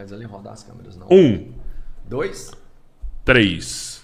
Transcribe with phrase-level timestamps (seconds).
[0.00, 1.06] mas ali roda as câmeras, não.
[1.10, 1.52] Um,
[2.08, 2.50] Dois?
[3.22, 4.02] três.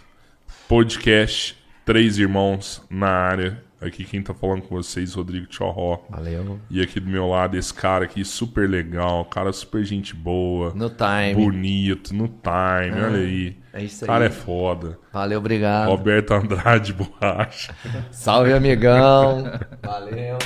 [0.69, 3.65] Podcast Três Irmãos na área.
[3.81, 6.01] Aqui quem tá falando com vocês, Rodrigo Chorró.
[6.11, 6.59] Valeu.
[6.69, 10.91] E aqui do meu lado, esse cara aqui, super legal, cara super gente boa, No
[10.91, 11.35] time.
[11.35, 13.57] bonito, no time, olha aí.
[13.73, 14.31] É isso O cara aí.
[14.31, 14.99] é foda.
[15.13, 15.89] Valeu, obrigado.
[15.89, 17.75] Roberto Andrade Borracha.
[18.11, 19.45] Salve, amigão.
[19.83, 20.39] Valeu.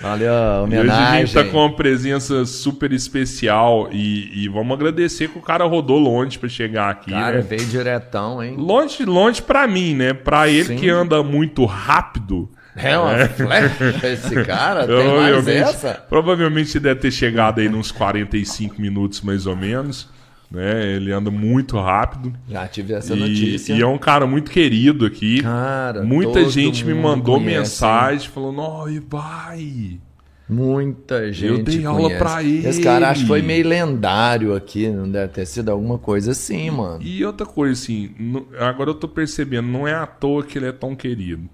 [0.00, 1.26] Valeu, a E hoje a homenagem.
[1.26, 5.98] gente tá com uma presença super especial e, e vamos agradecer que o cara rodou
[5.98, 7.40] longe pra chegar aqui, Cara, né?
[7.42, 8.54] veio diretão, hein?
[8.58, 10.12] Longe, longe pra mim, né?
[10.12, 10.76] Pra ele Sim.
[10.76, 12.50] que anda muito rápido.
[12.76, 14.84] É uma flecha esse cara?
[14.86, 15.94] Tem mais essa?
[16.10, 20.14] provavelmente deve ter chegado aí nos 45 minutos mais ou menos.
[20.50, 20.92] Né?
[20.94, 22.32] Ele anda muito rápido.
[22.48, 23.74] Já tive essa E, notícia.
[23.74, 25.42] e é um cara muito querido aqui.
[25.42, 29.98] Cara, Muita gente me mandou conhece, mensagem falando: Ó, e vai.
[30.48, 32.18] Muita gente dei aula conhece.
[32.22, 32.68] pra ele.
[32.68, 36.70] Esse cara acho que foi meio lendário aqui, não deve ter sido alguma coisa assim,
[36.70, 37.02] mano.
[37.02, 38.10] E outra coisa, assim,
[38.60, 41.48] agora eu tô percebendo, não é à toa que ele é tão querido.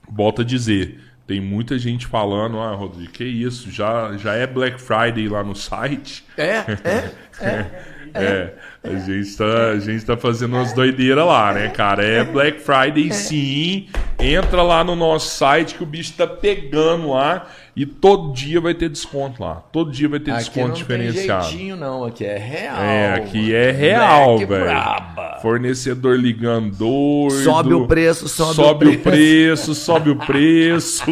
[0.09, 4.81] volto a dizer, tem muita gente falando, ah, Rodrigo, que isso, já, já é Black
[4.81, 6.25] Friday lá no site.
[6.35, 7.83] É, é, é.
[8.13, 8.53] É,
[8.83, 12.03] a gente tá, a gente tá fazendo umas doideiras lá, né, cara?
[12.03, 13.87] É Black Friday sim.
[14.19, 18.73] Entra lá no nosso site que o bicho tá pegando lá e todo dia vai
[18.73, 19.63] ter desconto lá.
[19.71, 21.41] Todo dia vai ter Aqui desconto não diferenciado.
[21.43, 22.03] tem jeitinho, não.
[22.03, 22.77] Aqui é real.
[22.77, 23.55] É, aqui mano.
[23.55, 24.47] é real, velho.
[24.65, 25.39] braba.
[25.41, 27.43] Fornecedor ligando doido.
[27.43, 29.73] Sobe o preço, sobe, Sobe o preço.
[29.73, 31.05] sobe o preço.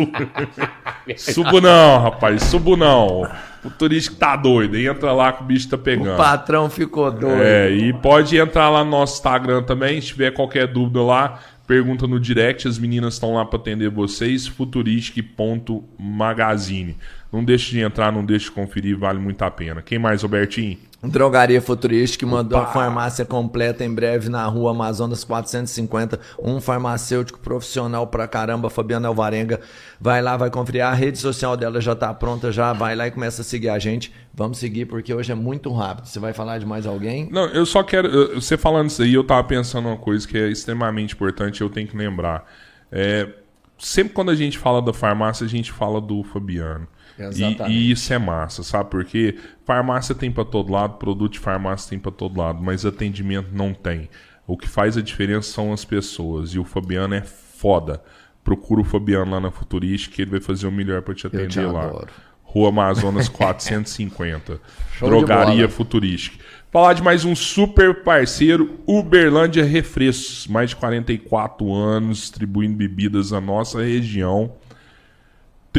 [1.17, 3.27] subo não, rapaz, subo não.
[3.63, 6.13] O turístico tá doido, entra lá que o bicho tá pegando.
[6.13, 7.41] O patrão ficou doido.
[7.41, 12.07] É, e pode entrar lá no nosso Instagram também, se tiver qualquer dúvida lá, pergunta
[12.07, 16.95] no direct, as meninas estão lá para atender vocês, futuristic.magazine.
[17.31, 19.81] Não deixe de entrar, não deixe de conferir, vale muito a pena.
[19.81, 20.77] Quem mais, Robertinho?
[21.01, 26.19] Drogaria Futurística mandou a farmácia completa em breve na rua Amazonas 450.
[26.37, 29.61] Um farmacêutico profissional pra caramba, Fabiano Alvarenga.
[29.99, 30.83] Vai lá, vai conferir.
[30.83, 33.79] A rede social dela já tá pronta, já vai lá e começa a seguir a
[33.79, 34.11] gente.
[34.33, 36.05] Vamos seguir porque hoje é muito rápido.
[36.05, 37.29] Você vai falar de mais alguém?
[37.31, 38.35] Não, eu só quero.
[38.35, 41.87] Você falando isso aí, eu tava pensando uma coisa que é extremamente importante, eu tenho
[41.87, 42.45] que lembrar.
[42.91, 43.29] É,
[43.77, 46.87] sempre quando a gente fala da farmácia, a gente fala do Fabiano.
[47.19, 47.75] E, Exatamente.
[47.75, 48.89] e isso é massa, sabe?
[48.89, 49.35] Porque
[49.65, 53.73] farmácia tem pra todo lado, produto de farmácia tem pra todo lado, mas atendimento não
[53.73, 54.09] tem.
[54.47, 56.51] O que faz a diferença são as pessoas.
[56.55, 58.01] E o Fabiano é foda.
[58.43, 61.47] Procura o Fabiano lá na Futurística, que ele vai fazer o melhor pra te atender
[61.49, 61.85] te lá.
[61.85, 62.07] adoro.
[62.41, 64.59] Rua Amazonas 450.
[64.97, 65.69] Show de Drogaria.
[65.69, 66.43] Futurística.
[66.71, 70.47] Falar de mais um super parceiro, Uberlândia Refrescos.
[70.47, 74.53] Mais de 44 anos distribuindo bebidas na nossa região.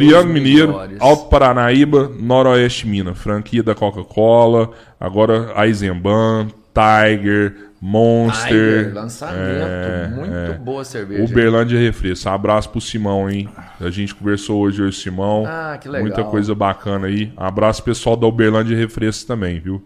[0.06, 1.00] Triângulo Mineiro, melhores.
[1.00, 3.18] Alto Paranaíba, Noroeste Minas.
[3.18, 8.48] Franquia da Coca-Cola, agora Eisenbahn, Tiger, Monster.
[8.48, 9.38] Tiger, lançamento.
[9.38, 10.58] É, muito é.
[10.58, 11.24] boa cerveja.
[11.24, 12.28] Uberlândia Refresco.
[12.28, 13.48] Abraço pro Simão, hein?
[13.80, 15.44] A gente conversou hoje, e o Simão.
[15.46, 16.06] Ah, que legal.
[16.06, 17.32] Muita coisa bacana aí.
[17.36, 19.82] Abraço pessoal da Uberlândia Refresco também, viu?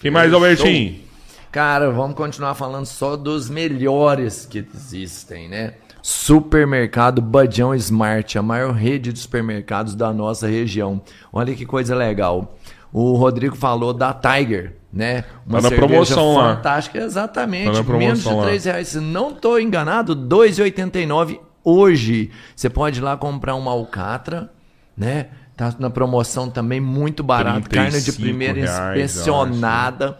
[0.00, 0.32] Quem mais.
[0.32, 1.06] Albertinho?
[1.52, 5.74] Cara, vamos continuar falando só dos melhores que existem, né?
[6.08, 11.02] Supermercado Badião Smart, a maior rede de supermercados da nossa região.
[11.32, 12.56] Olha que coisa legal.
[12.92, 15.24] O Rodrigo falou da Tiger, né?
[15.44, 16.54] Uma tá na promoção lá.
[16.54, 17.82] fantástica, exatamente.
[17.82, 18.86] Tá menos de 3 reais.
[18.86, 22.30] Se não estou enganado, R$ 2,89 hoje.
[22.54, 24.52] Você pode ir lá comprar uma alcatra,
[24.96, 25.26] né?
[25.56, 30.16] Tá na promoção também muito barato, carne de primeira reais, inspecionada,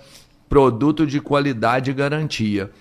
[0.49, 2.73] produto de qualidade e garantia.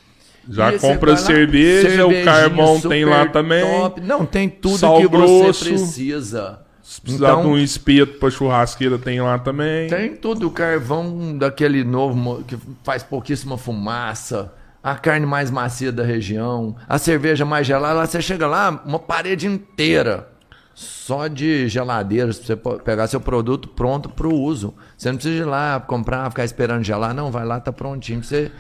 [0.50, 3.64] Já e compra cerveja, o carvão tem lá também.
[3.64, 4.02] Top.
[4.02, 6.60] Não, tem tudo Sal que grosso, você precisa.
[6.84, 9.90] Se precisar então, de um espeto para churrasqueira, tem lá também.
[9.90, 14.54] Tem tudo, o carvão daquele novo que faz pouquíssima fumaça,
[14.84, 17.96] a carne mais macia da região, a cerveja mais gelada.
[17.96, 20.30] Lá você chega lá, uma parede inteira
[20.76, 24.74] só de geladeiras para você pegar seu produto pronto para o uso.
[24.98, 28.52] Você não precisa ir lá comprar, ficar esperando gelar, não, vai lá, tá prontinho você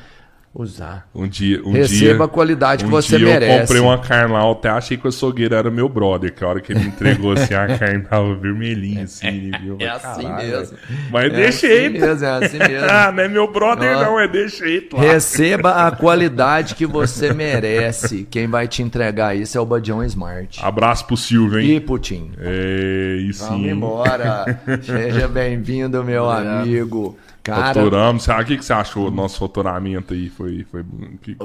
[0.56, 1.08] usar.
[1.14, 3.54] Um dia, um Receba dia, a qualidade um que você dia merece.
[3.54, 6.48] Eu comprei uma carne lá, até achei que o açougueiro era meu brother, que a
[6.48, 9.78] hora que ele me entregou assim, a carne tava vermelhinha assim, viu?
[9.80, 10.78] É assim mesmo.
[11.12, 12.88] Mas é deixa assim mesmo, é assim mesmo.
[12.90, 14.96] ah, não é meu brother não, é de jeito.
[14.96, 18.26] Receba a qualidade que você merece.
[18.32, 20.60] Quem vai te entregar isso é o Badião Smart.
[20.64, 21.76] Abraço pro Silvio, hein?
[21.76, 22.32] E Putin.
[22.40, 23.50] É, isso sim.
[23.50, 24.60] Vamos embora.
[24.82, 26.38] Seja bem-vindo, meu é.
[26.38, 27.18] amigo.
[27.46, 27.76] Cara...
[27.76, 28.28] Faturamos.
[28.28, 30.30] O que, que você achou do nosso faturamento aí?
[30.30, 30.84] Foi, foi...
[31.22, 31.38] Que...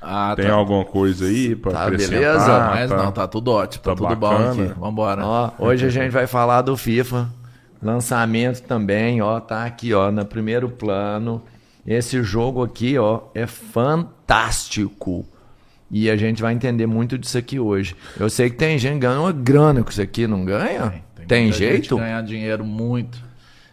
[0.00, 0.52] Ah, Tem tá.
[0.52, 2.20] alguma coisa aí para tá, acrescentar?
[2.20, 4.54] Beleza, mas tá, não, tá tudo ótimo, tá, tá tudo bacana.
[4.54, 4.74] bom aqui.
[4.78, 5.26] Vambora.
[5.26, 7.30] Ó, hoje a gente vai falar do FIFA.
[7.82, 11.42] Lançamento também, ó, tá aqui, ó, no primeiro plano.
[11.86, 15.24] Esse jogo aqui, ó, é fantástico.
[15.90, 17.96] E a gente vai entender muito disso aqui hoje.
[18.20, 20.90] Eu sei que tem gente ganhando uma grana com isso aqui, não ganha?
[20.90, 21.96] Tem, tem, tem jeito?
[21.96, 23.27] ganhar dinheiro muito.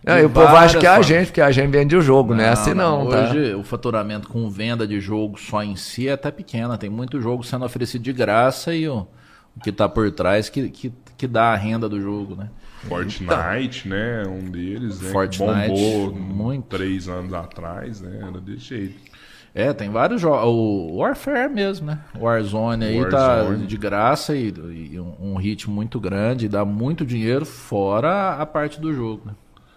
[0.05, 2.29] É, e o povo acha que é a gente, porque a gente vende o jogo,
[2.29, 2.49] não, né?
[2.49, 3.23] Assim não, não tá?
[3.23, 6.77] Hoje o faturamento com venda de jogo só em si é até pequena.
[6.77, 9.07] Tem muito jogo sendo oferecido de graça e o,
[9.55, 12.49] o que está por trás que, que, que dá a renda do jogo, né?
[12.87, 14.23] Fortnite, então, né?
[14.27, 15.09] Um deles, né?
[15.09, 16.65] Fortnite, bombou muito.
[16.65, 18.19] três anos atrás, né?
[18.21, 19.15] Era desse jeito.
[19.55, 20.45] É, tem vários jogos.
[20.45, 21.99] O Warfare mesmo, né?
[22.19, 23.61] Warzone aí tá Warzone.
[23.61, 24.53] tá de graça e,
[24.91, 29.33] e um, um ritmo muito grande, dá muito dinheiro fora a parte do jogo, né?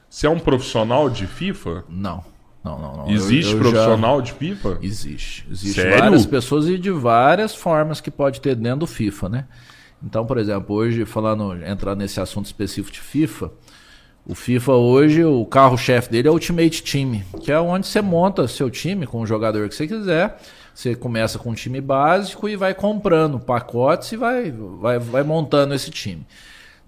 [0.09, 1.85] Você é um profissional de FIFA?
[1.89, 2.25] Não.
[2.65, 3.11] Não, não, não.
[3.11, 4.25] Existe eu, eu profissional já...
[4.25, 4.79] de FIFA?
[4.83, 5.47] Existe.
[5.51, 5.99] Existe Sério?
[5.99, 9.45] várias pessoas e de várias formas que pode ter dentro do FIFA, né?
[10.03, 13.51] Então, por exemplo, hoje, falando, entrar nesse assunto específico de FIFA,
[14.27, 18.47] o FIFA hoje, o carro-chefe dele é o Ultimate Team, que é onde você monta
[18.47, 20.39] seu time com o jogador que você quiser.
[20.75, 25.75] Você começa com um time básico e vai comprando pacotes e vai, vai, vai montando
[25.75, 26.27] esse time.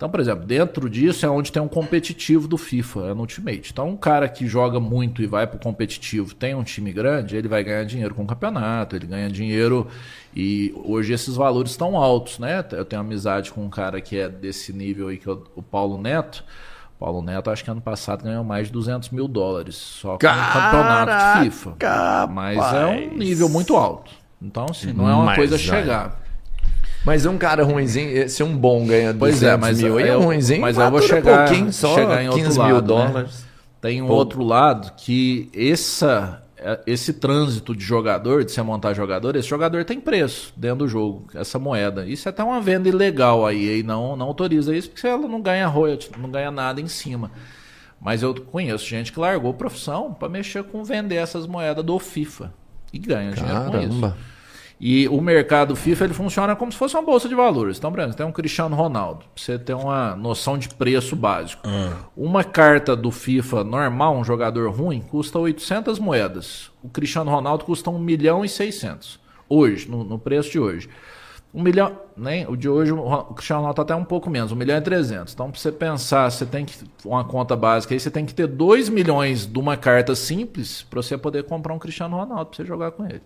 [0.00, 3.68] Então, por exemplo, dentro disso é onde tem um competitivo do FIFA, é no Ultimate.
[3.70, 7.36] Então, um cara que joga muito e vai para o competitivo, tem um time grande,
[7.36, 9.86] ele vai ganhar dinheiro com o campeonato, ele ganha dinheiro
[10.34, 12.64] e hoje esses valores estão altos, né?
[12.72, 16.00] Eu tenho amizade com um cara que é desse nível aí, que é o Paulo
[16.00, 16.44] Neto.
[16.98, 20.52] Paulo Neto, acho que ano passado ganhou mais de 200 mil dólares só com o
[20.52, 21.74] campeonato de FIFA.
[22.32, 24.10] Mas é um nível muito alto.
[24.40, 26.18] Então, assim, não é uma Mas, coisa a chegar.
[27.04, 30.24] Mas um cara ruimzinho, se um bom ganha 200 pois é, mas mil, é um
[30.24, 32.86] ruimzinho, mas eu vou chegar, pouquinho só, chegar em outro 15 lado, mil né?
[32.86, 33.40] dólares.
[33.40, 33.50] Né?
[33.80, 34.12] Tem um Pô.
[34.12, 36.42] outro lado que essa,
[36.86, 41.26] esse trânsito de jogador, de você montar jogador, esse jogador tem preço dentro do jogo,
[41.34, 42.06] essa moeda.
[42.06, 45.40] Isso é até uma venda ilegal aí, e não, não autoriza isso, porque ela não
[45.40, 47.30] ganha royalty, não ganha nada em cima.
[47.98, 52.52] Mas eu conheço gente que largou profissão para mexer com vender essas moedas do FIFA.
[52.92, 53.70] E ganha Caramba.
[53.70, 54.14] dinheiro com isso.
[54.80, 57.76] E o mercado FIFA ele funciona como se fosse uma bolsa de valores.
[57.76, 61.68] Então, por exemplo, tem um Cristiano Ronaldo, pra você ter uma noção de preço básico.
[61.68, 61.92] Uhum.
[62.16, 66.70] Uma carta do FIFA normal, um jogador ruim, custa 800 moedas.
[66.82, 69.20] O Cristiano Ronaldo custa 1 milhão e 600.
[69.46, 70.88] Hoje, no, no preço de hoje.
[71.52, 74.56] Um milhão, nem o de hoje o Cristiano Ronaldo está até um pouco menos, um
[74.56, 75.34] milhão e trezentos.
[75.34, 78.46] Então, para você pensar, você tem que uma conta básica aí, você tem que ter
[78.46, 82.64] 2 milhões de uma carta simples para você poder comprar um Cristiano Ronaldo para você
[82.64, 83.20] jogar com ele.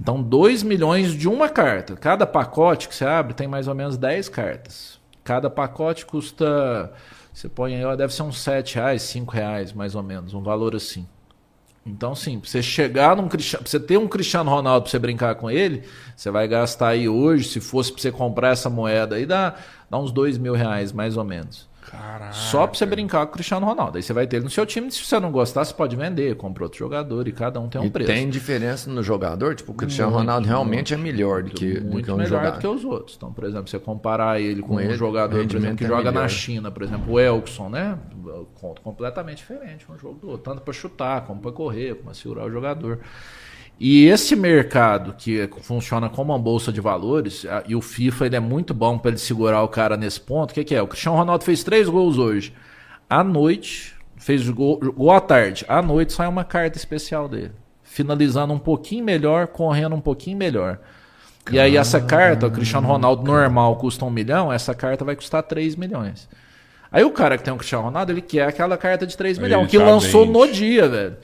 [0.00, 1.94] Então, 2 milhões de uma carta.
[1.94, 4.98] Cada pacote que você abre tem mais ou menos 10 cartas.
[5.22, 6.90] Cada pacote custa.
[7.32, 10.74] Você põe aí, deve ser uns 7 reais, 5 reais, mais ou menos, um valor
[10.74, 11.06] assim.
[11.84, 13.66] Então, sim, pra você chegar num Cristiano.
[13.66, 15.84] Você ter um Cristiano Ronaldo pra você brincar com ele,
[16.16, 19.54] você vai gastar aí hoje, se fosse pra você comprar essa moeda aí, dá,
[19.88, 21.69] dá uns 2 mil reais, mais ou menos.
[21.90, 22.32] Caraca.
[22.32, 23.96] Só pra você brincar com o Cristiano Ronaldo.
[23.96, 24.90] Aí você vai ter ele no seu time.
[24.90, 27.86] Se você não gostar, você pode vender, compra outro jogador e cada um tem um
[27.86, 28.12] e preço.
[28.12, 29.56] Tem diferença no jogador?
[29.56, 32.16] Tipo, o Cristiano muito, Ronaldo realmente muito, é melhor do que, muito do que um
[32.16, 32.56] melhor jogador.
[32.56, 33.16] do que os outros.
[33.16, 35.88] Então, por exemplo, você comparar ele com, com um ele, jogador, por exemplo, que é
[35.88, 36.22] joga melhor.
[36.22, 37.98] na China, por exemplo, o Elkson, né?
[38.82, 40.52] Completamente diferente um jogo do outro.
[40.52, 43.00] Tanto para chutar, como para correr, para segurar o jogador.
[43.82, 48.40] E esse mercado que funciona como uma bolsa de valores, e o FIFA ele é
[48.40, 50.82] muito bom para ele segurar o cara nesse ponto, o que, que, é?
[50.82, 52.52] O Cristiano Ronaldo fez três gols hoje.
[53.08, 55.64] À noite, fez gol, gol à tarde.
[55.66, 57.52] À noite sai uma carta especial dele.
[57.82, 60.78] Finalizando um pouquinho melhor, correndo um pouquinho melhor.
[61.42, 61.56] Caramba.
[61.56, 65.42] E aí essa carta, o Cristiano Ronaldo normal custa um milhão, essa carta vai custar
[65.42, 66.28] 3 milhões.
[66.92, 69.70] Aí o cara que tem um Cristiano Ronaldo, ele quer aquela carta de 3 milhões,
[69.70, 71.16] que lançou no dia, velho.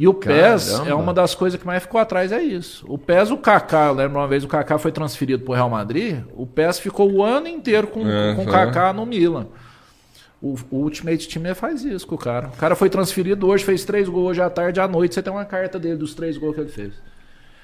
[0.00, 0.90] E o PES Caramba.
[0.90, 2.86] é uma das coisas que mais ficou atrás, é isso.
[2.88, 5.68] O PES, o Kaká, eu lembro uma vez o Kaká foi transferido para o Real
[5.68, 8.34] Madrid, o PES ficou o ano inteiro com, uhum.
[8.34, 9.48] com o Kaká no Milan.
[10.40, 12.48] O, o, Ultimate Team faz isso com o cara.
[12.48, 15.30] O cara foi transferido hoje, fez três gols hoje à tarde, à noite você tem
[15.30, 16.94] uma carta dele dos três gols que ele fez.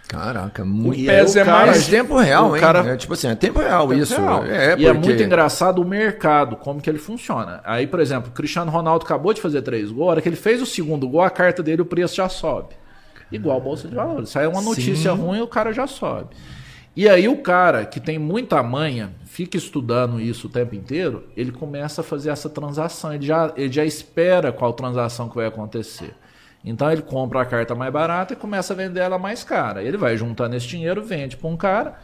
[0.09, 0.99] Caraca, muito.
[0.99, 2.61] E é, é cara, mais tempo real, hein?
[2.61, 4.21] Cara, é, tipo assim, é tempo real tempo isso.
[4.21, 4.45] Real.
[4.45, 4.83] É, porque...
[4.83, 7.61] E é muito engraçado o mercado, como que ele funciona.
[7.65, 10.37] Aí, por exemplo, o Cristiano Ronaldo acabou de fazer três gols, a hora que ele
[10.37, 12.75] fez o segundo gol, a carta dele, o preço já sobe.
[13.33, 14.31] Igual a Bolsa de Valores.
[14.31, 15.19] Sai uma notícia Sim.
[15.19, 16.37] ruim, o cara já sobe.
[16.95, 21.53] E aí o cara que tem muita manha, fica estudando isso o tempo inteiro, ele
[21.53, 23.13] começa a fazer essa transação.
[23.13, 26.15] Ele já, ele já espera qual transação que vai acontecer.
[26.67, 29.85] Então ele compra a carta mais barata e começa a vender ela mais cara.
[29.85, 31.95] Ele vai juntando esse dinheiro, vende para um cara.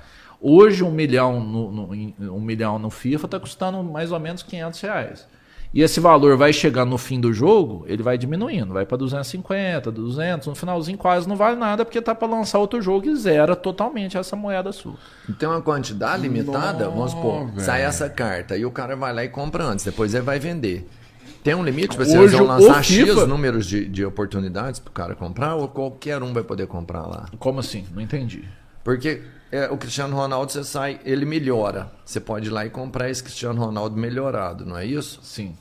[0.40, 4.81] Hoje um milhão no, no um milhão no FIFA está custando mais ou menos 500
[4.81, 5.28] reais.
[5.75, 9.90] E esse valor vai chegando no fim do jogo, ele vai diminuindo, vai para 250,
[9.90, 13.57] 200, no finalzinho quase não vale nada porque tá para lançar outro jogo e zera
[13.57, 14.97] totalmente essa moeda sua.
[15.28, 17.61] Então uma quantidade limitada, Nossa, vamos supor, véio.
[17.61, 20.87] sai essa carta e o cara vai lá e compra antes, depois ele vai vender.
[21.42, 21.96] Tem um limite?
[21.96, 23.12] Vocês Hoje, vão lançar FIFA...
[23.12, 27.02] X números de, de oportunidades para o cara comprar ou qualquer um vai poder comprar
[27.02, 27.28] lá?
[27.38, 27.84] Como assim?
[27.92, 28.44] Não entendi.
[28.84, 31.90] Porque é, o Cristiano Ronaldo, você sai, ele melhora.
[32.04, 35.20] Você pode ir lá e comprar esse Cristiano Ronaldo melhorado, não é isso?
[35.22, 35.54] Sim.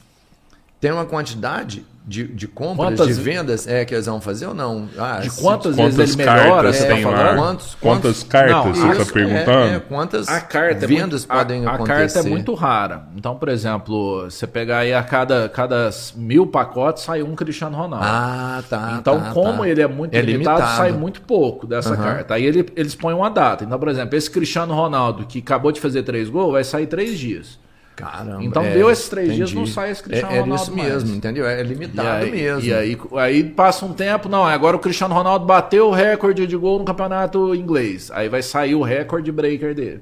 [0.79, 3.07] Tem uma quantidade de, de compras, quantas...
[3.07, 4.89] de vendas é que eles vão fazer ou não?
[4.97, 6.73] Ah, de quantas vezes ele melhora?
[6.73, 7.37] Você tá falando?
[7.37, 9.51] Quantos, quantas cartas não, você está perguntando?
[9.51, 11.93] É, é, quantas a carta vendas é muito, podem a, acontecer?
[11.93, 13.03] A carta é muito rara.
[13.15, 18.05] Então, por exemplo, você pegar aí a cada, cada mil pacotes sai um Cristiano Ronaldo.
[18.05, 18.97] Ah, tá.
[18.99, 19.69] Então, tá, como tá.
[19.69, 21.97] ele é muito é limitado, limitado, sai muito pouco dessa uhum.
[21.97, 22.33] carta.
[22.33, 23.63] Aí ele, eles põem uma data.
[23.63, 27.19] Então, por exemplo, esse Cristiano Ronaldo que acabou de fazer três gols vai sair três
[27.19, 27.60] dias.
[28.01, 28.43] Caramba.
[28.43, 29.45] Então é, deu esses três entendi.
[29.45, 30.61] dias, não sai esse Cristiano é, é Ronaldo.
[30.61, 31.17] É isso mesmo, mais.
[31.17, 31.45] entendeu?
[31.45, 32.69] É limitado e aí, mesmo.
[32.69, 36.57] E aí, aí passa um tempo, não, agora o Cristiano Ronaldo bateu o recorde de
[36.57, 38.11] gol no campeonato inglês.
[38.13, 40.01] Aí vai sair o recorde breaker dele.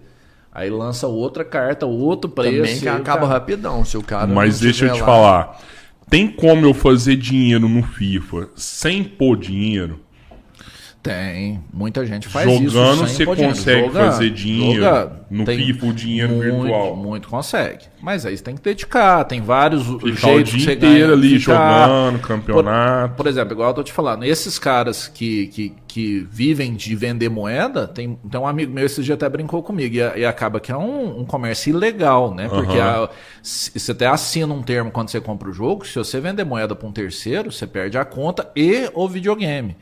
[0.52, 2.58] Aí lança outra carta, outro preço.
[2.58, 3.34] Também que acaba cara...
[3.34, 4.28] rapidão, se o cara.
[4.28, 5.06] Mas deixa eu te lá.
[5.06, 5.60] falar.
[6.10, 10.00] Tem como eu fazer dinheiro no FIFA sem pôr dinheiro?
[11.02, 12.76] Tem, muita gente faz Jogando, isso.
[12.76, 16.96] Jogando você consegue joga, fazer dinheiro joga, no FIFA, o dinheiro muito, virtual.
[16.98, 17.86] Muito consegue.
[18.02, 21.88] Mas aí você tem que dedicar, tem vários Ficar jeitos o dia inteiro ali ficar,
[21.88, 23.14] jogando, campeonato.
[23.14, 26.94] Por, por, exemplo, igual eu tô te falando, esses caras que, que, que vivem de
[26.98, 30.60] vender moeda, tem, tem um amigo meu esse dia até brincou comigo, e, e acaba
[30.60, 32.50] que é um, um, comércio ilegal, né?
[32.50, 33.06] Porque uhum.
[33.06, 33.10] a,
[33.42, 36.88] você até assina um termo quando você compra o jogo, se você vender moeda para
[36.88, 39.78] um terceiro, você perde a conta e o videogame.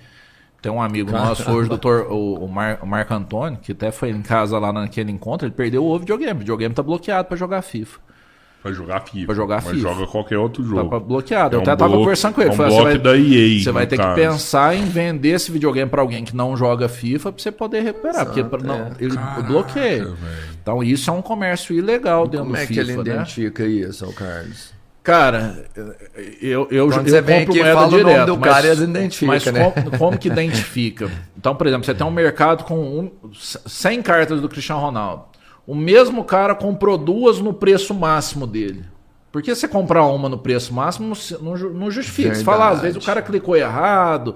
[0.61, 1.29] Tem um amigo Caramba.
[1.29, 4.73] nosso hoje, doutor, o, o, Mar, o Marco Antônio, que até foi em casa lá
[4.73, 6.33] naquele encontro, ele perdeu o videogame.
[6.33, 7.99] O videogame tá bloqueado para jogar FIFA.
[8.63, 9.25] Pra jogar FIFA.
[9.27, 9.81] Pra jogar mas FIFA.
[9.81, 10.89] joga qualquer outro jogo.
[10.89, 11.55] Tá bloqueado.
[11.55, 12.49] É Eu até um tava bloco, conversando com ele.
[12.49, 14.15] É um Falei, você vai, da EA, você vai ter caso.
[14.15, 17.81] que pensar em vender esse videogame para alguém que não joga FIFA pra você poder
[17.81, 18.23] recuperar.
[18.23, 18.91] Exato, porque não, é.
[18.99, 20.05] ele Caraca, bloqueia.
[20.05, 20.17] Véio.
[20.61, 22.67] Então isso é um comércio ilegal dentro Como do FIFA.
[22.67, 23.15] Como é que ele né?
[23.15, 24.76] identifica isso, Carlos?
[25.07, 25.63] Cara,
[26.41, 28.69] eu, eu, Quando eu você vem aqui fala direto, o nome do mas, cara e
[28.71, 29.71] eles identificam, mas né?
[29.71, 31.09] como, como, que identifica?
[31.37, 35.23] Então, por exemplo, você tem um mercado com um, 100 cartas do Cristiano Ronaldo.
[35.65, 38.83] O mesmo cara comprou duas no preço máximo dele.
[39.31, 42.33] Por que você comprar uma no preço máximo não, não justifica?
[42.33, 42.39] Verdade.
[42.39, 44.35] Você fala, ah, às vezes o cara clicou errado,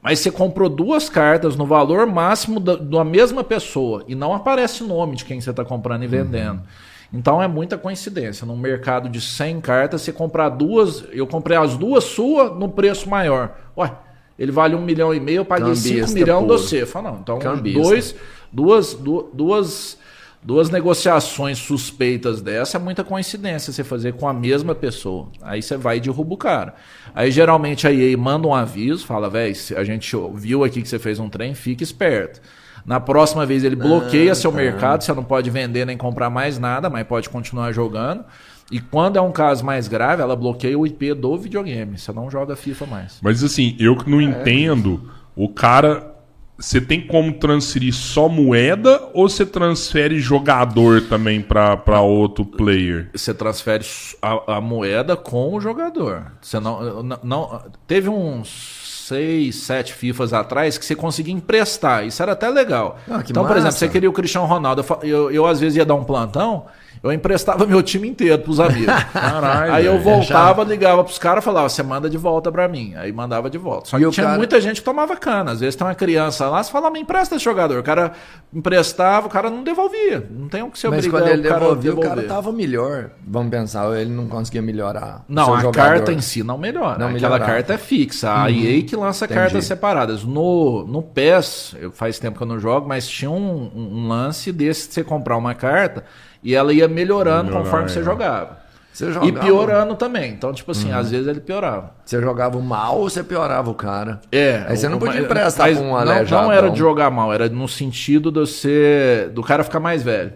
[0.00, 4.84] mas você comprou duas cartas no valor máximo da, da mesma pessoa e não aparece
[4.84, 6.58] o nome de quem você está comprando e vendendo.
[6.58, 6.91] Uhum.
[7.12, 8.46] Então é muita coincidência.
[8.46, 13.08] Num mercado de 100 cartas, você comprar duas, eu comprei as duas suas no preço
[13.08, 13.56] maior.
[13.76, 13.92] Ué,
[14.38, 16.86] ele vale um milhão e meio, eu paguei 5 milhões do você.
[16.86, 17.38] Fala, não, então
[17.74, 18.14] dois,
[18.50, 19.98] duas, duas,
[20.42, 25.28] duas negociações suspeitas dessa é muita coincidência você fazer com a mesma pessoa.
[25.42, 26.74] Aí você vai e derruba o cara.
[27.14, 30.98] Aí geralmente a EA manda um aviso, fala, velho, a gente viu aqui que você
[30.98, 32.40] fez um trem, fique esperto.
[32.84, 34.56] Na próxima vez ele bloqueia ah, seu tá.
[34.56, 38.24] mercado, você não pode vender nem comprar mais nada, mas pode continuar jogando.
[38.72, 41.98] E quando é um caso mais grave, ela bloqueia o IP do videogame.
[41.98, 43.18] Você não joga FIFA mais.
[43.20, 44.24] Mas assim, eu que não é.
[44.24, 46.10] entendo, o cara.
[46.58, 53.10] Você tem como transferir só moeda ou você transfere jogador também para outro player?
[53.12, 53.84] Você transfere
[54.20, 56.30] a, a, moeda com o jogador.
[56.40, 58.81] Você não, não, não teve uns
[59.12, 62.06] seis, sete FIFAs atrás que você conseguia emprestar.
[62.06, 62.98] Isso era até legal.
[63.08, 63.54] Ah, então, massa.
[63.54, 64.84] por exemplo, você queria o Cristiano Ronaldo.
[65.02, 66.66] Eu, eu, eu, às vezes ia dar um plantão,
[67.02, 68.94] eu emprestava meu time inteiro pros amigos.
[69.12, 72.94] Caralho, aí eu voltava, ligava pros caras e falava, você manda de volta pra mim.
[72.94, 73.88] Aí mandava de volta.
[73.88, 74.38] Só que tinha cara...
[74.38, 75.50] muita gente que tomava cana.
[75.50, 77.80] Às vezes tem uma criança lá, você fala, me empresta esse jogador.
[77.80, 78.12] O cara
[78.54, 80.24] emprestava, o cara não devolvia.
[80.30, 83.10] Não tem o que ser Mas quando ele devolvia, o cara tava melhor.
[83.26, 85.24] Vamos pensar, ele não conseguia melhorar.
[85.28, 85.72] Não, a jogador.
[85.72, 86.98] carta em si não melhora.
[86.98, 87.46] Não Aquela melhorar.
[87.46, 88.30] carta é fixa.
[88.30, 88.50] A uhum.
[88.50, 89.40] EA que lança Entendi.
[89.40, 90.22] cartas separadas.
[90.22, 94.86] No, no PES, faz tempo que eu não jogo, mas tinha um, um lance desse
[94.86, 96.04] de você comprar uma carta
[96.42, 98.02] e ela ia melhorando Melhorar, conforme você é.
[98.02, 98.62] jogava.
[98.92, 99.26] Você jogava...
[99.26, 100.32] E piorando também.
[100.32, 100.98] Então, tipo assim, uhum.
[100.98, 101.94] às vezes ele piorava.
[102.04, 104.20] Você jogava mal ou você piorava o cara?
[104.30, 104.64] É.
[104.68, 106.44] Aí você não podia emprestar mas, um aleijado.
[106.44, 110.32] Não era de jogar mal, era no sentido de você, do cara ficar mais velho.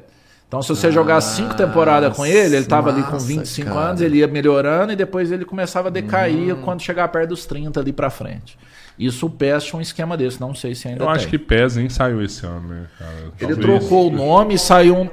[0.49, 3.81] Então, se você ah, jogar cinco temporadas com ele, ele tava ali com 25 cara.
[3.89, 6.63] anos, ele ia melhorando e depois ele começava a decair hum.
[6.63, 8.57] quando chegava perto dos 30 ali pra frente.
[8.97, 11.17] Isso o PES tinha um esquema desse, não sei se ainda Eu tem.
[11.17, 13.13] acho que PES nem saiu esse ano, né, cara?
[13.41, 15.07] Ele trocou o nome e saiu um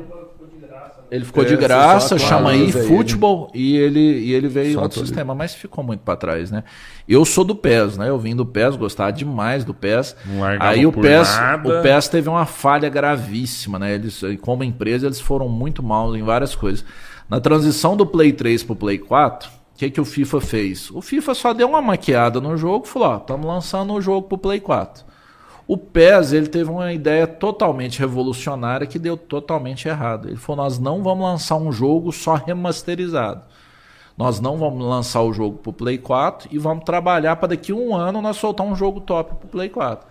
[1.13, 5.36] ele ficou é, de graça, chama aí futebol e ele e ele veio outro sistema,
[5.36, 6.63] mas ficou muito para trás, né?
[7.08, 8.10] Eu sou do PES, né?
[8.10, 10.15] Eu vim do PES, gostava demais do PES.
[10.60, 11.70] Aí o PES, nada.
[11.70, 13.93] o PES teve uma falha gravíssima, né?
[13.93, 16.84] Eles como empresa eles foram muito mal em várias coisas.
[17.29, 20.89] Na transição do Play 3 pro Play 4, o que, que o FIFA fez?
[20.89, 24.38] O FIFA só deu uma maquiada no jogo, falou, ó, estamos lançando o jogo pro
[24.39, 25.12] Play 4.
[25.67, 30.27] O PES ele teve uma ideia totalmente revolucionária que deu totalmente errado.
[30.27, 33.41] Ele falou: nós não vamos lançar um jogo só remasterizado.
[34.17, 37.72] Nós não vamos lançar o jogo para o Play 4 e vamos trabalhar para daqui
[37.72, 40.08] a um ano nós soltar um jogo top para o Play 4.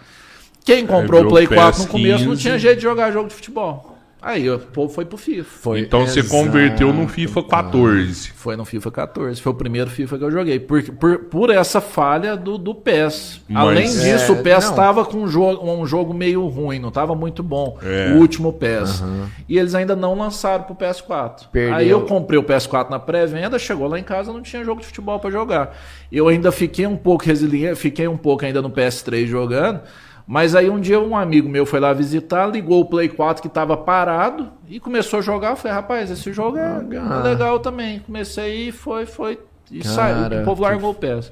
[0.64, 3.91] Quem comprou o Play 4 no começo não tinha jeito de jogar jogo de futebol.
[4.22, 5.50] Aí o povo foi pro FIFA.
[5.50, 8.30] Foi então você converteu no FIFA 14.
[8.30, 9.42] Foi no FIFA 14.
[9.42, 10.60] Foi o primeiro FIFA que eu joguei.
[10.60, 13.40] Por, por, por essa falha do, do PES.
[13.48, 16.90] Mas, Além disso, é, o PES estava com um jogo, um jogo meio ruim, não
[16.90, 17.76] estava muito bom.
[17.82, 18.12] É.
[18.12, 19.00] O último PES.
[19.00, 19.26] Uhum.
[19.48, 21.48] E eles ainda não lançaram pro PS4.
[21.50, 21.74] Perdeu.
[21.74, 24.86] Aí eu comprei o PS4 na pré-venda, chegou lá em casa, não tinha jogo de
[24.86, 25.76] futebol para jogar.
[26.12, 29.80] Eu ainda fiquei um pouco resiliente, fiquei um pouco ainda no PS3 jogando.
[30.26, 33.48] Mas aí um dia um amigo meu foi lá visitar, ligou o Play 4 que
[33.48, 35.50] estava parado e começou a jogar.
[35.50, 38.00] Eu falei, rapaz, esse jogo é, ah, legal também.
[38.00, 39.38] Comecei e foi, foi.
[39.70, 40.42] E saiu.
[40.42, 41.30] O povo largou o pés.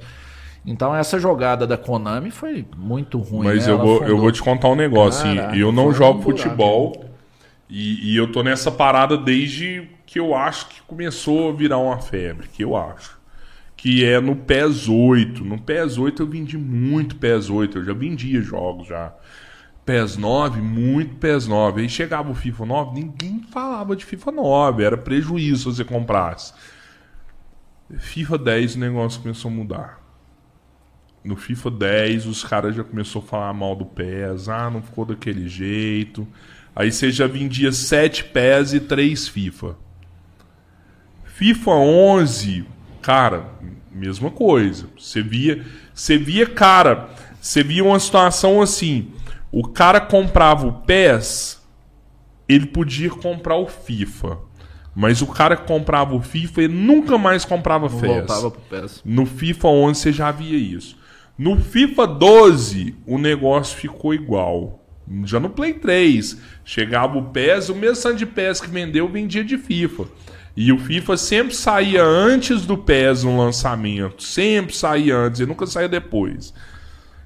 [0.65, 3.45] Então essa jogada da Konami foi muito ruim.
[3.45, 3.73] Mas né?
[3.73, 5.23] eu, vou, eu vou te contar um negócio.
[5.23, 7.05] Caraca, eu não jogo um futebol
[7.69, 11.99] e, e eu tô nessa parada desde que eu acho que começou a virar uma
[11.99, 12.47] febre.
[12.47, 13.20] Que eu acho
[13.81, 15.43] que é no PES 8.
[15.43, 19.11] No PES 8 eu vendi muito PES 8, eu já vendia jogos já.
[19.83, 21.81] PES 9, muito PES 9.
[21.81, 26.53] Aí chegava o FIFA 9, ninguém falava de FIFA 9, era prejuízo se você comprasse.
[27.97, 29.99] FIFA 10 o negócio começou a mudar.
[31.23, 35.05] No FIFA 10 os caras já começaram a falar mal do PES, ah, não ficou
[35.05, 36.27] daquele jeito.
[36.75, 39.75] Aí você já vendia 7 PES e 3 FIFA.
[41.25, 43.45] FIFA 11 Cara,
[43.91, 44.87] mesma coisa.
[44.97, 47.09] Você via, você via, cara,
[47.39, 49.11] você via uma situação assim,
[49.51, 51.61] o cara comprava o PES,
[52.47, 54.37] ele podia comprar o FIFA.
[54.93, 58.09] Mas o cara que comprava o FIFA, ele nunca mais comprava Não PES.
[58.09, 59.01] Voltava pro PES.
[59.05, 60.97] No FIFA 11 você já via isso.
[61.37, 64.79] No FIFA 12, o negócio ficou igual.
[65.23, 69.57] Já no Play 3, chegava o PES, o mesmo de PES que vendeu, vendia de
[69.57, 70.05] FIFA.
[70.55, 74.21] E o FIFA sempre saía antes do PES no lançamento.
[74.23, 76.53] Sempre saía antes, e nunca saía depois.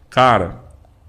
[0.09, 0.63] Cara,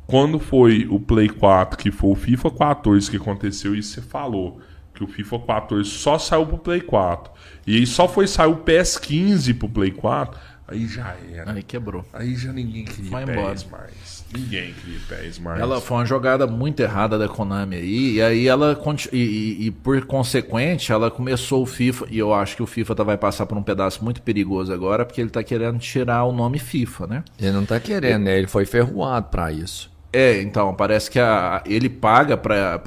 [0.06, 4.60] quando foi o Play 4, que foi o FIFA 14 que aconteceu, isso você falou.
[4.94, 7.30] Que o FIFA 14 só saiu pro Play 4.
[7.66, 10.40] E aí só foi sair o PS 15 pro Play 4.
[10.68, 11.52] Aí já era.
[11.52, 12.04] Aí quebrou.
[12.12, 13.54] Aí já ninguém queria Vai embora.
[13.70, 14.15] mais.
[14.32, 15.60] Ninguém queria pés mais.
[15.60, 18.78] Ela foi uma jogada muito errada da Konami aí, e aí ela
[19.12, 22.94] e, e, e, por consequente ela começou o FIFA, e eu acho que o FIFA
[22.94, 26.32] tá, vai passar por um pedaço muito perigoso agora, porque ele tá querendo tirar o
[26.32, 27.24] nome FIFA, né?
[27.38, 28.38] Ele não tá querendo, né?
[28.38, 29.94] Ele foi ferroado para isso.
[30.12, 32.80] É, então, parece que a, ele paga para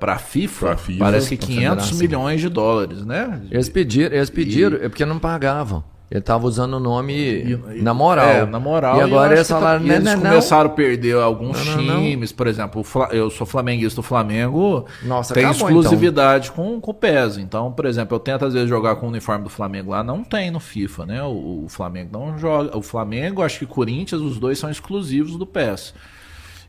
[0.00, 3.40] a FIFA, pra FIFA, parece que 500 milhões de dólares, né?
[3.50, 4.86] Eles pediram, eles pediram, e...
[4.86, 5.84] é porque não pagavam.
[6.10, 8.26] Ele tava usando o nome e, na moral.
[8.26, 8.98] É, na moral.
[8.98, 10.70] E agora eles falaram, tá, eles não, começaram não.
[10.72, 15.68] a perder alguns não, times, por exemplo, eu sou flamenguista do Flamengo, Nossa, tem acabou,
[15.68, 16.64] exclusividade então.
[16.64, 17.38] com, com o PES.
[17.38, 20.24] Então, por exemplo, eu tento às vezes jogar com o uniforme do Flamengo lá, não
[20.24, 21.22] tem no FIFA, né?
[21.22, 22.76] O, o Flamengo não joga.
[22.76, 25.94] O Flamengo, acho que Corinthians, os dois são exclusivos do PES.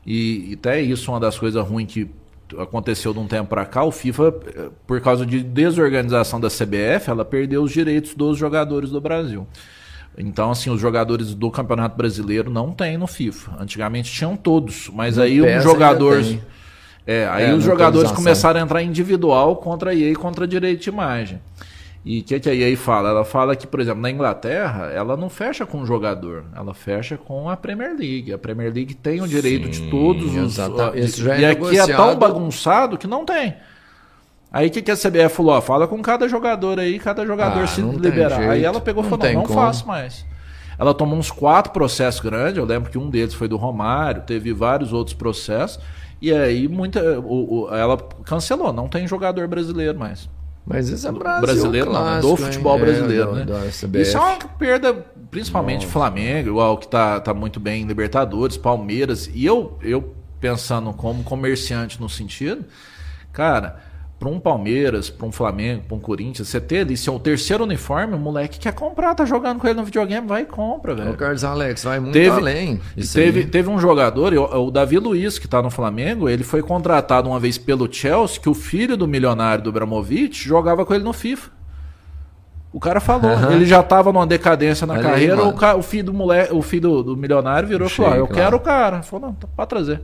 [0.05, 2.11] E, e até isso é uma das coisas ruins que
[2.59, 4.33] aconteceu de um tempo para cá, o FIFA,
[4.85, 9.47] por causa de desorganização da CBF, ela perdeu os direitos dos jogadores do Brasil.
[10.17, 13.53] Então, assim, os jogadores do Campeonato Brasileiro não tem no FIFA.
[13.59, 16.37] Antigamente tinham todos, mas no aí os jogadores.
[17.07, 20.81] É, aí é, os jogadores começaram a entrar individual contra a EA e contra direito
[20.81, 21.39] de imagem.
[22.03, 23.09] E o que, que a EA fala?
[23.09, 27.15] Ela fala que, por exemplo, na Inglaterra, ela não fecha com o jogador, ela fecha
[27.15, 28.33] com a Premier League.
[28.33, 30.55] A Premier League tem o direito Sim, de todos os.
[31.15, 33.55] Já é e aqui é tão bagunçado que não tem.
[34.51, 35.53] Aí o que, que a CBF falou?
[35.53, 38.49] Ó, fala com cada jogador aí, cada jogador ah, se liberar.
[38.49, 40.25] Aí ela pegou e falou: não, não faço mais.
[40.79, 42.57] Ela tomou uns quatro processos grandes.
[42.57, 45.79] Eu lembro que um deles foi do Romário, teve vários outros processos.
[46.19, 50.27] E aí muita, o, o, ela cancelou, não tem jogador brasileiro mais.
[50.71, 52.83] Mas isso é Brasil, brasileiro, clássico, não, do futebol hein?
[52.83, 54.01] brasileiro, é, né?
[54.01, 54.93] isso é uma perda,
[55.29, 55.91] principalmente Nossa.
[55.91, 59.29] Flamengo, igual que tá, tá muito bem em Libertadores, Palmeiras.
[59.33, 62.65] E eu, eu pensando como comerciante no sentido,
[63.31, 63.90] cara,
[64.21, 68.13] para um Palmeiras, para um Flamengo, para um Corinthians, você ter ali seu terceiro uniforme,
[68.13, 71.09] o moleque quer comprar, tá jogando com ele no videogame, vai e compra, velho.
[71.09, 72.79] O Carlos Alex vai muito teve, além.
[73.11, 77.39] Teve, teve um jogador, o Davi Luiz, que tá no Flamengo, ele foi contratado uma
[77.39, 81.49] vez pelo Chelsea, que o filho do milionário do Bramovic jogava com ele no FIFA.
[82.71, 83.53] O cara falou, uhum.
[83.53, 87.03] ele já tava numa decadência na carreira, o, o, filho do moleque, o filho do,
[87.03, 89.01] do milionário virou e falou: ah, Eu quero o cara.
[89.01, 89.99] Falou, não, tá, pode trazer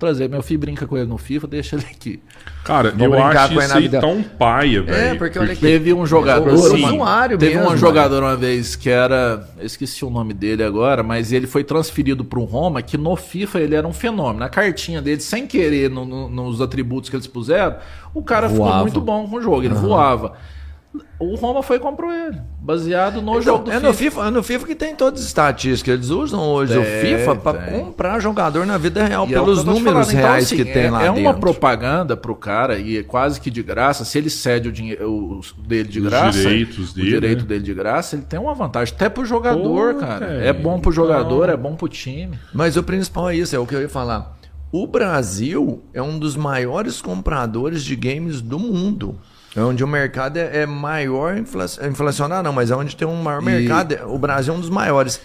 [0.00, 0.28] trazer.
[0.28, 2.20] Meu filho brinca com ele no FIFA, deixa ele aqui.
[2.64, 4.96] Cara, Vou eu acho isso aí tão paia, é, velho.
[4.96, 5.54] É, porque, porque...
[5.56, 6.48] teve um jogador.
[6.52, 6.98] Assim,
[7.38, 9.48] teve mesmo, um jogador uma vez que era.
[9.58, 13.14] Eu esqueci o nome dele agora, mas ele foi transferido para um Roma que no
[13.14, 14.40] FIFA ele era um fenômeno.
[14.40, 17.76] Na cartinha dele, sem querer, no, no, nos atributos que eles puseram,
[18.14, 18.70] o cara voava.
[18.70, 19.62] ficou muito bom com o jogo.
[19.62, 19.80] Ele uhum.
[19.80, 20.34] voava.
[21.20, 23.86] O Roma foi e comprou ele, baseado no então, jogo do é FIFA.
[23.86, 24.20] No FIFA.
[24.26, 25.94] É no FIFA que tem todas as estatísticas.
[25.94, 29.64] Eles usam hoje o FIFA para comprar jogador na vida real, e é pelos é
[29.64, 31.20] números então, reais então, assim, que tem é, lá é dentro.
[31.20, 34.04] É uma propaganda pro cara, e é quase que de graça.
[34.04, 37.46] Se ele cede o dinheiro o dele de graça, os direitos dele, o direito né?
[37.46, 38.94] dele de graça, ele tem uma vantagem.
[38.94, 40.42] Até pro jogador, Pô, cara.
[40.42, 41.54] É, é bom pro jogador, então...
[41.54, 42.36] é bom pro time.
[42.52, 44.36] Mas o principal é isso, é o que eu ia falar.
[44.72, 49.18] O Brasil é um dos maiores compradores de games do mundo.
[49.56, 53.42] É onde o mercado é, é maior, inflacionar não, mas é onde tem um maior
[53.42, 53.44] e...
[53.44, 53.96] mercado.
[54.06, 55.20] O Brasil é um dos maiores.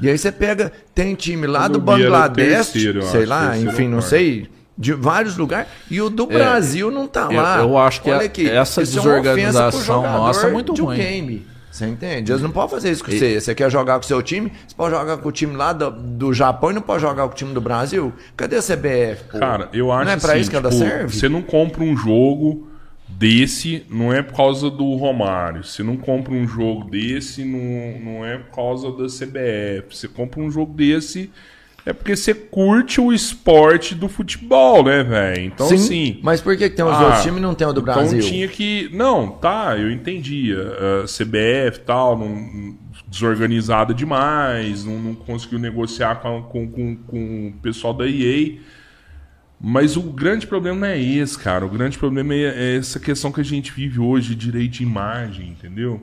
[0.00, 4.02] E aí você pega, tem time lá do Bangladesh, terceiro, sei acho, lá, enfim, não
[4.02, 7.60] sei, de vários lugares, e o do é, Brasil não tá lá.
[7.60, 10.96] Eu, acho que Olha aqui, essa desorganização é nossa é muito de ruim.
[10.98, 11.46] game.
[11.70, 12.32] Você entende?
[12.32, 13.18] Eles não podem fazer isso com e...
[13.18, 13.40] você.
[13.40, 15.90] Você quer jogar com o seu time, você pode jogar com o time lá do,
[15.90, 18.12] do Japão e não pode jogar com o time do Brasil.
[18.34, 19.24] Cadê a CBF?
[19.30, 19.38] Pô?
[19.38, 20.06] Cara, eu acho que.
[20.06, 21.14] Não é pra assim, isso que ela tipo, serve?
[21.14, 22.66] Você não compra um jogo
[23.08, 25.64] desse não é por causa do Romário.
[25.64, 29.96] Você não compra um jogo desse, não, não é por causa da CBF.
[29.96, 31.30] Você compra um jogo desse
[31.86, 35.44] é porque você curte o esporte do futebol, né, velho?
[35.44, 36.18] Então, Sim, sim.
[36.20, 37.94] Mas por que, que tem os ah, outros times e não tem o do então
[37.94, 38.18] Brasil?
[38.18, 38.90] Então tinha que.
[38.92, 40.58] Não, tá, eu entendia.
[40.58, 42.74] Uh, CBF e tal, não,
[43.06, 48.58] desorganizada demais, não, não conseguiu negociar com, com, com, com o pessoal da EA.
[49.60, 51.64] Mas o grande problema não é esse, cara.
[51.64, 54.82] O grande problema é, é essa questão que a gente vive hoje de direito de
[54.82, 56.00] imagem, entendeu?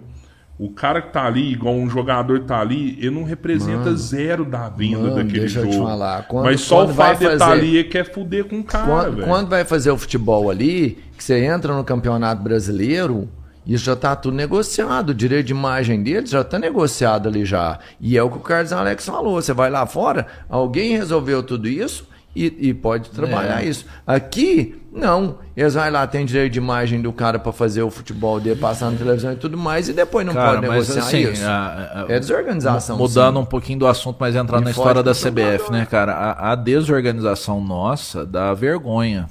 [0.57, 3.97] O cara que tá ali, igual um jogador que tá ali, ele não representa mano,
[3.97, 5.73] zero da venda mano, daquele deixa jogo.
[5.73, 6.27] Eu te falar.
[6.27, 8.85] Quando, Mas só o fato de estar tá ali é quer fuder com o cara.
[8.85, 13.27] Quando, quando, vai fazer o futebol ali, que você entra no campeonato brasileiro,
[13.65, 15.09] isso já tá tudo negociado.
[15.09, 17.79] O direito de imagem deles já tá negociado ali já.
[17.99, 19.41] E é o que o Carlos Alex falou.
[19.41, 23.67] Você vai lá fora, alguém resolveu tudo isso e, e pode trabalhar é.
[23.67, 23.85] isso.
[24.05, 25.37] Aqui, não.
[25.55, 28.89] Eles vão lá, tem direito de imagem do cara para fazer o futebol dele, passar
[28.89, 31.45] na televisão e tudo mais, e depois não cara, pode negociar assim, isso.
[31.45, 32.97] A, a, é desorganização.
[32.97, 33.41] Mudando sim.
[33.43, 36.13] um pouquinho do assunto, mas entrando na história da CBF, né, cara?
[36.13, 39.27] A, a, desorganização nossa dá vergonha.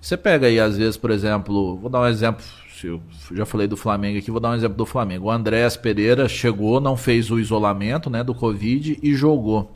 [0.00, 2.44] Você pega aí, às vezes, por exemplo, vou dar um exemplo.
[2.84, 5.26] Eu já falei do Flamengo aqui, vou dar um exemplo do Flamengo.
[5.26, 9.72] O Andrés Pereira chegou, não fez o isolamento né, do Covid e jogou.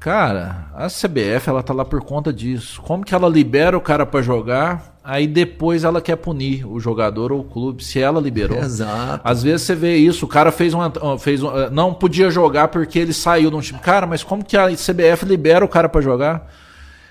[0.00, 2.80] Cara, a CBF ela tá lá por conta disso.
[2.80, 7.30] Como que ela libera o cara para jogar, aí depois ela quer punir o jogador
[7.30, 8.56] ou o clube se ela liberou.
[8.64, 9.20] Exato.
[9.22, 12.98] Às vezes você vê isso, o cara fez uma fez um, não podia jogar porque
[12.98, 13.78] ele saiu de um time.
[13.78, 16.50] Cara, mas como que a CBF libera o cara para jogar?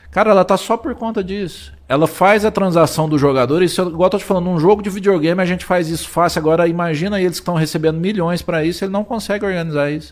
[0.09, 1.71] Cara, ela tá só por conta disso.
[1.87, 4.89] Ela faz a transação do jogador, isso igual eu tô te falando, num jogo de
[4.89, 6.39] videogame a gente faz isso fácil.
[6.39, 10.11] Agora imagina eles que estão recebendo milhões para isso, ele não consegue organizar isso.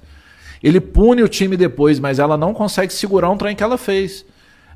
[0.61, 4.25] Ele pune o time depois, mas ela não consegue segurar um trem que ela fez.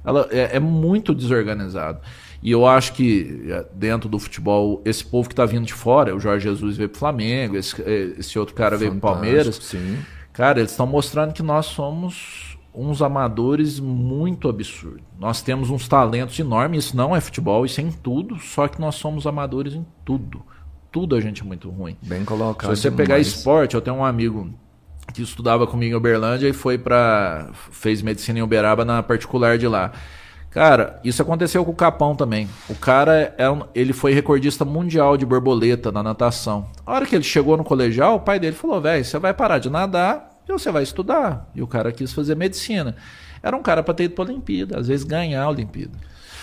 [0.03, 1.99] Ela é, é muito desorganizado.
[2.41, 6.15] E eu acho que é, dentro do futebol, esse povo que está vindo de fora,
[6.15, 9.09] o Jorge Jesus veio para o Flamengo, esse, é, esse, outro cara Fantástico, veio para
[9.09, 9.55] o Palmeiras.
[9.61, 9.99] Sim.
[10.33, 15.03] Cara, eles estão mostrando que nós somos uns amadores muito absurdos.
[15.19, 18.79] Nós temos uns talentos enormes, isso não é futebol, isso é em tudo, só que
[18.79, 20.41] nós somos amadores em tudo.
[20.91, 21.95] Tudo a gente é muito ruim.
[22.01, 22.75] Bem colocado.
[22.75, 23.07] Se você demais.
[23.07, 24.53] pegar esporte, eu tenho um amigo
[25.11, 29.67] que estudava comigo em Uberlândia e foi para fez medicina em Uberaba na particular de
[29.67, 29.91] lá.
[30.51, 32.47] Cara, isso aconteceu com o Capão também.
[32.69, 36.67] O cara é um, ele foi recordista mundial de borboleta na natação.
[36.85, 39.59] A hora que ele chegou no colegial, o pai dele falou: "Velho, você vai parar
[39.59, 41.49] de nadar e você vai estudar".
[41.55, 42.97] E o cara quis fazer medicina.
[43.41, 45.93] Era um cara para ter ido para Olimpíada, às vezes ganhar a Olimpíada.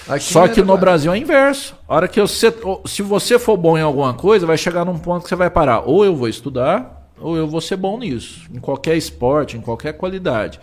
[0.09, 1.77] Aqui Só que no Brasil é inverso.
[1.87, 2.53] A hora que você,
[2.87, 5.81] se você for bom em alguma coisa, vai chegar num ponto que você vai parar.
[5.81, 8.47] Ou eu vou estudar, ou eu vou ser bom nisso.
[8.53, 10.61] Em qualquer esporte, em qualquer qualidade.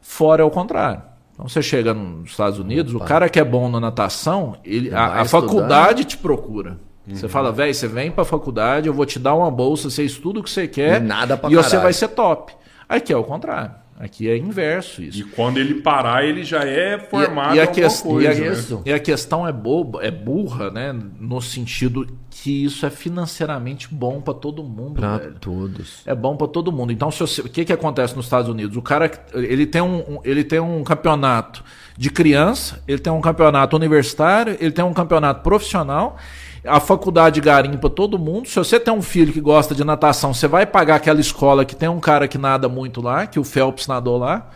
[0.00, 1.02] Fora é o contrário.
[1.32, 3.04] Então você chega nos Estados Unidos, Opa.
[3.04, 6.78] o cara que é bom na natação, ele, a, a faculdade te procura.
[7.06, 7.16] Uhum.
[7.16, 10.40] Você fala, velho, você vem pra faculdade, eu vou te dar uma bolsa, você estuda
[10.40, 12.54] o que você quer e, nada pra e você vai ser top.
[12.88, 13.72] Aqui é o contrário.
[13.98, 15.20] Aqui é inverso isso.
[15.20, 18.50] E quando ele parar, ele já é formado e, e a, que, coisa, e, a,
[18.50, 18.82] né?
[18.86, 20.92] e a questão é boba, é burra, né?
[21.20, 25.00] No sentido que isso é financeiramente bom para todo mundo.
[25.00, 26.02] Para todos.
[26.04, 26.92] É bom para todo mundo.
[26.92, 28.76] Então, você, o que, que acontece nos Estados Unidos?
[28.76, 31.62] O cara ele tem um, ele tem um campeonato
[31.96, 36.18] de criança, ele tem um campeonato universitário, ele tem um campeonato profissional
[36.66, 38.48] a faculdade garimpa todo mundo.
[38.48, 41.76] Se você tem um filho que gosta de natação, você vai pagar aquela escola que
[41.76, 44.50] tem um cara que nada muito lá, que o Phelps nadou lá.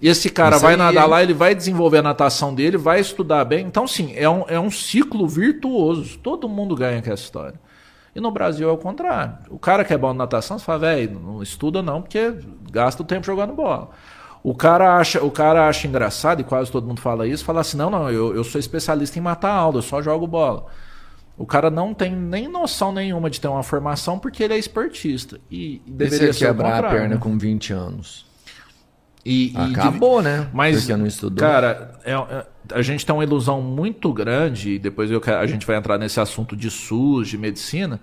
[0.00, 3.44] E esse cara Isso vai nadar lá, ele vai desenvolver a natação dele, vai estudar
[3.44, 3.64] bem.
[3.66, 6.18] Então, sim, é um, é um ciclo virtuoso.
[6.18, 7.54] Todo mundo ganha com essa história.
[8.14, 9.34] E no Brasil é o contrário.
[9.48, 12.34] O cara que é bom na natação, você fala, velho, não estuda não, porque
[12.70, 13.90] gasta o tempo jogando bola.
[14.42, 17.76] O cara acha, o cara acha engraçado, e quase todo mundo fala isso, fala assim,
[17.76, 20.66] não, não, eu, eu sou especialista em matar aula, eu só jogo bola.
[21.36, 25.40] O cara não tem nem noção nenhuma de ter uma formação porque ele é esportista.
[25.50, 28.26] E deveria e ser quebrar a perna com 20 anos.
[29.24, 30.48] E, Acabou, e, né?
[30.52, 31.38] Mas, porque não estudou.
[31.38, 35.64] Cara, é, é, a gente tem uma ilusão muito grande, e depois eu, a gente
[35.64, 38.00] vai entrar nesse assunto de SUS, de medicina,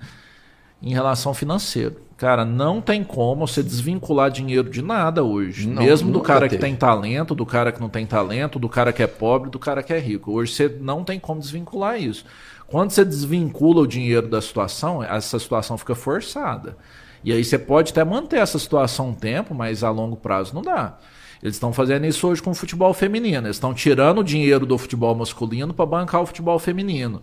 [0.81, 1.97] em relação financeiro.
[2.15, 5.67] Cara, não tem como você desvincular dinheiro de nada hoje.
[5.67, 6.55] Não, Mesmo do cara teve.
[6.55, 9.59] que tem talento, do cara que não tem talento, do cara que é pobre, do
[9.59, 10.33] cara que é rico.
[10.33, 12.25] Hoje você não tem como desvincular isso.
[12.69, 16.77] Quando você desvincula o dinheiro da situação, essa situação fica forçada.
[17.23, 20.61] E aí você pode até manter essa situação um tempo, mas a longo prazo não
[20.61, 20.97] dá.
[21.41, 23.47] Eles estão fazendo isso hoje com o futebol feminino.
[23.47, 27.21] Eles estão tirando o dinheiro do futebol masculino para bancar o futebol feminino.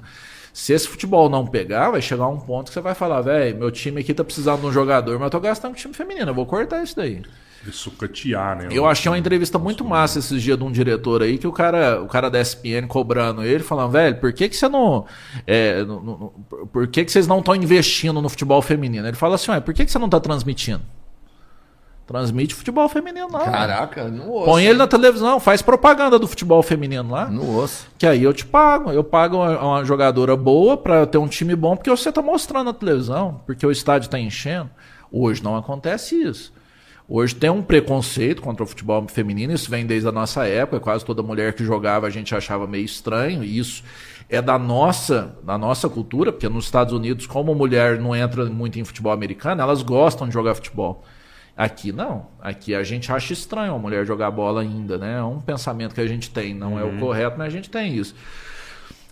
[0.53, 3.71] Se esse futebol não pegar, vai chegar um ponto que você vai falar, velho, meu
[3.71, 6.35] time aqui tá precisando de um jogador, mas eu tô gastando com time feminino, eu
[6.35, 7.23] vou cortar isso daí
[7.63, 8.69] de sucatear, né?
[8.71, 12.03] Eu achei uma entrevista muito massa esses dias de um diretor aí, que o cara,
[12.03, 15.05] o cara da SPN cobrando ele, falando, velho, por que, que você não.
[15.47, 16.29] É, no, no,
[16.73, 19.07] por que, que vocês não estão investindo no futebol feminino?
[19.07, 20.83] Ele fala assim, ué, por que, que você não está transmitindo?
[22.07, 23.41] Transmite futebol feminino lá.
[23.41, 24.45] Caraca, no osso.
[24.45, 27.27] Põe ele na televisão, faz propaganda do futebol feminino lá.
[27.29, 27.89] No osso.
[27.99, 28.93] Que aí eu te pago.
[28.93, 32.67] Eu pago uma, uma jogadora boa para ter um time bom, porque você tá mostrando
[32.67, 34.71] na televisão, porque o estádio tá enchendo.
[35.11, 36.53] Hoje não acontece isso.
[37.09, 41.05] Hoje tem um preconceito contra o futebol feminino, isso vem desde a nossa época, quase
[41.05, 43.85] toda mulher que jogava a gente achava meio estranho, e isso
[44.29, 48.81] é da nossa, da nossa cultura, porque nos Estados Unidos, como mulher não entra muito
[48.81, 51.05] em futebol americano, elas gostam de jogar futebol.
[51.57, 52.27] Aqui não.
[52.41, 55.19] Aqui a gente acha estranho a mulher jogar bola ainda, né?
[55.19, 56.79] É um pensamento que a gente tem, não uhum.
[56.79, 56.99] é o uhum.
[56.99, 58.15] correto, mas a gente tem isso.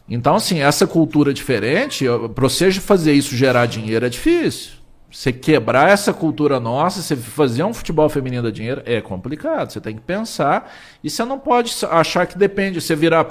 [0.07, 2.04] Então, assim, essa cultura diferente,
[2.35, 4.84] para você fazer isso gerar dinheiro é difícil.
[5.14, 9.70] Você quebrar essa cultura nossa, você fazer um futebol feminino da dinheiro é complicado.
[9.70, 10.74] Você tem que pensar
[11.05, 12.81] e você não pode achar que depende.
[12.81, 13.24] Você virar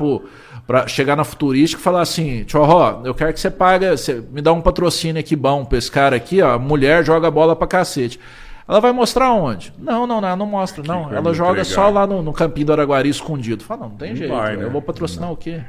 [0.66, 4.42] para chegar na futurística e falar assim: Tchorró, eu quero que você pague, você me
[4.42, 6.54] dá um patrocínio aqui bom pra esse cara aqui, ó.
[6.54, 8.18] A mulher joga bola pra cacete.
[8.66, 9.74] Ela vai mostrar onde?
[9.78, 11.14] Não, não, não, não mostra, não.
[11.14, 11.66] Ela joga entregar.
[11.66, 13.62] só lá no, no campinho do Araguari escondido.
[13.62, 14.34] Fala, não, não tem jeito.
[14.34, 14.64] Vai, né?
[14.64, 15.34] Eu vou patrocinar não.
[15.34, 15.62] o quê?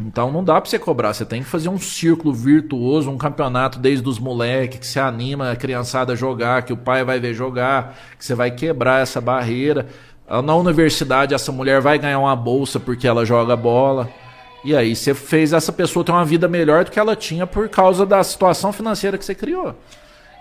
[0.00, 3.80] Então não dá para você cobrar, você tem que fazer um círculo virtuoso, um campeonato
[3.80, 7.34] desde os moleques, que se anima a criançada a jogar, que o pai vai ver
[7.34, 9.88] jogar, que você vai quebrar essa barreira.
[10.44, 14.08] Na universidade, essa mulher vai ganhar uma bolsa porque ela joga bola.
[14.64, 17.68] E aí você fez essa pessoa ter uma vida melhor do que ela tinha por
[17.68, 19.74] causa da situação financeira que você criou.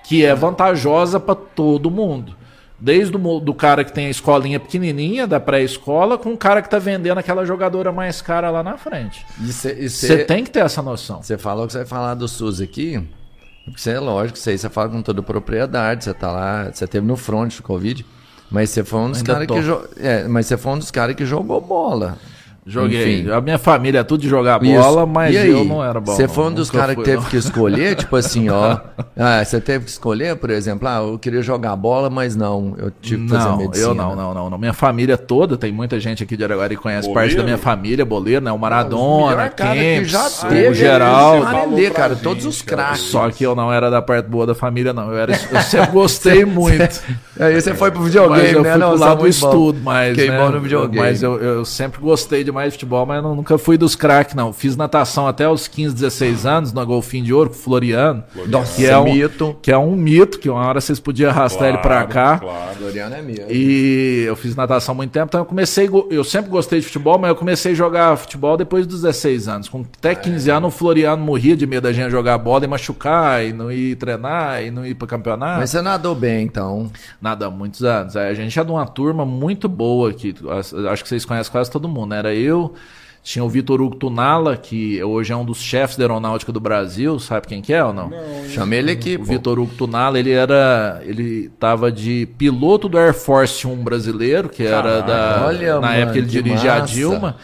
[0.03, 2.36] Que é vantajosa para todo mundo.
[2.79, 6.69] Desde o do cara que tem a escolinha pequenininha, da pré-escola, com o cara que
[6.69, 9.25] tá vendendo aquela jogadora mais cara lá na frente.
[9.39, 11.23] Você tem que ter essa noção.
[11.23, 13.03] Você falou que você vai falar do SUS aqui.
[13.75, 16.03] Você é lógico, isso aí você fala com toda propriedade.
[16.03, 18.05] Você tá lá, você teve no front do Covid.
[18.49, 21.25] Mas você foi um dos caras que, é, mas você foi um dos cara que
[21.25, 22.17] jogou bola.
[22.67, 23.21] Joguei.
[23.21, 23.31] Enfim.
[23.31, 25.07] A minha família é tudo de jogar bola, Isso.
[25.07, 26.11] mas eu não era bom.
[26.11, 27.29] Você foi um dos caras que teve não.
[27.29, 28.77] que escolher, tipo assim, ó.
[29.15, 32.91] ah, você teve que escolher, por exemplo, ah, eu queria jogar bola, mas não, eu
[33.01, 33.87] tive que fazer medicina.
[33.87, 34.57] Eu não, não, não, não.
[34.57, 37.29] Minha família toda, tem muita gente aqui de Araguari que conhece boleiro?
[37.29, 38.51] parte da minha família, boleiro, né?
[38.51, 41.43] O Maradona, teve, o geral.
[41.43, 42.99] Aprender, cara, todos os craques.
[42.99, 45.09] Só que eu não era da parte boa da família, não.
[45.09, 47.01] Eu, era, eu sempre gostei muito.
[47.39, 48.71] Aí você foi pro videogame, mas eu né?
[48.71, 50.15] Fui não, pro lado do estudo, mas.
[50.15, 50.55] Queimou né?
[50.55, 50.97] no videogame.
[50.97, 54.51] Mas eu, eu sempre gostei demais de futebol, mas não nunca fui dos craques, não.
[54.51, 58.23] Fiz natação até os 15, 16 anos, no Golfinho de Ouro, com o Floriano.
[58.47, 59.55] Nossa, que é um mito.
[59.61, 62.37] Que é um mito, que uma hora vocês podiam arrastar claro, ele pra cá.
[62.39, 63.45] Claro, Floriano é mesmo.
[63.49, 67.17] E eu fiz natação há muito tempo, então eu comecei, eu sempre gostei de futebol,
[67.17, 69.69] mas eu comecei a jogar futebol depois dos 16 anos.
[69.69, 70.57] Com até 15 ah, é.
[70.57, 73.95] anos, o Floriano morria de medo da gente jogar bola e machucar, e não ir
[73.95, 75.59] treinar, e não ir para campeonato.
[75.59, 76.89] Mas você nadou bem, então?
[77.21, 78.15] Nada há muitos anos.
[78.15, 80.33] A gente é de uma turma muito boa aqui.
[80.89, 82.13] Acho que vocês conhecem quase todo mundo.
[82.13, 82.46] Era eu,
[83.27, 87.19] tinha o Vitor Hugo Tunala, que hoje é um dos chefes da aeronáutica do Brasil,
[87.19, 88.09] sabe quem que é ou não?
[88.09, 89.17] não Chamei ele aqui.
[89.17, 91.01] O Vitor Hugo Tunala, ele era.
[91.03, 95.43] Ele tava de piloto do Air Force 1 brasileiro, que era da.
[95.45, 96.83] Olha, na mano, época ele dirigia massa.
[96.83, 97.35] a Dilma.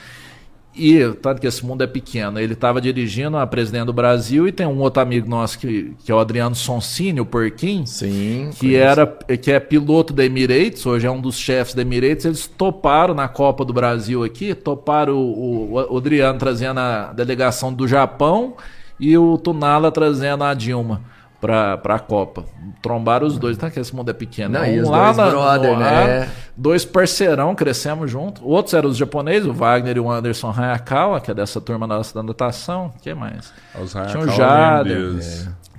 [0.75, 4.51] E, tanto que esse mundo é pequeno, ele estava dirigindo a presidente do Brasil e
[4.51, 8.75] tem um outro amigo nosso que, que é o Adriano Sonsini, o Porquim, Sim, que,
[8.75, 9.05] era,
[9.39, 12.25] que é piloto da Emirates, hoje é um dos chefes da Emirates.
[12.25, 17.71] Eles toparam na Copa do Brasil aqui, toparam o, o, o Adriano trazendo a delegação
[17.71, 18.55] do Japão
[18.99, 21.12] e o Tunala trazendo a Dilma
[21.43, 22.45] para a Copa.
[22.81, 23.69] Trombaram os dois, tá?
[23.69, 24.53] Que esse mundo é pequeno.
[24.53, 26.29] Não, um lá dois brother, né?
[26.55, 28.41] Dois parceirão, crescemos juntos.
[28.45, 32.13] Outros eram os japoneses, o Wagner e o Anderson Hayakawa, que é dessa turma nossa
[32.13, 32.93] da natação.
[32.95, 33.51] O que mais?
[33.81, 35.19] Os Tinha o Jader.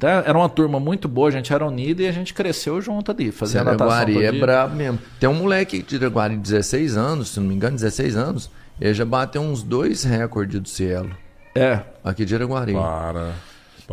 [0.03, 0.29] É.
[0.29, 3.33] Era uma turma muito boa, a gente era unida e a gente cresceu junto ali,
[3.33, 3.87] fazendo natação.
[3.87, 4.99] Guari é brabo mesmo.
[5.19, 8.93] Tem um moleque de Iraguari de 16 anos, se não me engano, 16 anos, ele
[8.93, 11.11] já bateu uns dois recordes do cielo.
[11.55, 11.81] É.
[12.03, 12.75] Aqui de Iraguari.
[12.75, 13.33] Para.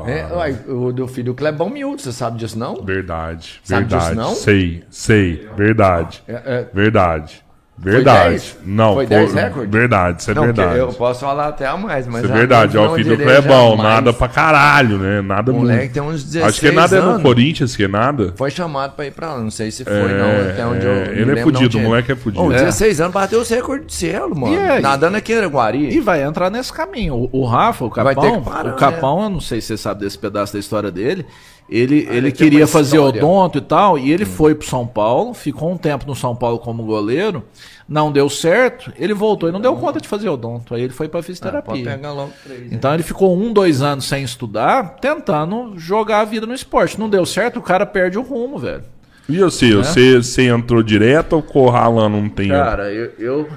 [0.08, 2.76] É, uai, o do filho Clebão Miúdo, você sabe disso não?
[2.84, 3.60] Verdade.
[3.64, 4.06] Sabe verdade.
[4.06, 4.36] Disso, não?
[4.36, 5.50] Sei, sei.
[5.56, 6.24] Verdade.
[6.28, 6.70] É, é...
[6.74, 7.44] Verdade.
[7.84, 8.40] Verdade.
[8.40, 9.72] Foi não, foi 10 recordes?
[9.72, 10.78] Verdade, isso é não, verdade.
[10.78, 12.24] Eu posso falar até a mais, mas.
[12.24, 15.22] Isso é verdade, ó, o filho do Clebão, nada pra caralho, né?
[15.22, 17.16] Nada o moleque tem uns 16 Acho que nada anos.
[17.16, 18.34] é no Corinthians, que é nada.
[18.36, 20.52] Foi chamado pra ir pra lá, não sei se foi, é, não.
[20.52, 20.94] Até onde eu.
[20.94, 22.44] Ele é fudido, o moleque é fudido.
[22.44, 23.04] Oh, 16 é.
[23.04, 24.56] anos bateu os recordes de cielo, mano.
[24.56, 25.90] É, Nadando aqui em Guari.
[25.90, 27.16] E vai entrar nesse caminho.
[27.16, 28.44] O, o Rafa, o Capão.
[28.44, 29.26] Parar, o Capão, né?
[29.26, 31.26] eu não sei se você sabe desse pedaço da história dele.
[31.72, 34.28] Ele, ah, ele queria fazer odonto e tal, e ele hum.
[34.28, 37.44] foi pro São Paulo, ficou um tempo no São Paulo como goleiro
[37.92, 40.74] não deu certo, ele voltou e não deu conta de fazer odonto.
[40.74, 42.00] Aí ele foi para fisioterapia.
[42.02, 46.54] Ah, três, então ele ficou um, dois anos sem estudar, tentando jogar a vida no
[46.54, 46.98] esporte.
[46.98, 48.84] Não deu certo, o cara perde o rumo, velho.
[49.28, 49.84] E você, né?
[49.84, 52.54] você, você entrou direto ou corralando um tempo?
[52.54, 53.50] Cara, eu, eu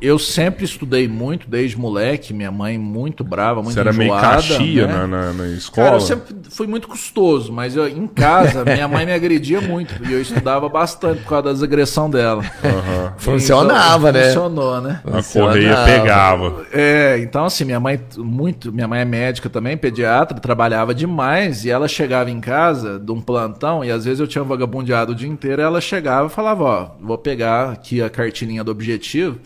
[0.00, 2.32] eu sempre estudei muito, desde moleque.
[2.32, 4.92] Minha mãe muito brava, muito Você era meio caxia né?
[4.94, 5.86] na, na, na, escola?
[5.86, 9.94] Cara, eu sempre fui muito custoso, mas eu, em casa, minha mãe me agredia muito.
[10.08, 12.42] E eu estudava bastante por causa das agressões dela.
[12.42, 13.12] Uhum.
[13.18, 14.24] Funcionava, né?
[14.28, 15.00] Funcionou, né?
[15.04, 16.64] A correia pegava.
[16.72, 18.72] É, então assim, minha mãe muito...
[18.72, 21.64] Minha mãe é médica também, pediatra, trabalhava demais.
[21.64, 25.14] E ela chegava em casa de um plantão, e às vezes eu tinha vagabundeado o
[25.14, 29.38] dia inteiro, e ela chegava e falava, ó, vou pegar aqui a cartilinha do objetivo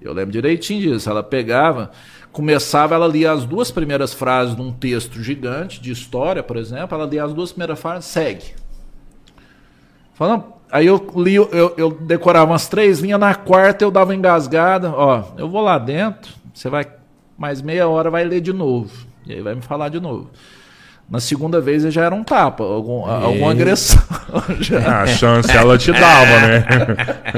[0.00, 1.08] eu lembro direitinho disso.
[1.08, 1.90] Ela pegava,
[2.32, 6.96] começava, ela lia as duas primeiras frases de um texto gigante, de história, por exemplo.
[6.96, 8.54] Ela lia as duas primeiras frases, segue.
[10.14, 14.90] Falando, aí eu li, eu, eu decorava umas três linhas, na quarta eu dava engasgada.
[14.90, 16.86] Ó, eu vou lá dentro, você vai,
[17.36, 19.06] mais meia hora vai ler de novo.
[19.26, 20.30] E aí vai me falar de novo.
[21.08, 24.02] Na segunda vez já era um tapa, algum, alguma agressão.
[24.58, 25.02] Já.
[25.02, 26.64] A chance ela te dava, né?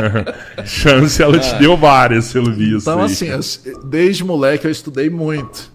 [0.64, 2.90] chance ela te deu várias, pelo visto.
[2.90, 3.04] Então, aí.
[3.04, 5.70] assim, desde moleque eu estudei muito.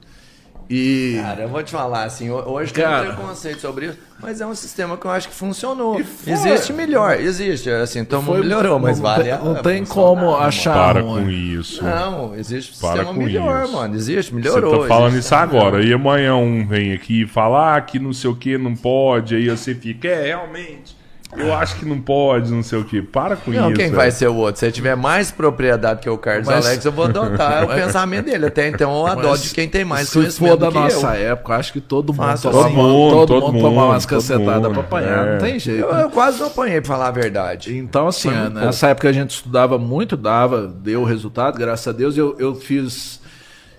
[0.75, 1.19] E...
[1.21, 3.03] Cara, eu vou te falar, assim, hoje Cara...
[3.03, 6.01] tem um preconceito sobre isso, mas é um sistema que eu acho que funcionou.
[6.25, 9.31] Existe melhor, existe, assim, então foi, melhorou, mas não vale.
[9.33, 10.73] Não, tem como achar.
[10.73, 11.83] Para com isso.
[11.83, 13.73] Não, existe um Para sistema melhor, isso.
[13.73, 13.95] mano.
[13.95, 14.71] Existe, melhorou.
[14.71, 15.83] Você tá falando isso agora.
[15.83, 19.35] E amanhã um vem aqui e fala ah, que não sei o que, não pode,
[19.35, 21.02] aí você fica, é, realmente.
[21.37, 23.01] Eu acho que não pode, não sei o que.
[23.01, 23.75] Para com não, isso.
[23.75, 23.89] Quem é.
[23.89, 24.59] vai ser o outro?
[24.59, 27.85] Se ele tiver mais propriedade que o Carlos mas, Alex, eu vou adotar mas, o
[27.85, 28.45] pensamento dele.
[28.45, 30.53] Até então eu adoto de quem tem mais se conhecimento.
[30.53, 31.31] Se for da nossa eu.
[31.31, 34.81] época, acho que todo mundo, todo, todo mundo, todo, todo mundo tomar umas cacetadas pra
[34.81, 35.27] apanhar.
[35.27, 35.31] É.
[35.33, 35.81] Não tem jeito.
[35.81, 37.77] Eu, eu, quase não apanhei, pra falar a verdade.
[37.77, 42.17] Então, assim, nessa época a gente estudava muito, dava, deu resultado, graças a Deus.
[42.17, 43.22] Eu, eu fiz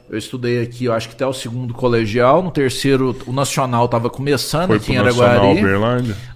[0.09, 2.43] Eu estudei aqui, eu acho que até o segundo colegial.
[2.43, 5.35] No terceiro, o Nacional estava começando Foi aqui em Araguari.
[5.35, 5.55] Nacional?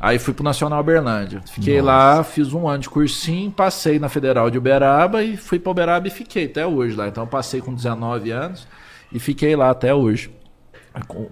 [0.00, 1.42] Aí fui pro Nacional Berlândia.
[1.52, 5.70] Fiquei lá, fiz um ano de cursinho, passei na Federal de Uberaba e fui para
[5.70, 7.08] Uberaba e fiquei até hoje lá.
[7.08, 8.66] Então eu passei com 19 anos
[9.12, 10.30] e fiquei lá até hoje.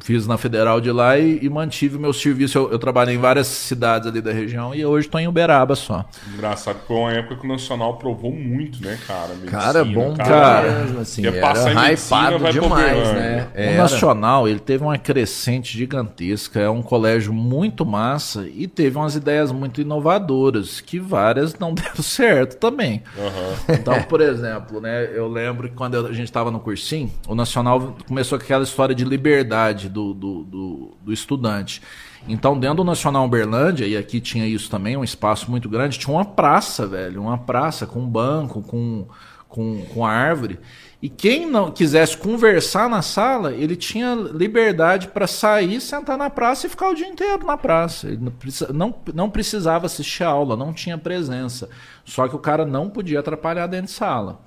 [0.01, 2.59] Fiz na Federal de lá e, e mantive o meu serviço.
[2.59, 6.05] Eu, eu, trabalhei em várias cidades ali da região e hoje estou em Uberaba só.
[6.33, 9.29] Engraçado, foi uma época que o Nacional provou muito, né, cara?
[9.29, 10.73] Medicina, cara, bom cara.
[10.73, 13.49] mesmo, assim, era hypado demais, né?
[13.55, 13.73] Era.
[13.73, 19.17] O Nacional, ele teve uma crescente gigantesca, é um colégio muito massa e teve umas
[19.17, 23.03] ideias muito inovadoras, que várias não deram certo também.
[23.17, 23.75] Uhum.
[23.75, 27.97] Então, por exemplo, né, eu lembro que quando a gente estava no cursinho, o Nacional
[28.07, 29.46] começou com aquela história de liberdade
[29.89, 31.83] do, do, do, do estudante.
[32.29, 36.13] Então, dentro do Nacional Uberlândia, e aqui tinha isso também, um espaço muito grande, tinha
[36.13, 39.07] uma praça, velho, uma praça com banco, com,
[39.49, 40.59] com, com árvore.
[41.01, 46.67] E quem não quisesse conversar na sala, ele tinha liberdade para sair, sentar na praça
[46.67, 48.09] e ficar o dia inteiro na praça.
[48.09, 48.33] Ele
[48.73, 51.69] não, não precisava assistir a aula, não tinha presença.
[52.05, 54.41] Só que o cara não podia atrapalhar dentro de sala.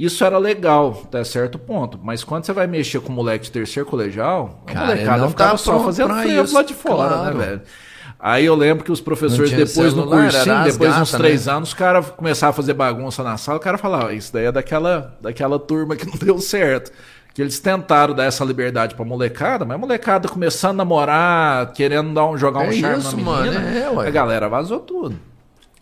[0.00, 2.00] Isso era legal, até certo ponto.
[2.02, 5.56] Mas quando você vai mexer com o moleque de terceiro colegial, a molecada ficava tá
[5.58, 7.38] só fazendo frevo lá de fora, né, claro.
[7.38, 7.60] né, velho?
[8.18, 11.52] Aí eu lembro que os professores, depois celular, no cursinho, depois de uns três né?
[11.52, 14.52] anos, o cara começava a fazer bagunça na sala, o cara falava, isso daí é
[14.52, 16.90] daquela, daquela turma que não deu certo.
[17.34, 22.14] Que eles tentaram dar essa liberdade pra molecada, mas a molecada começando a namorar, querendo
[22.14, 25.14] dar um, jogar um é charme isso, na menina, mano, é, a galera vazou tudo.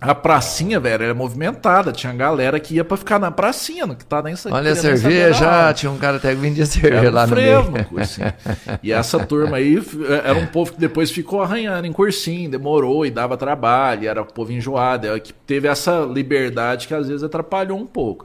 [0.00, 1.90] A pracinha, velho, era movimentada.
[1.90, 5.72] Tinha galera que ia pra ficar na pracinha, no que tá nessa Olha a cerveja,
[5.74, 7.84] tinha um cara até que vendia cerveja lá no frevo, meio.
[7.84, 8.32] cursinho.
[8.80, 9.82] E essa turma aí
[10.22, 14.26] era um povo que depois ficou arranhando em cursinho, demorou e dava trabalho, era um
[14.26, 18.24] povo enjoado, que teve essa liberdade que às vezes atrapalhou um pouco.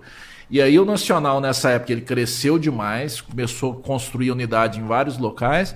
[0.52, 5.18] E aí o Nacional nessa época ele cresceu demais, começou a construir unidade em vários
[5.18, 5.76] locais.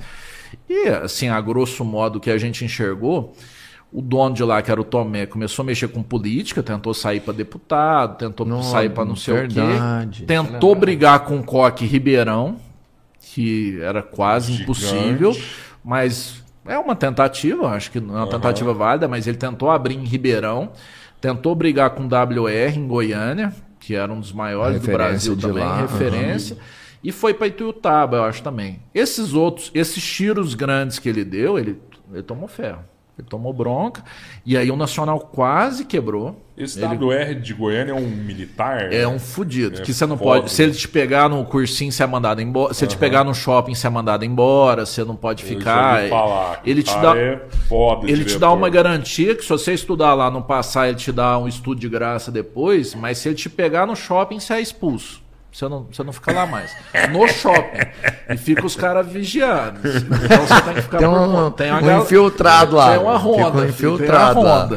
[0.69, 3.33] E assim, a grosso modo que a gente enxergou,
[3.97, 7.19] o dono de lá, que era o Tomé, começou a mexer com política, tentou sair
[7.19, 10.25] para deputado, tentou não, sair para não sei verdade, o quê.
[10.27, 12.57] Tentou brigar com o Coque Ribeirão,
[13.19, 14.63] que era quase Gigante.
[14.63, 15.35] impossível,
[15.83, 18.29] mas é uma tentativa, acho que não é uma uhum.
[18.29, 20.69] tentativa válida, mas ele tentou abrir em Ribeirão,
[21.19, 25.63] tentou brigar com o WR em Goiânia, que era um dos maiores do Brasil também,
[25.63, 25.81] lá.
[25.81, 26.55] referência.
[26.55, 26.61] Uhum.
[27.03, 28.79] E foi para Ituiutaba, eu acho também.
[28.93, 31.81] Esses outros, esses tiros grandes que ele deu, ele,
[32.13, 32.83] ele tomou ferro.
[33.17, 34.03] Ele tomou bronca.
[34.45, 36.43] E aí o Nacional quase quebrou.
[36.55, 36.95] Esse ele...
[36.95, 38.91] WR de Goiânia é um militar?
[38.93, 39.79] É um fudido.
[39.79, 40.51] É que você não pode.
[40.51, 42.73] Se ele te pegar no cursinho, você é mandado embora.
[42.73, 44.85] Se ele te pegar no shopping, você é mandado embora.
[44.85, 46.07] Você não pode ficar.
[46.09, 47.17] Falar, ele te dá.
[47.17, 50.97] É foda, ele te dá uma garantia que se você estudar lá, não passar, ele
[50.97, 52.93] te dá um estudo de graça depois.
[52.95, 55.26] Mas se ele te pegar no shopping, você é expulso.
[55.57, 56.71] Você não, você não fica lá mais.
[57.11, 57.79] No shopping.
[58.29, 59.79] E fica os caras vigiando.
[59.79, 62.91] Então você tem que ficar tem um, tem uma um infiltrado lá.
[62.91, 63.61] Tem uma ronda.
[63.61, 64.75] Um infiltrado uma ronda.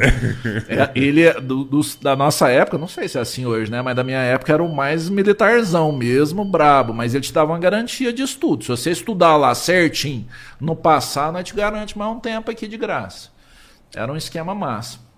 [0.67, 3.83] É, ele, é do, do, da nossa época, não sei se é assim hoje, né?
[3.83, 6.95] Mas da minha época era o mais militarzão mesmo, brabo.
[6.95, 8.65] Mas ele te dava uma garantia de estudo.
[8.65, 10.27] Se você estudar lá certinho,
[10.59, 13.29] no passar, nós te garante mais um tempo aqui de graça.
[13.95, 15.10] Era um esquema massa.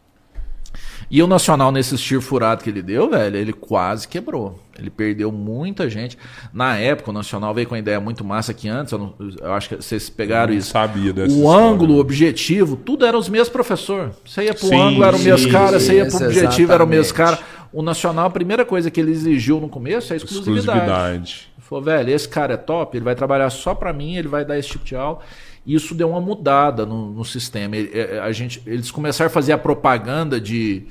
[1.12, 4.58] E o Nacional, nesse tiro furado que ele deu, velho, ele quase quebrou.
[4.78, 6.16] Ele perdeu muita gente.
[6.54, 9.52] Na época, o Nacional veio com uma ideia muito massa que antes, eu, não, eu
[9.52, 10.70] acho que vocês pegaram isso.
[10.70, 11.66] Sabia dessa o história.
[11.66, 14.10] ângulo, o objetivo, tudo era os mesmos professor.
[14.24, 16.72] Você ia pro sim, ângulo, era o mesmo cara, você ia pro objetivo, exatamente.
[16.72, 17.38] era o mesmo cara.
[17.70, 20.78] O Nacional, a primeira coisa que ele exigiu no começo é a exclusividade.
[20.78, 21.48] exclusividade.
[21.58, 24.46] Ele falou, velho, esse cara é top, ele vai trabalhar só para mim, ele vai
[24.46, 25.18] dar esse tipo de aula.
[25.66, 27.76] Isso deu uma mudada no, no sistema.
[27.76, 30.84] É, a gente, eles começaram a fazer a propaganda de,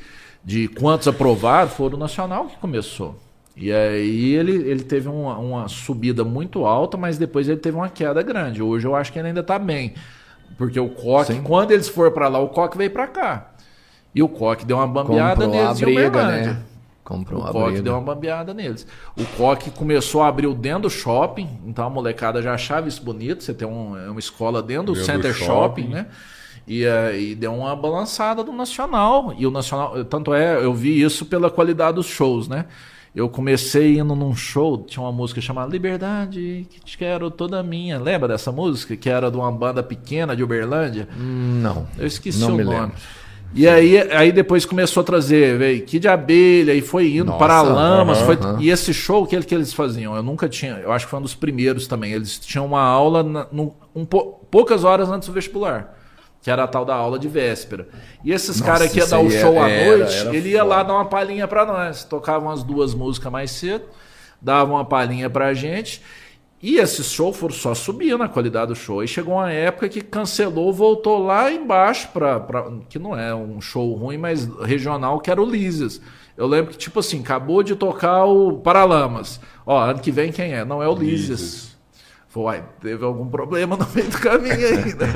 [0.44, 3.20] de quantos aprovaram, foi o Nacional que começou.
[3.56, 7.90] E aí ele, ele teve uma, uma, subida muito alta, mas depois ele teve uma
[7.90, 8.64] queda grande.
[8.64, 9.94] Hoje eu acho que ele ainda está bem.
[10.58, 11.42] Porque o Coque, Sim.
[11.44, 13.52] quando eles foram para lá, o Coque veio para cá.
[14.16, 16.64] E o Coque deu uma bambeada Comprou neles a briga, né?
[17.12, 18.88] Comprou o Coque deu uma bambeada neles.
[19.18, 23.04] O Coque começou a abrir o dentro do shopping, então a molecada já achava isso
[23.04, 23.44] bonito.
[23.44, 26.06] Você tem um, é uma escola dentro do dentro Center do shopping, shopping, né?
[26.66, 29.34] E, uh, e deu uma balançada do Nacional.
[29.38, 32.66] E o Nacional, tanto é, eu vi isso pela qualidade dos shows, né?
[33.14, 38.00] Eu comecei indo num show, tinha uma música chamada Liberdade, que te quero toda minha.
[38.00, 38.96] Lembra dessa música?
[38.96, 41.10] Que era de uma banda pequena de Uberlândia?
[41.18, 41.86] Não.
[41.98, 42.70] Eu esqueci não o nome.
[42.70, 42.96] Lembro.
[43.54, 48.20] E aí, aí depois começou a trazer, que de abelha, e foi indo para lamas.
[48.20, 48.62] Uh -huh, foi, uh -huh.
[48.62, 50.16] E esse show, que, que eles faziam?
[50.16, 52.14] Eu nunca tinha, eu acho que foi um dos primeiros também.
[52.14, 55.98] Eles tinham uma aula na, no, um, poucas horas antes do vestibular
[56.42, 57.88] que era a tal da aula de véspera.
[58.24, 60.70] E esses caras que ia dar o show à noite, era, ele ia foda.
[60.70, 62.04] lá dar uma palhinha para nós.
[62.04, 63.86] Tocava umas duas músicas mais cedo,
[64.42, 66.02] dava uma palhinha pra gente.
[66.62, 69.00] E esses shows foram só subindo a qualidade do show.
[69.00, 73.60] Aí chegou uma época que cancelou, voltou lá embaixo, pra, pra, que não é um
[73.60, 76.00] show ruim, mas regional, que era o Lises.
[76.38, 79.40] Eu lembro que, tipo assim, acabou de tocar o Paralamas.
[79.66, 80.64] Ó, ano que vem quem é?
[80.64, 81.76] Não é o Lises.
[82.30, 85.08] Foi, teve algum problema no meio do caminho ainda.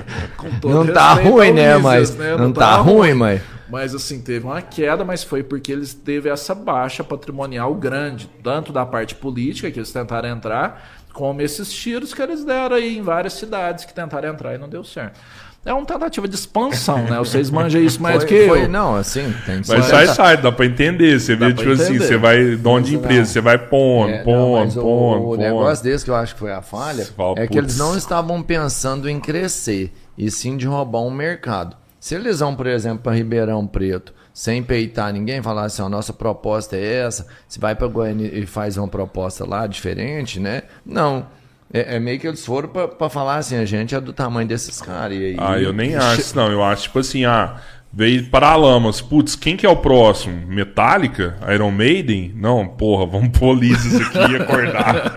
[0.64, 2.32] não tá ruim, né, mas né?
[2.32, 5.94] Não, não tá, tá ruim, mas mas assim, teve uma queda, mas foi porque eles
[5.94, 11.72] teve essa baixa patrimonial grande, tanto da parte política que eles tentaram entrar, como esses
[11.72, 15.18] tiros que eles deram aí em várias cidades que tentaram entrar e não deu certo.
[15.66, 17.18] É uma tentativa de expansão, né?
[17.18, 18.68] Vocês manjam isso mais foi, que foi, eu.
[18.68, 21.18] Não, assim, tem que Mas sai, sai, dá pra entender.
[21.18, 25.24] Você vê, tipo assim, você vai dono de empresa, você vai pondo, é, pondo, pondo.
[25.24, 27.76] O, o negócio desse que eu acho que foi a falha fala, é que eles
[27.76, 31.76] não estavam pensando em crescer, e sim de roubar um mercado.
[32.06, 36.12] Se eles vão, por exemplo, para Ribeirão Preto, sem peitar ninguém, falar assim, a nossa
[36.12, 40.62] proposta é essa, se vai para Goiânia e faz uma proposta lá diferente, né?
[40.84, 41.26] Não.
[41.74, 44.80] É, é meio que eles foram para falar assim, a gente é do tamanho desses
[44.80, 45.18] caras.
[45.18, 46.48] Aí, ah, eu nem acho, não.
[46.48, 47.56] Eu acho, tipo assim, ah,
[47.92, 49.00] veio para Lamas.
[49.00, 50.46] Putz, quem que é o próximo?
[50.46, 51.36] Metallica?
[51.52, 52.32] Iron Maiden?
[52.36, 55.12] Não, porra, vamos pôr lisos aqui e acordar.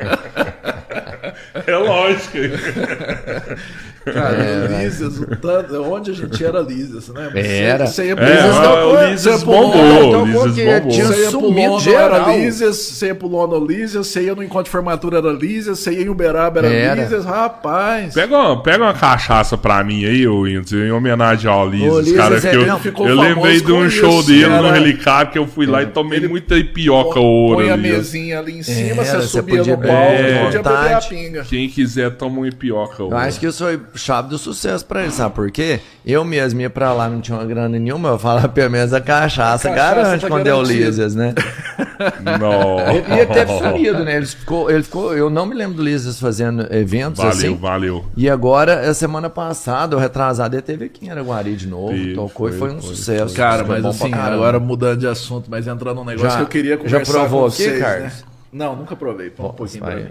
[1.67, 2.37] é lógico.
[4.13, 7.31] Cara, é, Lízias, tanto, onde a gente era Lízias, né?
[7.35, 7.87] era.
[7.87, 10.25] Você ia pro é, o Lízias bombou.
[10.25, 10.49] Lízias bombou.
[10.49, 12.75] Você ia pro Lono, era Lízias.
[12.75, 14.07] Você ia pro Lono, Lízias.
[14.07, 15.79] Você ia no Encontro de Formatura, era Lízias.
[15.79, 17.01] Você ia em Uberaba, era, era.
[17.01, 17.25] Lízias.
[17.25, 18.13] Rapaz.
[18.13, 22.37] Pega uma, pega uma cachaça pra mim aí, ô Inter, em homenagem ao Lízias, cara.
[22.37, 24.61] É, que eu, eu lembrei de um show dele era...
[24.61, 27.57] no Relicário que eu fui lá e tomei muita ipioca ouro.
[27.57, 31.43] Põe a mesinha ali em cima, você subia no palco, podia beber a pinga.
[31.43, 33.15] Quem quiser, toma um ipioca ouro.
[33.15, 33.67] Eu acho que eu sou
[33.99, 35.79] chave do sucesso pra ele, sabe por quê?
[36.05, 39.01] Eu mesmo ia pra lá, não tinha uma grana nenhuma, eu falava pelo menos a
[39.01, 41.35] cachaça, a cachaça garante tá quando é o Lízias, né?
[42.39, 42.79] Não.
[42.79, 44.17] Ele ia ter sumido, né?
[44.17, 47.55] Ele ficou, ele ficou, eu não me lembro do Lízias fazendo eventos valeu, assim.
[47.55, 48.05] Valeu, valeu.
[48.15, 52.15] E agora, a semana passada, o retrasado, ele teve aqui em Araguari de novo, e
[52.15, 53.35] tocou foi, e foi um foi, sucesso.
[53.35, 56.77] Cara, mas assim, agora mudando de assunto, mas entrando num negócio já, que eu queria
[56.77, 58.13] conversar Já provou com aqui, vocês, Carlos?
[58.13, 58.23] Né?
[58.51, 60.09] Não, nunca provei, um pouquinho pra mim.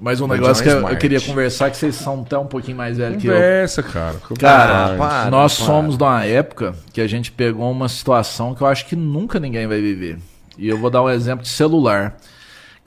[0.00, 2.96] Mas um negócio que eu, eu, queria conversar, que vocês são até um pouquinho mais
[2.96, 3.34] velhos que eu.
[3.34, 4.16] Conversa, cara.
[4.38, 5.66] Cara, para, nós para.
[5.66, 9.40] somos de uma época que a gente pegou uma situação que eu acho que nunca
[9.40, 10.18] ninguém vai viver.
[10.56, 12.16] E eu vou dar um exemplo de celular.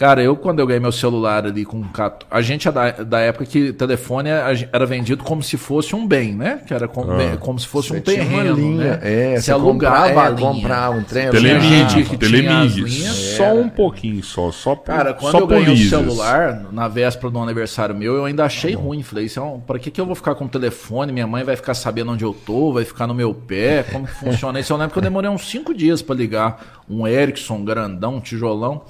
[0.02, 1.86] Cara, eu quando eu ganhei meu celular ali com
[2.32, 6.34] a gente é da, da época que telefone era vendido como se fosse um bem,
[6.34, 6.60] né?
[6.66, 7.38] Que era como, ah.
[7.39, 8.99] como se fosse um terreno, linha, né?
[9.04, 10.54] É, você alugava compra, é, a linha.
[10.54, 11.30] comprava um trem.
[11.30, 15.86] Telemig, gente que Telemig, tinha só um pouquinho só, só Cara, quando só eu ganhei
[15.86, 19.78] o celular na véspera do aniversário meu, eu ainda achei ruim, falei, isso é para
[19.78, 21.12] que que eu vou ficar com o telefone?
[21.12, 24.16] Minha mãe vai ficar sabendo onde eu tô, vai ficar no meu pé, como que
[24.16, 24.74] funciona isso?
[24.74, 28.82] Eu lembro que eu demorei uns cinco dias para ligar um Ericsson grandão, um tijolão.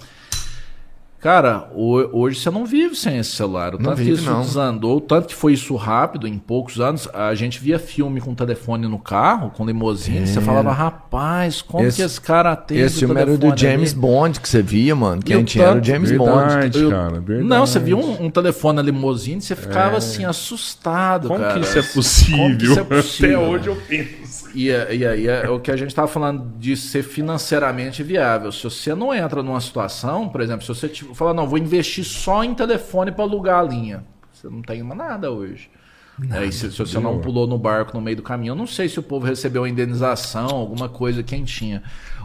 [1.21, 3.75] Cara, hoje você não vive sem esse celular.
[3.75, 4.41] O tanto vive, que isso não.
[4.41, 8.33] desandou, o tanto que foi isso rápido, em poucos anos, a gente via filme com
[8.33, 10.25] telefone no carro, com limousine, é.
[10.25, 14.01] você falava, rapaz, como esse, que esse cara tem Esse filme era do James ali?
[14.01, 15.21] Bond que você via, mano.
[15.21, 16.91] Quem tinha era o James verdade, Bond.
[16.91, 17.47] Cara, verdade.
[17.47, 19.97] Não, você via um, um telefone na limousine, você ficava é.
[19.97, 21.53] assim, assustado, como cara.
[21.53, 22.37] Que isso é possível?
[22.39, 23.39] Como que isso é possível?
[23.39, 24.41] Até hoje eu penso.
[24.53, 28.51] E, e aí é o que a gente estava falando de ser financeiramente viável.
[28.51, 32.03] Se você não entra numa situação, por exemplo, se você tipo, falar, não, vou investir
[32.03, 35.69] só em telefone para alugar a linha, você não tem nada hoje.
[36.17, 38.67] Nada, aí, se, se, você não pulou no barco no meio do caminho, eu não
[38.67, 41.81] sei se o povo recebeu uma indenização, alguma coisa, quem tinha.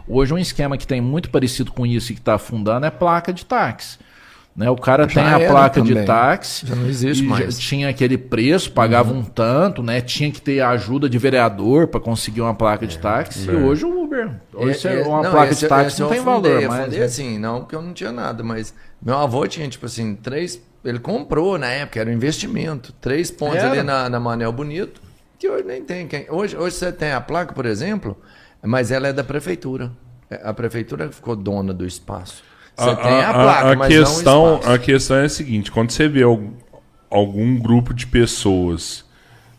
[0.07, 3.33] Hoje, um esquema que tem muito parecido com isso e que está afundando é placa
[3.33, 3.97] de táxi.
[4.55, 4.69] Né?
[4.71, 5.93] O cara já tem a placa também.
[5.93, 6.65] de táxi.
[6.65, 7.59] Já não existe mais.
[7.59, 9.19] Tinha aquele preço, pagava uhum.
[9.19, 10.01] um tanto, né?
[10.01, 13.47] Tinha que ter ajuda de vereador para conseguir uma placa de táxi.
[13.47, 13.53] É.
[13.53, 14.31] E hoje o Uber.
[14.53, 16.63] Hoje é, é, uma não, placa esse, de táxi não tem fundei, valor.
[16.63, 19.85] Eu mas, fundei assim, não, porque eu não tinha nada, mas meu avô tinha, tipo
[19.85, 20.61] assim, três.
[20.83, 22.93] Ele comprou na época, era um investimento.
[23.01, 23.71] Três pontos era.
[23.71, 25.01] ali na, na Manel Bonito,
[25.37, 26.07] que hoje nem tem.
[26.29, 28.17] Hoje, hoje você tem a placa, por exemplo,
[28.63, 29.91] mas ela é da prefeitura.
[30.43, 32.43] A prefeitura ficou dona do espaço.
[32.75, 35.91] Você a, tem a placa, a, a mas questão, A questão é a seguinte, quando
[35.91, 36.51] você vê algum,
[37.09, 39.07] algum grupo de pessoas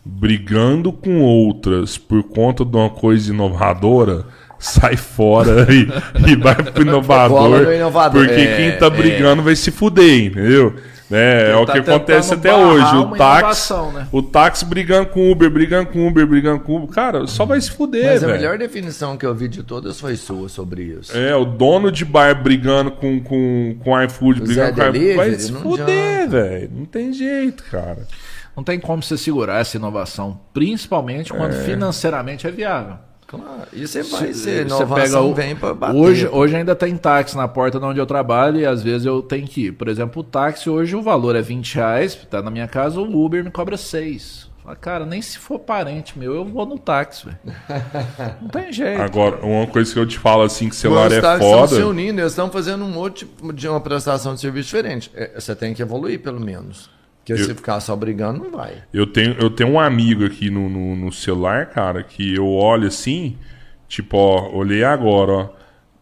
[0.04, 4.24] brigando com outras por conta de uma coisa inovadora,
[4.59, 5.88] sai fora e,
[6.30, 8.26] e vai pro inovador, inovador.
[8.26, 8.90] Porque é, quem tá é.
[8.90, 9.44] brigando é.
[9.44, 10.74] vai se fuder, entendeu?
[11.11, 12.96] É, é o tá que acontece até hoje.
[12.96, 14.06] O táxi, né?
[14.12, 16.90] o táxi brigando com Uber, brigando com Uber, brigando com Uber.
[16.90, 18.34] Cara, só vai se fuder, Mas véio.
[18.34, 21.16] a melhor definição que eu vi de todas foi sua sobre isso.
[21.16, 25.16] É, o dono de bar brigando com, com, com iFood, brigando Zé com iFood.
[25.16, 26.70] Vai se fuder, velho.
[26.74, 28.06] Não tem jeito, cara.
[28.54, 31.62] Não tem como você segurar essa inovação, principalmente quando é.
[31.62, 33.07] financeiramente é viável.
[33.29, 35.95] Claro, isso vai ser inovação, pega o, vem para bater.
[35.95, 39.20] Hoje, hoje ainda tem táxi na porta de onde eu trabalho e às vezes eu
[39.20, 39.72] tenho que ir.
[39.72, 43.24] Por exemplo, o táxi hoje o valor é 20 reais, tá na minha casa, o
[43.24, 44.49] Uber me cobra 6.
[44.64, 47.39] Fala, cara, nem se for parente meu, eu vou no táxi, velho.
[48.41, 49.03] Não tem jeito.
[49.03, 51.37] Agora, uma coisa que eu te falo assim, que celular é foda...
[51.37, 54.68] Os estão se unindo, eles estão fazendo um outro tipo de uma prestação de serviço
[54.68, 55.11] diferente.
[55.14, 56.89] É, você tem que evoluir, pelo menos.
[57.29, 58.83] Porque eu, se ficar só brigando, não vai.
[58.93, 62.89] Eu tenho, eu tenho um amigo aqui no, no, no celular, cara, que eu olho
[62.89, 63.37] assim,
[63.87, 65.51] tipo, ó, olhei agora, ó.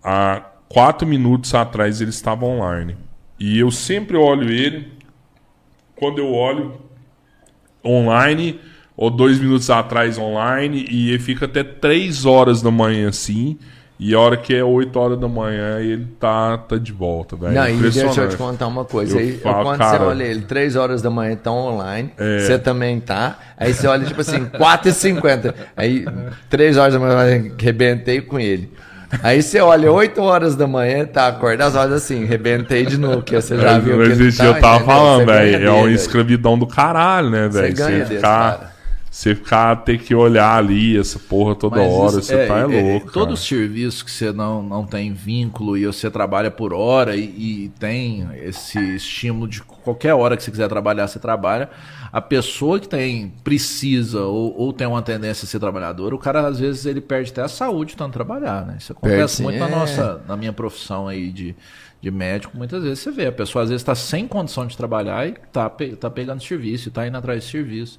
[0.05, 2.97] Há quatro minutos atrás ele estava online.
[3.41, 4.93] E eu sempre olho ele.
[5.97, 6.81] Quando eu olho
[7.85, 8.61] online,
[8.97, 13.59] ou dois minutos atrás online, e ele fica até três horas da manhã assim.
[13.99, 17.55] E a hora que é 8 horas da manhã, ele tá, tá de volta, velho.
[17.55, 19.19] Não, e deixa eu te contar uma coisa.
[19.19, 22.41] aí, falo, quando cara, você olha ele, 3 horas da manhã tá online, é...
[22.41, 23.39] você também tá.
[23.57, 25.55] Aí você olha, tipo assim, 4h50.
[25.75, 26.05] Aí,
[26.51, 28.71] 3 horas da manhã, arrebentei com ele.
[29.23, 33.23] Aí você olha 8 horas da manhã, tá acordado, as horas assim, rebentei de novo,
[33.23, 34.87] que você já viu mas, que ele tá, eu tava entendeu?
[34.95, 37.75] falando, velho, é uma escravidão do caralho, né, velho?
[37.75, 38.59] Você ganha você desse, ficar...
[38.59, 38.76] cara
[39.17, 42.59] você ficar ter que olhar ali essa porra toda Mas hora, isso, você é, tá
[42.59, 43.11] é, é louco.
[43.11, 43.37] Todo cara.
[43.37, 48.29] serviço que você não, não tem vínculo e você trabalha por hora e, e, tem
[48.43, 51.71] esse estímulo de qualquer hora que você quiser trabalhar, você trabalha.
[52.13, 56.47] A pessoa que tem precisa ou, ou tem uma tendência a ser trabalhador, o cara
[56.47, 58.77] às vezes ele perde até a saúde tanto trabalhar, né?
[58.79, 59.81] Isso acontece perde, muito na é.
[59.81, 61.57] nossa, na minha profissão aí de
[61.99, 65.27] de médico, muitas vezes você vê, a pessoa às vezes está sem condição de trabalhar
[65.27, 67.99] e está tá pegando serviço, está indo atrás de serviço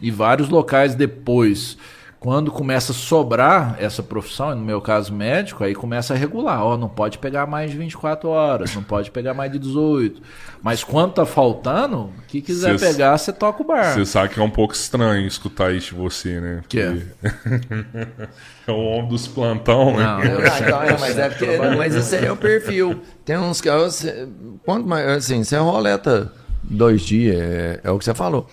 [0.00, 1.76] e vários locais depois.
[2.20, 6.64] Quando começa a sobrar essa profissão, no meu caso médico, aí começa a regular.
[6.64, 10.20] Ó, não pode pegar mais de 24 horas, não pode pegar mais de 18.
[10.60, 13.94] Mas quando tá faltando, o que quiser cê, pegar, você toca o bar.
[13.94, 16.62] Você sabe que é um pouco estranho escutar isso de você, né?
[16.68, 17.02] Que é?
[18.66, 20.02] é o homem dos plantão, né?
[20.02, 20.40] Não, eu...
[20.40, 23.00] ah, então, é, mas, é porque, mas esse aí é o perfil.
[23.24, 23.68] Tem uns que,
[24.64, 26.32] quanto mais, assim, você roleta
[26.64, 28.50] dois dias, é, é o que você falou.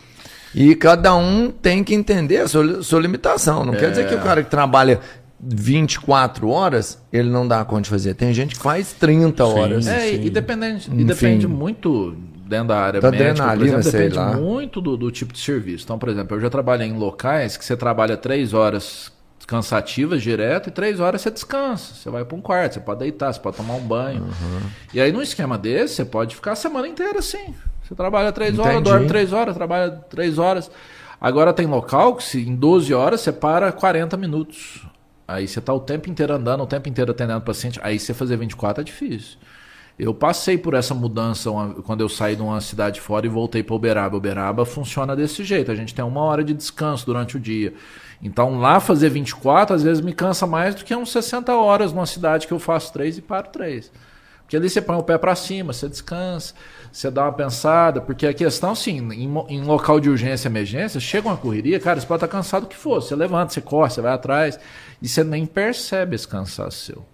[0.56, 3.66] E cada um tem que entender a sua, sua limitação.
[3.66, 3.78] Não é.
[3.78, 5.02] quer dizer que o cara que trabalha
[5.40, 8.14] 24 horas, ele não dá conta de fazer.
[8.14, 9.86] Tem gente que faz 30 horas.
[9.86, 10.22] Sim, é, sim.
[10.24, 12.16] E, depende, e depende muito
[12.48, 14.38] dentro da área tá médica, por exemplo, depende lá.
[14.38, 15.84] muito do, do, tipo de serviço.
[15.84, 19.12] Então, por exemplo, eu já trabalhei em locais que você trabalha 3 horas
[19.46, 21.94] cansativas direto e 3 horas você descansa.
[21.94, 24.24] Você vai para um quarto, você pode deitar, você pode tomar um banho.
[24.24, 24.62] Uhum.
[24.94, 27.54] E aí, num esquema desse, você pode ficar a semana inteira assim.
[27.86, 30.72] Você trabalha três horas, dorme três horas, trabalha três horas.
[31.22, 34.86] Agora tem local que se em 12 horas você para 40 minutos.
[35.28, 37.80] Aí você está o tempo inteiro andando, o tempo inteiro atendendo o paciente.
[37.84, 39.38] Aí você fazer 24 é difícil.
[39.98, 41.50] Eu passei por essa mudança
[41.86, 44.18] quando eu saí de uma cidade fora e voltei para Uberaba.
[44.18, 45.72] Uberaba funciona desse jeito.
[45.72, 47.74] A gente tem uma hora de descanso durante o dia.
[48.22, 52.06] Então lá fazer 24 às vezes me cansa mais do que uns 60 horas numa
[52.06, 53.92] cidade que eu faço três e paro três.
[54.42, 56.54] Porque ali você põe o pé para cima, você descansa
[56.96, 60.98] você dá uma pensada, porque a questão, sim, em, em, local de urgência e emergência,
[60.98, 64.00] chega uma correria, cara, você pode estar cansado que for, você levanta, você corre, você
[64.00, 64.58] vai atrás,
[65.02, 67.06] e você nem percebe esse cansaço seu.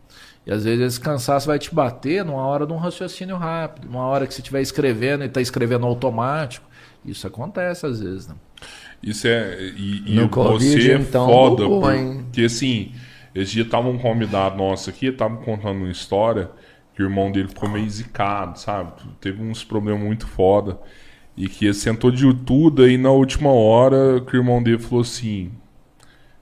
[0.46, 4.06] E às vezes esse cansaço vai te bater numa hora de um raciocínio rápido, numa
[4.06, 6.70] hora que você estiver escrevendo e está escrevendo automático.
[7.04, 8.36] Isso acontece às vezes, né?
[9.02, 9.64] Isso é.
[9.76, 12.92] E, e no você COVID, é então, foda, porque assim,
[13.34, 16.52] esse dia tava um convidado nosso aqui, tava contando uma história
[16.94, 18.94] que o irmão dele ficou meio zicado, sabe?
[19.20, 20.80] Teve uns problemas muito foda.
[21.36, 25.02] E que ele sentou de tudo aí na última hora que o irmão dele falou
[25.02, 25.52] assim: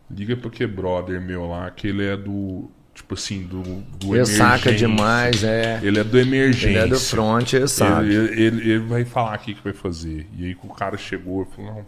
[0.09, 2.69] Liga pra que brother meu lá, que ele é do.
[2.93, 3.61] Tipo assim, do,
[3.97, 5.79] do Ele saca demais, é.
[5.81, 6.67] Ele é do emergência.
[6.67, 8.13] Ele é do front, ele sabe.
[8.13, 10.27] Ele, ele, ele, vai falar aqui que vai fazer.
[10.37, 11.85] E aí o cara chegou e falou: Não,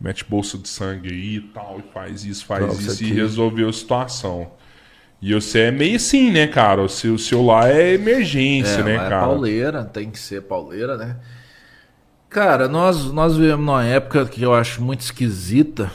[0.00, 3.72] mete bolsa de sangue aí e tal, e faz isso, faz isso, e resolveu a
[3.72, 4.52] situação.
[5.22, 6.82] E você é meio assim, né, cara?
[6.82, 9.16] O seu, o seu lá é emergência, é, né, é cara?
[9.16, 11.16] É pauleira, tem que ser pauleira, né?
[12.28, 15.92] Cara, nós, nós vivemos numa época que eu acho muito esquisita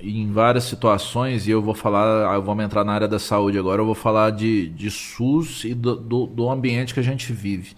[0.00, 3.86] em várias situações, e eu vou falar, vamos entrar na área da saúde agora, eu
[3.86, 7.76] vou falar de, de SUS e do, do, do ambiente que a gente vive,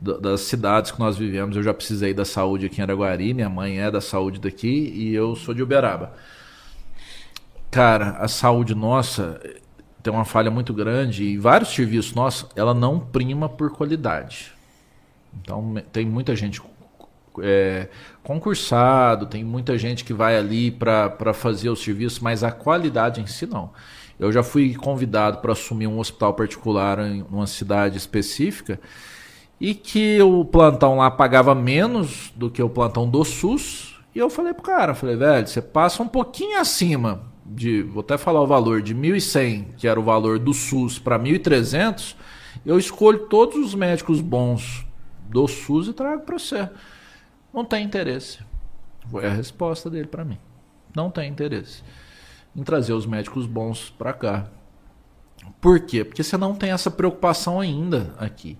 [0.00, 1.56] das cidades que nós vivemos.
[1.56, 5.12] Eu já precisei da saúde aqui em Araguari, minha mãe é da saúde daqui, e
[5.12, 6.12] eu sou de Uberaba.
[7.70, 9.40] Cara, a saúde nossa,
[10.06, 14.52] tem uma falha muito grande e vários serviços nossos, ela não prima por qualidade.
[15.42, 16.62] Então tem muita gente
[17.42, 17.88] é,
[18.22, 23.26] concursado, tem muita gente que vai ali para fazer o serviço, mas a qualidade em
[23.26, 23.72] si não.
[24.16, 28.78] Eu já fui convidado para assumir um hospital particular em uma cidade específica
[29.60, 33.98] e que o plantão lá pagava menos do que o plantão do SUS.
[34.14, 38.18] E eu falei pro cara, falei, velho, você passa um pouquinho acima de, vou até
[38.18, 42.16] falar o valor, de 1.100, que era o valor do SUS, para 1.300,
[42.64, 44.86] eu escolho todos os médicos bons
[45.28, 46.68] do SUS e trago para você.
[47.52, 48.38] Não tem interesse.
[49.10, 50.38] Foi a resposta dele para mim.
[50.94, 51.82] Não tem interesse
[52.56, 54.46] em trazer os médicos bons para cá.
[55.60, 56.02] Por quê?
[56.04, 58.58] Porque você não tem essa preocupação ainda aqui.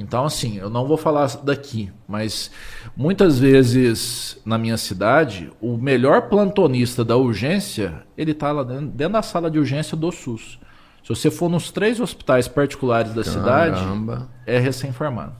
[0.00, 2.50] Então, assim, eu não vou falar daqui, mas
[2.96, 9.12] muitas vezes na minha cidade, o melhor plantonista da urgência, ele está lá dentro, dentro,
[9.12, 10.58] da sala de urgência do SUS.
[11.02, 14.12] Se você for nos três hospitais particulares da Caramba.
[14.14, 15.34] cidade, é recém-formado.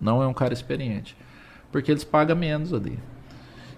[0.00, 1.16] Não é um cara experiente.
[1.72, 2.98] Porque eles pagam menos ali.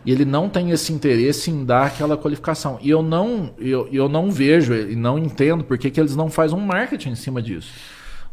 [0.04, 2.78] E ele não tem esse interesse em dar aquela qualificação.
[2.82, 6.28] E eu não, eu, eu não vejo e não entendo por que, que eles não
[6.28, 7.72] fazem um marketing em cima disso.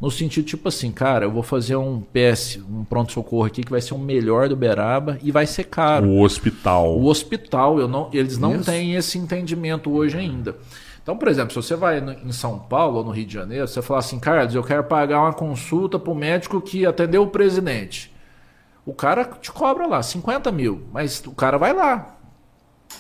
[0.02, 3.80] No sentido, tipo assim, cara, eu vou fazer um PS, um pronto-socorro aqui que vai
[3.80, 6.08] ser o melhor do Beraba e vai ser caro.
[6.08, 6.98] O hospital.
[6.98, 8.66] O hospital, eu não, eles não Isso.
[8.66, 10.58] têm esse entendimento hoje ainda.
[11.04, 13.80] Então, por exemplo, se você vai em São Paulo ou no Rio de Janeiro, você
[13.80, 18.12] fala assim, Carlos, eu quero pagar uma consulta para o médico que atendeu o presidente.
[18.84, 22.18] O cara te cobra lá 50 mil, mas o cara vai lá.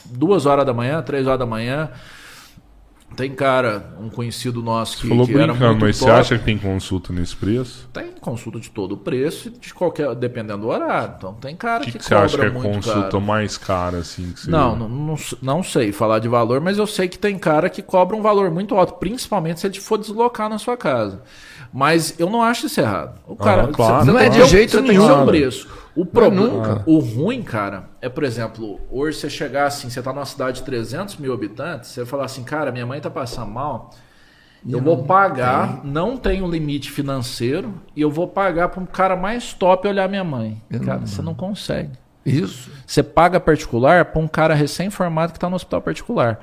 [0.05, 1.89] Duas horas da manhã, três horas da manhã,
[3.15, 6.11] tem cara, um conhecido nosso que, você falou que brincando, era muito mas top.
[6.11, 7.89] você acha que tem consulta nesse preço?
[7.91, 11.15] Tem consulta de todo o preço, de qualquer, dependendo do horário.
[11.17, 13.21] Então tem cara que, que, que você acha que é consulta caro.
[13.21, 14.33] mais cara assim?
[14.35, 14.49] Você...
[14.49, 17.81] Não, não, não, não, sei falar de valor, mas eu sei que tem cara que
[17.81, 21.21] cobra um valor muito alto, principalmente se ele for deslocar na sua casa.
[21.73, 23.19] Mas eu não acho isso errado.
[23.25, 25.07] O cara, ah, claro, você, não é de jeito nenhum.
[25.07, 25.80] Tem seu preço.
[25.95, 30.25] O problema, o ruim, cara, é, por exemplo, hoje você chegar assim, você tá numa
[30.25, 33.91] cidade de 300 mil habitantes, você falar assim, cara, minha mãe tá passando mal,
[34.65, 35.91] eu não, vou pagar, tem.
[35.91, 40.23] não tenho limite financeiro, e eu vou pagar para um cara mais top olhar minha
[40.23, 40.61] mãe.
[40.69, 41.91] Eu cara, não, você não consegue.
[42.25, 42.69] Isso.
[42.85, 46.39] Você paga particular para um cara recém-formado que está no hospital particular.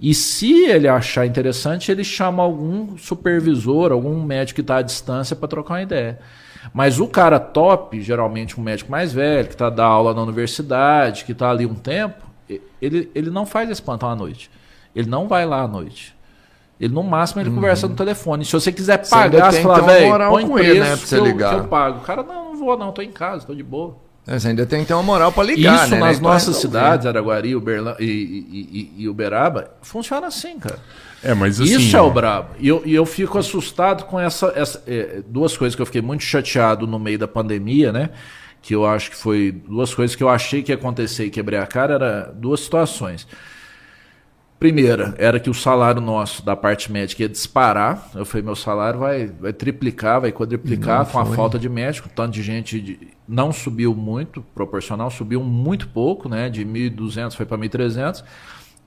[0.00, 5.36] E se ele achar interessante, ele chama algum supervisor, algum médico que está à distância
[5.36, 6.18] para trocar uma ideia.
[6.72, 11.24] Mas o cara top, geralmente um médico mais velho, que está dando aula na universidade,
[11.24, 12.24] que está ali um tempo,
[12.80, 14.50] ele, ele não faz esse plantão à noite.
[14.94, 16.16] Ele não vai lá à noite.
[16.80, 17.56] Ele, no máximo, ele uhum.
[17.56, 18.44] conversa no telefone.
[18.44, 21.52] Se você quiser pagar, você fala, velho, põe com ele, né, pra você ligar.
[21.54, 21.98] Eu, eu pago.
[21.98, 23.96] O cara, não, não vou não, tô em casa, tô de boa.
[24.26, 26.00] É, você ainda tem que ter uma moral para ligar, Isso né?
[26.00, 30.78] nas nossas cidades, Araguari Uberla, e, e, e, e Uberaba, funciona assim, cara.
[31.22, 32.50] É, mas assim, Isso é o brabo.
[32.58, 36.02] E eu, e eu fico assustado com essa, essa é, duas coisas que eu fiquei
[36.02, 38.10] muito chateado no meio da pandemia, né?
[38.62, 41.58] Que eu acho que foi duas coisas que eu achei que ia acontecer e quebrei
[41.58, 43.26] a cara, era duas situações.
[44.58, 48.10] Primeira, era que o salário nosso da parte médica ia disparar.
[48.12, 52.08] Eu falei, meu salário vai, vai triplicar, vai quadriplicar com a falta de médico.
[52.08, 56.50] Tanto de gente de, não subiu muito, proporcional, subiu muito pouco, né?
[56.50, 58.24] De 1.200 foi para 1.300.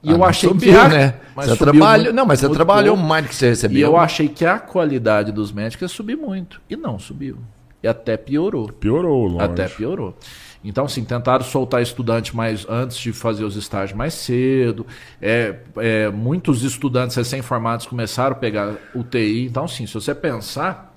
[0.04, 0.90] E ah, eu achei subiu, que a...
[0.90, 1.14] né?
[1.36, 3.10] Mas você trabalhou, não, mas você trabalhou pouco.
[3.10, 3.78] mais do que você recebeu.
[3.78, 7.38] E eu achei que a qualidade dos médicos ia subir muito e não subiu.
[7.84, 8.72] E até piorou.
[8.72, 9.44] Piorou, longe.
[9.44, 10.16] Até piorou.
[10.64, 14.86] Então, assim, tentaram soltar estudante mais antes de fazer os estágios mais cedo.
[15.20, 19.46] É, é, muitos estudantes recém-formados começaram a pegar UTI.
[19.46, 20.96] Então, assim, se você pensar,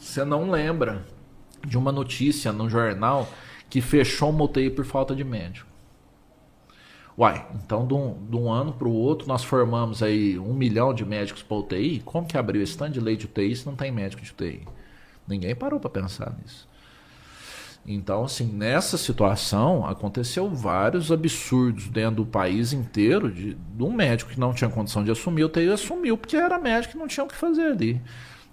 [0.00, 1.04] você não lembra
[1.66, 3.28] de uma notícia no jornal
[3.68, 5.75] que fechou uma UTI por falta de médico.
[7.18, 10.92] Uai, então de um, de um ano para o outro nós formamos aí um milhão
[10.92, 12.02] de médicos para UTI.
[12.04, 14.68] Como que abriu esse tanto de lei de UTI se não tem médico de UTI?
[15.26, 16.68] Ninguém parou para pensar nisso.
[17.88, 24.32] Então, assim, nessa situação aconteceu vários absurdos dentro do país inteiro de, de um médico
[24.32, 27.28] que não tinha condição de assumir UTI assumiu porque era médico e não tinha o
[27.28, 28.02] que fazer ali.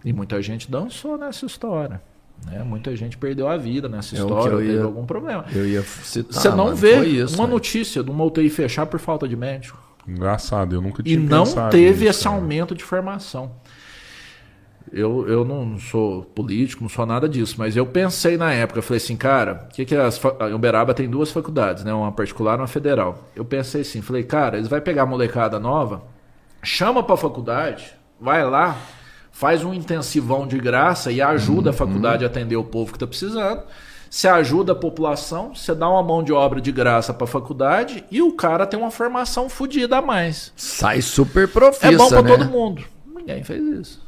[0.05, 2.01] E muita gente dançou nessa história.
[2.45, 2.63] Né?
[2.63, 5.45] Muita gente perdeu a vida nessa é história, teve ia, algum problema.
[5.53, 7.53] Eu ia citar, Você não vê isso, uma né?
[7.53, 9.77] notícia de uma UTI fechar por falta de médico.
[10.07, 12.35] Engraçado, eu nunca tinha E não teve nisso, esse cara.
[12.35, 13.51] aumento de formação.
[14.91, 18.83] Eu, eu não sou político, não sou nada disso, mas eu pensei na época, eu
[18.83, 21.91] falei assim, cara, que que as, a Uberaba tem duas faculdades, né?
[21.91, 23.27] Uma particular e uma federal.
[23.35, 26.03] Eu pensei assim, falei, cara, eles vão pegar a molecada nova,
[26.61, 27.91] chama para a faculdade,
[28.21, 28.77] vai lá,
[29.33, 31.75] faz um intensivão de graça e ajuda uhum.
[31.75, 33.63] a faculdade a atender o povo que está precisando.
[34.09, 38.05] Você ajuda a população, você dá uma mão de obra de graça para a faculdade
[38.11, 40.53] e o cara tem uma formação fodida a mais.
[40.55, 42.37] Sai super profissa, É bom para né?
[42.37, 42.83] todo mundo.
[43.13, 44.03] Ninguém fez isso.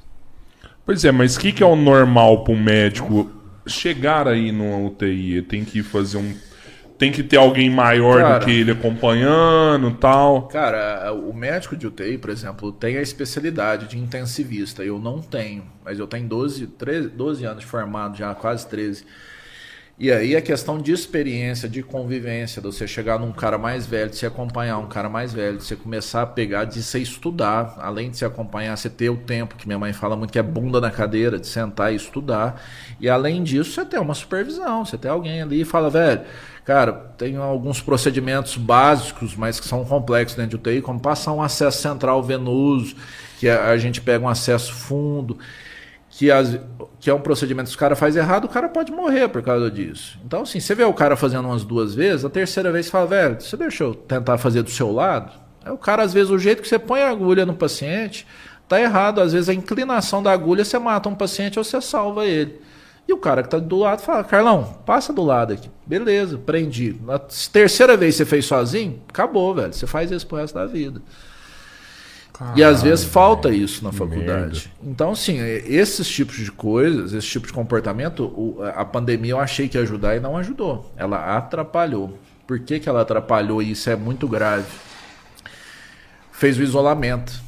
[0.85, 3.31] Pois é, mas o que, que é o normal para um médico
[3.65, 5.41] chegar aí numa UTI?
[5.41, 6.35] Tem que fazer um
[6.97, 10.43] tem que ter alguém maior cara, do que ele acompanhando tal.
[10.47, 14.83] Cara, o médico de UTI, por exemplo, tem a especialidade de intensivista.
[14.83, 19.05] Eu não tenho, mas eu tenho 12, 13, 12 anos formado, já quase 13.
[19.97, 24.09] E aí a questão de experiência, de convivência, de você chegar num cara mais velho,
[24.09, 27.77] de se acompanhar um cara mais velho, de você começar a pegar, de você estudar,
[27.79, 30.43] além de se acompanhar, você ter o tempo, que minha mãe fala muito que é
[30.43, 32.61] bunda na cadeira, de sentar e estudar.
[32.99, 36.23] E além disso, você ter uma supervisão, você ter alguém ali e fala, velho,
[36.65, 41.41] cara, tem alguns procedimentos básicos, mas que são complexos dentro do TI, como passar um
[41.41, 42.95] acesso central venoso,
[43.39, 45.37] que a gente pega um acesso fundo
[46.17, 46.57] que, as,
[46.99, 49.69] que é um procedimento que o cara faz errado, o cara pode morrer por causa
[49.69, 50.17] disso.
[50.25, 53.05] Então, assim, você vê o cara fazendo umas duas vezes, a terceira vez você fala,
[53.05, 55.33] velho, você deixa eu tentar fazer do seu lado?
[55.65, 58.25] É o cara, às vezes, o jeito que você põe a agulha no paciente
[58.67, 59.19] tá errado.
[59.19, 62.61] Às vezes, a inclinação da agulha, você mata um paciente ou você salva ele.
[63.07, 65.69] E o cara que tá do lado fala, Carlão, passa do lado aqui.
[65.85, 66.95] Beleza, prendi.
[67.05, 69.73] Na terceira vez você fez sozinho, acabou, velho.
[69.73, 71.01] Você faz isso pro resto da vida.
[72.33, 74.25] Caralho, e às vezes falta isso na faculdade.
[74.25, 74.59] Merda.
[74.83, 79.77] Então, assim, esses tipos de coisas, esse tipo de comportamento, a pandemia eu achei que
[79.77, 80.91] ia ajudar e não ajudou.
[80.97, 82.17] Ela atrapalhou.
[82.45, 83.61] Por que, que ela atrapalhou?
[83.61, 84.65] E isso é muito grave.
[86.31, 87.41] Fez o isolamento.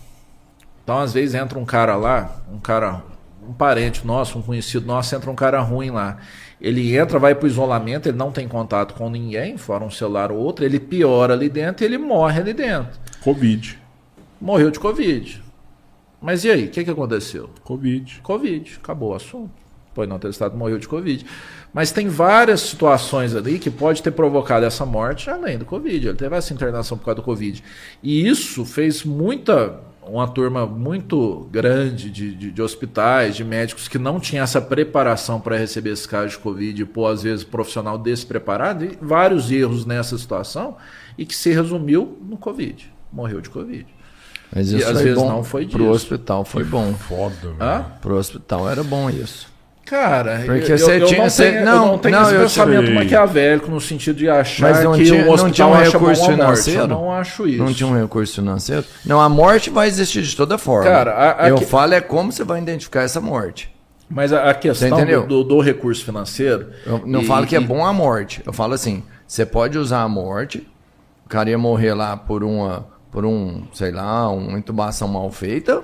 [0.84, 3.02] Então, às vezes, entra um cara lá, um cara,
[3.48, 6.18] um parente nosso, um conhecido nosso, entra um cara ruim lá.
[6.60, 10.32] Ele entra, vai para o isolamento, ele não tem contato com ninguém, fora um celular
[10.32, 13.00] ou outro, ele piora ali dentro e ele morre ali dentro.
[13.22, 13.88] Covid
[14.40, 15.44] morreu de Covid.
[16.22, 17.50] Mas e aí, o que, que aconteceu?
[17.64, 18.22] Covid.
[18.22, 19.52] Covid, acabou o assunto.
[19.94, 21.26] Foi não testado, morreu de Covid.
[21.74, 26.08] Mas tem várias situações ali que pode ter provocado essa morte além do Covid.
[26.08, 27.64] Ele teve essa internação por causa do Covid.
[28.02, 29.80] E isso fez muita.
[30.08, 35.40] Uma turma muito grande de, de, de hospitais, de médicos que não tinha essa preparação
[35.40, 39.86] para receber esse caso de Covid, e pô, às vezes, profissional despreparado, e vários erros
[39.86, 40.78] nessa situação,
[41.18, 42.92] e que se resumiu no Covid.
[43.12, 43.86] Morreu de Covid.
[44.54, 45.30] Mas isso e às vezes bom.
[45.30, 45.78] não foi disso.
[45.78, 46.94] Pro hospital foi bom.
[46.94, 47.86] Foda, velho.
[48.02, 49.48] Pro hospital era bom isso.
[49.88, 52.38] Cara, Porque eu, você eu, tinha, não você, tenho, não, eu não tenho não, esse
[52.38, 55.74] pensamento maquiavélico no sentido de achar Mas não que tinha, o hospital não tinha um
[55.76, 56.82] recurso financeiro.
[56.82, 57.64] Eu não acho isso.
[57.64, 58.84] Não tinha um recurso financeiro?
[59.06, 60.90] Não, a morte vai existir de toda forma.
[60.90, 61.66] Cara, a, a eu que...
[61.66, 63.74] falo é como você vai identificar essa morte.
[64.10, 66.68] Mas a, a questão do, do, do, recurso financeiro.
[66.86, 68.42] Eu não e, falo que é bom a morte.
[68.46, 70.68] Eu falo assim: você pode usar a morte,
[71.26, 75.82] o cara ia morrer lá por uma por um, sei lá, uma intubação mal feita,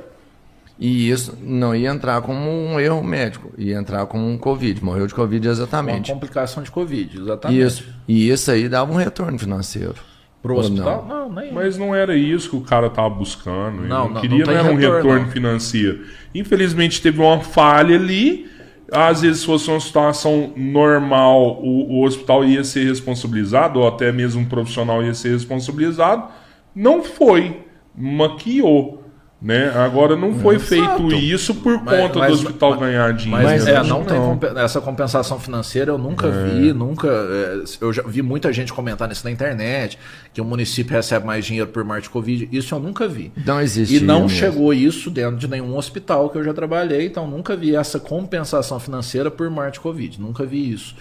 [0.80, 5.08] e isso não ia entrar como um erro médico, ia entrar como um Covid, morreu
[5.08, 6.12] de Covid exatamente.
[6.12, 7.62] Uma complicação de Covid, exatamente.
[7.62, 7.86] Isso.
[8.08, 9.96] E isso aí dava um retorno financeiro.
[10.42, 11.06] Pro hospital?
[11.08, 11.30] Não?
[11.30, 11.54] não, nem.
[11.54, 13.84] Mas não era isso que o cara estava buscando.
[13.84, 16.06] Não, não, queria, não, não era um retorno financeiro.
[16.36, 18.52] Infelizmente teve uma falha ali.
[18.92, 24.12] Às vezes, se fosse uma situação normal, o, o hospital ia ser responsabilizado, ou até
[24.12, 26.28] mesmo um profissional ia ser responsabilizado
[26.76, 27.62] não foi,
[27.96, 29.03] maquiou.
[29.44, 29.74] Né?
[29.76, 30.70] Agora não foi Exato.
[30.70, 33.44] feito isso por mas, conta mas, do hospital mas, ganhar dinheiro.
[33.44, 36.44] Mas é, não tem comp essa compensação financeira eu nunca é.
[36.46, 37.10] vi, nunca.
[37.10, 40.00] É, eu já vi muita gente comentar isso na internet,
[40.34, 42.48] que o município recebe mais dinheiro por morte de Covid.
[42.54, 43.34] Isso eu nunca vi.
[43.46, 43.98] Não existe.
[43.98, 44.30] E não mesmo.
[44.38, 48.80] chegou isso dentro de nenhum hospital que eu já trabalhei, então nunca vi essa compensação
[48.80, 50.22] financeira por morte de Covid.
[50.22, 50.96] Nunca vi isso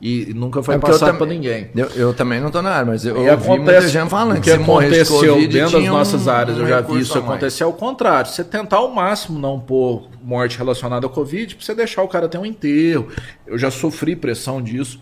[0.00, 1.70] e nunca foi é passado para ninguém.
[1.74, 4.42] Eu, eu, também não estou na área, mas eu e ouvi muita gente falando que,
[4.42, 7.72] que aconteceu COVID, dentro das nossas um, áreas, um eu já vi isso acontecer ao
[7.72, 8.30] contrário.
[8.30, 12.28] Você tentar ao máximo não pôr morte relacionada ao Covid, para você deixar o cara
[12.28, 13.08] ter um enterro.
[13.44, 15.00] Eu já sofri pressão disso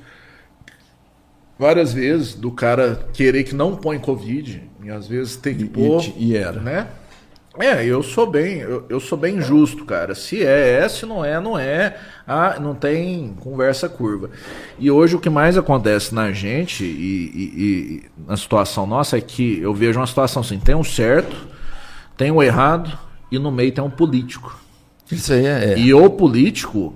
[1.58, 6.02] várias vezes do cara querer que não põe Covid e às vezes tem que pôr.
[6.16, 6.60] E, e era.
[6.60, 6.86] Né?
[7.58, 10.14] É, eu sou bem, eu, eu, sou bem justo, cara.
[10.14, 11.96] Se é, é, se não é, não é.
[12.26, 14.30] Ah, não tem conversa curva.
[14.78, 19.20] E hoje o que mais acontece na gente e, e, e na situação nossa é
[19.20, 21.36] que eu vejo uma situação assim: tem um certo,
[22.16, 22.98] tem um errado
[23.30, 24.58] e no meio tem um político.
[25.10, 25.72] Isso aí é.
[25.72, 25.78] é.
[25.78, 26.94] E o político,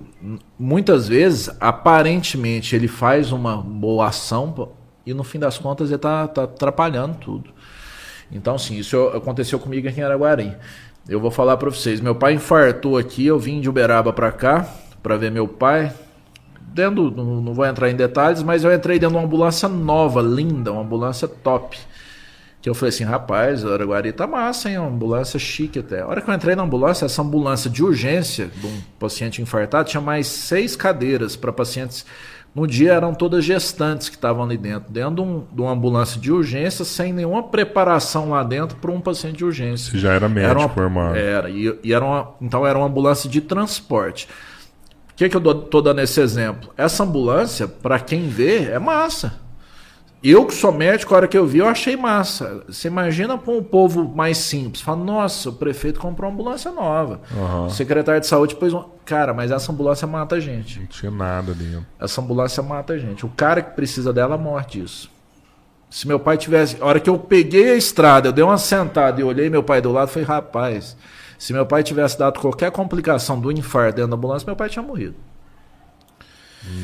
[0.58, 4.72] muitas vezes, aparentemente, ele faz uma boa ação
[5.06, 7.50] e no fim das contas ele está tá atrapalhando tudo.
[8.32, 10.56] Então, sim, isso aconteceu comigo aqui em Araguari.
[11.08, 12.00] Eu vou falar para vocês.
[12.00, 14.68] Meu pai infartou aqui, eu vim de Uberaba para cá
[15.02, 15.92] para ver meu pai.
[16.60, 20.72] Dentro, não, vou entrar em detalhes, mas eu entrei dentro de uma ambulância nova, linda,
[20.72, 21.76] uma ambulância top.
[22.62, 24.78] Que eu falei assim, rapaz, Araguari tá massa, hein?
[24.78, 26.02] Uma ambulância chique até.
[26.02, 29.88] A hora que eu entrei na ambulância, essa ambulância de urgência de um paciente infartado
[29.88, 32.04] tinha mais seis cadeiras para pacientes
[32.54, 36.20] no dia eram todas gestantes que estavam ali dentro, dentro de, um, de uma ambulância
[36.20, 39.96] de urgência, sem nenhuma preparação lá dentro para um paciente de urgência.
[39.98, 40.68] Já era médico era uma,
[41.16, 44.28] Era, e, e, era uma, então era uma ambulância de transporte.
[45.12, 46.72] O que, que eu estou dando esse exemplo?
[46.76, 49.38] Essa ambulância, para quem vê, é massa.
[50.22, 52.62] Eu que sou médico, a hora que eu vi, eu achei massa.
[52.68, 54.82] Você imagina para um povo mais simples.
[54.82, 57.20] Fala, nossa, o prefeito comprou uma ambulância nova.
[57.34, 57.66] Uhum.
[57.66, 58.84] O secretário de saúde pôs um.
[59.06, 60.78] Cara, mas essa ambulância mata a gente.
[60.78, 61.86] Não tinha nada dentro.
[61.98, 63.24] Essa ambulância mata a gente.
[63.24, 65.10] O cara que precisa dela morre disso.
[65.88, 66.76] Se meu pai tivesse.
[66.80, 69.80] A hora que eu peguei a estrada, eu dei uma sentada e olhei meu pai
[69.80, 70.96] do lado, falei, rapaz,
[71.38, 74.82] se meu pai tivesse dado qualquer complicação do infarto dentro da ambulância, meu pai tinha
[74.82, 75.16] morrido.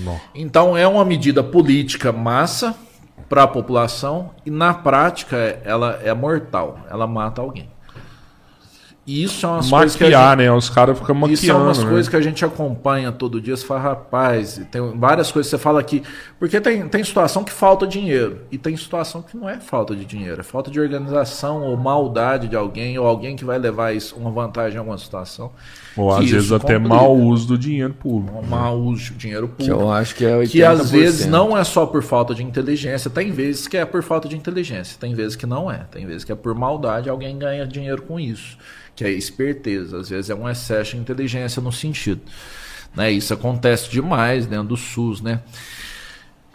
[0.03, 0.19] Não.
[0.35, 2.75] Então é uma medida política massa
[3.29, 7.69] para a população e na prática ela é mortal, ela mata alguém.
[9.07, 10.53] E isso é umas Maquiar, coisas que gente, né?
[10.53, 11.35] Os caras ficam maquiando.
[11.35, 11.89] Isso é umas né?
[11.89, 13.57] coisas que a gente acompanha todo dia.
[13.57, 16.03] Você fala, rapaz, tem várias coisas que você fala aqui.
[16.41, 18.41] Porque tem, tem situação que falta dinheiro.
[18.51, 20.41] E tem situação que não é falta de dinheiro.
[20.41, 22.99] É falta de organização ou maldade de alguém.
[22.99, 25.53] Ou alguém que vai levar isso, uma vantagem em alguma situação.
[25.97, 26.95] Ou às vezes até complica.
[26.95, 28.47] mau uso do dinheiro público.
[28.47, 29.65] Mau uso do dinheiro público.
[29.65, 30.51] Que eu acho que é 80%.
[30.51, 33.11] Que às vezes não é só por falta de inteligência.
[33.11, 34.97] Tem vezes que é por falta de inteligência.
[35.01, 35.87] Tem vezes que não é.
[35.91, 37.09] Tem vezes que é por maldade.
[37.09, 38.59] Alguém ganha dinheiro com isso
[38.97, 42.23] que é esperteza, às vezes é um excesso de inteligência no sentido.
[42.97, 43.13] Né?
[43.13, 45.43] Isso acontece demais dentro do SUS, né?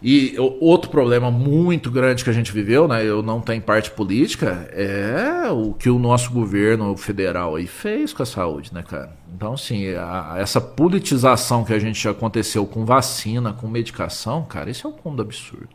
[0.02, 3.04] E outro problema muito grande que a gente viveu, né?
[3.04, 8.22] Eu não tenho parte política, é o que o nosso governo federal aí fez com
[8.24, 9.16] a saúde, né, cara?
[9.32, 14.88] Então, assim, a, essa politização que a gente aconteceu com vacina, com medicação, cara, isso
[14.88, 15.68] é um mundo absurdo.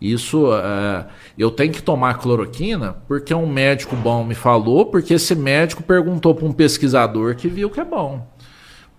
[0.00, 1.06] Isso é,
[1.38, 6.34] eu tenho que tomar cloroquina porque um médico bom me falou, porque esse médico perguntou
[6.34, 8.26] para um pesquisador que viu que é bom.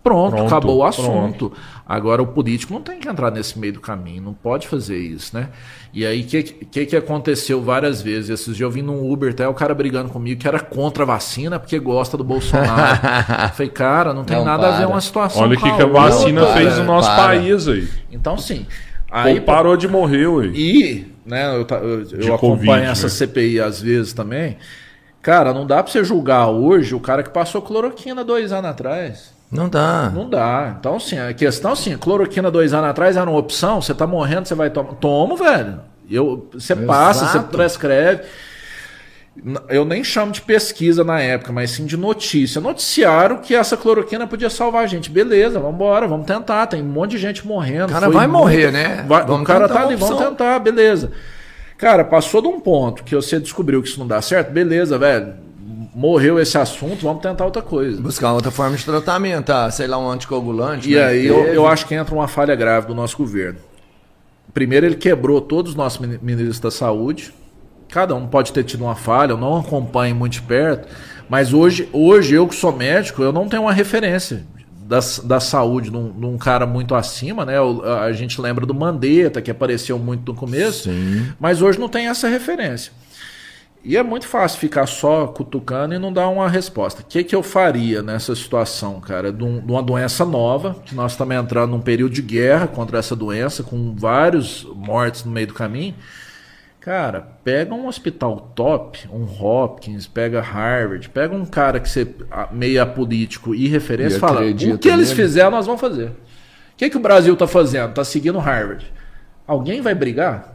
[0.06, 1.50] Pronto, pronto acabou o assunto.
[1.50, 1.52] Pronto.
[1.84, 5.36] Agora o político não tem que entrar nesse meio do caminho, não pode fazer isso,
[5.36, 5.50] né?
[5.92, 8.30] E aí o que, que, que aconteceu várias vezes?
[8.30, 11.08] Esses dias eu vim num Uber, até o cara brigando comigo que era contra a
[11.08, 13.00] vacina porque gosta do Bolsonaro.
[13.56, 14.76] Falei, cara, não tem não, nada para.
[14.76, 15.42] a ver uma situação.
[15.42, 17.24] Olha o que, que a vacina não, fez no nosso para.
[17.24, 17.90] país aí.
[18.12, 18.68] Então, sim.
[19.10, 20.46] Aí Pô, parou de morrer, ué.
[20.54, 23.10] E, né, eu, eu, eu acompanho COVID, essa né?
[23.10, 24.58] CPI às vezes também.
[25.24, 29.35] Cara, não dá pra você julgar hoje o cara que passou cloroquina dois anos atrás.
[29.52, 30.12] Não dá.
[30.14, 30.76] Não dá.
[30.80, 34.48] Então, assim, a questão assim, cloroquina dois anos atrás era uma opção, você tá morrendo,
[34.48, 34.94] você vai tomar.
[34.94, 35.80] Toma, velho.
[36.10, 36.88] Eu, você Exato.
[36.88, 38.24] passa, você prescreve
[39.68, 42.62] eu nem chamo de pesquisa na época, mas sim de notícia.
[42.62, 45.10] Noticiaram que essa cloroquina podia salvar a gente.
[45.10, 46.68] Beleza, vamos embora, vamos tentar.
[46.68, 47.90] Tem um monte de gente morrendo.
[47.90, 48.40] O cara vai muito...
[48.40, 49.04] morrer, né?
[49.08, 49.30] Vai...
[49.30, 51.12] o cara tá ali, vamos tentar, beleza.
[51.78, 55.34] Cara, passou de um ponto que você descobriu que isso não dá certo, beleza, velho.
[55.96, 58.02] Morreu esse assunto, vamos tentar outra coisa.
[58.02, 59.72] Buscar outra forma de tratamento, tá?
[59.72, 60.92] sei lá, um anticoagulante.
[60.92, 61.06] E né?
[61.06, 63.60] aí eu, eu acho que entra uma falha grave do nosso governo.
[64.54, 67.34] Primeiro, ele quebrou todos os nossos ministros da saúde
[67.90, 70.88] Cada um pode ter tido uma falha, eu não acompanho muito de perto,
[71.30, 74.44] mas hoje, hoje eu que sou médico, eu não tenho uma referência
[74.86, 77.54] da, da saúde de um, de um cara muito acima, né?
[78.04, 81.28] A gente lembra do Mandetta, que apareceu muito no começo, Sim.
[81.40, 82.92] mas hoje não tem essa referência.
[83.86, 87.04] E é muito fácil ficar só cutucando e não dar uma resposta.
[87.04, 89.32] O que, que eu faria nessa situação, cara?
[89.32, 92.98] De, um, de, uma doença nova, que nós estamos entrando num período de guerra contra
[92.98, 95.94] essa doença, com vários mortes no meio do caminho.
[96.82, 102.08] Cara, pega um hospital top, um Hopkins, pega Harvard, pega um cara que você
[102.52, 106.08] meia político e referência e fala: o que eles fizeram, nós vamos fazer.
[106.08, 107.90] O que, que o Brasil está fazendo?
[107.90, 108.92] Está seguindo Harvard.
[109.46, 110.55] Alguém vai brigar?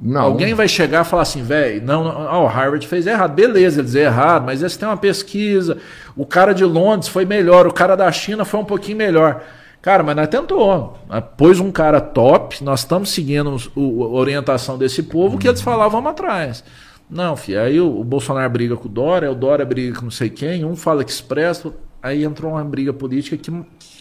[0.00, 0.22] Não.
[0.22, 3.34] Alguém vai chegar e falar assim, velho, não, não oh, Harvard fez errado.
[3.34, 5.78] Beleza, eles erraram, mas eles têm uma pesquisa.
[6.16, 9.42] O cara de Londres foi melhor, o cara da China foi um pouquinho melhor.
[9.80, 10.98] Cara, mas nós tentou.
[11.36, 16.10] Pôs um cara top, nós estamos seguindo a orientação desse povo, que eles falavam, vamos
[16.10, 16.64] atrás.
[17.08, 20.10] Não, filho, aí o, o, Bolsonaro briga com o Dória, o Dória briga com não
[20.10, 21.70] sei quem, um fala que expressa,
[22.02, 23.50] aí entrou uma briga política que,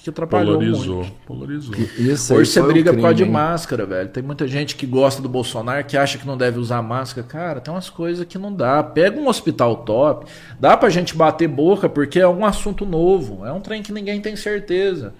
[0.03, 0.95] que atrapalhou Polarizou.
[0.97, 1.11] muito.
[1.25, 1.75] Polarizou.
[1.97, 4.09] Isso Hoje você briga crime, por causa de máscara, velho.
[4.09, 7.25] Tem muita gente que gosta do Bolsonaro, que acha que não deve usar máscara.
[7.25, 8.83] Cara, tem umas coisas que não dá.
[8.83, 10.25] Pega um hospital top,
[10.59, 14.19] dá pra gente bater boca, porque é um assunto novo, é um trem que ninguém
[14.19, 15.13] tem certeza.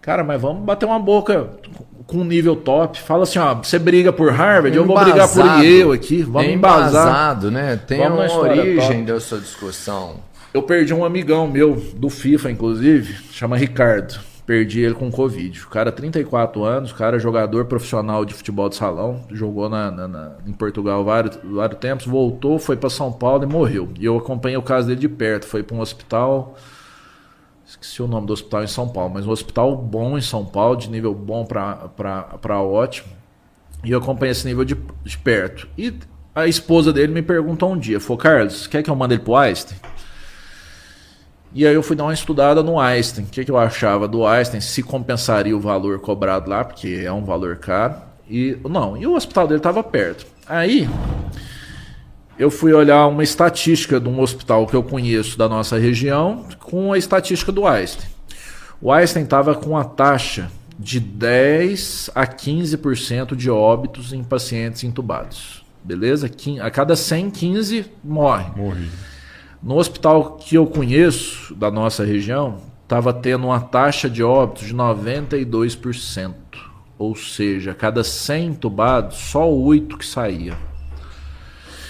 [0.00, 1.50] Cara, mas vamos bater uma boca
[2.06, 3.00] com um nível top.
[3.00, 6.22] Fala assim, ó, você briga por Harvard, eu vou brigar por Yale aqui.
[6.22, 7.08] Vamos é embasar.
[7.08, 7.74] embasado, né?
[7.74, 9.12] Tem vamos uma origem top.
[9.12, 10.20] dessa discussão.
[10.56, 14.18] Eu perdi um amigão meu, do FIFA, inclusive, chama Ricardo.
[14.46, 15.60] Perdi ele com Covid.
[15.60, 19.90] O cara, 34 anos, o cara é jogador profissional de futebol de salão, jogou na,
[19.90, 23.90] na, na em Portugal vários, vários tempos, voltou, foi para São Paulo e morreu.
[24.00, 25.46] E eu acompanhei o caso dele de perto.
[25.46, 26.56] Foi para um hospital
[27.66, 30.74] esqueci o nome do hospital em São Paulo, mas um hospital bom em São Paulo,
[30.76, 33.10] de nível bom para ótimo.
[33.84, 35.68] E eu acompanhei esse nível de, de, perto.
[35.76, 35.92] E
[36.34, 39.36] a esposa dele me perguntou um dia, falou, Carlos, quer que eu mande ele pro
[39.36, 39.78] Einstein?
[41.56, 43.24] E aí eu fui dar uma estudada no Einstein.
[43.24, 47.10] O que, que eu achava do Einstein, se compensaria o valor cobrado lá, porque é
[47.10, 47.94] um valor caro.
[48.28, 50.26] E não, e o hospital dele estava perto.
[50.46, 50.86] Aí
[52.38, 56.92] eu fui olhar uma estatística de um hospital que eu conheço da nossa região com
[56.92, 58.10] a estatística do Einstein.
[58.78, 65.64] O Einstein estava com a taxa de 10 a 15% de óbitos em pacientes intubados.
[65.82, 66.30] Beleza?
[66.60, 68.44] A cada 100, 15 morre.
[68.54, 68.88] Morre.
[69.62, 74.74] No hospital que eu conheço, da nossa região, estava tendo uma taxa de óbitos de
[74.74, 76.34] 92%.
[76.98, 80.54] Ou seja, cada 100 intubados, só 8 que saía.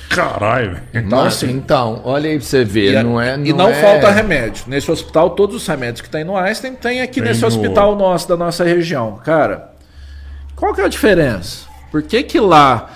[0.08, 2.94] Caralho, então, assim, então, olha aí pra você ver.
[2.94, 3.74] E, não é, não e não é...
[3.74, 4.64] falta remédio.
[4.66, 7.48] Nesse hospital, todos os remédios que tem no Einstein tem aqui tem nesse no...
[7.48, 9.20] hospital nosso, da nossa região.
[9.22, 9.72] Cara,
[10.54, 11.66] qual que é a diferença?
[11.90, 12.90] Por que, que lá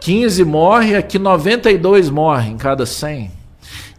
[0.00, 3.41] 15 morre, aqui 92 morre em cada 100?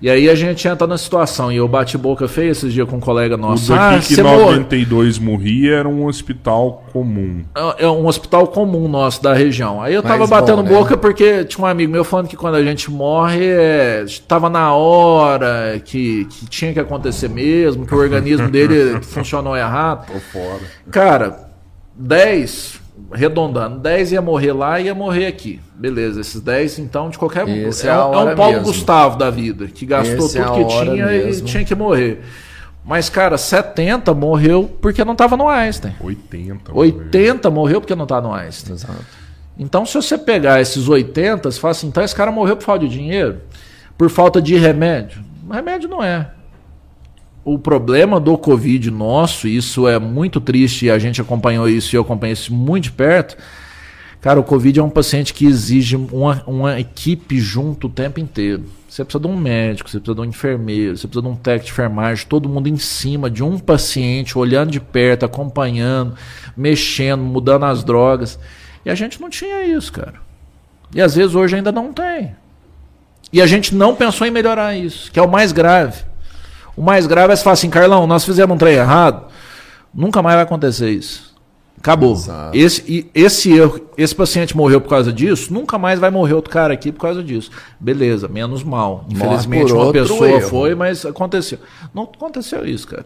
[0.04, 2.98] E aí a gente entra na situação, e eu bati boca feia esses dias com
[2.98, 3.72] um colega nosso.
[3.72, 5.32] O daqui ah, que 92 mor...
[5.32, 7.46] morria era um hospital comum.
[7.56, 9.82] É, é um hospital comum nosso da região.
[9.82, 10.78] Aí eu tava Mais batendo bom, né?
[10.78, 14.74] boca porque tinha um amigo meu falando que quando a gente morre, é, tava na
[14.74, 20.12] hora, que, que tinha que acontecer mesmo, que o organismo dele funcionou errado.
[20.12, 20.64] Tô fora.
[20.92, 21.50] Cara,
[21.96, 22.83] 10
[23.14, 25.60] arredondando, 10 ia morrer lá e ia morrer aqui.
[25.76, 28.64] Beleza, esses 10, então, de qualquer Esse é, é, é um Paulo mesmo.
[28.64, 31.48] Gustavo da vida, que gastou Esse é tudo é que tinha mesmo.
[31.48, 32.22] e tinha que morrer.
[32.84, 35.96] Mas, cara, 70 morreu porque não estava no Einstein.
[36.02, 36.72] 80.
[36.74, 38.76] 80 morreu, morreu porque não estava no Einstein.
[38.76, 39.06] Exato.
[39.58, 42.86] Então, se você pegar esses 80, você fala assim, então esse cara morreu por falta
[42.86, 43.38] de dinheiro?
[43.98, 45.24] Por falta de remédio?
[45.50, 46.32] Remédio não é
[47.46, 51.98] o problema do Covid nosso, isso é muito triste e a gente acompanhou isso e
[51.98, 53.38] eu acompanhei isso muito de perto.
[54.22, 58.64] Cara, o Covid é um paciente que exige uma, uma equipe junto o tempo inteiro.
[58.88, 61.66] Você precisa de um médico, você precisa de um enfermeiro, você precisa de um técnico
[61.66, 66.16] de enfermagem, todo mundo em cima de um paciente, olhando de perto, acompanhando,
[66.56, 68.40] mexendo, mudando as drogas.
[68.86, 70.22] E a gente não tinha isso, cara.
[70.96, 72.34] E às vezes hoje ainda não tem.
[73.34, 76.13] E a gente não pensou em melhorar isso, que é o mais grave.
[76.76, 79.28] O mais grave é se falar assim, Carlão, nós fizemos um trem errado,
[79.94, 81.34] nunca mais vai acontecer isso.
[81.78, 82.16] Acabou.
[82.54, 86.74] Esse, esse erro, esse paciente morreu por causa disso, nunca mais vai morrer outro cara
[86.74, 87.52] aqui por causa disso.
[87.78, 89.06] Beleza, menos mal.
[89.10, 90.50] Infelizmente uma pessoa erro.
[90.50, 91.60] foi, mas aconteceu.
[91.94, 93.06] Não aconteceu isso, cara.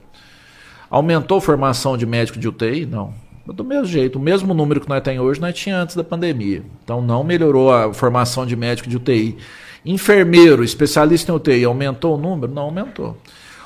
[0.91, 2.85] Aumentou a formação de médico de UTI?
[2.85, 3.13] Não.
[3.47, 6.61] Do mesmo jeito, o mesmo número que nós temos hoje, nós tínhamos antes da pandemia.
[6.83, 9.37] Então não melhorou a formação de médico de UTI.
[9.83, 12.53] Enfermeiro, especialista em UTI, aumentou o número?
[12.53, 13.17] Não aumentou.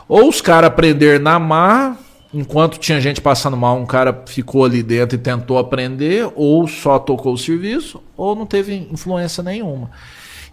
[0.08, 1.98] Ou os caras aprender na mar,
[2.34, 7.00] enquanto tinha gente passando mal, um cara ficou ali dentro e tentou aprender, ou só
[7.00, 9.92] tocou o serviço, ou não teve influência nenhuma.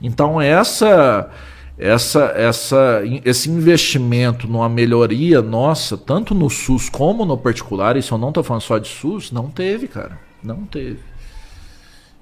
[0.00, 1.30] Então essa
[1.78, 8.18] essa, essa, esse investimento numa melhoria nossa, tanto no SUS como no particular, isso eu
[8.18, 10.18] não estou falando só de SUS, não teve, cara.
[10.42, 10.98] Não teve.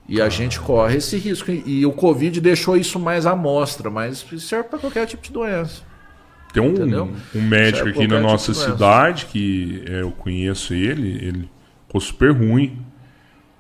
[0.09, 1.51] E a gente corre esse risco.
[1.51, 5.33] E, e o Covid deixou isso mais à mostra, mas serve para qualquer tipo de
[5.33, 5.83] doença.
[6.61, 11.51] Tem um, um médico aqui na nossa cidade que é, eu conheço ele, ele
[11.87, 12.79] ficou super ruim.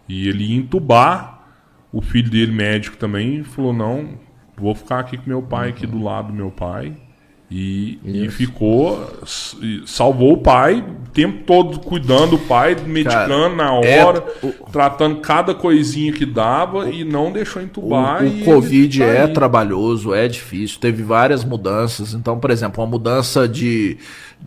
[0.09, 1.35] E ele ia entubar.
[1.93, 4.19] O filho dele, médico também, falou: não,
[4.57, 6.97] vou ficar aqui com meu pai, aqui do lado do meu pai.
[7.49, 9.09] E, e, ficou,
[9.87, 14.53] salvou o pai, o tempo todo cuidando do pai, medicando Cara, na hora, é, o,
[14.73, 18.25] tratando cada coisinha que dava e não deixou entubar.
[18.25, 22.15] O, o Covid tá é trabalhoso, é difícil, teve várias mudanças.
[22.15, 23.97] Então, por exemplo, uma mudança de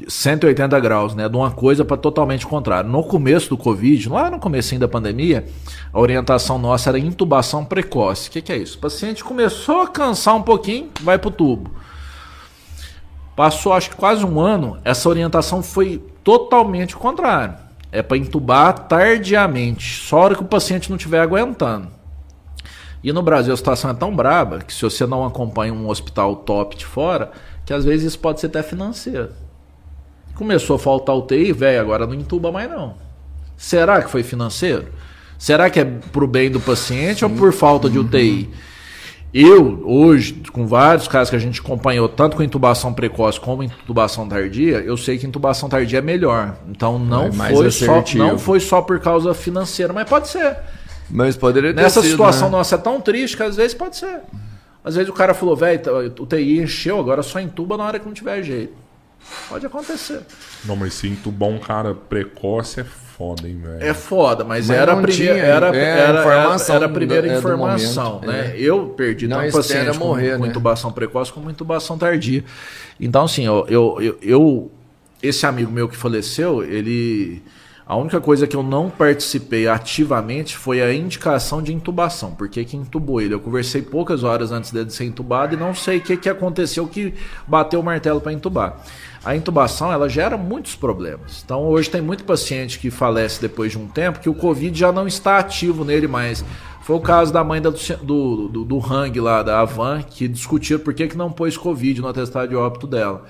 [0.05, 2.89] 180 graus, né, de uma coisa para totalmente contrário.
[2.89, 5.45] No começo do Covid, lá no começo da pandemia,
[5.93, 8.27] a orientação nossa era intubação precoce.
[8.27, 8.77] O que, que é isso?
[8.77, 11.71] O paciente começou a cansar um pouquinho, vai para o tubo.
[13.39, 17.55] Passou acho que quase um ano, essa orientação foi totalmente o contrário.
[17.89, 21.87] É para entubar tardiamente, só hora que o paciente não estiver aguentando.
[23.01, 26.35] E no Brasil a situação é tão braba que se você não acompanha um hospital
[26.35, 27.31] top de fora,
[27.65, 29.29] que às vezes isso pode ser até financeiro.
[30.35, 32.95] Começou a faltar UTI, velho, agora não entuba mais não.
[33.55, 34.89] Será que foi financeiro?
[35.37, 37.25] Será que é pro bem do paciente Sim.
[37.27, 38.49] ou por falta de UTI?
[39.31, 44.27] Eu, hoje, com vários casos que a gente acompanhou, tanto com intubação precoce como intubação
[44.27, 46.57] tardia, eu sei que intubação tardia é melhor.
[46.67, 50.57] Então não, é foi, só, não foi só por causa financeira, mas pode ser.
[51.09, 52.57] Mas poderia ter Nessa sido, situação né?
[52.57, 54.21] nossa é tão triste que às vezes pode ser.
[54.83, 55.81] Às vezes o cara falou, velho,
[56.19, 58.73] o TI encheu, agora só intuba na hora que não tiver jeito.
[59.47, 60.21] Pode acontecer.
[60.65, 62.85] Não, mas se entubar um cara precoce é
[63.19, 63.83] foda, hein, velho?
[63.83, 67.37] É foda, mas, mas era, a primeira, era, é, era, informação era, a primeira do,
[67.37, 68.53] informação, momento, né?
[68.55, 68.61] É.
[68.61, 70.37] Eu perdi não tanto paciente morrer, com, né?
[70.37, 72.45] com, intubação precoce como intubação tardia.
[72.97, 74.71] Então, assim, eu, eu, eu, eu,
[75.21, 77.43] esse amigo meu que faleceu, ele
[77.85, 82.35] A única coisa que eu não participei ativamente foi a indicação de intubação.
[82.35, 83.33] Porque que intubou ele?
[83.33, 86.87] Eu conversei poucas horas antes dele ser intubado e não sei o que, que aconteceu
[86.87, 87.15] que
[87.47, 88.79] bateu o martelo para intubar.
[89.23, 91.41] A intubação ela gera muitos problemas.
[91.43, 94.91] Então hoje tem muito paciente que falece depois de um tempo que o Covid já
[94.91, 96.43] não está ativo nele mais.
[96.81, 100.79] Foi o caso da mãe da, do, do, do Hang lá, da Avan, que discutiu
[100.79, 103.25] por que, que não pôs Covid no atestado de óbito dela.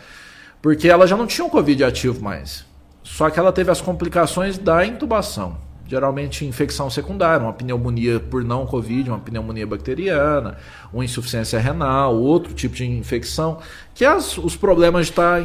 [0.62, 2.66] Porque ela já não tinha um Covid ativo mais.
[3.04, 5.69] Só que ela teve as complicações da intubação.
[5.90, 10.58] Geralmente infecção secundária, uma pneumonia por não Covid, uma pneumonia bacteriana,
[10.94, 13.58] uma insuficiência renal, outro tipo de infecção,
[13.96, 15.42] que é os problemas de estar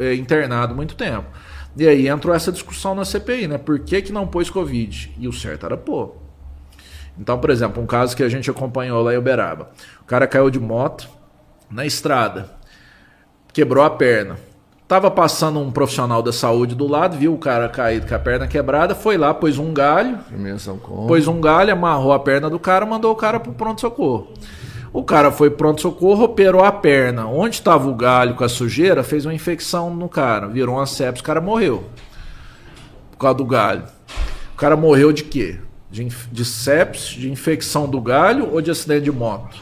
[0.00, 1.28] é, internado muito tempo.
[1.76, 3.56] E aí entrou essa discussão na CPI, né?
[3.56, 5.14] Por que, que não pôs Covid?
[5.16, 6.16] E o certo era pôr.
[7.16, 9.70] Então, por exemplo, um caso que a gente acompanhou lá em Uberaba.
[10.00, 11.08] O cara caiu de moto
[11.70, 12.50] na estrada,
[13.52, 14.36] quebrou a perna.
[14.88, 18.46] Tava passando um profissional da saúde do lado, viu o cara caído com a perna
[18.46, 20.20] quebrada, foi lá, pôs um galho,
[21.08, 24.28] pôs um galho, amarrou a perna do cara, mandou o cara pro pronto-socorro.
[24.92, 27.26] O cara foi pronto-socorro, operou a perna.
[27.26, 31.20] Onde estava o galho com a sujeira, fez uma infecção no cara, virou uma sepsis,
[31.20, 31.82] o cara morreu.
[33.10, 33.82] Por causa do galho.
[34.54, 35.58] O cara morreu de quê?
[35.90, 39.56] De, de sepsis, de infecção do galho ou de acidente de moto?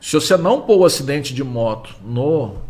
[0.00, 2.69] Se você não pôr o acidente de moto no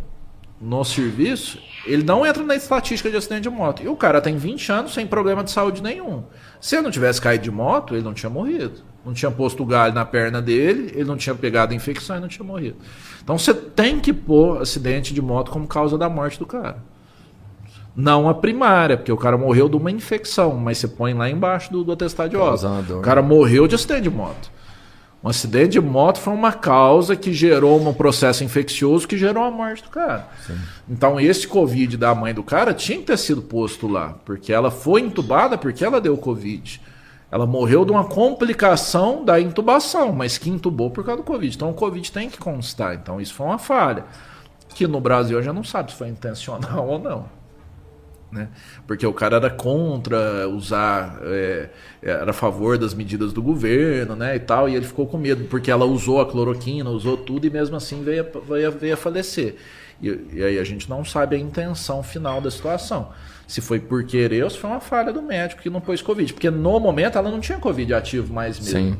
[0.60, 3.82] no serviço, ele não entra na estatística de acidente de moto.
[3.82, 6.24] E o cara tem 20 anos sem problema de saúde nenhum.
[6.60, 8.82] Se ele não tivesse caído de moto, ele não tinha morrido.
[9.04, 12.20] Não tinha posto o galho na perna dele, ele não tinha pegado a infecção e
[12.20, 12.76] não tinha morrido.
[13.22, 16.76] Então você tem que pôr acidente de moto como causa da morte do cara.
[17.96, 21.72] Não a primária, porque o cara morreu de uma infecção, mas você põe lá embaixo
[21.72, 22.98] do, do atestado de óbito.
[22.98, 24.50] O cara morreu de acidente de moto.
[25.22, 29.50] Um acidente de moto foi uma causa que gerou um processo infeccioso que gerou a
[29.50, 30.26] morte do cara.
[30.46, 30.58] Sim.
[30.88, 34.70] Então, esse Covid da mãe do cara tinha que ter sido posto lá, porque ela
[34.70, 36.80] foi entubada porque ela deu Covid.
[37.30, 41.54] Ela morreu de uma complicação da intubação, mas que intubou por causa do Covid.
[41.54, 42.94] Então, o Covid tem que constar.
[42.94, 44.04] Então, isso foi uma falha.
[44.74, 47.39] Que no Brasil já não sabe se foi intencional ou não
[48.32, 48.48] né?
[48.86, 51.68] Porque o cara era contra usar, é,
[52.02, 54.36] era a favor das medidas do governo, né?
[54.36, 57.50] E tal, e ele ficou com medo, porque ela usou a cloroquina, usou tudo e
[57.50, 59.56] mesmo assim veio, veio, veio a falecer.
[60.02, 63.10] E, e aí a gente não sabe a intenção final da situação.
[63.46, 66.32] Se foi por querer ou se foi uma falha do médico que não pôs Covid.
[66.32, 68.92] Porque no momento ela não tinha Covid ativo mais mesmo.
[68.92, 68.98] Sim.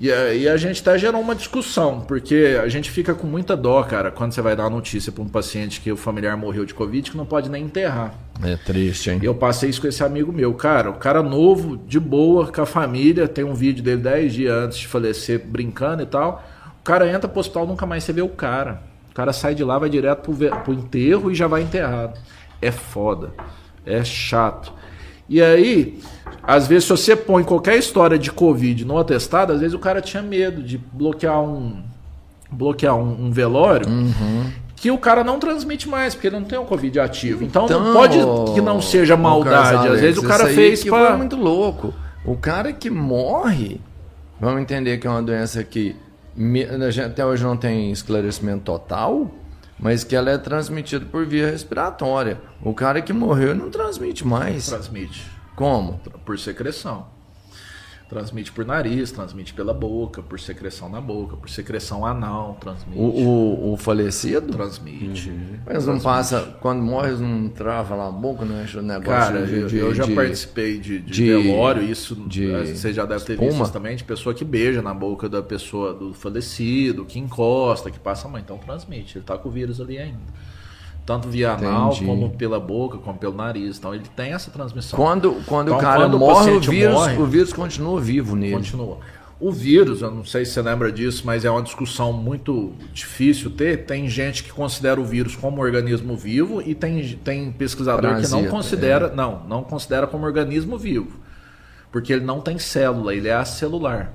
[0.00, 3.82] E, e a gente até gerou uma discussão, porque a gente fica com muita dó,
[3.82, 6.72] cara, quando você vai dar uma notícia para um paciente que o familiar morreu de
[6.72, 8.14] Covid que não pode nem enterrar.
[8.42, 9.20] É triste, hein?
[9.22, 10.54] Eu passei isso com esse amigo meu.
[10.54, 14.54] Cara, o cara novo, de boa, com a família, tem um vídeo dele 10 dias
[14.54, 16.42] antes de falecer, brincando e tal.
[16.80, 18.82] O cara entra pro hospital, nunca mais você vê o cara.
[19.10, 22.18] O cara sai de lá, vai direto pro, pro enterro e já vai enterrado.
[22.62, 23.34] É foda.
[23.84, 24.72] É chato.
[25.28, 26.00] E aí,
[26.50, 30.00] às vezes, se você põe qualquer história de Covid no atestado, às vezes o cara
[30.00, 31.80] tinha medo de bloquear um,
[32.50, 33.88] bloquear um, um velório.
[33.88, 34.50] Uhum.
[34.74, 37.44] Que o cara não transmite mais, porque ele não tem o um Covid ativo.
[37.44, 38.18] Então, então não pode
[38.52, 39.86] que não seja maldade.
[39.86, 41.16] Às vezes o cara fez que pra...
[41.16, 41.94] muito louco.
[42.24, 43.80] O cara que morre,
[44.40, 45.94] vamos entender que é uma doença que
[47.06, 49.30] até hoje não tem esclarecimento total,
[49.78, 52.40] mas que ela é transmitida por via respiratória.
[52.60, 54.66] O cara que morreu não transmite mais.
[54.66, 55.38] Transmite.
[55.60, 56.00] Como?
[56.24, 57.08] Por secreção.
[58.08, 62.98] Transmite por nariz, transmite pela boca, por secreção na boca, por secreção anal, transmite.
[62.98, 64.50] O, o, o falecido?
[64.50, 65.28] Transmite.
[65.28, 65.58] Uhum.
[65.66, 69.46] Mas não passa, quando morre, não trava lá a boca, não enche o negócio Cara,
[69.46, 73.22] de, de, eu já de, participei de, de, de velório, isso de você já deve
[73.26, 73.50] ter espuma.
[73.52, 77.98] visto também, de pessoa que beija na boca da pessoa do falecido, que encosta, que
[77.98, 78.40] passa a mãe.
[78.42, 80.32] Então transmite, ele tá com o vírus ali ainda
[81.10, 82.06] tanto via anal, Entendi.
[82.06, 83.78] como pela boca, como pelo nariz.
[83.78, 84.96] Então ele tem essa transmissão.
[84.96, 88.54] Quando, quando então, o cara quando morre, o, vírus, morre, o vírus continua vivo nele.
[88.54, 88.98] Continua.
[89.40, 93.50] O vírus, eu não sei se você lembra disso, mas é uma discussão muito difícil
[93.50, 93.86] ter.
[93.86, 98.42] Tem gente que considera o vírus como organismo vivo e tem, tem pesquisador Parasita, que
[98.42, 99.14] não considera, é.
[99.14, 101.18] não, não considera como organismo vivo.
[101.90, 104.12] Porque ele não tem célula, ele é acelular.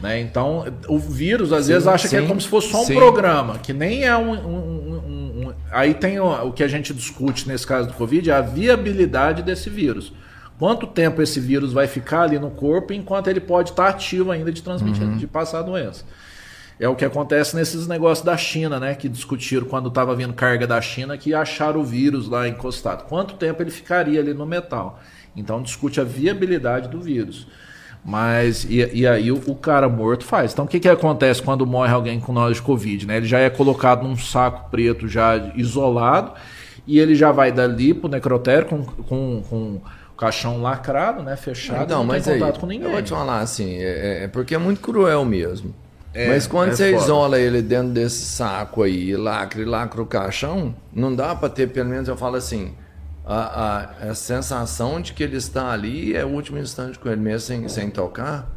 [0.00, 0.20] Né?
[0.20, 2.84] Então, o vírus às sim, vezes acha sim, que é como se fosse só um
[2.84, 2.94] sim.
[2.94, 5.19] programa, que nem é um, um, um, um.
[5.70, 9.42] Aí tem o, o, que a gente discute nesse caso do Covid, é a viabilidade
[9.42, 10.12] desse vírus.
[10.58, 14.52] Quanto tempo esse vírus vai ficar ali no corpo enquanto ele pode estar ativo ainda
[14.52, 15.16] de transmitir, uhum.
[15.16, 16.04] de passar a doença.
[16.78, 18.94] É o que acontece nesses negócios da China, né?
[18.94, 23.04] Que discutiram quando estava vindo carga da China que acharam o vírus lá encostado.
[23.04, 24.98] Quanto tempo ele ficaria ali no metal?
[25.36, 27.46] Então discute a viabilidade do vírus.
[28.04, 30.52] Mas, e, e aí o, o, cara morto faz.
[30.52, 33.06] Então, o que, que acontece quando morre alguém com nós de Covid?
[33.06, 33.18] Né?
[33.18, 36.32] Ele já é colocado num saco preto, já isolado,
[36.86, 39.82] e ele já vai dali pro necrotério com, com, com o
[40.16, 41.36] caixão lacrado, né?
[41.36, 42.86] Fechado, então, não mas tem contato aí, com ninguém.
[42.86, 45.74] Eu vou te falar assim, é, é porque é muito cruel mesmo.
[46.12, 47.04] É, mas quando é você foda.
[47.04, 51.68] isola ele dentro desse saco aí, lacra e lacra o caixão, não dá para ter,
[51.68, 52.72] pelo menos eu falo assim,
[53.24, 57.20] a, a, a, sensação de que ele está ali é o último instante com ele
[57.20, 58.48] mesmo sem, sem tocar.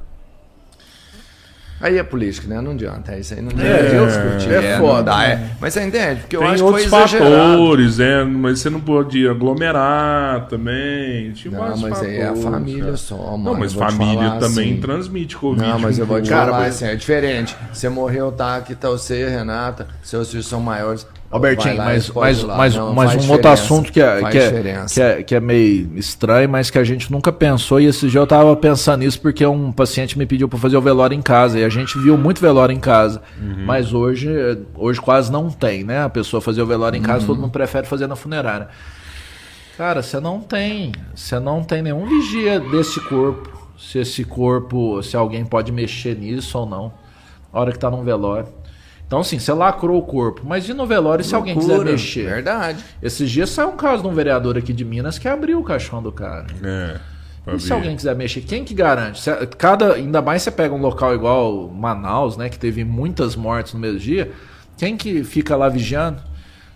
[1.83, 2.61] Aí é política, né?
[2.61, 3.11] Não adianta.
[3.11, 4.53] É isso aí não é, discutir.
[4.53, 5.03] É, é foda.
[5.03, 5.49] Dá, é.
[5.59, 6.21] Mas você entende?
[6.21, 11.33] Porque eu Tem acho outros que foi fatores, é, mas você não pode aglomerar também.
[11.33, 12.97] Tinha não, mas fatores, aí é a família cara.
[12.97, 13.43] só, mano.
[13.43, 14.79] Não, mas família também assim.
[14.79, 15.67] transmite Covid.
[15.67, 17.53] Não, mas eu vou te cara, falar assim, é diferente.
[17.73, 21.05] Você morreu, tá aqui, tá você, Renata, seus filhos são maiores.
[21.33, 25.23] Albertinho, mas, mas, mas, não, mas um outro assunto que é, que, é, que, é,
[25.23, 28.55] que é meio estranho, mas que a gente nunca pensou, e esse dia eu tava
[28.55, 31.69] pensando nisso porque um paciente me pediu para fazer o velório em casa, e a
[31.69, 33.65] gente viu muito velório em casa, uhum.
[33.65, 34.29] mas hoje,
[34.75, 36.03] hoje quase não tem, né?
[36.03, 37.25] A pessoa fazer o velório em casa, uhum.
[37.25, 38.67] todo mundo prefere fazer na funerária.
[39.75, 45.17] Cara, você não tem, você não tem nenhum vigia desse corpo, se esse corpo, se
[45.17, 46.93] alguém pode mexer nisso ou não,
[47.51, 48.47] a hora que tá num velório.
[49.13, 50.41] Então, assim, você lacrou o corpo.
[50.43, 52.25] Mas e no velório, se alguém quiser mexer?
[52.25, 52.83] Verdade.
[52.99, 56.01] Esses dias saiu um caso de um vereador aqui de Minas que abriu o caixão
[56.01, 56.47] do cara.
[56.63, 56.99] É.
[57.55, 59.21] E se alguém quiser mexer, quem que garante?
[59.55, 63.79] Cada, ainda mais você pega um local igual Manaus, né, que teve muitas mortes no
[63.79, 64.31] mesmo dia,
[64.79, 66.19] quem que fica lá vigiando?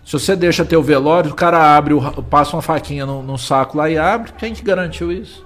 [0.06, 1.94] Se você deixa ter o velório, o cara abre,
[2.30, 5.44] passa uma faquinha no, no saco lá e abre, quem que garantiu isso?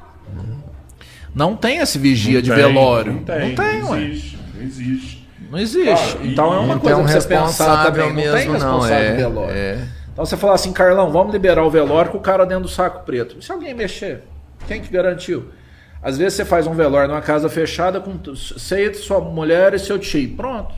[1.35, 3.13] Não tem esse vigia não de tem, velório.
[3.15, 5.22] Não tem, não tem, não existe, não existe.
[5.53, 6.17] Não existe.
[6.23, 8.11] Então é uma coisa um que você pensar também.
[8.11, 9.55] Mesmo, não tem responsável não, é, velório.
[9.55, 9.89] É.
[10.11, 13.05] Então você fala assim, Carlão, vamos liberar o velório com o cara dentro do saco
[13.05, 13.43] preto.
[13.43, 14.23] Se alguém mexer?
[14.67, 15.51] Quem que garantiu?
[16.03, 19.99] Às vezes você faz um velório numa casa fechada com você, sua mulher e seu
[19.99, 20.35] tio.
[20.37, 20.75] Pronto.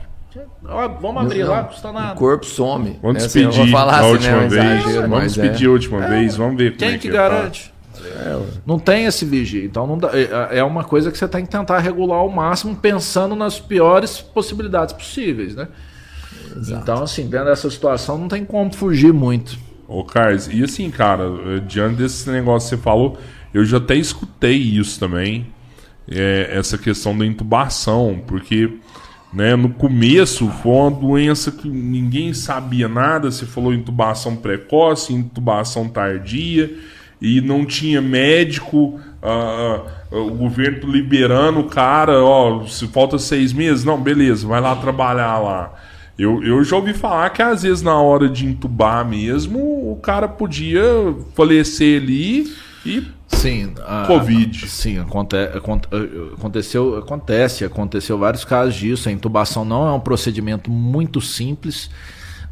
[0.61, 2.13] Vamos abrir não, lá, custa nada.
[2.13, 2.99] O corpo some.
[3.01, 3.23] Vamos né?
[3.23, 4.79] despedir assim, falar a assim, última né, vez.
[4.81, 5.69] Exagero, vamos despedir é.
[5.69, 6.09] a última é.
[6.09, 6.35] vez.
[6.35, 7.73] Vamos ver Quem é que, que garante?
[8.15, 9.65] É, não tem esse vigia.
[9.65, 12.75] Então não dá, é, é uma coisa que você tem que tentar regular ao máximo,
[12.75, 15.67] pensando nas piores possibilidades possíveis, né?
[16.55, 16.81] Exato.
[16.81, 19.57] Então, assim, dentro dessa situação não tem como fugir muito.
[19.87, 21.25] Ô, Carlos, e assim, cara,
[21.67, 23.17] diante desse negócio que você falou,
[23.53, 25.47] eu já até escutei isso também,
[26.09, 28.71] é, essa questão da intubação, porque
[29.33, 35.89] né, no começo foi uma doença que ninguém sabia nada, você falou intubação precoce, intubação
[35.89, 36.71] tardia
[37.21, 43.53] e não tinha médico, uh, uh, o governo liberando o cara, ó, se falta seis
[43.53, 45.73] meses, não, beleza, vai lá trabalhar lá.
[46.17, 49.59] Eu, eu já ouvi falar que às vezes na hora de entubar mesmo,
[49.91, 50.83] o cara podia
[51.35, 52.53] falecer ali
[52.85, 54.67] e Sim, a, Covid.
[54.67, 55.35] Sim, aconte,
[56.35, 59.09] aconteceu, acontece, aconteceu vários casos disso.
[59.09, 61.89] A intubação não é um procedimento muito simples.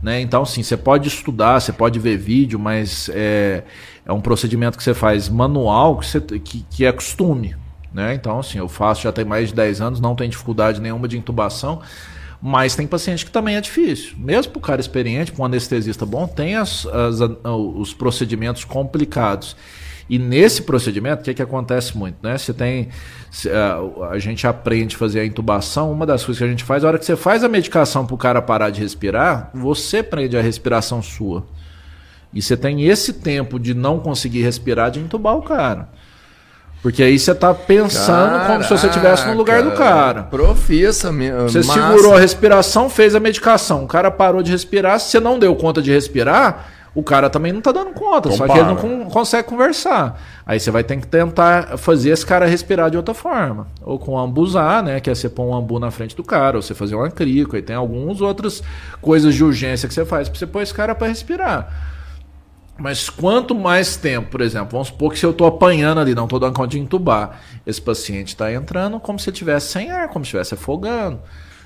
[0.03, 0.19] Né?
[0.19, 3.63] Então, sim, você pode estudar, você pode ver vídeo, mas é,
[4.05, 7.55] é um procedimento que você faz manual, que, você, que, que é costume.
[7.93, 8.13] Né?
[8.13, 11.17] Então, assim, eu faço já tem mais de 10 anos, não tem dificuldade nenhuma de
[11.17, 11.81] intubação,
[12.41, 14.15] mas tem paciente que também é difícil.
[14.17, 19.55] Mesmo para o cara experiente, para um anestesista bom, tem as, as, os procedimentos complicados.
[20.09, 22.17] E nesse procedimento, o que, que acontece muito?
[22.21, 22.37] Né?
[22.37, 22.89] Você tem.
[23.47, 25.91] A, a gente aprende a fazer a intubação.
[25.91, 28.15] Uma das coisas que a gente faz, a hora que você faz a medicação para
[28.15, 31.45] o cara parar de respirar, você prende a respiração sua.
[32.33, 35.89] E você tem esse tempo de não conseguir respirar de intubar o cara.
[36.83, 40.23] Porque aí você tá pensando Caraca, como se você estivesse no lugar do cara.
[40.23, 41.43] Profissa mesmo.
[41.43, 41.73] Você massa.
[41.73, 43.85] segurou a respiração, fez a medicação.
[43.85, 44.99] O cara parou de respirar.
[44.99, 48.35] Se você não deu conta de respirar, o cara também não tá dando conta, Compara.
[48.35, 50.21] só que ele não consegue conversar.
[50.45, 53.67] Aí você vai ter que tentar fazer esse cara respirar de outra forma.
[53.81, 54.99] Ou com ambuzar, né?
[54.99, 57.55] Que é você pôr um ambu na frente do cara, ou você fazer um acrico,
[57.55, 58.61] aí tem algumas outras
[59.01, 61.93] coisas de urgência que você faz pra você pôr esse cara para respirar.
[62.77, 66.25] Mas quanto mais tempo, por exemplo, vamos supor que se eu estou apanhando ali, não
[66.25, 70.25] estou dando conta de entubar, esse paciente está entrando como se estivesse sem ar, como
[70.25, 71.19] se estivesse afogando.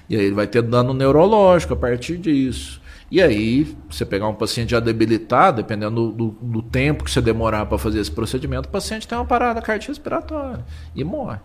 [0.10, 2.82] E aí ele vai ter dano neurológico a partir disso.
[3.10, 7.22] E aí, você pegar um paciente já debilitado, dependendo do, do, do tempo que você
[7.22, 11.40] demorar para fazer esse procedimento, o paciente tem uma parada cardiorrespiratória e morre.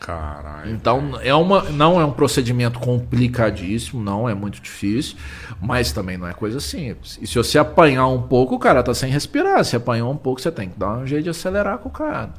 [0.00, 0.70] Caralho.
[0.70, 5.16] Então, é uma, não é um procedimento complicadíssimo, não é muito difícil,
[5.60, 7.18] mas também não é coisa simples.
[7.22, 9.64] E se você apanhar um pouco, o cara tá sem respirar.
[9.64, 12.34] Se apanhar um pouco, você tem que dar um jeito de acelerar com o cara.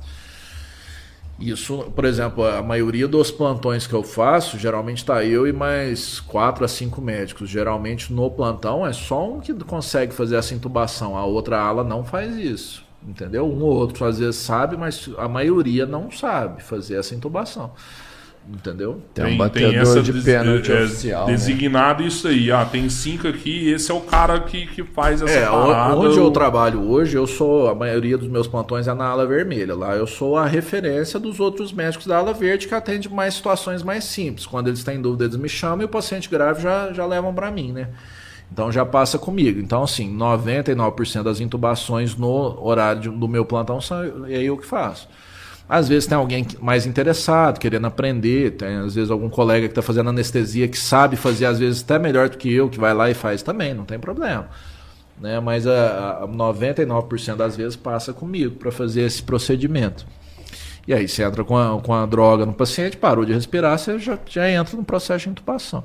[1.39, 6.21] Isso, por exemplo, a maioria dos plantões que eu faço, geralmente está eu e mais
[6.21, 7.49] quatro a cinco médicos.
[7.49, 12.05] Geralmente no plantão é só um que consegue fazer essa intubação, a outra ala não
[12.05, 12.85] faz isso.
[13.05, 13.45] Entendeu?
[13.45, 17.71] Um ou outro às vezes sabe, mas a maioria não sabe fazer essa intubação.
[18.47, 19.01] Entendeu?
[19.11, 21.25] Tem, tem um batedor tem essa de pênalti é, oficial.
[21.25, 21.33] Né?
[21.33, 22.07] Designado né?
[22.07, 22.51] isso aí.
[22.51, 25.95] Ah, tem cinco aqui esse é o cara que, que faz essa é, parada.
[25.95, 26.25] Onde eu...
[26.25, 27.67] eu trabalho hoje, eu sou.
[27.67, 29.75] A maioria dos meus plantões é na ala vermelha.
[29.75, 33.81] Lá eu sou a referência dos outros médicos da ala verde que atende mais situações
[33.81, 34.45] mais simples.
[34.45, 37.49] Quando eles têm dúvida, eles me chamam e o paciente grave já, já levam para
[37.49, 37.89] mim, né?
[38.51, 39.59] Então já passa comigo.
[39.59, 45.09] Então, assim, 99% das intubações no horário do meu plantão são é eu que faço.
[45.67, 49.81] Às vezes tem alguém mais interessado, querendo aprender, tem às vezes algum colega que está
[49.81, 53.09] fazendo anestesia que sabe fazer, às vezes até melhor do que eu, que vai lá
[53.09, 54.47] e faz também, não tem problema.
[55.19, 55.39] Né?
[55.39, 60.05] Mas a, a 99% das vezes passa comigo para fazer esse procedimento.
[60.87, 63.97] E aí você entra com a, com a droga no paciente, parou de respirar, você
[63.97, 65.83] já, já entra no processo de intubação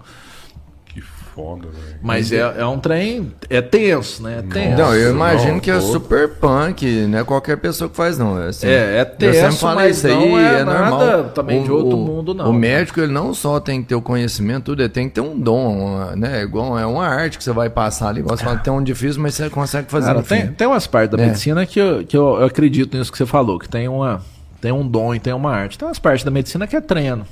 [1.35, 1.99] foda, velho.
[2.03, 3.33] Mas é, é um trem.
[3.49, 4.39] É tenso, né?
[4.39, 4.83] É tenso.
[4.83, 8.37] Não, eu imagino não, que é super punk, não é qualquer pessoa que faz, não.
[8.37, 11.31] Assim, é, é tenso, mas isso aí é, é normal.
[11.31, 12.51] também o, de outro mundo, não.
[12.51, 15.21] O médico, ele não só tem que ter o conhecimento, tudo, ele tem que ter
[15.21, 16.43] um dom, né?
[16.43, 18.21] Igual, é uma arte que você vai passar ali.
[18.21, 21.17] Igual você fala, tem um difícil, mas você consegue fazer Cara, tem, tem umas partes
[21.17, 21.27] da é.
[21.27, 24.21] medicina que, eu, que eu, eu acredito nisso que você falou, que tem uma
[24.61, 25.79] tem um dom e tem uma arte.
[25.79, 27.27] Tem umas partes da medicina que é treino.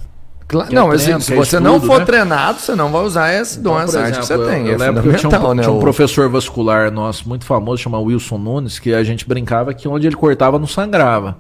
[0.48, 2.06] Claro, não, é treino, se, se você estudo, não for né?
[2.06, 4.66] treinado, você não vai usar esse então, essa arte que você tem.
[4.66, 8.00] Eu, é lembro que tinha um, né, tinha um professor vascular nosso muito famoso, chama
[8.00, 11.36] Wilson Nunes, que a gente brincava que onde ele cortava não sangrava.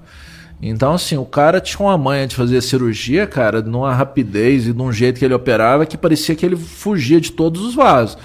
[0.60, 4.82] Então, assim, o cara tinha uma manha de fazer cirurgia, cara, numa rapidez e de
[4.82, 8.18] um jeito que ele operava que parecia que ele fugia de todos os vasos.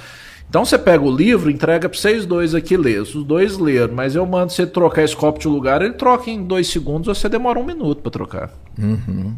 [0.49, 3.01] Então você pega o livro, entrega para vocês dois aqui ler.
[3.01, 6.43] Os dois leram, mas eu mando você trocar esse copo de lugar, ele troca em
[6.43, 8.51] dois segundos, você demora um minuto para trocar.
[8.77, 9.33] Uhum.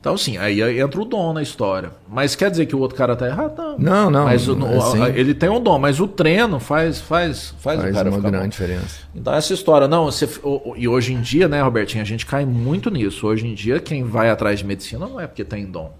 [0.00, 1.90] Então, assim, aí entra o dom na história.
[2.08, 3.56] Mas quer dizer que o outro cara tá errado?
[3.78, 4.10] Não, não.
[4.10, 4.56] não mas o,
[5.04, 8.20] é ele tem um dom, mas o treino faz, faz, faz, faz o cara uma
[8.20, 8.48] grande bom.
[8.48, 9.00] diferença.
[9.12, 10.28] Então, essa história, não, você,
[10.76, 13.26] e hoje em dia, né, Robertinho, a gente cai muito nisso.
[13.26, 15.92] Hoje em dia, quem vai atrás de medicina não é porque tem dom.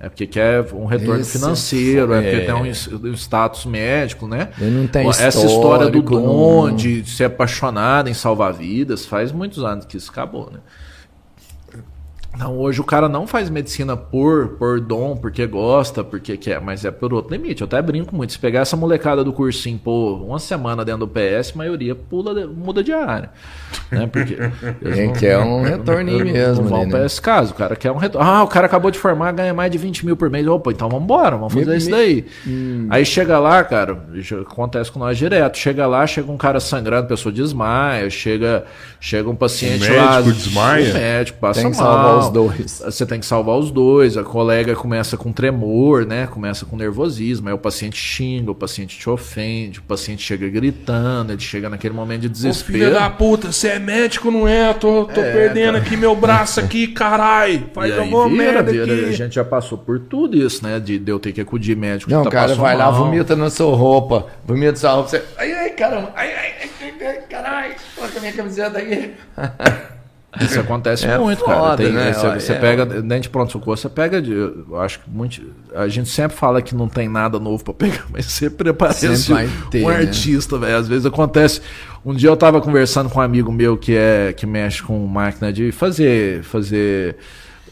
[0.00, 4.28] É porque quer um retorno Esse financeiro, é, é porque tem um, um, status médico,
[4.28, 4.50] né?
[4.60, 6.76] Ele não tem Essa história do dom, não...
[6.76, 10.60] de ser apaixonado em salvar vidas, faz muitos anos que isso acabou, né?
[12.38, 16.84] Não, hoje o cara não faz medicina por, por dom, porque gosta, porque quer, mas
[16.84, 17.62] é por outro limite.
[17.62, 18.32] Eu até brinco muito.
[18.32, 22.46] Se pegar essa molecada do cursinho por uma semana dentro do PS, a maioria pula,
[22.46, 23.30] muda de área.
[23.90, 24.06] Né?
[24.06, 24.36] Porque
[24.94, 26.62] Quem quer um retorninho mesmo.
[26.62, 26.90] Não vão né?
[26.90, 27.52] para esse caso.
[27.52, 28.28] O cara quer um retorno.
[28.28, 30.46] Ah, o cara acabou de formar, ganha mais de 20 mil por mês.
[30.46, 32.24] Opa, então vamos embora, vamos fazer me, isso daí.
[32.46, 32.86] Hum.
[32.88, 33.98] Aí chega lá, cara,
[34.42, 35.58] acontece com nós direto.
[35.58, 38.64] Chega lá, chega um cara sangrando, a pessoa desmaia, chega,
[39.00, 40.20] chega um paciente o médico lá.
[40.20, 40.90] Desmaia?
[40.90, 42.82] O médico passa Tem mal os dois.
[42.84, 44.16] Você tem que salvar os dois.
[44.16, 46.26] A colega começa com tremor, né?
[46.26, 47.48] Começa com nervosismo.
[47.48, 51.94] Aí o paciente xinga, o paciente te ofende, o paciente chega gritando, ele chega naquele
[51.94, 52.78] momento de desespero.
[52.78, 54.72] Ô, filho da puta, você é médico, não é?
[54.74, 55.78] Tô, tô é, perdendo cara.
[55.78, 57.66] aqui meu braço aqui, carai.
[57.72, 59.04] Faz e alguma vira, merda vira, aqui.
[59.04, 60.78] A gente já passou por tudo isso, né?
[60.78, 62.10] De, de eu ter que acudir médico.
[62.10, 62.92] Não, tá cara, vai mal.
[62.92, 64.26] lá, vomita na sua roupa.
[64.44, 65.08] Vomita na sua roupa.
[65.08, 65.24] Você...
[65.36, 66.12] Ai, ai, caramba.
[66.14, 67.74] Ai, ai, ai, ai, caralho.
[67.94, 69.14] Coloca minha camiseta aí.
[70.40, 71.76] Isso acontece é muito, foda, cara.
[71.78, 72.12] Tem, né?
[72.12, 74.32] Você, você é, pega, dentro de pronto-socorro, você pega de.
[74.32, 75.40] Eu acho que muito.
[75.74, 78.38] A gente sempre fala que não tem nada novo para pegar, mas
[78.76, 79.96] parece sempre ter, um né?
[79.96, 80.76] artista, velho.
[80.76, 81.62] Às vezes acontece.
[82.04, 85.50] Um dia eu tava conversando com um amigo meu que é que mexe com máquina
[85.50, 86.42] de fazer.
[86.42, 87.16] fazer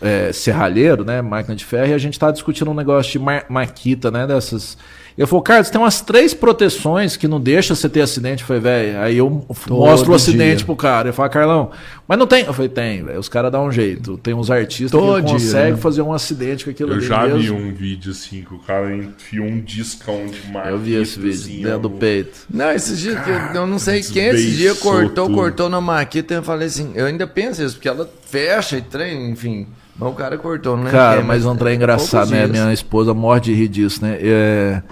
[0.00, 1.22] é, serralheiro, né?
[1.22, 4.26] Máquina de ferro, e a gente tava discutindo um negócio de ma maquita, né?
[4.26, 4.76] Dessas
[5.16, 8.42] eu falei, Carlos, tem umas três proteções que não deixa você ter acidente.
[8.42, 10.66] Eu falei, velho, aí eu Todo mostro o acidente dia.
[10.66, 11.08] pro cara.
[11.08, 11.70] Eu falei, Carlão,
[12.06, 12.44] mas não tem?
[12.44, 13.18] Eu falei, tem, velho.
[13.18, 14.18] Os caras dão um jeito.
[14.18, 15.78] Tem uns artistas Todo que conseguem né?
[15.78, 17.40] fazer um acidente com aquilo Eu já mesmo.
[17.40, 20.68] vi um vídeo assim, que o cara enfiou um discão de marca.
[20.68, 22.40] Eu vi esse vídeo, assim, dentro do peito.
[22.50, 25.34] Não, esses dias, eu, eu não sei quem esse dia cortou, tudo.
[25.34, 26.34] cortou na maquita.
[26.34, 29.66] Eu falei assim, eu ainda penso isso, porque ela fecha e trem, enfim.
[29.98, 30.90] Mas o cara cortou, né?
[30.90, 32.46] Cara, mas um trem é engraçado, né?
[32.46, 34.18] Minha esposa morre de rir disso, né?
[34.20, 34.82] É...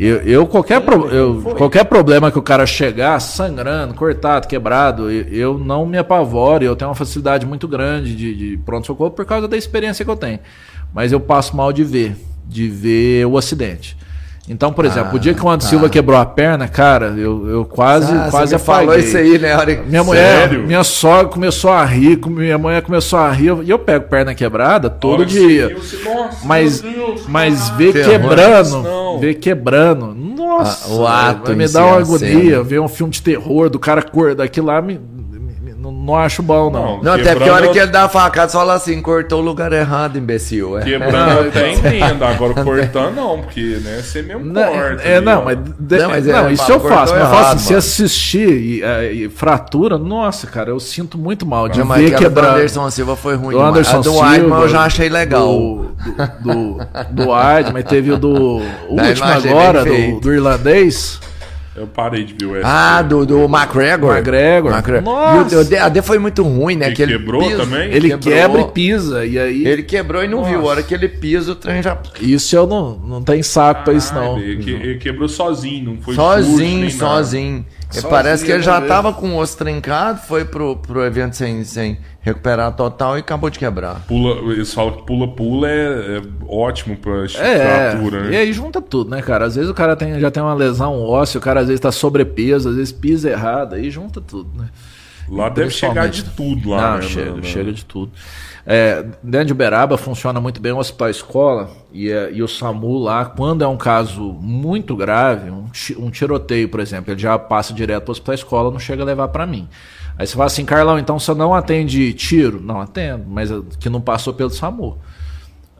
[0.00, 5.26] Eu, eu, qualquer, pro, eu qualquer problema que o cara chegar sangrando, cortado, quebrado, eu,
[5.26, 6.62] eu não me apavoro.
[6.62, 10.16] Eu tenho uma facilidade muito grande de, de pronto-socorro por causa da experiência que eu
[10.16, 10.38] tenho.
[10.94, 12.16] Mas eu passo mal de ver,
[12.46, 13.96] de ver o acidente.
[14.48, 17.46] Então, por exemplo, ah, o dia que o Anderson Silva quebrou a perna, cara, eu,
[17.48, 19.54] eu quase, ah, quase você falou isso aí, né?
[19.54, 19.82] Hora...
[19.86, 20.66] Minha mulher, Sério?
[20.66, 24.88] minha sogra começou a rir, minha mulher começou a rir, e eu pego perna quebrada
[24.88, 25.76] todo dia.
[26.04, 31.84] Nossa, mas, Deus, mas ver quebrando, ver quebrando, nossa, ah, o ato vai me dar
[31.84, 34.98] uma agonia, ver um filme de terror do cara cor daquilo lá me,
[36.08, 37.02] não, não acho bom, não.
[37.02, 39.44] Não, até porque a hora que ele dá a facada, você fala assim, cortou o
[39.44, 40.78] lugar errado, imbecil.
[40.78, 40.82] É.
[40.82, 45.02] Quebrando eu até entendo, agora cortando não, porque, né, você mesmo não, corta.
[45.02, 47.66] É, não, mas, de, não, mas é, não, isso eu faço, mas eu faço assim,
[47.66, 52.14] se assistir e, é, e, fratura, nossa, cara, eu sinto muito mal de não, ver
[52.14, 52.52] quebrar.
[52.52, 53.54] O Anderson Silva foi ruim.
[53.54, 55.46] Do Anderson a do Silva, eu já achei legal.
[55.46, 55.94] Do,
[56.40, 56.78] do,
[57.10, 57.28] do, do
[57.72, 58.58] mas teve o do
[58.88, 61.20] o último agora, do, do irlandês.
[61.78, 62.66] Eu parei de ver o UFC.
[62.66, 64.16] Ah, do, do McGregor.
[64.16, 64.72] McGregor.
[64.72, 65.02] McGregor.
[65.02, 65.54] Nossa.
[65.54, 66.86] E o, a D foi muito ruim, né?
[66.86, 67.92] Ele que ele quebrou pisa, também?
[67.92, 68.34] Ele quebrou.
[68.34, 69.26] quebra e pisa.
[69.26, 69.66] E aí...
[69.66, 70.50] Ele quebrou e não Nossa.
[70.50, 70.60] viu.
[70.60, 71.96] A hora que ele pisa, o trem já.
[72.20, 74.38] Isso eu não, não tenho saco ah, pra isso, não.
[74.38, 77.64] Ele, que, ele quebrou sozinho, não foi Sozinho, sozinho.
[78.10, 81.98] Parece que ele já tava com o osso trincado, foi pro, pro evento sem, sem
[82.20, 84.02] recuperar total e acabou de quebrar.
[84.06, 88.32] Pula, eles falam que pula-pula é, é, ótimo pra é, fratura, né?
[88.32, 89.46] E aí junta tudo, né, cara?
[89.46, 91.90] Às vezes o cara tem, já tem uma lesão óssea, o cara às vezes tá
[91.90, 94.68] sobrepeso, às vezes pisa errado, aí junta tudo, né?
[95.30, 97.02] Lá deve chegar de tudo lá, Não, né?
[97.02, 98.12] Chega, chega de tudo.
[98.66, 102.98] É, dentro de Uberaba funciona muito bem o hospital escola e, é, e, o SAMU
[102.98, 105.66] lá, quando é um caso muito grave, um,
[105.98, 109.06] um tiroteio, por exemplo, ele já passa direto para o hospital escola, não chega a
[109.06, 109.68] levar para mim.
[110.18, 112.60] Aí você fala assim, Carlão, então você não atende tiro?
[112.60, 114.98] Não atendo, mas que não passou pelo SAMU.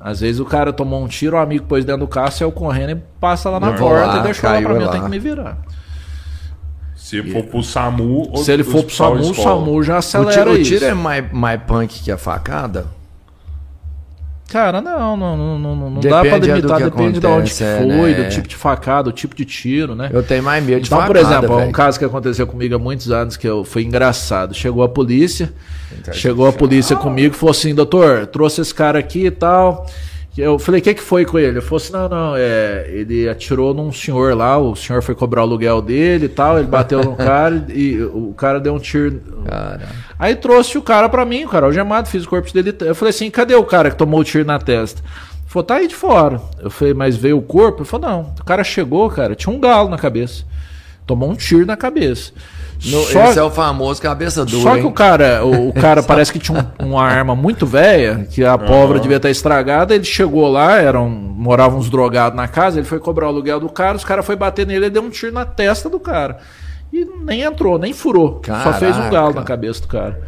[0.00, 2.90] Às vezes o cara tomou um tiro, o amigo pôs dentro do carro, saiu correndo
[2.90, 4.84] e passa lá na porta lá, e deixou lá pra mim, lá.
[4.84, 5.58] eu tenho que me virar.
[7.08, 8.36] Se for pro SAMU...
[8.36, 10.74] Se ele for pro SAMU, o SAMU já acelera o tiro, isso.
[10.74, 12.86] O tiro é mais, mais punk que a facada?
[14.50, 18.24] Cara, não, não, não, não, não dá pra limitar, depende acontece, de onde foi, né?
[18.24, 20.10] do tipo de facada, do tipo de tiro, né?
[20.12, 21.20] Eu tenho mais medo de então, facada.
[21.20, 21.68] por exemplo, véio.
[21.70, 24.52] um caso que aconteceu comigo há muitos anos que eu, foi engraçado.
[24.52, 25.50] Chegou a polícia,
[26.12, 29.86] chegou a polícia comigo e falou assim: doutor, trouxe esse cara aqui e tal.
[30.40, 31.48] Eu falei, o que, que foi com ele?
[31.48, 35.40] Ele falou assim: não, não, é, ele atirou num senhor lá, o senhor foi cobrar
[35.40, 39.20] o aluguel dele e tal, ele bateu no cara e o cara deu um tiro.
[39.44, 39.88] Cara.
[40.18, 42.74] Aí trouxe o cara pra mim, o cara algemado, fiz o corpo dele.
[42.80, 45.02] Eu falei assim: cadê o cara que tomou o tiro na testa?
[45.02, 46.40] Ele falou, tá aí de fora.
[46.60, 47.82] Eu falei, mas veio o corpo?
[47.82, 48.34] Ele falou, não.
[48.38, 50.44] O cara chegou, cara, tinha um galo na cabeça.
[51.06, 52.32] Tomou um tiro na cabeça.
[52.84, 54.62] No, só, esse é o famoso cabeça dura.
[54.62, 58.26] Só que o cara, o, o cara parece que tinha um, uma arma muito velha,
[58.30, 59.94] que a pólvora devia estar estragada.
[59.94, 63.68] Ele chegou lá, eram, moravam uns drogados na casa, ele foi cobrar o aluguel do
[63.68, 66.38] cara, os caras foi bater nele e deu um tiro na testa do cara.
[66.92, 68.40] E nem entrou, nem furou.
[68.40, 68.72] Caraca.
[68.72, 70.20] Só fez um galo na cabeça do cara.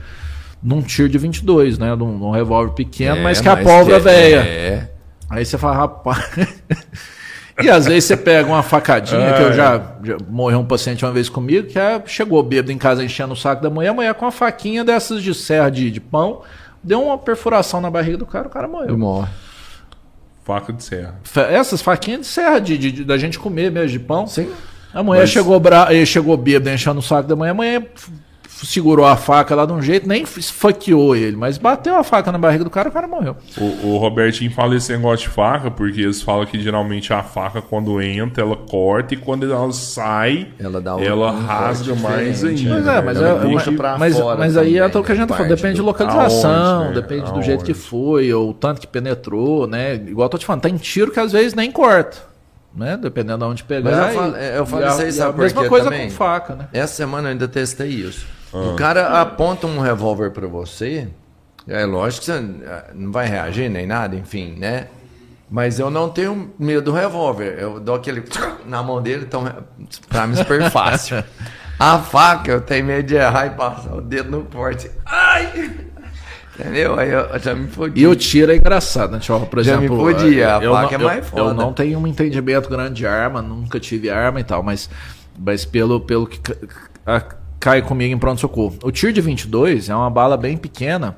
[0.62, 1.94] Num tiro de 22, né?
[1.94, 4.40] Num, num revólver pequeno, é, mas que a pólvora é, velha.
[4.40, 4.90] É.
[5.30, 6.28] Aí você fala, rapaz.
[7.62, 9.32] E às vezes você pega uma facadinha, é.
[9.34, 12.78] que eu já, já morreu um paciente uma vez comigo, que é, chegou bêbado em
[12.78, 15.90] casa enchendo o saco da manhã, a mulher com uma faquinha dessas de serra de,
[15.90, 16.42] de pão,
[16.82, 18.96] deu uma perfuração na barriga do cara, o cara morreu.
[18.96, 19.28] Morre.
[20.44, 21.14] Faca de serra.
[21.50, 24.26] Essas faquinhas de serra, de, de, de, da gente comer mesmo, de pão.
[24.26, 24.50] Sim.
[24.92, 25.30] A mulher Mas...
[25.30, 25.88] chegou, bra...
[26.04, 27.92] chegou bêbada enchendo o saco da manhã, a mulher
[28.66, 32.38] segurou a faca lá de um jeito, nem esfaqueou ele, mas bateu a faca na
[32.38, 33.36] barriga do cara o cara morreu.
[33.56, 37.62] O, o Robertinho fala esse negócio de faca, porque eles falam que geralmente a faca,
[37.62, 42.44] quando entra, ela corta e quando ela sai, ela, dá um, ela um rasga mais
[42.44, 42.74] ainda.
[42.74, 43.34] Mas, é, mas, é,
[43.98, 46.94] mas, mas, mas aí é o que a gente falou, depende de localização, aonde, né?
[46.94, 47.38] depende aonde.
[47.38, 49.94] do jeito que foi, ou o tanto que penetrou, né?
[49.94, 52.30] Igual eu tô te falando, tem tiro que às vezes nem corta
[52.74, 52.96] né?
[52.96, 53.90] Dependendo de onde pegar.
[53.90, 56.08] Mas eu falo, eu falo isso aí, sabe a mesma coisa também?
[56.08, 56.68] com faca, né?
[56.72, 58.26] Essa semana eu ainda testei isso.
[58.52, 58.58] Ah.
[58.58, 61.08] O cara aponta um revólver para você,
[61.68, 64.88] é lógico que você ah, não vai reagir nem nada, enfim, né?
[65.50, 67.56] Mas eu não tenho medo do revólver.
[67.58, 68.22] Eu dou aquele
[68.66, 69.44] na mão dele, então
[70.08, 71.22] pra mim é super fácil.
[71.76, 74.90] A faca, eu tenho medo de errar e passar o dedo no corte.
[75.06, 75.70] Ai!
[76.54, 76.98] Entendeu?
[76.98, 78.02] Aí eu já me fodi.
[78.02, 79.46] E o tiro é engraçado, né, Tchau?
[79.46, 81.42] Por exemplo, já me podia, a eu, faca não, é mais foda.
[81.42, 84.90] Eu não tenho um entendimento grande de arma, nunca tive arma e tal, mas,
[85.38, 86.38] mas pelo, pelo que
[87.06, 87.22] a,
[87.60, 88.78] cai comigo em pronto-socorro.
[88.82, 91.16] O tiro de 22 é uma bala bem pequena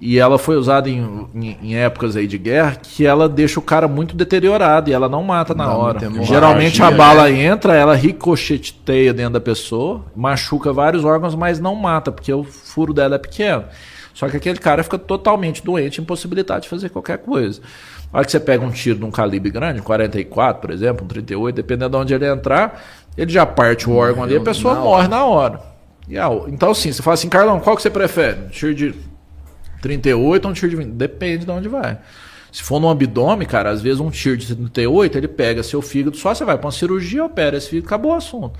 [0.00, 3.62] e ela foi usada em, em, em, épocas aí de guerra que ela deixa o
[3.62, 6.00] cara muito deteriorado e ela não mata na não, hora.
[6.22, 7.44] Geralmente a bala né?
[7.44, 12.92] entra, ela ricocheteia dentro da pessoa, machuca vários órgãos, mas não mata, porque o furo
[12.92, 13.64] dela é pequeno.
[14.14, 17.60] Só que aquele cara fica totalmente doente, impossibilitado de fazer qualquer coisa.
[18.12, 21.08] A hora que você pega um tiro de um calibre grande, 44, por exemplo, um
[21.08, 22.80] 38, dependendo de onde ele entrar,
[23.16, 25.73] ele já parte o órgão ali, a pessoa morre na hora.
[26.48, 28.40] Então, assim, você fala assim, Carlão, qual que você prefere?
[28.40, 28.94] Um tiro de
[29.80, 30.88] 38 ou um tiro de 20?
[30.90, 31.98] Depende de onde vai.
[32.52, 36.16] Se for no abdômen, cara, às vezes um tiro de 38, ele pega seu fígado,
[36.16, 38.58] só você vai para uma cirurgia, opera esse fígado, acabou o assunto.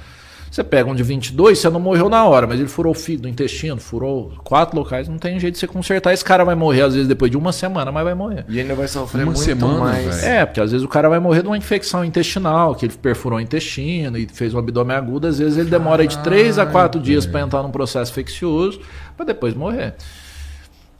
[0.54, 3.18] Você pega um de 22, você não morreu na hora, mas ele furou o fio
[3.18, 6.12] do intestino, furou quatro locais, não tem jeito de você consertar.
[6.12, 8.44] Esse cara vai morrer, às vezes, depois de uma semana, mas vai morrer.
[8.48, 10.20] E ainda vai sofrer uma muito semana, mais.
[10.20, 10.32] Véio.
[10.32, 13.40] É, porque às vezes o cara vai morrer de uma infecção intestinal, que ele perfurou
[13.40, 17.00] o intestino e fez um abdômen agudo, às vezes ele demora de 3 a 4
[17.00, 18.80] dias para entrar num processo infeccioso,
[19.16, 19.94] para depois morrer.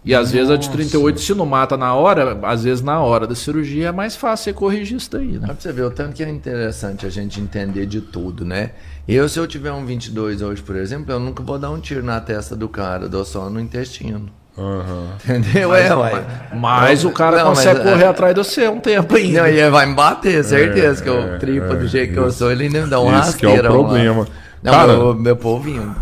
[0.05, 0.32] E às Nossa.
[0.32, 3.89] vezes a de 38, se não mata na hora, às vezes na hora da cirurgia
[3.89, 5.47] é mais fácil você corrigir isso daí, né?
[5.47, 8.72] Pra você ver o tanto que é interessante a gente entender de tudo, né?
[9.06, 12.02] Eu, se eu tiver um 22 hoje, por exemplo, eu nunca vou dar um tiro
[12.02, 14.31] na testa do cara, dou só no intestino.
[14.56, 15.09] Uhum.
[15.24, 15.68] Entendeu?
[15.68, 16.24] Mas, é, mas,
[16.55, 19.43] mas o cara não, consegue mas, correr é, atrás de você um tempo ainda.
[19.43, 21.01] Não, e ele vai me bater, certeza.
[21.01, 23.01] É, que eu é, tripa é, do jeito que eu sou, ele ainda me dá
[23.01, 23.60] um rasteiro.
[23.60, 24.20] que é o problema.
[24.20, 24.26] Lá.
[24.62, 25.94] Não, cara, meu, meu povinho.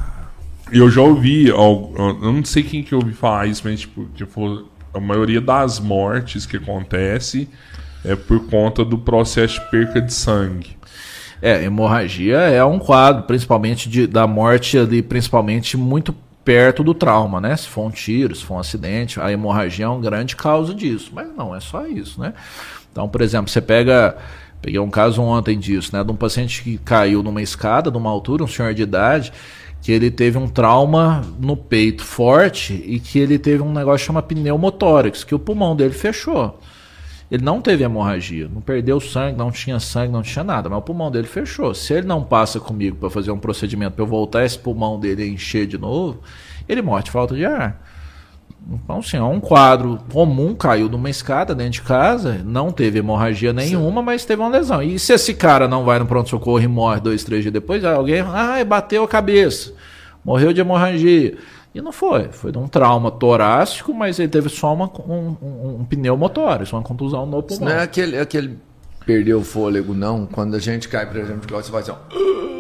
[0.71, 4.71] Eu já ouvi, eu não sei quem que eu ouvi falar isso, mas tipo, falou,
[4.95, 7.49] a maioria das mortes que acontece
[8.05, 10.77] é por conta do processo de perca de sangue.
[11.43, 16.15] É, hemorragia é um quadro, principalmente de, da morte ali, principalmente muito
[16.45, 17.57] perto do trauma, né?
[17.57, 21.11] Se for um tiro, se for um acidente, a hemorragia é uma grande causa disso.
[21.13, 22.33] Mas não é só isso, né?
[22.93, 24.17] Então, por exemplo, você pega.
[24.61, 26.05] Peguei um caso ontem disso, né?
[26.05, 29.33] De um paciente que caiu numa escada, de uma altura, um senhor de idade,
[29.81, 34.27] que ele teve um trauma no peito forte e que ele teve um negócio chamado
[34.27, 36.61] pneumotórax, que o pulmão dele fechou.
[37.33, 40.83] Ele não teve hemorragia, não perdeu sangue, não tinha sangue, não tinha nada, mas o
[40.83, 41.73] pulmão dele fechou.
[41.75, 45.23] Se ele não passa comigo para fazer um procedimento para eu voltar esse pulmão dele
[45.23, 46.21] a encher de novo,
[46.69, 47.83] ele morre de falta de ar.
[48.71, 52.99] Então, assim, é um quadro comum, caiu de uma escada dentro de casa, não teve
[52.99, 54.05] hemorragia nenhuma, Sim.
[54.05, 54.83] mas teve uma lesão.
[54.83, 58.21] E se esse cara não vai no pronto-socorro e morre dois, três dias depois, alguém,
[58.21, 59.73] ah, bateu a cabeça,
[60.23, 61.39] morreu de hemorragia.
[61.75, 62.29] E não foi.
[62.31, 66.83] Foi de um trauma torácico, mas ele teve só uma, um, um, um pneumotório, uma
[66.83, 67.47] contusão no pulmão.
[67.51, 68.59] Isso não é aquele, aquele
[69.07, 70.27] perdeu o fôlego, não?
[70.27, 72.52] Quando a gente cai, por exemplo, de você faz assim, ó.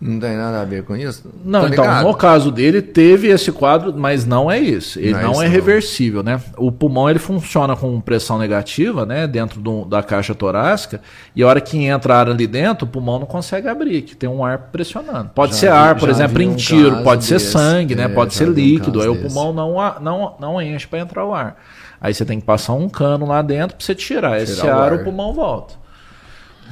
[0.00, 1.30] Não tem nada a ver com isso?
[1.44, 4.98] Não, tá então, no caso dele, teve esse quadro, mas não é isso.
[4.98, 6.40] Ele não, é não é, reversível, né?
[6.56, 9.26] O pulmão ele funciona com pressão negativa, né?
[9.26, 11.02] Dentro do, da caixa torácica,
[11.36, 14.26] e a hora que entra ar ali dentro, o pulmão não consegue abrir, que tem
[14.26, 15.32] um ar pressionando.
[15.34, 18.04] Pode já ser vi, ar, por exemplo, em tiro, pode ser sangue, né?
[18.04, 19.00] É, pode ser líquido.
[19.00, 21.56] Um aí o pulmão não, não, não enche para entrar o ar.
[22.00, 24.38] Aí você tem que passar um cano lá dentro para você tirar.
[24.38, 25.74] tirar esse ar, ar, o pulmão volta.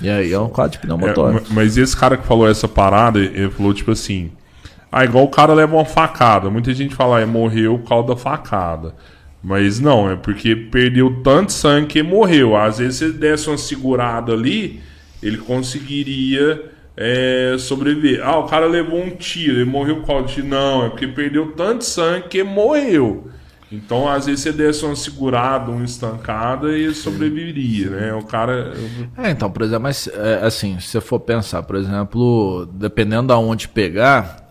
[0.00, 1.38] E aí é um quadro de pneumotório.
[1.38, 4.30] É, mas esse cara que falou essa parada, ele falou tipo assim.
[4.90, 6.48] Ah, igual o cara leva uma facada.
[6.48, 8.94] Muita gente fala, é, morreu por causa da facada.
[9.42, 12.56] Mas não, é porque perdeu tanto sangue que morreu.
[12.56, 14.80] Às vezes, se ele desse uma segurada ali,
[15.22, 18.20] ele conseguiria é, sobreviver.
[18.26, 20.42] Ah, o cara levou um tiro, ele morreu por causa de.
[20.42, 23.28] Não, é porque perdeu tanto sangue que morreu.
[23.70, 28.14] Então, às vezes, você desse uma segurada, uma estancada e sobreviveria, né?
[28.14, 28.72] O cara.
[29.16, 33.34] É, então, por exemplo, mas é, assim, se você for pensar, por exemplo, dependendo de
[33.34, 34.48] onde pegar,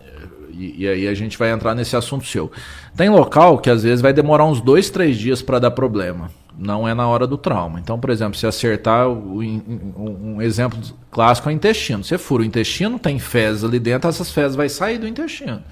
[0.52, 2.50] e, e, aí a gente vai entrar nesse assunto seu.
[2.96, 6.30] Tem local que às vezes vai demorar uns dois, três dias para dar problema.
[6.56, 7.78] Não é na hora do trauma.
[7.78, 10.76] Então, por exemplo, se acertar, um exemplo
[11.08, 12.02] clássico é o intestino.
[12.02, 15.62] Você fura o intestino, tem fezes ali dentro, essas fezes vai sair do intestino.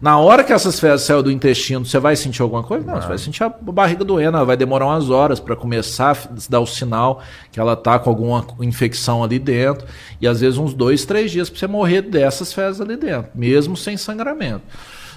[0.00, 2.86] Na hora que essas fezes saem do intestino, você vai sentir alguma coisa?
[2.86, 6.60] Não, você vai sentir a barriga doendo, vai demorar umas horas para começar a dar
[6.60, 9.86] o sinal que ela tá com alguma infecção ali dentro.
[10.20, 13.76] E às vezes uns dois, três dias para você morrer dessas fezes ali dentro, mesmo
[13.76, 14.62] sem sangramento.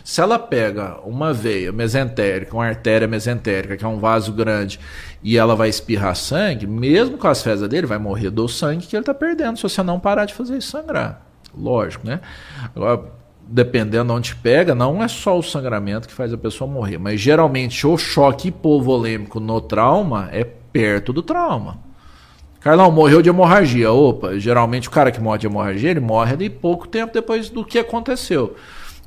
[0.04, 4.80] Se ela pega uma veia mesentérica, uma artéria mesentérica, que é um vaso grande,
[5.22, 8.96] e ela vai espirrar sangue, mesmo com as fezes dele, vai morrer do sangue que
[8.96, 11.22] ele está perdendo, se você não parar de fazer isso sangrar.
[11.54, 12.22] Lógico, né?
[12.76, 13.19] Agora,
[13.52, 17.20] dependendo de onde pega, não é só o sangramento que faz a pessoa morrer, mas
[17.20, 21.80] geralmente o choque hipovolêmico no trauma é perto do trauma.
[22.60, 23.92] Carlão morreu de hemorragia.
[23.92, 27.64] Opa, geralmente o cara que morre de hemorragia, ele morre ali pouco tempo depois do
[27.66, 28.56] que aconteceu.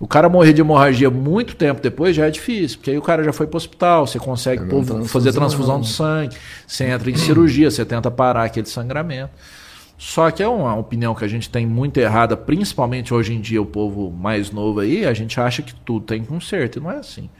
[0.01, 3.23] O cara morrer de hemorragia muito tempo depois já é difícil, porque aí o cara
[3.23, 6.37] já foi para o hospital, você consegue é fazer transfusão de sangue,
[6.67, 9.31] você entra em cirurgia, você tenta parar aquele sangramento.
[10.05, 13.63] Só que é uma opinião que a gente tem muito errada, principalmente hoje em dia,
[13.63, 16.97] o povo mais novo aí, a gente acha que tudo tem conserto, e não é
[16.97, 17.31] assim.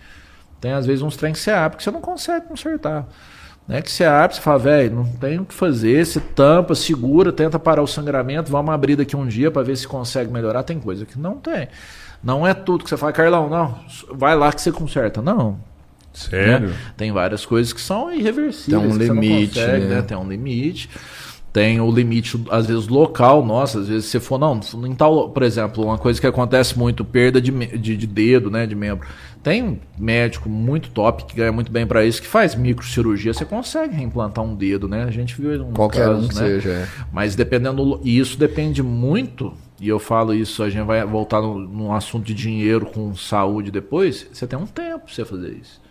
[0.61, 3.09] Tem às vezes uns trem que você abre que você não consegue consertar.
[3.67, 3.83] Né?
[3.83, 7.59] Que você abre, você fala, velho, não tem o que fazer, você tampa, segura, tenta
[7.59, 10.63] parar o sangramento, vamos abrir daqui um dia para ver se consegue melhorar.
[10.63, 11.67] Tem coisa que não tem.
[12.23, 13.77] Não é tudo que você fala, Carlão, não,
[14.13, 15.21] vai lá que você conserta.
[15.21, 15.59] Não.
[16.13, 16.69] Sério?
[16.69, 16.77] Né?
[16.97, 18.67] Tem várias coisas que são irreversíveis.
[18.67, 19.59] Tem um limite.
[19.59, 19.95] Consegue, né?
[19.97, 20.03] Né?
[20.03, 20.89] Tem um limite
[21.53, 25.43] tem o limite, às vezes, local, nossa, às vezes você for, não, em tal, por
[25.43, 29.07] exemplo, uma coisa que acontece muito, perda de, de, de dedo, né, de membro.
[29.43, 33.45] Tem um médico muito top que ganha muito bem para isso, que faz microcirurgia, você
[33.45, 35.03] consegue reimplantar um dedo, né?
[35.03, 36.33] A gente viu um Qualquer caso, um né?
[36.33, 36.71] seja.
[36.71, 36.89] É.
[37.13, 39.53] Mas dependendo, e isso depende muito
[39.83, 44.29] e eu falo isso, a gente vai voltar num assunto de dinheiro com saúde depois,
[44.33, 45.82] você tem um tempo pra você fazer isso.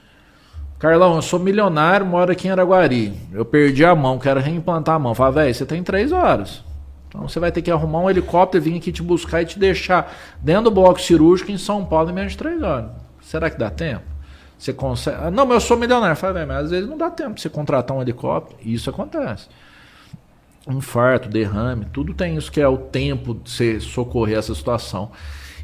[0.81, 3.13] Carlão, eu sou milionário, moro aqui em Araguari.
[3.31, 5.13] Eu perdi a mão, quero reimplantar a mão.
[5.13, 6.63] Fala, velho, você tem três horas.
[7.07, 10.11] Então você vai ter que arrumar um helicóptero, vir aqui te buscar e te deixar
[10.41, 12.89] dentro do bloco cirúrgico em São Paulo em menos de três horas.
[13.21, 14.01] Será que dá tempo?
[14.57, 15.17] Você consegue.
[15.21, 16.15] Ah, não, mas eu sou milionário.
[16.15, 18.57] Fala, velho, mas às vezes não dá tempo pra você contratar um helicóptero.
[18.65, 19.49] Isso acontece.
[20.67, 25.11] Infarto, derrame, tudo tem isso que é o tempo de você socorrer essa situação.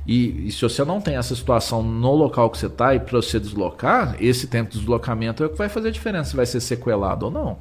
[0.07, 3.17] E, e, se você não tem essa situação no local que você está e para
[3.17, 6.45] você deslocar, esse tempo de deslocamento é o que vai fazer a diferença se vai
[6.45, 7.57] ser sequelado ou não.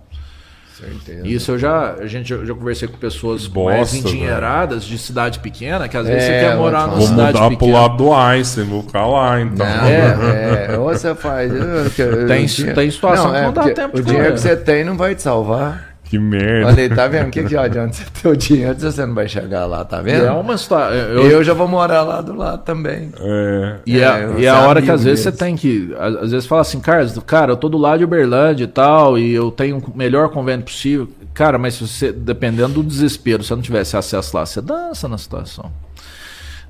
[0.78, 1.26] Certeza.
[1.26, 5.38] Isso eu já, a gente, eu já conversei com pessoas Bosta, mais endinheiradas de cidade
[5.38, 7.40] pequena, que às vezes é, você quer morar numa cidade pequena.
[7.40, 9.66] Vou mudar pro lado do Einstein, vou ficar lá então.
[9.66, 11.50] Não, é, é, ou você faz.
[11.50, 14.84] Eu, eu, tem, tem situação não, que não dá tempo O dinheiro que você tem
[14.84, 15.85] não vai te salvar.
[16.08, 16.68] Que merda.
[16.68, 17.28] Olha aí, tá vendo?
[17.28, 20.00] O que, que adianta você ter o dinheiro se você não vai chegar lá, tá
[20.00, 20.24] vendo?
[20.24, 20.94] É uma história.
[20.94, 21.28] Eu...
[21.28, 23.10] eu já vou morar lá do lado também.
[23.18, 23.76] É.
[23.84, 25.92] E, é, a, e a hora que às vezes você tem que.
[25.98, 29.34] Às vezes fala assim, Carlos, cara, eu tô do lado de Uberlândia e tal, e
[29.34, 31.08] eu tenho o melhor convênio possível.
[31.34, 35.08] Cara, mas se você, dependendo do desespero, se você não tivesse acesso lá, você dança
[35.08, 35.72] na situação.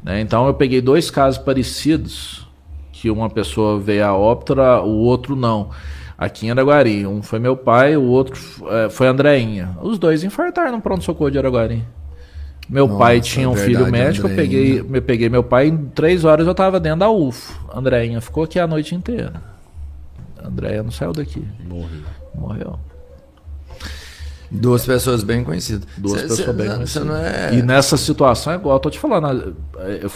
[0.03, 0.23] Né?
[0.23, 2.49] Então eu peguei dois casos parecidos,
[2.91, 5.71] que uma pessoa veio a óbito, o outro não
[6.18, 7.06] aqui em Araguari.
[7.06, 8.38] Um foi meu pai, o outro
[8.68, 9.76] é, foi a Andreinha.
[9.82, 11.84] Os dois infartaram no pronto-socorro de Araguari.
[12.68, 15.76] Meu Nossa, pai tinha um verdade, filho médico, eu peguei, eu peguei meu pai, em
[15.76, 17.55] três horas eu estava dentro da UFO.
[17.72, 19.34] Andreinha ficou aqui a noite inteira.
[20.36, 21.47] A Andréia não saiu daqui.
[21.68, 22.02] Morreu.
[22.34, 22.78] Morreu.
[24.51, 25.86] Duas pessoas bem conhecidas.
[25.97, 27.10] Duas cê, pessoas cê, bem conhecidas.
[27.20, 27.55] É...
[27.55, 30.06] E nessa situação, é igual eu tô te falando, é,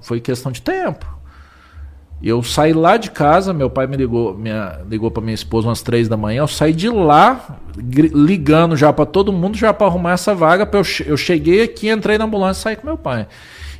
[0.00, 1.06] foi questão de tempo.
[2.22, 5.82] Eu saí lá de casa, meu pai me ligou, minha, ligou para minha esposa umas
[5.82, 6.40] três da manhã.
[6.40, 10.68] Eu saí de lá ligando já para todo mundo já para arrumar essa vaga.
[10.72, 13.26] Eu, eu cheguei aqui, entrei na ambulância e saí com meu pai.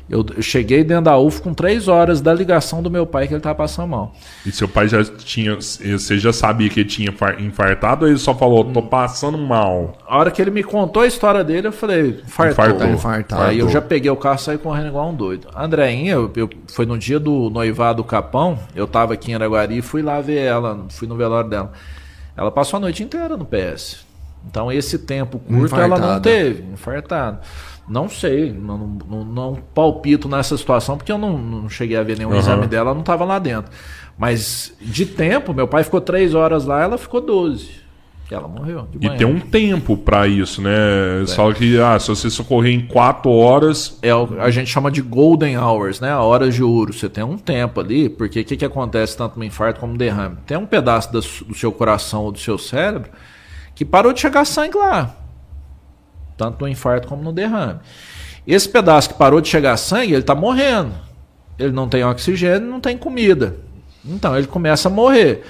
[0.09, 3.39] Eu, cheguei dentro da UF com três horas da ligação do meu pai que ele
[3.39, 4.13] estava passando mal.
[4.45, 5.55] E seu pai já tinha.
[5.55, 9.97] Você já sabia que ele tinha infartado ou ele só falou, tô passando mal?
[10.07, 12.65] A hora que ele me contou a história dele, eu falei, infartou.
[12.65, 12.87] Infartou.
[12.87, 13.39] infartou.
[13.39, 15.49] Aí eu já peguei o carro e saí correndo igual um doido.
[15.55, 19.79] Andréinha, eu, eu, foi no dia do noivado do Capão, eu estava aqui em Araguari
[19.79, 21.71] e fui lá ver ela, fui no velório dela.
[22.35, 24.05] Ela passou a noite inteira no PS.
[24.49, 25.95] Então esse tempo curto Infartada.
[25.95, 27.39] ela não teve, infartado.
[27.87, 32.17] Não sei, não, não, não, palpito nessa situação, porque eu não, não cheguei a ver
[32.17, 32.37] nenhum uhum.
[32.37, 33.71] exame dela, ela não estava lá dentro.
[34.17, 37.87] Mas de tempo, meu pai ficou três horas lá, ela ficou 12.
[38.29, 38.89] Ela morreu.
[38.99, 41.21] e tem um tempo para isso, né?
[41.23, 41.25] É.
[41.27, 43.97] Só que ah, se você socorrer em quatro horas.
[44.01, 46.11] É a gente chama de golden hours, né?
[46.11, 46.91] A hora de ouro.
[46.91, 49.97] Você tem um tempo ali, porque o que, que acontece tanto no infarto como no
[49.97, 50.35] derrame?
[50.45, 51.21] Tem um pedaço do
[51.55, 53.09] seu coração ou do seu cérebro
[53.73, 55.26] que parou de chegar sangue lá
[56.37, 57.79] tanto no infarto como no derrame.
[58.45, 60.93] Esse pedaço que parou de chegar sangue, ele está morrendo.
[61.59, 63.55] Ele não tem oxigênio, não tem comida.
[64.05, 65.43] Então ele começa a morrer.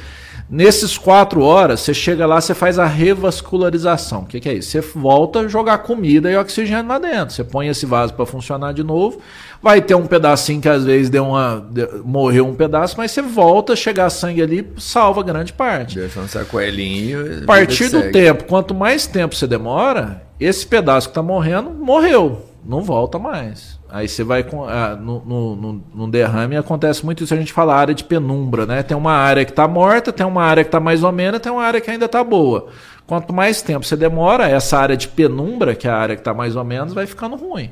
[0.50, 4.22] Nesses quatro horas, você chega lá, você faz a revascularização.
[4.22, 4.72] O que, que, é isso?
[4.72, 7.36] Você volta a jogar comida e oxigênio lá dentro.
[7.36, 9.20] Você põe esse vaso para funcionar de novo.
[9.62, 13.22] Vai ter um pedacinho que às vezes deu uma, deu, morreu um pedaço, mas você
[13.22, 16.00] volta a chegar sangue ali, salva grande parte.
[16.00, 17.44] Deixa um sequelinho.
[17.44, 22.46] A partir do tempo, quanto mais tempo você demora, esse pedaço que está morrendo, morreu.
[22.64, 23.80] Não volta mais.
[23.90, 24.66] Aí você vai com.
[24.66, 28.84] Ah, no, no, no, derrame acontece muito isso, a gente fala área de penumbra, né?
[28.84, 31.52] Tem uma área que está morta, tem uma área que está mais ou menos, tem
[31.52, 32.68] uma área que ainda está boa.
[33.06, 36.34] Quanto mais tempo você demora, essa área de penumbra, que é a área que está
[36.34, 37.72] mais ou menos, vai ficando ruim.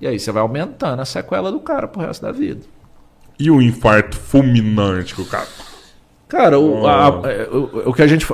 [0.00, 2.62] E aí você vai aumentando a sequela do cara pro resto da vida.
[3.38, 5.46] E o infarto fulminante que o cara.
[6.26, 8.26] Cara, o, a, o, o que a gente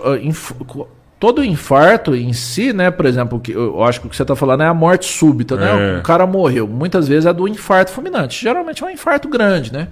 [1.18, 4.36] todo infarto em si, né, por exemplo, que eu acho que o que você está
[4.36, 5.96] falando é a morte súbita, né?
[5.96, 5.98] É.
[5.98, 6.66] O cara morreu.
[6.66, 8.40] Muitas vezes é do infarto fulminante.
[8.40, 9.88] Geralmente é um infarto grande, né?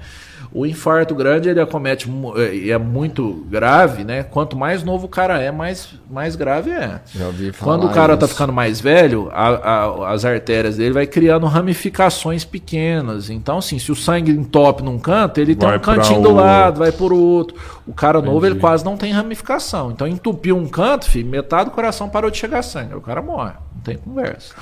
[0.52, 2.08] O infarto grande ele acomete
[2.52, 4.22] e é muito grave, né?
[4.22, 7.00] Quanto mais novo o cara é, mais, mais grave é.
[7.60, 12.44] Quando o cara está ficando mais velho, a, a, as artérias dele vai criando ramificações
[12.44, 13.30] pequenas.
[13.30, 16.78] Então, assim, se o sangue entope num canto, ele vai tem um cantinho do lado,
[16.78, 17.56] vai por outro.
[17.86, 18.32] O cara Entendi.
[18.32, 19.90] novo ele quase não tem ramificação.
[19.90, 22.94] Então, entupiu um canto, filho, metade do coração parou de chegar sangue.
[22.94, 23.52] O cara morre.
[23.74, 24.54] Não tem conversa.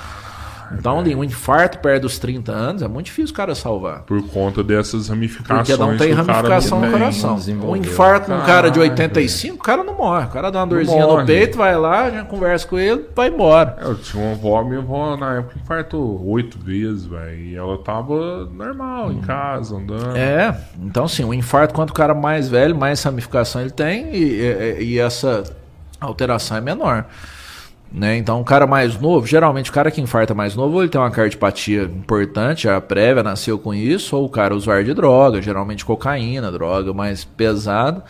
[0.73, 4.01] Então, ali, um infarto perto dos 30 anos é muito difícil o cara salvar.
[4.03, 5.67] Por conta dessas ramificações.
[5.67, 7.39] Porque não tem ramificação no coração.
[7.63, 10.25] Um infarto num cara de 85, o cara não morre.
[10.25, 13.77] O cara dá uma dorzinha no peito, vai lá, já conversa com ele, vai embora.
[13.81, 17.35] Eu tinha uma avó, minha avó na época infartou oito vezes, velho.
[17.35, 20.15] E ela tava normal, em casa, andando.
[20.15, 24.41] É, então assim, o infarto, quanto o cara mais velho, mais ramificação ele tem e,
[24.41, 25.43] e, e essa
[25.99, 27.05] alteração é menor.
[27.91, 28.17] Né?
[28.17, 30.99] Então, um cara mais novo, geralmente o cara que infarta mais novo, ou ele tem
[30.99, 35.85] uma cardiopatia importante, a prévia nasceu com isso, ou o cara usuário de droga, geralmente
[35.85, 38.03] cocaína, droga mais pesada,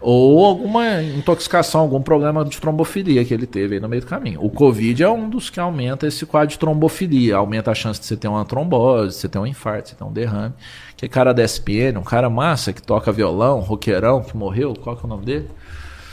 [0.00, 4.42] ou alguma intoxicação, algum problema de trombofilia que ele teve no meio do caminho.
[4.42, 8.06] O Covid é um dos que aumenta esse quadro de trombofilia, aumenta a chance de
[8.06, 10.54] você ter uma trombose, você ter um infarto, você ter um derrame.
[10.96, 15.02] Que cara da SPN, um cara massa que toca violão, roqueirão, que morreu, qual que
[15.02, 15.48] é o nome dele?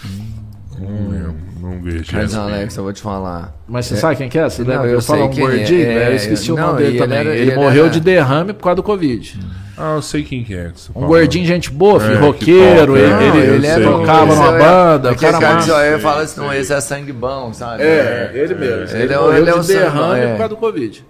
[0.04, 0.55] Hum.
[0.80, 2.06] Não, não vejo.
[2.14, 3.56] Mas, Alex, eu vou te falar.
[3.68, 3.98] Mas você é.
[3.98, 4.44] sabe quem que é?
[4.50, 5.82] Você não, eu falar um gordinho?
[5.82, 6.04] É.
[6.04, 7.20] É, eu esqueci não, o nome dele também.
[7.20, 7.94] Ele, ele, ele morreu era...
[7.94, 9.40] de derrame por causa do Covid.
[9.78, 10.72] Ah, eu sei quem que é.
[10.74, 12.96] Que um gordinho, gente boa, filho, é, roqueiro.
[12.96, 15.12] Ele, não, ele, ele tocava numa banda.
[15.12, 15.68] O cara mais.
[15.68, 17.84] Eu falo assim, não, esse é sangue bom, sabe?
[17.84, 18.98] É, ele mesmo.
[18.98, 21.06] Ele, morreu é de derrame por causa do Covid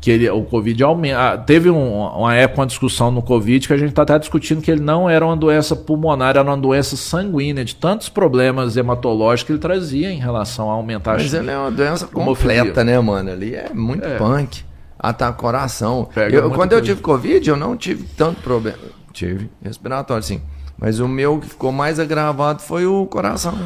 [0.00, 1.32] que ele, o Covid aumenta.
[1.32, 4.62] Ah, teve um, uma época, uma discussão no Covid que a gente está até discutindo
[4.62, 9.46] que ele não era uma doença pulmonar, era uma doença sanguínea, de tantos problemas hematológicos
[9.46, 12.98] que ele trazia em relação a aumentar Mas a ele é uma doença completa, né,
[13.00, 13.30] mano?
[13.30, 14.16] Ali é muito é.
[14.16, 14.62] punk.
[14.98, 16.08] Ataca o coração.
[16.32, 18.78] Eu, quando eu tive Covid, eu não tive tanto problema.
[19.12, 20.40] Tive respiratório, sim.
[20.76, 23.56] Mas o meu que ficou mais agravado foi o coração.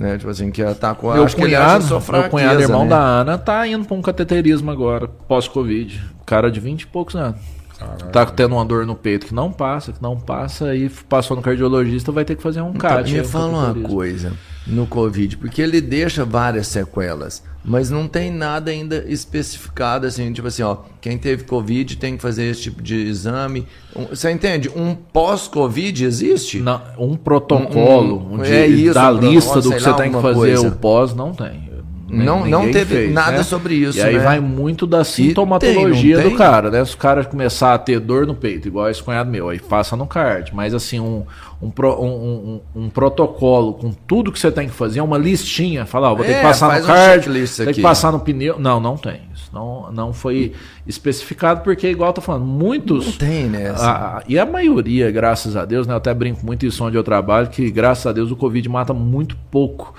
[0.00, 0.16] Né?
[0.16, 2.88] Tipo assim, que atacou meu acho cunhado, que ele fraqueza, Meu cunhado, irmão né?
[2.88, 6.02] da Ana, tá indo pra um cateterismo agora, pós-Covid.
[6.24, 7.38] Cara de 20 e poucos anos.
[7.78, 8.12] Caralho.
[8.12, 11.42] Tá tendo uma dor no peito que não passa, que não passa, aí passou no
[11.42, 13.12] cardiologista, vai ter que fazer um então, CAT.
[13.12, 14.32] Me fala uma coisa
[14.70, 20.48] no Covid, porque ele deixa várias sequelas, mas não tem nada ainda especificado assim, tipo
[20.48, 23.66] assim, ó, quem teve Covid tem que fazer esse tipo de exame.
[24.08, 24.70] Você entende?
[24.74, 26.60] Um pós-Covid existe?
[26.60, 30.20] Não, um protocolo um, um, de, é isso, da lista do que você tem que
[30.20, 30.68] fazer coisa.
[30.68, 31.70] o pós não tem.
[32.10, 33.42] Não, não teve fez, nada né?
[33.42, 33.98] sobre isso.
[33.98, 34.24] E aí né?
[34.24, 36.84] vai muito da sintomatologia tem, do cara, né?
[36.84, 39.96] Se o cara começar a ter dor no peito, igual esse cunhado meu, aí passa
[39.96, 40.52] no card.
[40.54, 41.24] Mas assim, um,
[41.62, 45.84] um, um, um, um protocolo com tudo que você tem que fazer, uma listinha.
[45.84, 47.74] Falar, vou ter que é, passar no card, um tem aqui.
[47.74, 48.58] que passar no pneu.
[48.58, 49.20] Não, não tem.
[49.34, 50.52] Isso não, não foi
[50.86, 53.06] especificado, porque, igual eu tô falando, muitos.
[53.06, 53.70] Não tem, né?
[53.70, 53.84] Assim.
[53.84, 55.92] A, e a maioria, graças a Deus, né?
[55.92, 58.94] Eu até brinco muito isso onde eu trabalho, que graças a Deus o Covid mata
[58.94, 59.94] muito pouco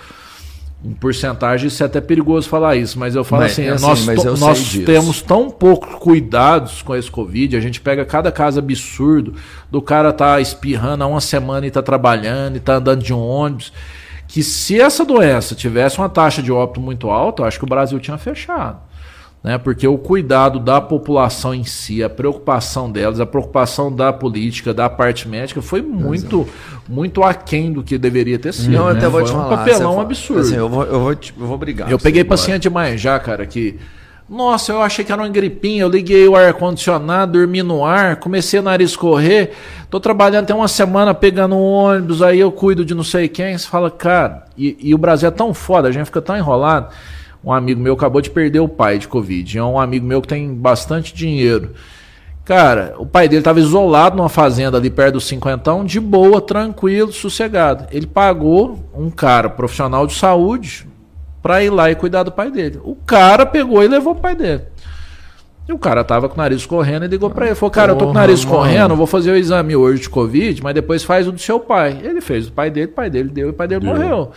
[0.83, 4.39] em porcentagem, isso é até perigoso falar isso, mas eu falo mas, assim, assim, nós,
[4.39, 9.35] nós temos tão poucos cuidados com esse Covid, a gente pega cada caso absurdo
[9.69, 13.19] do cara tá espirrando há uma semana e tá trabalhando e tá andando de um
[13.19, 13.71] ônibus,
[14.27, 17.69] que se essa doença tivesse uma taxa de óbito muito alta, eu acho que o
[17.69, 18.79] Brasil tinha fechado.
[19.43, 19.57] Né?
[19.57, 24.87] Porque o cuidado da população em si, a preocupação delas, a preocupação da política, da
[24.87, 26.47] parte médica, foi muito,
[26.87, 28.71] muito aquém do que deveria ter sido.
[28.71, 28.91] Não, né?
[28.91, 30.41] até vou foi te um falar, papelão absurdo.
[30.41, 31.89] Assim, eu, vou, eu, vou te, eu vou brigar.
[31.89, 33.79] Eu peguei paciente demais já, cara, que.
[34.29, 38.61] Nossa, eu achei que era uma gripinha, eu liguei o ar-condicionado, dormi no ar, comecei
[38.61, 39.51] o nariz correr,
[39.89, 43.57] tô trabalhando até uma semana pegando um ônibus, aí eu cuido de não sei quem,
[43.57, 46.93] você fala, cara, e, e o Brasil é tão foda, a gente fica tão enrolado
[47.43, 49.57] um amigo meu acabou de perder o pai de Covid.
[49.57, 51.71] É um amigo meu que tem bastante dinheiro.
[52.43, 57.11] Cara, o pai dele estava isolado numa fazenda ali perto do cinquentão, de boa, tranquilo,
[57.11, 57.87] sossegado.
[57.91, 60.87] Ele pagou um cara profissional de saúde
[61.41, 62.79] para ir lá e cuidar do pai dele.
[62.83, 64.63] O cara pegou e levou o pai dele.
[65.67, 67.55] E o cara tava com o nariz correndo e ligou para ele.
[67.55, 70.61] Falou, cara, eu tô com o nariz correndo, vou fazer o exame hoje de Covid,
[70.61, 71.99] mas depois faz o do seu pai.
[72.03, 73.93] Ele fez o pai dele, o pai dele deu e o pai dele deu.
[73.93, 74.31] morreu.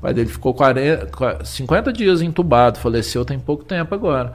[0.00, 4.32] O pai dele ficou 40, 50 dias entubado, faleceu tem pouco tempo agora.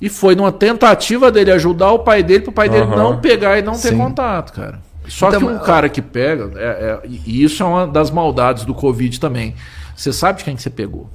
[0.00, 2.74] E foi numa tentativa dele ajudar o pai dele, para o pai uhum.
[2.74, 3.98] dele não pegar e não ter Sim.
[3.98, 4.78] contato, cara.
[5.08, 8.64] Só então, que um cara que pega, é, é, e isso é uma das maldades
[8.64, 9.56] do Covid também.
[9.96, 11.10] Você sabe de quem que você pegou.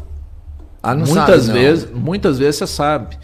[0.84, 2.00] Ah, muitas sabe, vezes, não.
[2.00, 3.18] muitas vezes você sabe.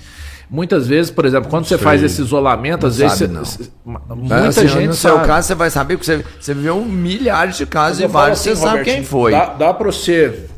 [0.52, 1.84] Muitas vezes, por exemplo, quando você Sei.
[1.84, 5.56] faz esse isolamento, não às vezes sabe, você, muita assim, gente no seu caso você
[5.56, 9.02] vai saber porque você, você viveu milhares de casos e vários assim, você sabe quem
[9.02, 9.32] foi.
[9.32, 10.50] Dá, dá para você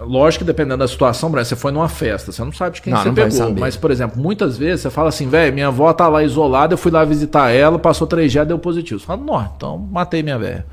[0.00, 2.92] Lógico que dependendo da situação, Brian, você foi numa festa, você não sabe de quem
[2.92, 3.54] não, você não pegou.
[3.54, 6.78] Mas, por exemplo, muitas vezes você fala assim, velho, minha avó tá lá isolada, eu
[6.78, 9.00] fui lá visitar ela, passou três dias, deu positivo.
[9.00, 10.66] Você fala, não, então matei minha velha.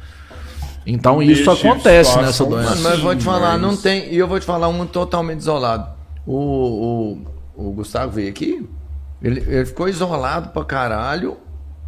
[0.85, 2.71] Então isso acontece nessa doença.
[2.71, 4.13] Mas, mas vou te falar, não tem.
[4.13, 5.87] E eu vou te falar um totalmente isolado.
[6.25, 7.17] O, o,
[7.56, 8.68] o Gustavo veio aqui,
[9.22, 11.38] ele, ele ficou isolado pra caralho,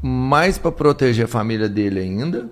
[0.02, 2.49] mais para proteger a família dele ainda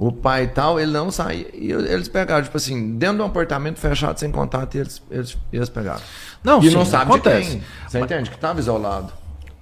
[0.00, 1.46] o pai e tal, ele não saía.
[1.52, 5.38] E eles pegaram, tipo assim, dentro de um apartamento fechado, sem contato, e eles, eles,
[5.52, 6.00] eles pegaram.
[6.42, 7.50] Não, e sim, não sabe acontece.
[7.50, 8.30] Quem, você mas, entende?
[8.30, 9.12] Que estava isolado.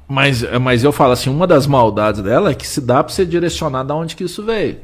[0.06, 3.26] Mas, mas eu falo assim, uma das maldades dela é que se dá para você
[3.26, 4.78] direcionar de onde que isso veio.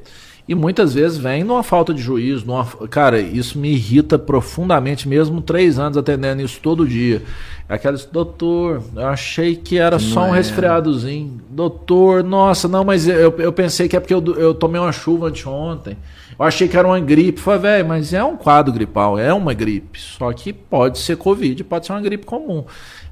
[0.46, 2.46] E muitas vezes vem numa falta de juízo.
[2.46, 2.66] Numa...
[2.88, 7.22] Cara, isso me irrita profundamente, mesmo três anos atendendo isso todo dia.
[7.66, 10.36] Aquela, doutor, eu achei que era não só um é.
[10.36, 11.40] resfriadozinho.
[11.48, 15.28] Doutor, nossa, não, mas eu, eu pensei que é porque eu, eu tomei uma chuva
[15.28, 15.96] anteontem.
[16.38, 17.40] Eu achei que era uma gripe.
[17.40, 19.98] Falei, velho, mas é um quadro gripal, é uma gripe.
[19.98, 22.64] Só que pode ser Covid, pode ser uma gripe comum.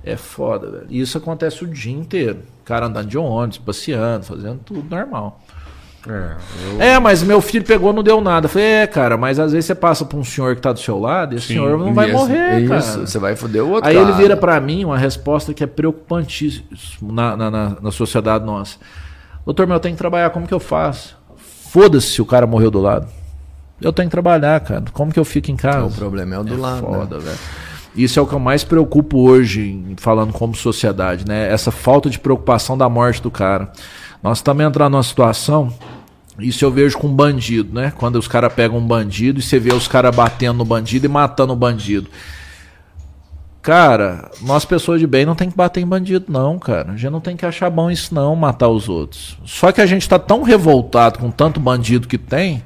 [0.05, 0.87] É foda, velho.
[0.91, 2.41] E isso acontece o dia inteiro.
[2.61, 5.41] O cara andando de ônibus, passeando, fazendo tudo normal.
[6.09, 6.83] É, eu...
[6.83, 8.49] é, mas meu filho pegou não deu nada.
[8.49, 10.99] falei, é, cara, mas às vezes você passa pra um senhor que tá do seu
[10.99, 13.07] lado e esse Sim, senhor não vai isso, morrer, isso, cara.
[13.07, 13.89] Você vai foder o outro.
[13.89, 14.09] Aí cara.
[14.09, 18.79] ele vira para mim uma resposta que é preocupantíssima na, na, na, na sociedade nossa.
[19.45, 21.17] Doutor, meu, eu tenho que trabalhar, como que eu faço?
[21.37, 23.07] Foda-se se o cara morreu do lado.
[23.81, 24.85] Eu tenho que trabalhar, cara.
[24.93, 25.87] Como que eu fico em casa?
[25.87, 26.81] O problema é o do é lado.
[26.81, 27.25] Foda, né?
[27.25, 27.39] velho.
[27.95, 31.53] Isso é o que eu mais preocupo hoje, falando como sociedade, né?
[31.53, 33.71] Essa falta de preocupação da morte do cara.
[34.23, 35.73] Nós estamos entrando numa situação,
[36.39, 37.93] isso eu vejo com bandido, né?
[37.97, 41.09] Quando os caras pegam um bandido e você vê os caras batendo no bandido e
[41.09, 42.09] matando o bandido.
[43.61, 46.93] Cara, nós pessoas de bem não tem que bater em bandido, não, cara.
[46.93, 49.39] A gente não tem que achar bom isso, não, matar os outros.
[49.45, 52.63] Só que a gente tá tão revoltado com tanto bandido que tem,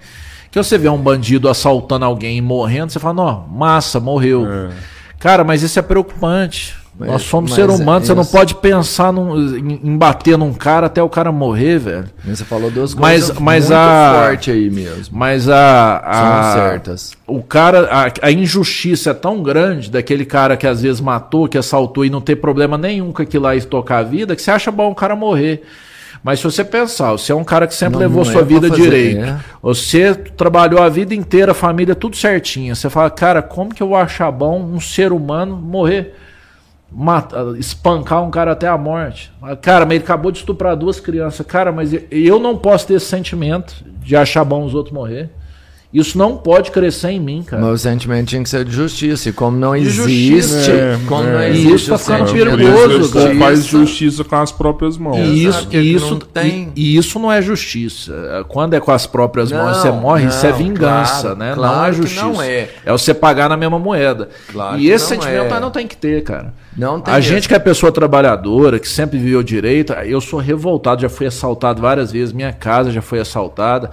[0.50, 4.46] que você vê um bandido assaltando alguém e morrendo, você fala, não, massa, morreu.
[4.50, 4.70] É.
[5.18, 6.74] Cara, mas isso é preocupante.
[6.98, 10.54] Mas, Nós somos ser humanos, é, você não pode pensar num, em, em, bater num
[10.54, 12.06] cara até o cara morrer, velho.
[12.24, 15.18] Você falou duas coisas mas, mas muito a, forte aí mesmo.
[15.18, 17.12] Mas a, a São certas.
[17.26, 21.58] O cara, a, a, injustiça é tão grande daquele cara que às vezes matou, que
[21.58, 24.50] assaltou e não ter problema nenhum com aquilo lá e tocar a vida, que você
[24.50, 25.64] acha bom o cara morrer.
[26.24, 28.44] Mas se você pensar, você é um cara que sempre não, levou não sua é
[28.44, 29.38] vida fazer, direito, é.
[29.62, 32.74] você trabalhou a vida inteira, a família, tudo certinho.
[32.74, 36.14] Você fala, cara, como que eu vou achar bom um ser humano morrer?
[37.58, 39.30] Espancar um cara até a morte.
[39.60, 41.44] Cara, mas ele acabou de estuprar duas crianças.
[41.46, 45.30] Cara, mas eu não posso ter esse sentimento de achar bom os outros morrer.
[45.96, 47.62] Isso não pode crescer em mim, cara.
[47.62, 49.30] Meu sentimento tinha que ser de justiça.
[49.30, 51.74] E como não de existe, é, como é, não existe.
[51.74, 53.12] Isso tá ficando perigoso.
[53.14, 53.34] Cara.
[53.36, 55.16] Faz justiça com as próprias mãos.
[55.16, 56.70] E isso, e isso, não tem...
[56.76, 58.44] e, e, isso não é justiça.
[58.46, 61.54] Quando é com as próprias não, mãos você morre, não, isso é vingança, claro, né?
[61.54, 62.22] Claro não é justiça.
[62.26, 62.68] não é.
[62.84, 64.28] é você pagar na mesma moeda.
[64.52, 65.60] Claro e esse sentimento é.
[65.60, 66.52] não tem que ter, cara.
[66.76, 71.00] Não tem a gente que é pessoa trabalhadora, que sempre viveu direito, eu sou revoltado,
[71.00, 73.90] já fui assaltado várias vezes, minha casa já foi assaltada.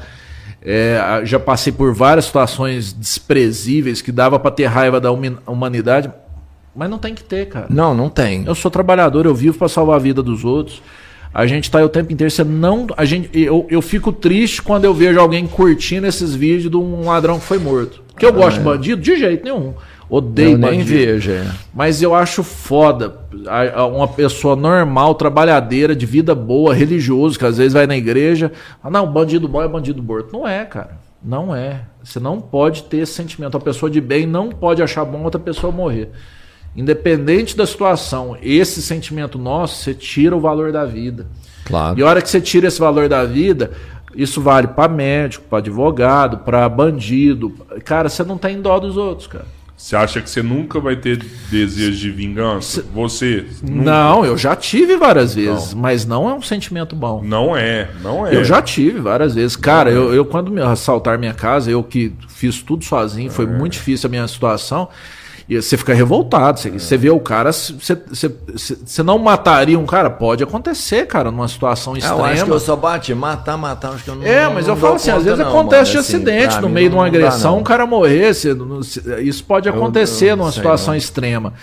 [0.66, 6.10] É, já passei por várias situações desprezíveis que dava para ter raiva da humanidade,
[6.74, 7.68] mas não tem que ter, cara.
[7.70, 8.46] Não, não tem.
[8.46, 10.82] Eu sou trabalhador, eu vivo para salvar a vida dos outros.
[11.34, 14.62] A gente tá aí o tempo inteiro, você não, a gente, eu, eu fico triste
[14.62, 18.04] quando eu vejo alguém curtindo esses vídeos de um ladrão que foi morto.
[18.08, 18.60] Porque eu ah, gosto é.
[18.60, 19.74] de bandido de jeito nenhum.
[20.14, 21.32] Odeio eu nem vejo.
[21.32, 21.52] É.
[21.74, 23.18] Mas eu acho foda
[23.92, 28.52] uma pessoa normal, trabalhadeira, de vida boa, religioso, que às vezes vai na igreja.
[28.84, 30.32] Ah, não, bandido bom é bandido morto.
[30.32, 31.00] Não é, cara.
[31.24, 31.86] Não é.
[32.04, 33.58] Você não pode ter esse sentimento.
[33.58, 36.12] A pessoa de bem não pode achar bom outra pessoa morrer.
[36.76, 41.26] Independente da situação, esse sentimento nosso, você tira o valor da vida.
[41.66, 41.98] Claro.
[41.98, 43.72] E a hora que você tira esse valor da vida,
[44.16, 47.52] isso vale para médico, para advogado, para bandido.
[47.84, 49.63] Cara, você não tem dó dos outros, cara.
[49.84, 51.18] Você acha que você nunca vai ter
[51.52, 52.86] desejo de vingança?
[52.94, 53.46] Você?
[53.62, 53.84] Nunca.
[53.84, 55.82] Não, eu já tive várias vezes, não.
[55.82, 57.22] mas não é um sentimento bom.
[57.22, 58.34] Não é, não é.
[58.34, 59.58] Eu já tive várias vezes.
[59.58, 59.94] Cara, é.
[59.94, 63.50] eu, eu, quando me assaltar minha casa, eu que fiz tudo sozinho, foi é.
[63.50, 64.88] muito difícil a minha situação.
[65.48, 66.60] E você fica revoltado.
[66.60, 66.72] Você, é.
[66.72, 67.52] você vê o cara.
[67.52, 68.36] Você, você,
[68.86, 70.10] você, não mataria um cara?
[70.10, 72.18] Pode acontecer, cara, numa situação extrema.
[72.18, 74.26] É, eu acho que eu só bati, matar, matar, acho que eu não.
[74.26, 76.70] É, mas não eu falo assim, às vezes não, acontece mano, de assim, acidente no
[76.70, 78.32] meio de uma agressão, um cara morrer.
[79.22, 81.54] Isso pode acontecer eu, eu numa situação extrema.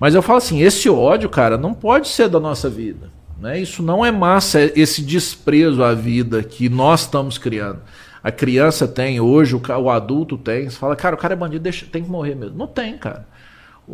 [0.00, 3.18] Mas eu falo assim, esse ódio, cara, não pode ser da nossa vida.
[3.40, 3.60] Né?
[3.60, 7.78] Isso não é massa, é esse desprezo à vida que nós estamos criando.
[8.28, 10.68] A criança tem, hoje o, o adulto tem.
[10.68, 12.58] Você fala, cara, o cara é bandido, deixa, tem que morrer mesmo.
[12.58, 13.26] Não tem, cara.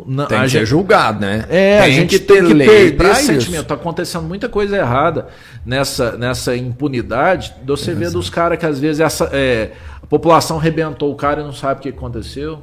[0.05, 1.45] Não, tem que gente, ser julgado, né?
[1.47, 3.61] É, tem a gente que tem que perder esse sentimento.
[3.61, 5.27] Está acontecendo muita coisa errada
[5.65, 7.53] nessa, nessa impunidade.
[7.65, 9.71] Você vê dos caras que às vezes essa, é,
[10.03, 12.61] a população rebentou o cara e não sabe o que aconteceu.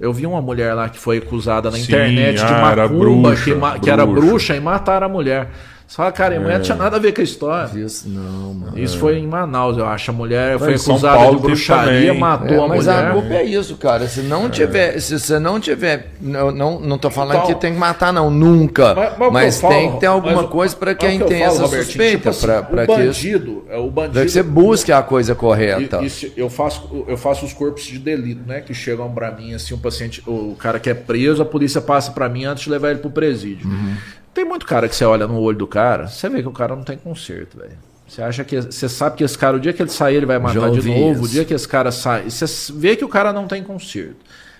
[0.00, 3.44] Eu vi uma mulher lá que foi acusada na Sim, internet ah, de macumba, bruxa,
[3.44, 3.78] que, bruxa.
[3.80, 5.50] que era bruxa e mataram a mulher.
[5.90, 7.80] Só, cara, a mulher não tinha nada a ver com a história.
[7.80, 8.78] Isso não, mano.
[8.78, 10.12] Isso foi em Manaus, eu acho.
[10.12, 13.02] A mulher foi acusada de bruxaria, matou é, a mas mulher.
[13.02, 14.06] Mas a culpa é isso, cara.
[14.06, 14.50] Se não é.
[14.50, 18.12] tiver, se você não tiver, não, não, não tô falando então, que tem que matar,
[18.12, 18.94] não, nunca.
[18.94, 22.16] Mas, mas, mas tem falo, que ter alguma coisa para quem que tem essa suspeita,
[22.18, 24.20] tipo assim, para que bandido, é o bandido.
[24.20, 26.04] que você busque a coisa correta.
[26.04, 28.60] Isso, eu faço, eu faço os corpos de delito, né?
[28.60, 32.12] Que chegam para mim assim, o paciente, o cara que é preso, a polícia passa
[32.12, 33.68] para mim antes de levar ele pro presídio.
[33.68, 33.96] Uhum.
[34.32, 36.76] Tem muito cara que você olha no olho do cara, você vê que o cara
[36.76, 37.76] não tem conserto, velho.
[38.06, 38.60] Você acha que.
[38.60, 41.12] Você sabe que esse cara, o dia que ele sair, ele vai matar de novo.
[41.12, 41.22] Isso.
[41.22, 42.28] O dia que esse cara sai.
[42.28, 44.16] Você vê que o cara não tem conserto.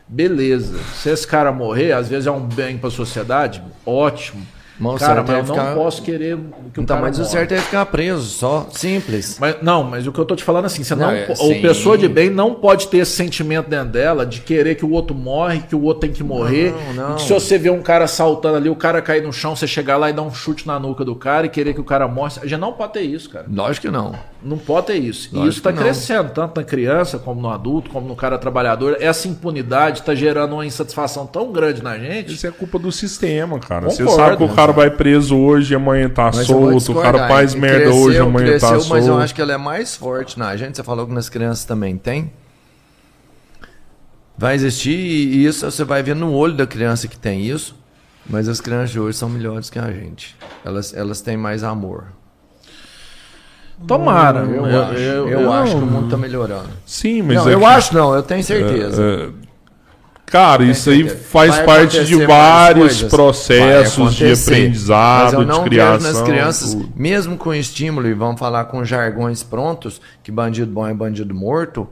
[0.06, 0.78] Beleza.
[0.94, 4.46] Se esse cara morrer, às vezes é um bem para a sociedade, ótimo.
[4.98, 6.38] Cara, mas eu não posso querer
[6.72, 9.38] que o tá, cara mas o certo é ficar preso, só simples.
[9.38, 11.60] Mas, não, mas o que eu tô te falando assim, você não, não é, o
[11.60, 15.14] pessoa de bem não pode ter esse sentimento dentro dela de querer que o outro
[15.14, 16.74] morre, que o outro tem que morrer.
[16.94, 17.16] Não, não.
[17.16, 19.96] Que se você vê um cara saltando ali, o cara cair no chão, você chegar
[19.96, 22.32] lá e dar um chute na nuca do cara e querer que o cara morre.
[22.44, 23.46] Já não pode ter isso, cara.
[23.52, 24.14] Lógico que não.
[24.42, 25.28] Não pode ter isso.
[25.32, 28.96] Lógico e isso está crescendo, tanto na criança como no adulto, como no cara trabalhador.
[29.00, 32.32] Essa impunidade está gerando uma insatisfação tão grande na gente.
[32.32, 33.86] Isso é culpa do sistema, cara.
[33.86, 37.28] Concordo, você sabe que o cara vai preso hoje, amanhã tá mas solto, o cara
[37.28, 38.90] faz merda cresceu, hoje, amanhã tá cresceu, tá solto.
[38.90, 40.76] Mas eu acho que ela é mais forte na gente.
[40.76, 42.32] Você falou que nas crianças também tem.
[44.36, 47.78] Vai existir e isso você vai ver no olho da criança que tem isso.
[48.28, 50.36] Mas as crianças de hoje são melhores que a gente.
[50.64, 52.04] Elas, elas têm mais amor.
[53.86, 54.40] Tomara.
[54.40, 56.68] Eu, eu, acho, eu, eu acho que o mundo está melhorando.
[56.84, 57.36] Sim, mas.
[57.36, 57.64] Não, é eu que...
[57.64, 59.02] acho não, eu tenho certeza.
[59.02, 59.49] É, é...
[60.30, 66.12] Cara, isso aí faz vai parte de vários processos de aprendizado, de criação.
[66.12, 66.92] nas crianças, tudo.
[66.94, 71.88] mesmo com estímulo, e vamos falar com jargões prontos, que bandido bom é bandido morto,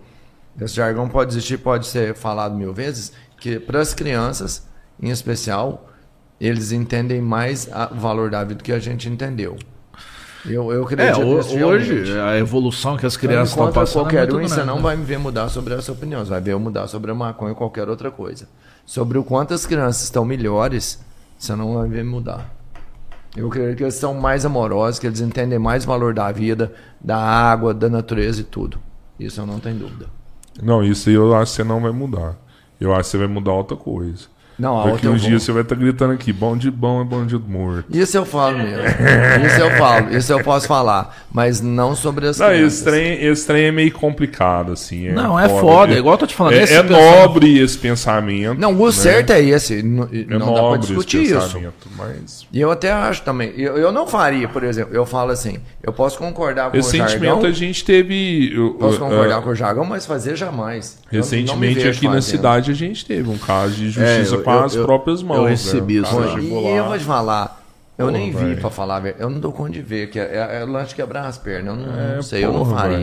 [0.60, 4.66] esse jargão pode existir, pode ser falado mil vezes, que para as crianças,
[5.02, 5.88] em especial,
[6.40, 9.56] eles entendem mais o valor da vida do que a gente entendeu.
[10.46, 14.08] Eu, eu acredito é, hoje, a evolução que as crianças estão passando.
[14.08, 16.24] É qualquer um, você não vai me ver mudar sobre essa opinião.
[16.24, 18.48] Você vai ver eu mudar sobre a maconha ou qualquer outra coisa.
[18.86, 21.00] Sobre o quanto as crianças estão melhores,
[21.36, 22.54] você não vai ver mudar.
[23.36, 26.72] Eu acredito que eles são mais amorosos, que eles entendem mais o valor da vida,
[27.00, 28.78] da água, da natureza e tudo.
[29.18, 30.06] Isso eu não tenho dúvida.
[30.62, 32.36] Não, isso eu acho que você não vai mudar.
[32.80, 34.26] Eu acho que você vai mudar outra coisa.
[34.58, 37.84] Não, Daqui uns dias você vai estar tá gritando aqui, bandido bom é bandido morto.
[37.96, 38.82] Isso eu falo mesmo.
[39.46, 41.16] isso eu falo, isso eu posso falar.
[41.30, 45.08] Mas não sobre as não, esse trem, esse trem é meio complicado, assim.
[45.08, 46.54] É não, é foda, é, igual eu tô te falando.
[46.54, 48.58] É, é nobre esse pensamento.
[48.58, 48.92] Não, o né?
[48.92, 49.82] certo é esse.
[49.82, 51.60] Não, é não dá pra discutir isso.
[51.96, 52.46] Mas...
[52.52, 53.52] E eu até acho também.
[53.56, 57.20] Eu, eu não faria, por exemplo, eu falo assim, eu posso concordar com Recentemente o
[57.20, 58.52] Recentemente a gente teve.
[58.54, 60.98] Eu, posso concordar uh, com o jargão, mas fazer jamais.
[61.10, 62.14] Recentemente aqui fazendo.
[62.14, 65.22] na cidade a gente teve um caso de justiça é, eu, com as eu, próprias
[65.22, 65.38] mãos.
[65.38, 66.08] Eu recebi né?
[66.08, 66.38] isso.
[66.38, 67.62] E eu vou te falar.
[67.96, 70.60] Eu porra, nem vi pra falar, eu não dou conta de ver, que é, é,
[70.60, 71.76] é lance de quebrar as pernas.
[71.76, 72.98] Eu não, é, não sei, porra, eu não faria.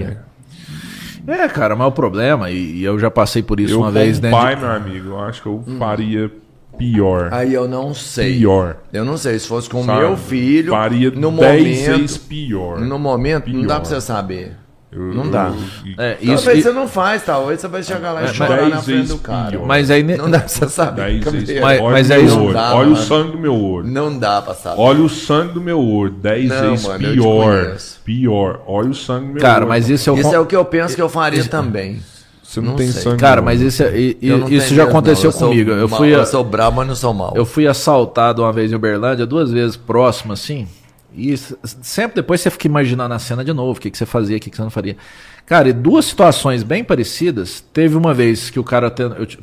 [1.26, 1.42] Véio.
[1.42, 4.22] É, cara, mas o problema, e, e, eu já passei por isso eu, uma vez,
[4.22, 4.32] né?
[4.32, 4.62] pai, de...
[4.62, 5.78] meu amigo, eu acho que eu hum.
[5.78, 6.32] faria
[6.78, 7.34] pior.
[7.34, 8.38] Aí eu não sei.
[8.38, 8.78] Pior.
[8.94, 9.38] Eu não sei.
[9.40, 10.72] Se fosse com o meu filho.
[10.72, 12.80] Faria no 10 momento, pior.
[12.80, 13.58] No momento, pior.
[13.58, 14.56] não dá pra você saber.
[14.96, 15.52] Eu, não dá.
[15.98, 18.82] É, isso, talvez você não faz, talvez você vai chegar lá e é, chorar na
[18.82, 19.60] frente do cara.
[19.60, 21.22] Mas aí não dá pra você saber.
[21.62, 22.08] Mas, mas.
[22.54, 23.86] Dá, olha o sangue do meu olho.
[23.86, 24.80] Não dá pra saber.
[24.80, 26.12] Olha o sangue do meu olho.
[26.12, 27.78] 10 vezes mano, pior.
[28.06, 28.62] Pior.
[28.66, 29.60] Olha o sangue do meu cara, olho.
[29.62, 31.50] Cara, mas isso é o Isso é o que eu penso que eu faria isso...
[31.50, 32.00] também.
[32.42, 33.02] Você não, não tem sei.
[33.02, 33.18] sangue.
[33.18, 35.72] Cara, mas isso, é, isso já aconteceu eu comigo.
[35.72, 37.34] Eu, mal, fui eu sou brabo, mas não sou mal.
[37.36, 40.66] Eu fui assaltado uma vez em Uberlândia, duas vezes próximo, assim.
[41.14, 44.38] E sempre depois você fica imaginando a cena de novo, o que, que você fazia,
[44.38, 44.98] o que, que você não faria.
[45.46, 47.64] Cara, e duas situações bem parecidas.
[47.74, 48.94] Teve uma vez que o cara.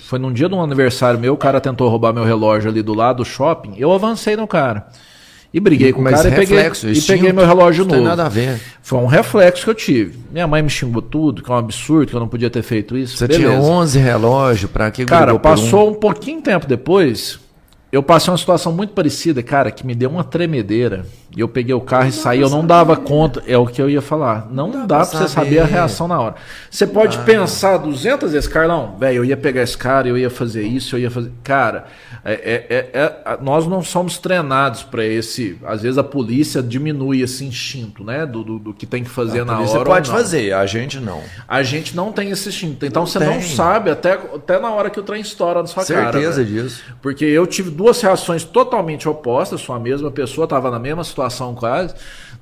[0.01, 2.93] Foi num dia de um aniversário meu, o cara tentou roubar meu relógio ali do
[2.93, 3.75] lado do shopping.
[3.79, 4.89] Eu avancei no cara.
[5.55, 7.97] E briguei com o cara reflexo, e, peguei, e peguei meu relógio novo.
[7.97, 8.59] Não tem nada a ver.
[8.83, 10.19] Foi um reflexo que eu tive.
[10.33, 12.97] Minha mãe me xingou tudo, que é um absurdo, que eu não podia ter feito
[12.97, 13.19] isso.
[13.19, 13.51] Você Beleza.
[13.51, 15.93] tinha 11 relógios, para que Cara, passou um...
[15.93, 17.39] um pouquinho tempo depois,
[17.93, 21.05] eu passei uma situação muito parecida, cara, que me deu uma tremedeira.
[21.35, 23.43] E eu peguei o carro e saí, eu não dava conta.
[23.47, 24.49] É o que eu ia falar.
[24.51, 26.35] Não, não dá, dá pra você saber a reação na hora.
[26.71, 27.23] Você pode ah.
[27.23, 31.01] pensar 200 vezes, Carlão, velho, eu ia pegar esse cara, eu ia fazer isso, eu
[31.01, 31.33] ia fazer.
[31.43, 31.87] Cara,
[32.23, 35.59] é, é, é, é nós não somos treinados para esse.
[35.65, 38.27] Às vezes a polícia diminui esse instinto, né?
[38.27, 39.67] Do, do, do que tem que fazer a na hora.
[39.67, 41.23] Você pode fazer, a gente não.
[41.49, 42.85] A gente não tem esse instinto.
[42.85, 43.29] Então não você tem.
[43.29, 46.21] não sabe até, até na hora que o trem estoura na sua Certeza cara.
[46.21, 46.83] Certeza disso.
[47.01, 51.22] Porque eu tive duas reações totalmente opostas, sou a mesma pessoa, estava na mesma situação
[51.23, 51.95] situação quase.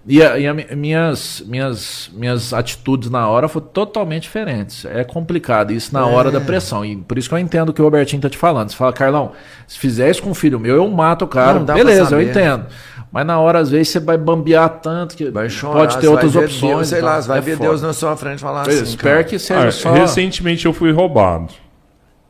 [0.07, 4.85] E, a, e a, minhas, minhas, minhas atitudes na hora foram totalmente diferentes.
[4.87, 6.03] É complicado isso na é.
[6.05, 6.85] hora da pressão.
[6.85, 8.71] E por isso que eu entendo o que o Robertinho tá te falando.
[8.71, 9.33] Você fala, Carlão,
[9.67, 11.59] se fizer isso com um filho meu, eu mato o cara.
[11.61, 12.67] Beleza, eu entendo.
[13.13, 16.37] Mas na hora, às vezes, você vai bambear tanto que vai chorar, pode ter outras
[16.37, 16.77] opções.
[16.77, 17.69] Deus, sei lá, vai é ver foda.
[17.69, 18.85] Deus na sua frente falar eu assim.
[18.85, 19.25] Espero cara.
[19.25, 19.93] que seja ah, só.
[19.93, 21.53] Recentemente eu fui roubado.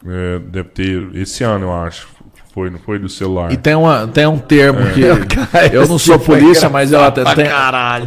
[0.06, 1.14] É, deve ter.
[1.14, 2.08] Esse ano, eu acho
[2.60, 3.50] foi, não foi do celular.
[3.50, 4.92] E tem, uma, tem um termo é.
[4.92, 5.02] que.
[5.74, 7.24] eu não sou polícia, mas eu até.
[7.34, 7.46] Tem,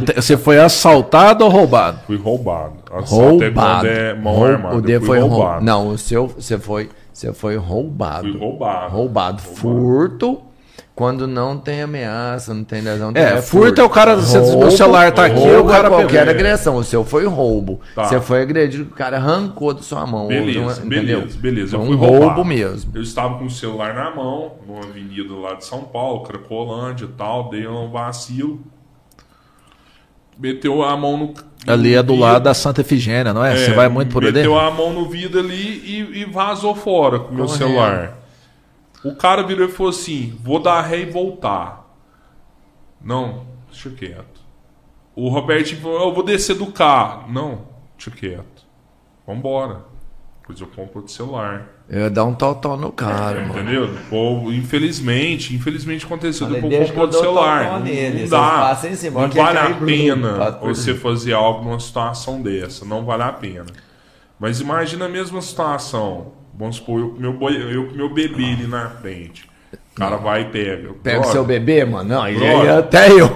[0.04, 1.98] tem, você foi assaltado ou roubado?
[2.06, 2.74] Fui roubado.
[2.92, 3.86] Assalto é roubado.
[3.86, 4.76] É mão armada.
[4.76, 5.64] O D foi roubado.
[5.64, 8.30] Não, o seu você foi, você foi roubado.
[8.30, 8.92] Fui roubado.
[8.92, 9.42] Roubado.
[9.42, 9.42] roubado.
[9.42, 10.40] Furto
[10.94, 13.10] quando não tem ameaça, não tem lesão.
[13.16, 16.34] É, é furto é o cara, roubo, o celular tá aqui, o cara qualquer pegou.
[16.34, 16.76] agressão.
[16.76, 17.80] O seu foi roubo.
[17.96, 18.04] Tá.
[18.04, 20.28] Você foi agredido, o cara arrancou da sua mão.
[20.28, 21.76] Beleza, uma, beleza, beleza.
[21.76, 22.92] Foi um roubo mesmo.
[22.94, 27.08] Eu estava com o celular na mão, numa avenida lá de São Paulo, Cracolândia e
[27.08, 28.60] tal, dei um vacilo.
[30.38, 31.34] Meteu a mão no.
[31.66, 32.28] Ali é do vidro.
[32.28, 33.54] lado da Santa Efigênia, não é?
[33.54, 34.32] é Você vai muito por ali?
[34.32, 38.23] Meteu a mão no vidro ali e, e vazou fora com o meu celular.
[39.04, 41.84] O cara virou e falou assim: vou dar ré e voltar.
[43.00, 44.40] Não, deixa quieto.
[45.14, 47.30] O Roberto falou: eu vou descer do carro.
[47.30, 47.66] Não,
[47.96, 48.64] deixa quieto.
[49.26, 49.92] Vambora.
[50.40, 51.70] Depois eu compro outro celular.
[51.88, 53.60] Eu ia dar um total no cara, é, mano.
[53.60, 53.90] Entendeu?
[54.10, 56.46] Pô, infelizmente, infelizmente aconteceu.
[56.46, 57.72] Falei, depois comprou outro celular.
[57.72, 58.74] Não, nele, não dá.
[58.76, 62.84] Cima, não vale a pena você fazer algo numa situação dessa.
[62.84, 63.66] Não vale a pena.
[64.38, 68.66] Mas imagina a mesma situação Vamos supor, eu com meu, boi, eu meu bebê ali
[68.66, 69.48] na frente.
[69.94, 70.88] O cara vai e pega.
[71.04, 72.08] Pega o seu bebê, mano?
[72.08, 73.30] Não, aí, aí até eu.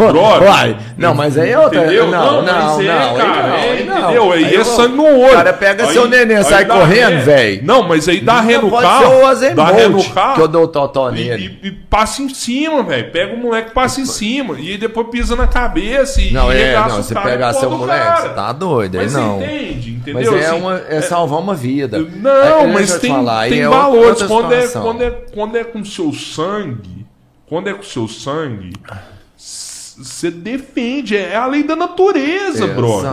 [0.99, 1.85] Não, mas aí é outra.
[1.85, 2.11] Entendeu?
[2.11, 2.81] Não, não, não.
[2.81, 4.33] É, não, cara, não, é, não, entendeu?
[4.33, 5.29] Aí, aí é sangue no olho.
[5.29, 7.61] O cara pega aí, seu neném, sai correndo, velho.
[7.63, 9.21] Não, mas aí dá ré no carro.
[9.55, 10.35] Dá ré no carro.
[10.35, 11.61] Que eu dou o totó nele.
[11.63, 13.13] E, e, passa em cima, velho.
[13.13, 14.59] Pega o moleque passa em cima.
[14.59, 17.05] E aí depois pisa na cabeça e Não, é, não.
[17.05, 18.99] Se pegar seu moleque, você tá doido.
[18.99, 19.41] Aí não.
[19.41, 20.33] entende, entendeu?
[20.33, 22.01] Mas é, assim, uma, é salvar uma vida.
[22.01, 23.13] Não, mas tem
[23.69, 24.27] valores.
[25.33, 27.07] Quando é com seu sangue sangue,
[27.47, 28.73] quando é com o seu sangue,
[29.37, 31.17] você defende.
[31.17, 33.11] É a lei da natureza, Exato, brother.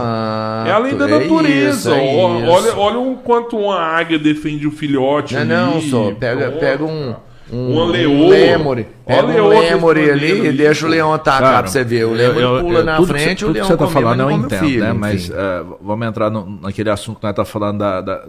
[0.68, 1.96] É a lei da é natureza.
[1.96, 5.36] É isso, é olha, olha o quanto uma águia defende o filhote.
[5.36, 5.76] Não, ali.
[5.76, 6.12] não, só.
[6.12, 7.16] Pega, pega um.
[7.52, 8.28] Um, um leão.
[8.28, 8.88] lemure.
[9.06, 12.06] Pega um lemure ali e deixa o leão atacar Cara, pra você ver.
[12.06, 14.60] O lemure pula eu, na frente e o leão que você tá falando eu entendo,
[14.66, 14.94] filho, né?
[14.94, 18.26] Mas uh, vamos entrar no, naquele assunto que nós tá falando da, da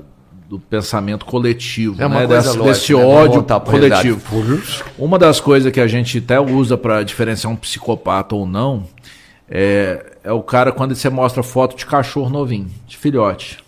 [0.48, 2.27] do pensamento coletivo, é né?
[2.27, 3.05] Desse, lógica, desse né?
[3.05, 4.20] ódio coletivo.
[4.98, 8.85] Uma das coisas que a gente até usa para diferenciar um psicopata ou não
[9.48, 13.59] é, é o cara quando você mostra foto de cachorro novinho, de filhote.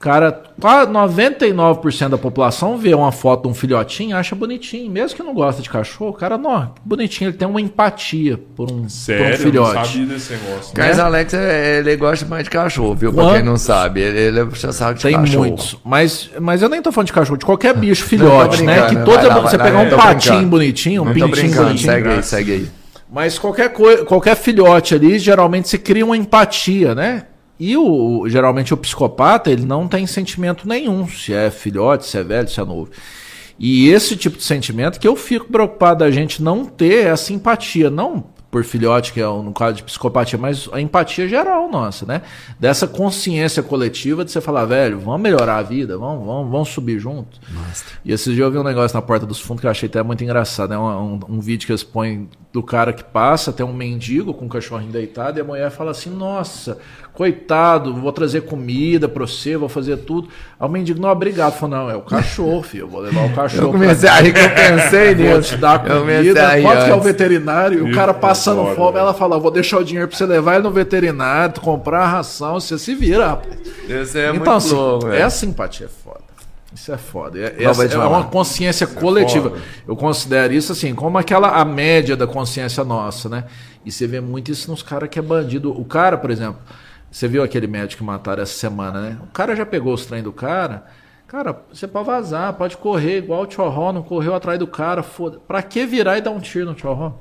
[0.00, 4.88] Cara, 99% da população vê uma foto de um filhotinho acha bonitinho.
[4.88, 8.70] Mesmo que não gosta de cachorro, o cara, não, bonitinho, ele tem uma empatia por
[8.70, 9.24] um, Sério?
[9.24, 9.74] por um filhote.
[9.74, 10.78] Não sabia desse negócio.
[10.78, 10.86] Né?
[10.86, 13.12] Mas Alex, é, ele gosta mais de cachorro, viu?
[13.12, 13.26] Quando...
[13.26, 15.42] Pra quem não sabe, ele, ele é sabe de tem cachorro.
[15.42, 15.76] Tem muitos.
[15.84, 18.88] Mas, mas eu nem tô falando de cachorro, de qualquer bicho filhote, né?
[18.88, 20.50] Que toda, lá, você pegar um patinho brincando.
[20.50, 21.78] bonitinho, um não pintinho bonitinho.
[21.78, 22.68] Segue aí, segue aí.
[23.10, 23.72] Mas qualquer,
[24.04, 27.24] qualquer filhote ali, geralmente se cria uma empatia, né?
[27.58, 32.22] E o, geralmente o psicopata, ele não tem sentimento nenhum, se é filhote, se é
[32.22, 32.90] velho, se é novo.
[33.58, 37.90] E esse tipo de sentimento que eu fico preocupado da gente não ter essa empatia,
[37.90, 42.22] não por filhote, que é no caso de psicopatia, mas a empatia geral nossa, né?
[42.58, 46.98] Dessa consciência coletiva de você falar, velho, vamos melhorar a vida, vamos, vamos, vamos subir
[46.98, 47.38] junto.
[48.04, 50.02] E esses dias eu vi um negócio na porta dos fundos que eu achei até
[50.02, 50.78] muito engraçado, né?
[50.78, 54.46] Um, um, um vídeo que eles põem do cara que passa, tem um mendigo com
[54.46, 56.78] um cachorrinho deitado, e a mulher fala assim, nossa,
[57.18, 60.28] coitado, vou trazer comida para você, vou fazer tudo.
[60.58, 61.54] Aí o mendigo, não, obrigado.
[61.54, 63.66] Falou, não, é o cachorro, filho, eu vou levar o cachorro.
[63.66, 65.32] Eu comecei a rir que eu pensei nisso.
[65.32, 68.98] Vou te dar comida, pode que é o veterinário, e o cara passando foda, fome,
[69.00, 72.60] ela fala, vou deixar o dinheiro para você levar ele no veterinário, comprar a ração,
[72.60, 73.52] você se vira, rapaz.
[73.88, 76.20] Esse é então, muito assim, louco, essa empatia é foda.
[76.72, 77.36] Isso é foda.
[77.36, 79.54] É, essa é uma consciência isso é coletiva.
[79.56, 83.44] É eu considero isso assim, como aquela a média da consciência nossa, né?
[83.84, 85.72] E você vê muito isso nos caras que é bandido.
[85.72, 86.60] O cara, por exemplo,
[87.10, 89.18] você viu aquele médico que mataram essa semana, né?
[89.22, 90.84] O cara já pegou os trem do cara.
[91.26, 95.38] Cara, você pode vazar, pode correr igual o Tchorró, não correu atrás do cara, foda.
[95.46, 97.12] Pra que virar e dar um tiro no Tchorró?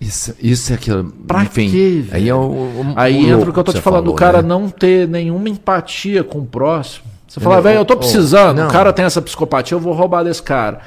[0.00, 1.04] Isso, isso é aquilo.
[1.26, 3.80] Pra Enfim, quê, Aí, é o, o, aí o entra o que eu tô te
[3.80, 4.48] falando, falou, o cara né?
[4.48, 7.06] não ter nenhuma empatia com o próximo.
[7.26, 10.42] Você fala, velho, eu tô precisando, o cara tem essa psicopatia, eu vou roubar desse
[10.42, 10.80] cara.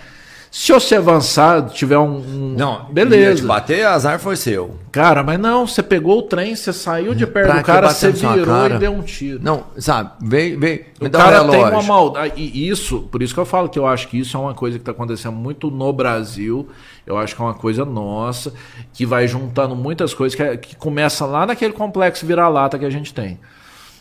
[0.51, 2.55] Se você avançar, tiver um.
[2.57, 3.41] não, beleza.
[3.41, 4.79] Te bater, azar foi seu.
[4.91, 8.11] Cara, mas não, você pegou o trem, você saiu de perto pra do cara, você
[8.11, 9.39] virou e deu um tiro.
[9.43, 10.85] Não, sabe, vem, vem.
[10.99, 12.33] O cara um tem uma maldade.
[12.35, 14.79] E isso, por isso que eu falo que eu acho que isso é uma coisa
[14.79, 16.67] que está acontecendo muito no Brasil.
[17.05, 18.51] Eu acho que é uma coisa nossa,
[18.91, 22.89] que vai juntando muitas coisas, que, é, que começa lá naquele complexo vira-lata que a
[22.89, 23.39] gente tem.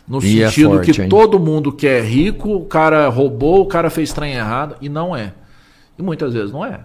[0.07, 1.09] No e é sentido é forte, que hein?
[1.09, 5.15] todo mundo que é rico, o cara roubou, o cara fez trem errado, e não
[5.15, 5.33] é.
[5.99, 6.79] E muitas vezes não é.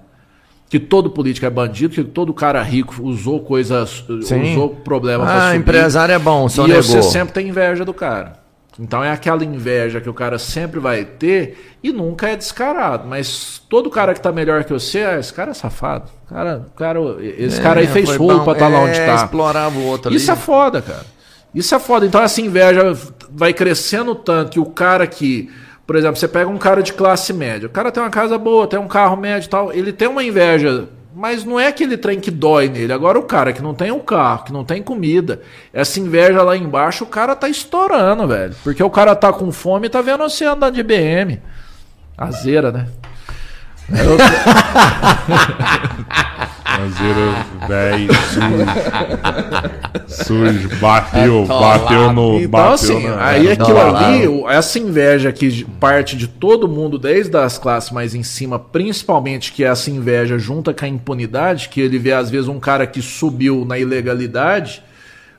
[0.69, 4.53] Que todo político é bandido, que todo cara rico usou coisas, Sim.
[4.53, 5.61] usou problema ah, subir.
[5.61, 6.83] empresário é bom, só E negou.
[6.83, 8.45] você sempre tem inveja do cara.
[8.79, 13.07] Então é aquela inveja que o cara sempre vai ter e nunca é descarado.
[13.07, 16.11] Mas todo cara que tá melhor que você, ah, esse cara é safado.
[16.29, 19.15] Cara, cara, esse é, cara aí fez rolo pra estar tá lá onde é, tá.
[19.15, 20.41] explorava o outro Isso ali.
[20.41, 21.07] é foda, cara.
[21.55, 22.05] Isso é foda.
[22.05, 22.97] Então essa inveja
[23.31, 25.49] vai crescendo tanto que o cara que
[25.87, 27.67] por exemplo, você pega um cara de classe média.
[27.67, 29.73] O cara tem uma casa boa, tem um carro médio e tal.
[29.73, 32.93] Ele tem uma inveja Mas não é aquele trem que dói nele.
[32.93, 35.43] Agora o cara que não tem um carro, que não tem comida,
[35.73, 38.55] essa inveja lá embaixo, o cara tá estourando, velho.
[38.65, 41.41] Porque o cara tá com fome e tá vendo você andando de BM.
[42.17, 42.87] Azeira, né?
[43.91, 44.17] Eu...
[46.75, 48.15] Azeira, velho,
[50.07, 50.25] sujo.
[50.25, 52.39] Sujo, bateu, bateu no.
[52.39, 53.25] Então, bateu assim, na...
[53.25, 58.23] aí aquilo ali, essa inveja que parte de todo mundo, desde as classes mais em
[58.23, 62.59] cima, principalmente que essa inveja junta com a impunidade, que ele vê às vezes um
[62.59, 64.83] cara que subiu na ilegalidade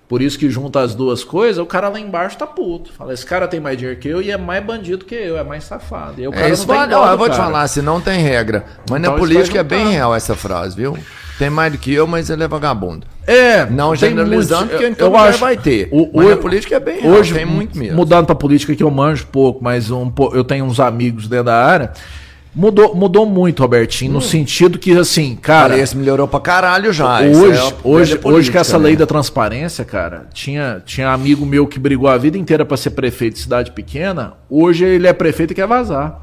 [0.07, 2.94] por isso que junta as duas coisas, o cara lá embaixo tá puto.
[2.94, 5.44] Fala, esse cara tem mais dinheiro que eu e é mais bandido que eu, é
[5.44, 6.22] mais safado.
[6.22, 8.66] E o cara é isso, não, não eu vou te falar, se não tem regra.
[8.88, 10.98] Mas então, na política é bem real essa frase, viu?
[11.38, 13.06] Tem mais do que eu, mas ele é vagabundo.
[13.28, 15.90] É, não generalizando, porque então eu acho, vai ter.
[15.91, 17.95] O, mas a política é bem real, hoje, tem muito mesmo.
[17.95, 21.66] Mudando pra política que eu manjo pouco, mas um, eu tenho uns amigos dentro da
[21.66, 21.91] área.
[22.56, 24.14] Mudou, mudou muito, Robertinho, hum.
[24.16, 25.78] no sentido que, assim, cara.
[25.78, 27.20] Esse melhorou pra caralho já.
[27.20, 28.86] Hoje, é hoje, política, hoje que essa né?
[28.86, 32.91] lei da transparência, cara, tinha, tinha amigo meu que brigou a vida inteira para ser
[32.91, 34.36] prefeito de cidade pequena.
[34.49, 36.22] Hoje ele é prefeito e quer vazar.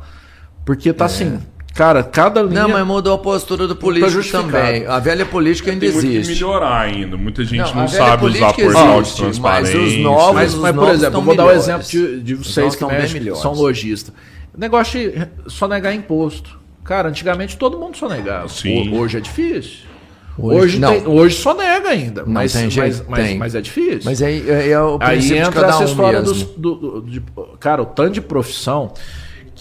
[0.64, 1.06] Porque tá é.
[1.06, 1.38] assim.
[1.74, 2.62] Cara, cada linha.
[2.62, 4.86] Não, mas mudou a postura do político também.
[4.86, 6.12] A velha política ainda Tem existe.
[6.12, 7.16] Tem que melhorar ainda.
[7.16, 9.78] Muita gente não, não sabe usar portal de transparência.
[9.80, 12.76] Mas os novos, mas, mas por exemplo, vou dar o um exemplo de, de vocês
[12.76, 14.14] que mexem, são lojistas.
[14.56, 16.60] Negócio de sonegar imposto.
[16.84, 18.48] Cara, antigamente todo mundo sonegava.
[18.48, 18.94] Sim.
[18.94, 19.92] Hoje é difícil.
[20.38, 23.36] Hoje, hoje, tem, hoje só nega ainda, não mas, tem jeito, mas, tem.
[23.36, 24.00] mas, é difícil.
[24.02, 27.22] Mas aí é, é o aí entra essa um história dos, do, do, de,
[27.60, 28.94] cara, o tanto de profissão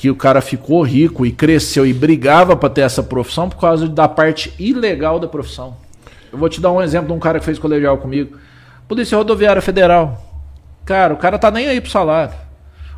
[0.02, 3.88] que o cara ficou rico e cresceu e brigava para ter essa profissão por causa
[3.88, 5.76] da parte ilegal da profissão.
[6.34, 8.36] Eu vou te dar um exemplo de um cara que fez colegial comigo.
[8.88, 10.20] Polícia Rodoviária Federal.
[10.86, 12.34] Cara, o cara tá nem aí pro salário.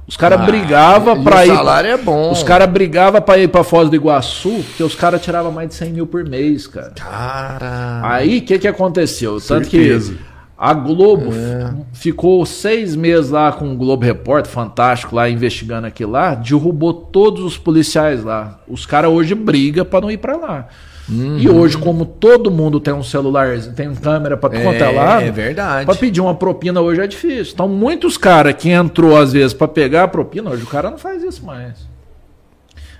[0.08, 1.52] Os caras ah, brigavam pra ir.
[1.52, 2.32] O salário é bom.
[2.32, 5.76] Os caras brigavam pra ir pra Foz do Iguaçu, porque os caras tiravam mais de
[5.76, 6.94] 100 mil por mês, cara.
[6.96, 8.00] Cara.
[8.02, 9.42] Aí, o que que aconteceu?
[9.42, 10.14] Tanto Certeza.
[10.14, 10.33] que
[10.64, 11.74] a Globo é.
[11.92, 17.44] ficou seis meses lá com o Globo Repórter, fantástico, lá investigando aquilo lá, derrubou todos
[17.44, 18.62] os policiais lá.
[18.66, 20.70] Os caras hoje brigam pra não ir pra lá.
[21.10, 21.38] Uhum.
[21.38, 25.30] E hoje, como todo mundo tem um celular, tem câmera para é, contar lá, é
[25.32, 25.86] verdade.
[25.86, 27.52] Para pedir uma propina hoje é difícil.
[27.54, 30.98] Então, muitos caras que entrou às vezes para pegar a propina, hoje o cara não
[30.98, 31.74] faz isso mais.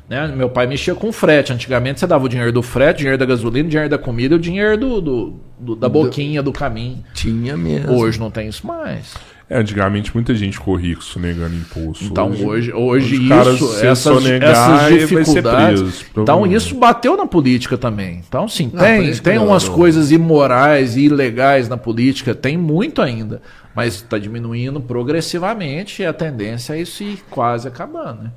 [0.10, 0.28] Né?
[0.28, 1.54] Meu pai mexia com frete.
[1.54, 4.40] Antigamente você dava o dinheiro do frete, dinheiro da gasolina, dinheiro da comida e o
[4.40, 7.04] dinheiro do, do, do da boquinha, do caminho.
[7.14, 7.94] Tinha mesmo.
[7.94, 9.14] Hoje não tem isso mais.
[9.50, 12.06] É, antigamente muita gente ficou rico sonegando imposto.
[12.06, 16.06] Então hoje, hoje, hoje isso, essas, essas dificuldades.
[16.16, 18.22] então isso bateu na política também.
[18.28, 23.42] Então sim, não, tem, tem umas coisas imorais e ilegais na política, tem muito ainda,
[23.76, 28.24] mas está diminuindo progressivamente e a tendência é isso ir quase acabando.
[28.24, 28.32] Né?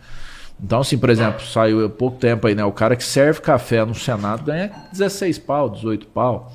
[0.63, 2.65] Então, assim, por exemplo, saiu há pouco tempo aí, né?
[2.65, 6.53] O cara que serve café no Senado ganha 16 pau, 18 pau.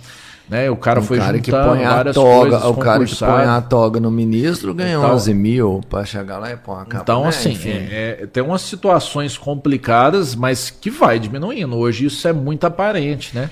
[0.49, 0.69] Né?
[0.69, 4.01] O cara um foi cara que põe a toga, O cara que põe a toga
[4.01, 7.03] no ministro ganha então, 11 mil para chegar lá e pôr uma capa.
[7.03, 7.29] Então, né?
[7.29, 11.77] assim, é, é, tem umas situações complicadas, mas que vai diminuindo.
[11.77, 13.49] Hoje isso é muito aparente, né?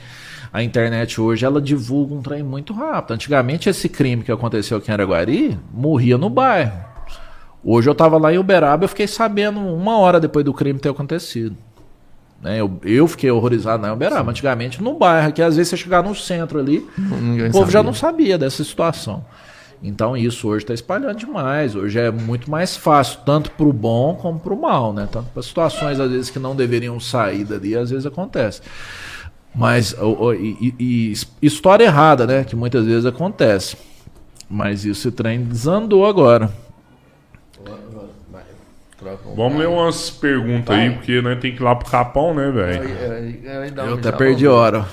[0.52, 3.14] A internet hoje ela divulga um trem muito rápido.
[3.14, 6.89] Antigamente esse crime que aconteceu aqui em Araguari morria no bairro.
[7.64, 10.90] Hoje eu estava lá em Uberaba, eu fiquei sabendo uma hora depois do crime ter
[10.90, 11.56] acontecido.
[12.42, 12.62] Né?
[12.62, 14.32] Eu, eu fiquei horrorizado na Uberaba.
[14.32, 17.72] Antigamente, no bairro, que às vezes você chegar no centro ali, Ninguém o povo sabia.
[17.72, 19.26] já não sabia dessa situação.
[19.82, 21.76] Então isso hoje está espalhando demais.
[21.76, 25.08] Hoje é muito mais fácil, tanto para o bom como para o mal, né?
[25.12, 28.62] Tanto para situações às vezes que não deveriam sair dali, às vezes acontece.
[29.56, 29.96] Mas
[30.38, 32.44] e, e, e história errada, né?
[32.44, 33.78] Que muitas vezes acontece.
[34.50, 36.52] Mas isso trem desandou agora.
[39.36, 42.90] Vamos ler umas perguntas aí, porque nós tem que ir lá pro Capão, né, velho?
[43.78, 44.86] Eu, até perdi hora.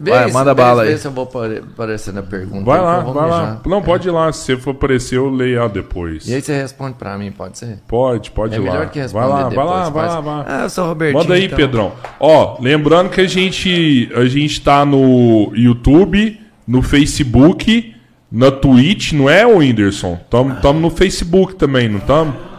[0.00, 0.90] Vai, manda bala aí.
[0.90, 2.64] Vê se eu vou aparecer na pergunta.
[2.64, 3.60] Vai lá, vai lá.
[3.64, 4.32] Não, pode ir lá.
[4.32, 6.26] Se for aparecer, eu leio depois.
[6.28, 7.78] E aí você responde pra mim, pode ser?
[7.86, 8.72] Pode, pode é ir lá.
[8.72, 9.66] melhor que responder vai lá, depois.
[9.66, 10.44] Vai lá, vai lá, vai lá.
[10.46, 11.22] Ah, eu sou o Robertinho.
[11.22, 11.56] Manda aí, então.
[11.56, 11.92] Pedrão.
[12.18, 17.94] Ó, lembrando que a gente, a gente tá no YouTube, no Facebook,
[18.30, 20.18] na Twitch, não é, Whindersson?
[20.28, 22.49] Tamo, tamo no Facebook também, não tamo?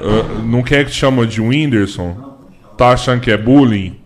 [0.00, 2.36] Uh, não quer que te chama de Whindersson?
[2.76, 3.98] Tá achando que é bullying?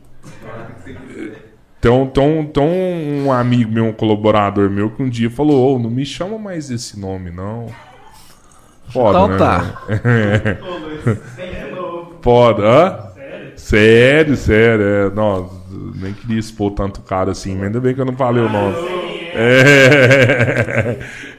[1.81, 5.90] Tem, tem, tem um amigo meu, um colaborador meu, que um dia falou: oh, não
[5.90, 7.66] me chama mais esse nome, não.
[8.89, 9.82] Foda, então né, tá.
[12.23, 13.12] Foda, hã?
[13.56, 14.85] Sério, sério.
[14.85, 15.51] É, não,
[15.97, 18.77] nem queria expor tanto cara assim, mas ainda bem que eu não falei o nome.
[19.35, 20.97] É.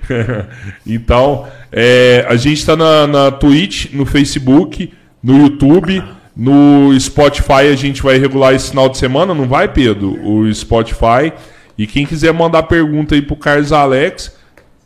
[0.86, 6.03] então, é, a gente está na, na Twitch, no Facebook, no YouTube,
[6.36, 10.20] no Spotify a gente vai regular esse final de semana, não vai, Pedro?
[10.26, 11.32] O Spotify.
[11.78, 14.36] E quem quiser mandar pergunta aí pro Carlos Alex,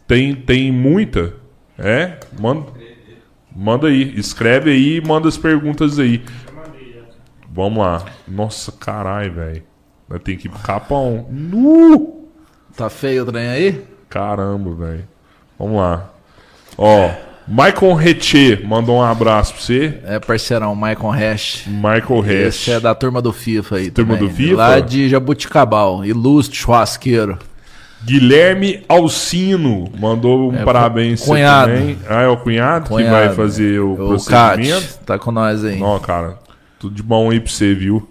[0.07, 1.33] tem, tem muita.
[1.77, 2.19] É?
[2.39, 2.65] Manda,
[3.55, 4.13] manda aí.
[4.17, 6.21] Escreve aí e manda as perguntas aí.
[7.49, 8.05] Vamos lá.
[8.27, 9.63] Nossa, caralho, velho.
[10.23, 11.27] Tem que ir pro capão.
[11.29, 12.16] Nu!
[12.77, 13.81] Tá feio o trem aí?
[14.07, 15.03] Caramba, velho.
[15.59, 16.09] Vamos lá.
[16.77, 17.09] Ó,
[17.47, 19.99] Michael Reche mandou um abraço pra você.
[20.05, 21.63] É, parceirão, Michael Hash.
[21.65, 22.29] Michael Hash.
[22.59, 24.29] Esse é da turma do FIFA aí Turma também.
[24.29, 24.55] do FIFA?
[24.55, 26.05] Lá de Jabuticabal.
[26.05, 27.39] Ilustre churrasqueiro.
[28.05, 31.71] Guilherme Alcino mandou um É, parabéns cunhado.
[31.73, 31.97] também.
[32.07, 34.81] Ah, é o cunhado, que vai fazer o, o procedimento?
[34.81, 35.81] Cat, tá com nós aí.
[35.81, 36.37] Ó, cara,
[36.77, 38.07] tudo de bom aí pra você, viu?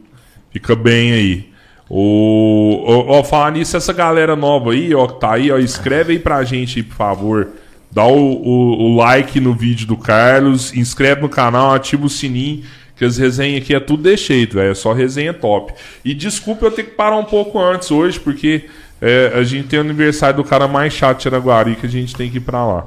[0.50, 1.55] Fica bem aí.
[1.88, 6.14] O, ó, ó, falar nisso, essa galera nova aí, ó, que tá aí, ó, escreve
[6.14, 7.48] aí pra gente aí, por favor.
[7.90, 12.64] Dá o, o- o like no vídeo do Carlos, inscreve no canal, ativa o sininho,
[12.96, 14.72] que as resenhas aqui é tudo de jeito, velho.
[14.72, 15.72] É só resenha top.
[16.04, 18.64] E desculpa eu ter que parar um pouco antes hoje, porque
[19.00, 22.14] é, a gente tem o aniversário do cara mais chato de Araguari que a gente
[22.16, 22.86] tem que ir pra lá.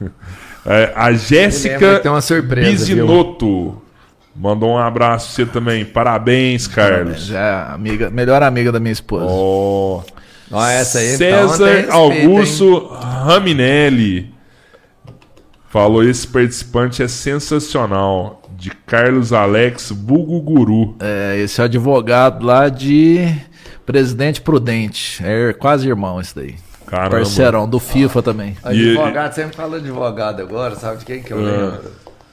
[0.68, 3.84] É, a Lembra Jéssica que
[4.38, 5.84] mandou um abraço pra você também.
[5.84, 7.26] Parabéns, Carlos.
[7.26, 7.38] Já
[7.70, 9.26] é amiga, melhor amiga da minha esposa.
[9.28, 10.02] Ó,
[10.50, 14.30] Ó, essa aí, então, César respeito, Augusto Raminelli
[15.68, 18.42] falou: esse participante é sensacional.
[18.58, 20.96] De Carlos Alex Vulgo Guru.
[20.98, 23.28] É, esse é o advogado lá de
[23.84, 25.22] Presidente Prudente.
[25.22, 26.54] É quase irmão esse daí.
[26.86, 27.16] Caramba.
[27.18, 28.56] Parceirão do FIFA também.
[28.70, 31.80] E- Advogado, sempre fala advogado agora, sabe de quem que eu lembro?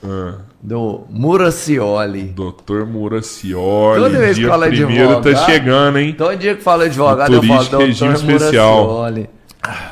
[0.06, 2.24] Ah, Do Muracioli.
[2.36, 4.02] Doutor Muracioli.
[4.02, 4.88] Toda vez que fala de tá
[5.30, 6.14] advogado- chegando, hein?
[6.18, 8.86] Todo dia que fala advogado, eu falo doutor especial.
[8.86, 9.30] Muracioli.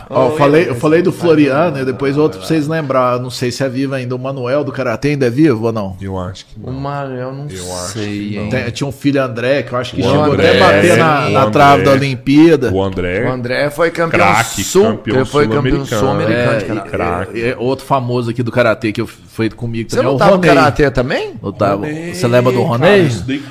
[0.10, 2.68] Ó, eu, Oi, falei, eu falei do cara, Floriano e depois vai, outro pra vocês
[2.68, 3.19] lembrar.
[3.19, 4.14] Não sei se é vivo ainda.
[4.15, 5.95] O Manuel do Karatê ainda é vivo ou não?
[6.02, 6.80] Eu acho que O não.
[6.80, 8.49] Mário, eu não Eu sei, não.
[8.49, 10.98] Tem- tinha um filho André, que eu acho que O chegou André, até a bater
[10.98, 11.52] na, o na André.
[11.52, 12.72] trave da Olimpíada.
[12.73, 13.26] O André.
[13.26, 16.84] O André foi campeão Craque, sul, campeão ele foi campeão sul-americano.
[17.34, 20.06] É, e- é outro famoso aqui do Karatê que foi comigo Você também.
[20.07, 21.34] não é o tava no karatê também?
[21.41, 21.85] Eu tava.
[21.85, 23.07] Ronei, Você lembra do Ronei?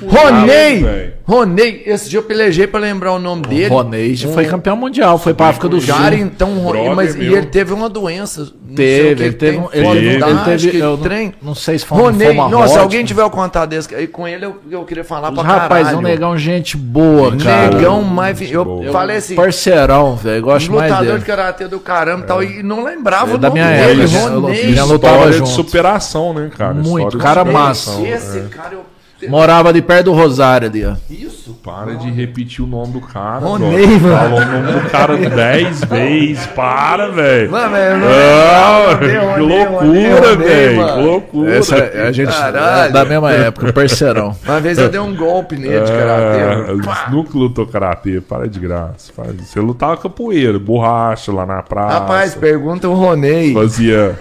[0.07, 1.13] Ronei!
[1.25, 1.83] Ronei!
[1.85, 3.67] Esse dia eu pelejei pra lembrar o nome dele.
[3.67, 5.87] Ronei foi campeão mundial, foi pra África do Sul.
[6.17, 7.37] Cara, então, Brother mas e meu.
[7.37, 8.41] ele teve uma doença.
[8.41, 11.25] não sei o Teve, que ele teve, um- tem, ele, ele teve, eu trem.
[11.41, 14.27] não, não sei se foi Ronei, linfoma nossa, alguém tiver o contato desse aí com
[14.27, 15.97] ele, eu, eu queria falar Os pra rapaz, caralho.
[15.97, 17.75] um negão, gente boa, cara.
[17.75, 18.39] Negão, mais...
[18.51, 18.91] Eu boa.
[18.91, 20.41] falei assim, Parceirão, velho.
[20.41, 21.19] Gosto mais lutador dele.
[21.19, 24.07] de karatê do caramba e tal, e não lembrava É o da nome minha dele,
[24.07, 24.27] né?
[24.27, 24.69] Ronei.
[24.71, 26.73] História de superação, né, cara?
[26.73, 27.99] Muito, cara massa.
[28.01, 28.41] Esse é.
[28.43, 28.90] cara, eu...
[29.29, 30.93] Morava ali perto do Rosário ali, ó.
[31.09, 31.53] Isso?
[31.63, 33.39] Para de repetir o nome do cara.
[33.45, 34.17] Ronei, mano.
[34.17, 36.45] Falou o nome do cara dez vezes.
[36.47, 37.51] Para, velho.
[37.51, 40.85] Mano, eu não Ah, que loucura, velho.
[40.85, 41.55] Que loucura.
[41.55, 42.93] Essa é a gente Caralho.
[42.93, 44.35] da mesma época, parceirão.
[44.45, 46.39] Uma vez eu dei um golpe nele de karatê.
[46.39, 47.07] É, Pá.
[47.11, 49.11] nunca lutou karatê, para de graça.
[49.15, 51.99] Faz- Você lutava capoeira, borracha lá na praça.
[51.99, 53.53] Rapaz, pergunta o Ronei.
[53.53, 54.17] fazia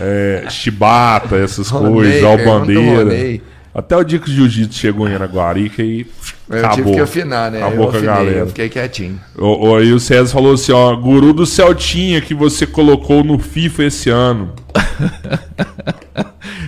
[0.00, 3.40] é, chibata, essas Ronei, coisas, albandeira.
[3.74, 6.06] Até o dia que o jiu-jitsu chegou em Araguari, que aí
[6.48, 6.76] Eu acabou.
[6.76, 7.58] tive que afinar, né?
[7.58, 8.38] Acabou eu com a afinei, galera.
[8.38, 9.20] eu fiquei quietinho.
[9.36, 13.36] O, o- aí o César falou assim, ó, guru do Celtinha que você colocou no
[13.38, 14.52] FIFA esse ano.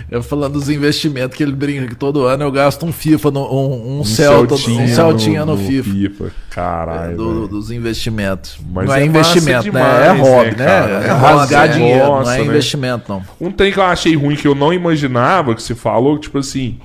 [0.09, 3.41] Eu falando dos investimentos que ele brinca que todo ano eu gasto um FIFA, no,
[3.53, 6.31] um, um, Celta, um Celtinha no, FIFA.
[6.49, 7.47] Caralho, do- velho.
[7.49, 8.57] dos investimentos.
[8.71, 9.81] Mas não é, é investimento, né?
[10.07, 10.65] É demais, hobby, né, né?
[10.65, 10.91] cara?
[11.03, 11.67] É É rasgar é.
[11.73, 12.45] dinheiro, não Nossa, é né?
[12.45, 13.21] investimento, não.
[13.39, 16.37] Um trem que eu achei ruim, que eu não imaginava, que você falou, que tipo
[16.37, 16.79] assim,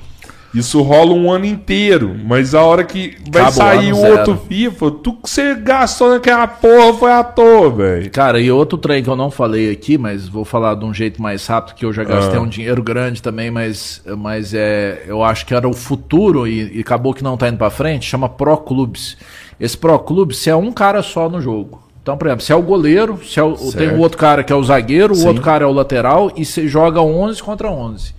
[0.54, 4.18] isso rola um ano inteiro, mas a hora que vai Acaba sair o zero.
[4.18, 8.10] outro FIFA, tu que você gastou naquela porra foi à toa, velho.
[8.10, 11.22] Cara, e outro trem que eu não falei aqui, mas vou falar de um jeito
[11.22, 12.42] mais rápido, que eu já gastei Ah.
[12.42, 16.80] um dinheiro grande também, mas, mas é, eu acho que era o futuro e, e
[16.80, 19.16] acabou que não tá indo pra frente, chama Pro Clubes.
[19.58, 21.80] Esse Pro Clubes, se é um cara só no jogo.
[22.02, 24.52] Então, por exemplo, se é o goleiro, se é o, tem o outro cara que
[24.52, 28.12] é o zagueiro, o outro cara é o lateral, e você joga 11 contra 11.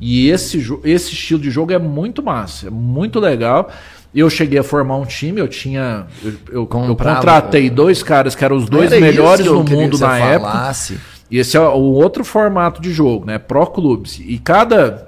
[0.00, 3.70] E esse, esse estilo de jogo é muito massa, é muito legal.
[4.14, 6.06] Eu cheguei a formar um time, eu tinha.
[6.24, 9.70] Eu, eu- eu Comprava, contratei dois caras que eram os dois Era melhores eu do
[9.70, 10.50] mundo na época.
[10.52, 10.98] falasse.
[11.30, 13.38] E esse é o outro formato de jogo, né?
[13.38, 14.18] Pro clubes.
[14.18, 15.07] E cada.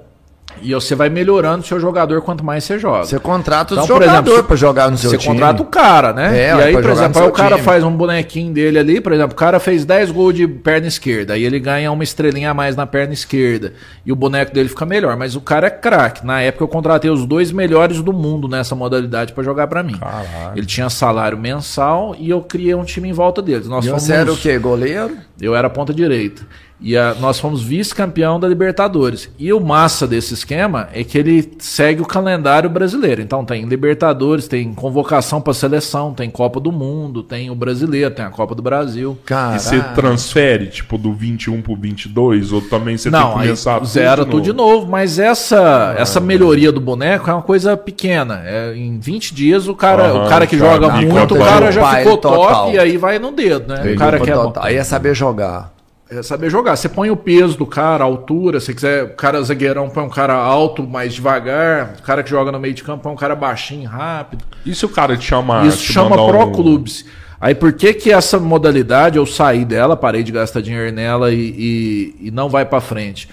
[0.63, 3.05] E você vai melhorando o seu jogador quanto mais você joga.
[3.05, 5.35] Você contrata Então, por jogadores exemplo, pra jogar no seu Você time.
[5.35, 6.39] contrata o cara, né?
[6.39, 7.63] É, e aí, por exemplo, aí o cara time.
[7.65, 11.35] faz um bonequinho dele ali, por exemplo, o cara fez 10 gols de perna esquerda,
[11.35, 13.73] aí ele ganha uma estrelinha a mais na perna esquerda,
[14.05, 16.27] e o boneco dele fica melhor, mas o cara é craque.
[16.27, 19.97] Na época eu contratei os dois melhores do mundo nessa modalidade pra jogar pra mim.
[19.97, 20.53] Caralho.
[20.57, 23.67] Ele tinha salário mensal e eu criei um time em volta deles.
[23.67, 24.59] Nós E fomos você era o quê?
[24.59, 25.17] Goleiro?
[25.41, 26.43] eu era ponta direita.
[26.82, 29.31] E a, nós fomos vice-campeão da Libertadores.
[29.39, 33.20] E o massa desse esquema é que ele segue o calendário brasileiro.
[33.20, 38.24] Então tem Libertadores, tem convocação para seleção, tem Copa do Mundo, tem o Brasileiro, tem
[38.24, 39.19] a Copa do Brasil.
[39.24, 39.57] Caralho.
[39.57, 42.52] E você transfere, tipo, do 21 pro 22?
[42.52, 44.90] Ou também você Não, tem que começar tudo zera de tudo de novo.
[44.90, 48.43] Mas essa, ah, essa melhoria do boneco é uma coisa pequena.
[48.44, 52.16] É, em 20 dias o cara, o cara que joga muito, o cara já ficou
[52.16, 53.93] top e aí vai no dedo, né?
[53.93, 55.73] o cara que é Aí é saber jogar.
[56.11, 56.74] É saber jogar.
[56.74, 58.59] Você põe o peso do cara, a altura.
[58.59, 61.95] Se quiser, o cara zagueirão põe um cara alto, mais devagar.
[62.01, 64.45] O cara que joga no meio de campo põe um cara baixinho, rápido.
[64.74, 66.53] Se o cara te chama Isso te chama pro um...
[66.53, 67.05] clubes.
[67.41, 71.39] Aí por que que essa modalidade eu saí dela, parei de gastar dinheiro nela e,
[71.39, 73.28] e, e não vai para frente?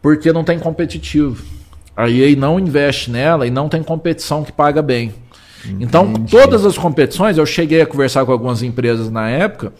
[0.00, 1.44] Porque não tem competitivo.
[1.94, 5.14] A EA não investe nela e não tem competição que paga bem.
[5.78, 6.34] Então, Entendi.
[6.34, 9.72] Então, todas as competições, eu cheguei a conversar com algumas empresas na época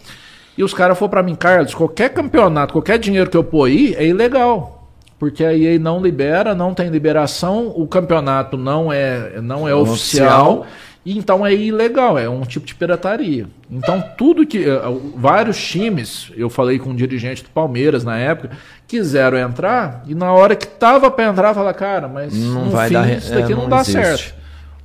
[0.57, 3.95] e os caras foram para mim, Carlos, qualquer campeonato, qualquer dinheiro que eu pôr aí
[3.95, 4.87] é ilegal.
[5.17, 10.59] Porque a EA não libera, não tem liberação, o campeonato não é, não é, oficial,
[10.59, 10.67] oficial,
[11.05, 13.47] e então é ilegal, é um tipo de pirataria.
[13.71, 14.69] Então tudo que.
[14.69, 14.81] Eh,
[15.15, 18.51] vários times, eu falei com um dirigente do Palmeiras na época,
[18.85, 22.93] quiseram entrar, e na hora que tava para entrar, fala, cara, mas não vai fim,
[22.93, 24.01] dar, isso daqui é, não, não, dá existe.
[24.01, 24.42] certo.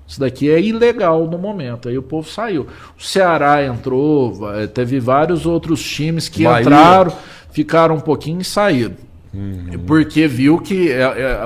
[0.08, 1.86] Isso daqui é ilegal no momento.
[1.90, 2.66] Aí o povo saiu.
[2.98, 4.40] O Ceará entrou,
[4.72, 6.62] teve vários outros times que Bahia.
[6.62, 7.12] entraram,
[7.50, 8.96] ficaram um pouquinho e saíram.
[9.34, 9.84] Uhum.
[9.86, 11.40] Porque viu que é, é,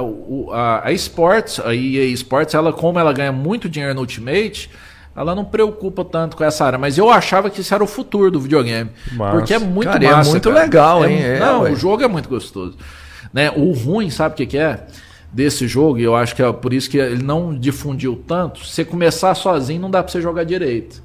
[0.53, 4.71] a, a Sports, a EA Sports, ela, como ela ganha muito dinheiro no Ultimate,
[5.17, 6.79] ela não preocupa tanto com essa área.
[6.79, 8.91] Mas eu achava que isso era o futuro do videogame.
[9.13, 9.37] Massa.
[9.37, 10.31] Porque é muito cara, massa.
[10.31, 10.63] É muito cara.
[10.63, 11.23] legal, é, hein?
[11.23, 12.77] É, não, o jogo é muito gostoso.
[13.33, 13.51] Né?
[13.51, 14.87] O ruim, sabe o que, que é?
[15.33, 18.85] Desse jogo, e eu acho que é por isso que ele não difundiu tanto, você
[18.85, 21.03] começar sozinho não dá para você jogar direito.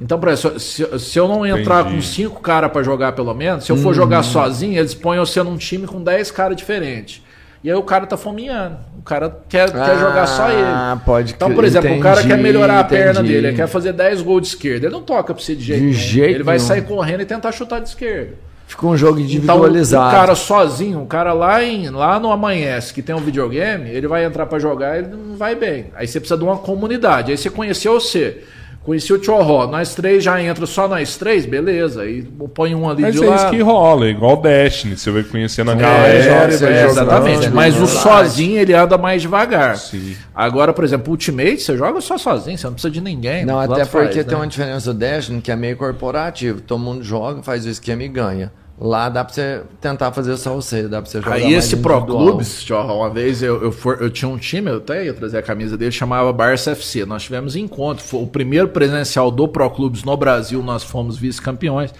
[0.00, 1.96] Então, por exemplo, se, se eu não entrar Entendi.
[1.96, 3.94] com cinco caras para jogar pelo menos, se eu for uhum.
[3.94, 7.22] jogar sozinho, eles põem você num time com dez caras diferentes.
[7.62, 8.76] E aí o cara tá fominhando.
[8.98, 10.62] O cara quer, ah, quer jogar só ele.
[10.62, 13.66] Ah, pode Então, por exemplo, entendi, o cara quer melhorar a perna dele, ele quer
[13.66, 14.86] fazer 10 gols de esquerda.
[14.86, 15.98] Ele não toca pra você de jeito de nenhum.
[15.98, 18.34] Jeito ele vai sair correndo e tentar chutar de esquerda.
[18.66, 20.08] Ficou um jogo individualizado.
[20.08, 23.90] Então, o cara sozinho, o cara lá, em, lá no Amanhece, que tem um videogame,
[23.90, 25.86] ele vai entrar para jogar ele não vai bem.
[25.94, 27.30] Aí você precisa de uma comunidade.
[27.30, 28.42] Aí você conheceu você.
[28.84, 32.02] Conheci o Tchorró, nós três já entra só nós três, beleza.
[32.02, 32.22] Aí
[32.54, 35.74] põe um ali Mas de é isso que rola, igual Destiny, você vai conhecendo a
[35.74, 36.12] galera.
[36.12, 37.48] É, é, é, exatamente.
[37.48, 39.78] Mas o sozinho ele anda mais devagar.
[39.78, 40.14] Sim.
[40.34, 43.46] Agora, por exemplo, Ultimate, você joga só sozinho, você não precisa de ninguém.
[43.46, 44.36] Não, até porque faz, tem né?
[44.36, 46.60] uma diferença do Destiny que é meio corporativo.
[46.60, 48.52] Todo mundo joga, faz o esquema e ganha.
[48.76, 51.36] Lá dá pra você tentar fazer só você, dá pra você jogar.
[51.36, 55.04] Aí esse Pro Clubes, uma vez eu, eu, for, eu, tinha um time, eu até
[55.04, 57.06] ia trazer a camisa dele, chamava Barça FC.
[57.06, 61.94] Nós tivemos encontro, foi o primeiro presencial do Pro Clubes no Brasil, nós fomos vice-campeões.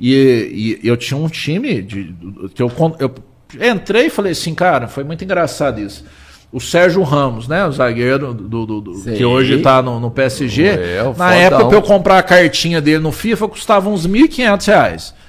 [0.00, 2.12] E, e, eu tinha um time de,
[2.54, 3.14] que eu, eu
[3.72, 6.04] entrei e falei assim, cara, foi muito engraçado isso.
[6.52, 7.64] O Sérgio Ramos, né?
[7.64, 10.66] O zagueiro do, do, do que hoje está no, no, PSG.
[10.66, 11.30] É, na fodão.
[11.30, 15.19] época, para eu comprar a cartinha dele no FIFA, custava uns R$ 1.500.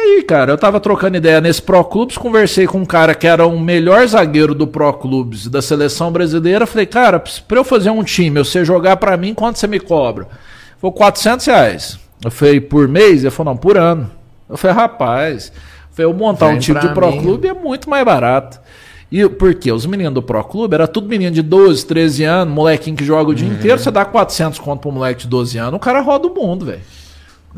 [0.00, 3.44] Aí, cara, eu tava trocando ideia nesse Pro Clubes, conversei com um cara que era
[3.44, 6.68] o melhor zagueiro do Pro Clubes da seleção brasileira.
[6.68, 10.28] Falei, cara, pra eu fazer um time, você jogar para mim, quanto você me cobra?
[10.80, 11.98] Foi 400 reais.
[12.24, 13.24] Eu falei, por mês?
[13.24, 14.08] Ele falou, não, por ano.
[14.48, 17.20] Eu falei, rapaz, eu, falei, eu montar Vem um time de Pro mim.
[17.20, 18.60] Clube é muito mais barato.
[19.10, 19.72] E por quê?
[19.72, 23.30] Os meninos do Pro Clube era tudo menino de 12, 13 anos, molequinho que joga
[23.30, 23.54] o dia uhum.
[23.54, 23.78] inteiro.
[23.78, 26.82] Você dá 400 conto pro moleque de 12 anos, o cara roda o mundo, velho.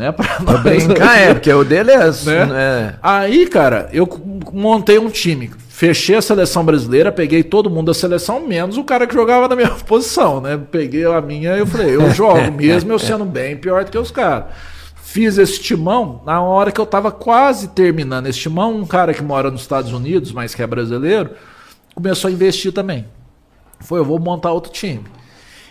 [0.01, 0.11] Né?
[0.17, 0.63] Pra nós...
[0.63, 2.47] brincar, é, porque o dele é, né?
[2.47, 2.95] né?
[3.03, 4.09] Aí, cara, eu
[4.51, 5.51] montei um time.
[5.69, 9.55] Fechei a seleção brasileira, peguei todo mundo da seleção, menos o cara que jogava na
[9.55, 10.59] minha posição, né?
[10.71, 13.99] Peguei a minha e eu falei, eu jogo mesmo eu sendo bem pior do que
[13.99, 14.47] os caras.
[15.03, 19.23] Fiz esse timão, na hora que eu tava quase terminando esse timão, um cara que
[19.23, 21.31] mora nos Estados Unidos, mas que é brasileiro,
[21.95, 23.07] começou a investir também.
[23.81, 25.05] Foi, eu vou montar outro time.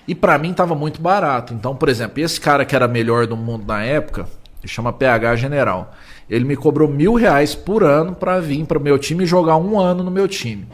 [0.10, 1.53] E para mim tava muito barato.
[1.53, 4.26] Então, por exemplo, esse cara que era melhor do mundo na época,
[4.65, 5.94] chama PH General.
[6.27, 9.57] Ele me cobrou mil reais por ano para vir para o meu time e jogar
[9.57, 10.68] um ano no meu time.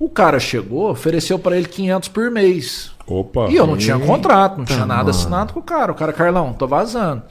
[0.00, 2.90] O cara chegou, ofereceu para ele 500 por mês.
[3.06, 3.46] Opa.
[3.48, 5.92] E eu não tinha contrato, não tinha nada assinado com o cara.
[5.92, 7.22] O cara, Carlão, tô vazando.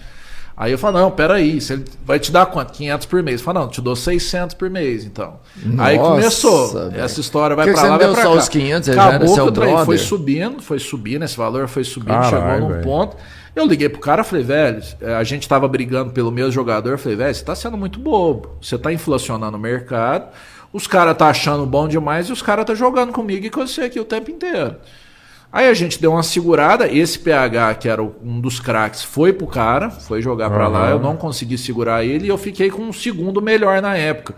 [0.57, 2.71] Aí eu falo, não, peraí, você vai te dar quanto?
[2.71, 3.41] 500 por mês.
[3.41, 5.37] Fala, não, te dou 600 por mês, então.
[5.63, 6.89] Nossa, aí começou.
[6.89, 7.03] Véio.
[7.03, 8.29] Essa história vai para lá, vai pra cá.
[8.29, 9.85] os 500, Acabou seu brother.
[9.85, 12.83] foi subindo, foi subindo, esse valor foi subindo, Carai, chegou num véio.
[12.83, 13.17] ponto.
[13.53, 14.81] Eu liguei pro cara, falei, velho,
[15.17, 18.57] a gente tava brigando pelo mesmo jogador, falei, velho, você tá sendo muito bobo.
[18.61, 20.29] Você tá inflacionando o mercado,
[20.71, 23.81] os caras tá achando bom demais e os caras tá jogando comigo e com você
[23.83, 24.75] aqui o tempo inteiro.
[25.55, 29.47] Aí a gente deu uma segurada, esse PH, que era um dos craques, foi pro
[29.47, 32.91] cara, foi jogar para lá, eu não consegui segurar ele e eu fiquei com um
[32.91, 34.35] segundo melhor na época.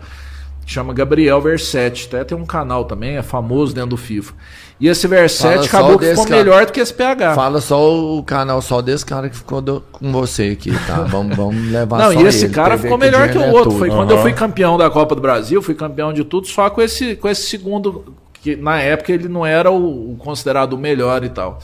[0.64, 4.32] Chama Gabriel Versetti, até tem um canal também, é famoso dentro do FIFA.
[4.78, 6.36] E esse Versetti acabou que ficou cara.
[6.36, 7.34] melhor do que esse PH.
[7.34, 11.02] Fala só o canal só desse cara que ficou do, com você aqui, tá?
[11.10, 13.74] Vamos, vamos levar Não, só e esse ele, cara ficou melhor que o outro.
[13.74, 13.96] É foi uhum.
[13.96, 17.16] quando eu fui campeão da Copa do Brasil, fui campeão de tudo, só com esse,
[17.16, 18.04] com esse segundo
[18.42, 21.58] que na época ele não era o, o considerado o melhor e tal.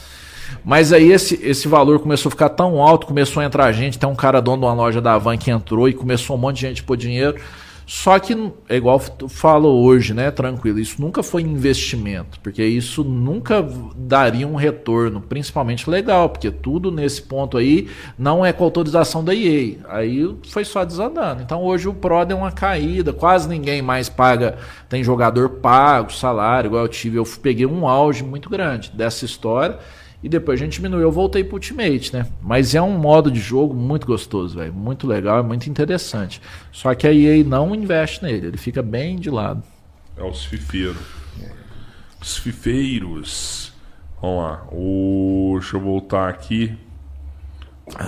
[0.64, 4.08] Mas aí esse, esse valor começou a ficar tão alto, começou a entrar gente, tem
[4.08, 6.62] um cara dono de uma loja da Van que entrou e começou um monte de
[6.62, 7.36] gente por dinheiro.
[7.86, 8.34] Só que
[8.68, 8.98] é igual
[9.28, 10.30] falo hoje, né?
[10.30, 13.66] Tranquilo, isso nunca foi investimento, porque isso nunca
[13.96, 17.88] daria um retorno, principalmente legal, porque tudo nesse ponto aí
[18.18, 19.76] não é com autorização da EA.
[19.88, 21.42] Aí foi só desandando.
[21.42, 24.56] Então hoje o Pro deu uma caída, quase ninguém mais paga,
[24.88, 27.18] tem jogador pago, salário, igual eu tive.
[27.18, 29.78] Eu peguei um auge muito grande dessa história.
[30.24, 32.26] E depois a gente diminuiu, eu voltei pro Ultimate, né?
[32.40, 34.72] Mas é um modo de jogo muito gostoso, velho.
[34.72, 36.40] Muito legal, é muito interessante.
[36.72, 39.62] Só que a EA não investe nele, ele fica bem de lado.
[40.16, 40.96] É os fifeiros.
[42.22, 43.70] Os fifeiros.
[44.18, 44.66] Vamos lá.
[44.72, 45.58] O...
[45.60, 46.74] Deixa eu voltar aqui.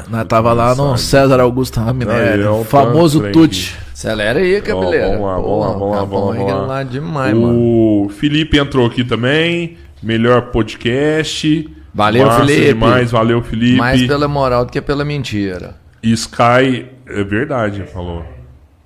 [0.08, 3.76] Nós tava lá no César Augusto Raminelli, é o famoso Tuti.
[3.92, 5.18] Acelera aí, cabeleira.
[5.18, 6.66] vamos lá, vamos lá, vamos lá, vamos lá.
[6.66, 8.08] lá demais, o mano.
[8.08, 9.76] Felipe entrou aqui também.
[10.02, 11.75] Melhor podcast.
[11.96, 12.66] Valeu, Felipe.
[12.66, 13.78] demais, valeu, Felipe.
[13.78, 15.76] Mais pela moral do que pela mentira.
[16.02, 18.22] Sky, é verdade, falou.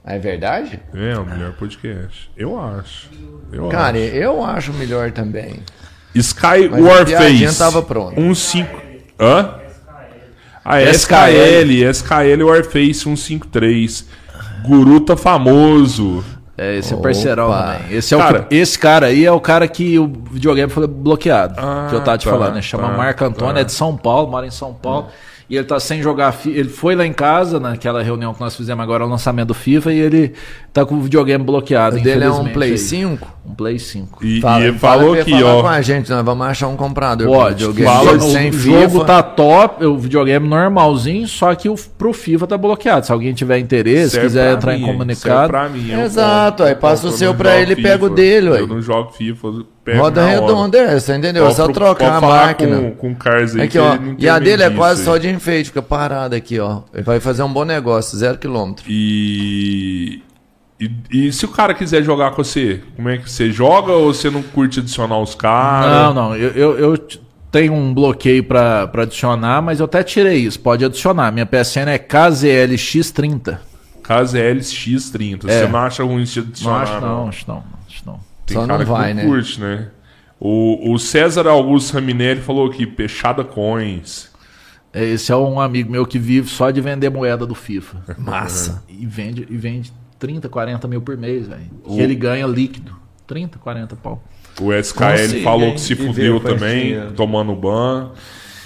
[0.05, 0.81] É verdade?
[0.95, 2.31] É, o melhor podcast.
[2.37, 3.11] Eu acho.
[3.53, 4.07] Eu Cara, acho.
[4.15, 5.57] eu acho melhor também.
[6.15, 7.59] Sky Mas Warface.
[7.59, 8.19] tava pronto.
[8.20, 8.81] Um cinco...
[9.19, 9.57] Hã?
[10.65, 14.07] Ah, é SKL, SKL Warface 153.
[14.65, 16.24] Guru tá famoso.
[16.61, 17.01] É, esse Opa.
[17.01, 17.97] é parceirão também.
[17.97, 21.55] Esse, é cara, o, esse cara aí é o cara que o videogame foi bloqueado.
[21.57, 22.61] Ah, que eu tava te tá, falando, né?
[22.61, 23.61] Chama tá, Marco Antônio, tá.
[23.61, 25.07] é de São Paulo, mora em São Paulo.
[25.07, 25.31] Hum.
[25.49, 26.37] E ele tá sem jogar.
[26.45, 29.93] Ele foi lá em casa, naquela reunião que nós fizemos agora, o lançamento do FIFA,
[29.95, 30.35] e ele
[30.70, 31.97] tá com o videogame bloqueado.
[31.97, 32.78] O dele é um Play aí.
[32.78, 33.27] 5?
[33.51, 34.24] Um Play 5.
[34.24, 35.62] E, fala, e falou aqui, ó.
[35.62, 37.27] com a gente, nós vamos achar um comprador.
[37.27, 37.64] Pode.
[37.82, 39.05] Fala, o sem jogo FIFA.
[39.05, 43.06] tá top, o videogame normalzinho, só que o, pro FIFA tá bloqueado.
[43.06, 45.48] Se alguém tiver interesse, Serve quiser entrar mim, em comunicado.
[45.48, 48.48] Pra mim, Exato, aí passa o seu pra ele e pega o dele.
[48.51, 49.64] Eu não jogo FIFA
[49.97, 51.47] Roda redonda é essa, entendeu?
[51.47, 52.77] é só trocar a máquina.
[52.77, 53.98] Com, com cars aí aqui, ó.
[54.18, 55.06] E a dele é quase aí.
[55.06, 56.82] só de enfeite, fica parada aqui, ó.
[56.93, 58.85] Ele vai fazer um bom negócio, zero quilômetro.
[58.89, 60.22] E...
[60.81, 60.90] e...
[61.11, 64.31] E, se o cara quiser jogar com você, como é que você joga ou você
[64.31, 65.90] não curte adicionar os caras?
[65.90, 66.36] Não, não.
[66.36, 66.98] Eu, eu, eu
[67.51, 70.59] tenho um bloqueio para adicionar, mas eu até tirei isso.
[70.59, 71.31] Pode adicionar.
[71.32, 73.59] Minha PSN é KZLX30.
[74.02, 75.48] KZLX30.
[75.48, 75.61] É.
[75.61, 76.78] Você não acha ruim de adicionar?
[76.78, 77.65] Não acho não, acho não.
[77.86, 78.20] Acho não.
[78.47, 79.28] Tem Só cara não vai, que não né?
[79.28, 79.89] curte, né?
[80.39, 84.31] O, o César Augusto Raminelli falou aqui, Peixada Coins.
[84.93, 88.16] É, esse é um amigo meu que vive só de vender moeda do FIFA.
[88.19, 88.82] Massa.
[88.89, 91.62] E vende, e vende 30, 40 mil por mês, velho.
[91.84, 92.94] Que ele ganha líquido.
[93.26, 94.22] 30, 40 pau.
[94.60, 98.12] O SKL falou que se fudeu também, tomando ban.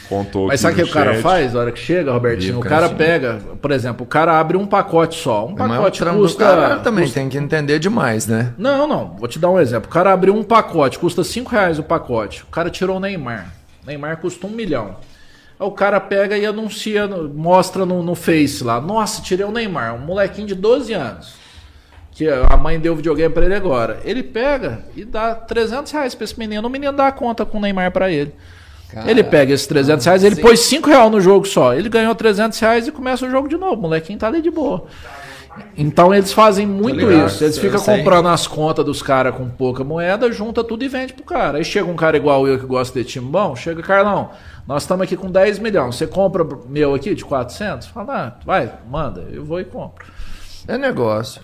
[0.08, 2.58] Contou Mas sabe o que o cara faz na hora que chega, Robertinho?
[2.58, 5.46] o cara pega, por exemplo, o cara abre um pacote só.
[5.46, 6.44] Um pacote Mas custa.
[6.44, 7.20] Cara também custa...
[7.20, 8.52] tem que entender demais, né?
[8.58, 9.16] Não, não.
[9.16, 9.88] Vou te dar um exemplo.
[9.88, 12.42] O cara abriu um pacote, custa 5 reais o pacote.
[12.42, 13.50] O cara tirou o Neymar.
[13.86, 14.96] Neymar custa um milhão.
[15.58, 18.80] Aí o cara pega e anuncia, mostra no, no Face lá.
[18.80, 21.43] Nossa, tirei o Neymar, um molequinho de 12 anos.
[22.14, 24.00] Que a mãe deu videogame para ele agora.
[24.04, 26.66] Ele pega e dá 300 reais pra esse menino.
[26.66, 28.32] O menino dá a conta com o Neymar para ele.
[28.88, 30.42] Cara, ele pega esses 300 reais, ele sim.
[30.42, 31.74] pôs 5 reais no jogo só.
[31.74, 33.74] Ele ganhou 300 reais e começa o jogo de novo.
[33.74, 34.86] O molequinho tá ali de boa.
[35.76, 37.42] Então eles fazem muito isso.
[37.42, 41.24] Eles ficam comprando as contas dos caras com pouca moeda, junta tudo e vende pro
[41.24, 41.58] cara.
[41.58, 44.30] Aí chega um cara igual eu que gosta de time bom, chega, Carlão,
[44.66, 45.96] nós estamos aqui com 10 milhões.
[45.96, 47.88] Você compra meu aqui de 400?
[47.88, 50.06] Fala, ah, vai, manda, eu vou e compro.
[50.66, 51.42] É negócio.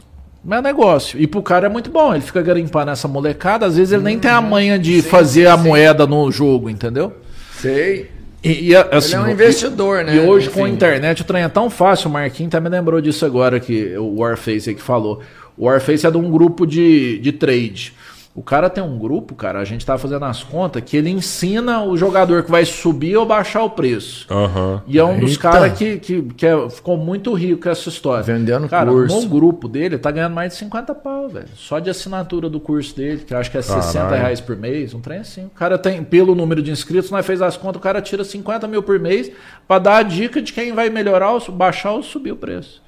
[0.49, 1.21] É negócio.
[1.21, 2.15] E pro cara é muito bom.
[2.15, 3.67] Ele fica garimpando essa molecada.
[3.67, 6.71] Às vezes ele nem tem a manha de sim, fazer sim, a moeda no jogo,
[6.71, 7.12] entendeu?
[7.59, 8.11] Sei.
[8.43, 10.17] E, e, assim, Ele é um investidor, e, né?
[10.17, 10.61] E hoje Enfim.
[10.61, 12.09] com a internet o trem é tão fácil.
[12.09, 15.21] O Marquinhos até me lembrou disso agora que o Warface aí que falou.
[15.59, 17.93] O Warface é de um grupo de, de trade.
[18.32, 21.82] O cara tem um grupo, cara, a gente tá fazendo as contas, que ele ensina
[21.82, 24.27] o jogador que vai subir ou baixar o preço.
[24.32, 24.81] Uhum.
[24.86, 25.27] E é um Eita.
[25.27, 28.23] dos caras que, que, que é, ficou muito rico com essa história.
[28.23, 29.20] Vendendo cara, curso.
[29.20, 31.48] no grupo dele, tá ganhando mais de 50 pau, velho.
[31.57, 33.83] Só de assinatura do curso dele, que eu acho que é Caralho.
[33.83, 35.47] 60 reais por mês, um trem assim.
[35.47, 38.68] O cara tem, pelo número de inscritos, nós fez as contas, o cara tira 50
[38.68, 39.31] mil por mês
[39.67, 42.81] para dar a dica de quem vai melhorar, baixar ou subir o preço.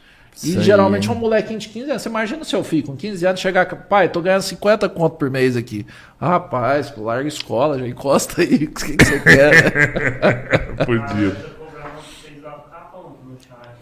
[0.42, 1.14] E geralmente aí.
[1.14, 2.02] um molequinho de 15 anos.
[2.02, 5.30] Você imagina o seu filho com 15 anos chegar, pai, tô ganhando 50 conto por
[5.30, 5.86] mês aqui.
[6.20, 8.64] Rapaz, larga escola, já encosta aí.
[8.72, 10.76] O que, que você quer?
[10.86, 11.36] Podia.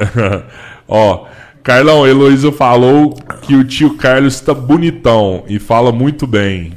[0.89, 1.27] Ó,
[1.63, 6.73] Carlão, Heloísa falou que o tio Carlos está bonitão e fala muito bem.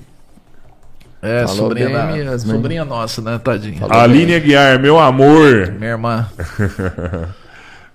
[1.22, 3.80] É, Falou sobrinha, da, mesmo, sobrinha nossa, né, tadinha.
[3.90, 5.72] Aline Aguiar, meu amor.
[5.72, 6.28] Minha irmã.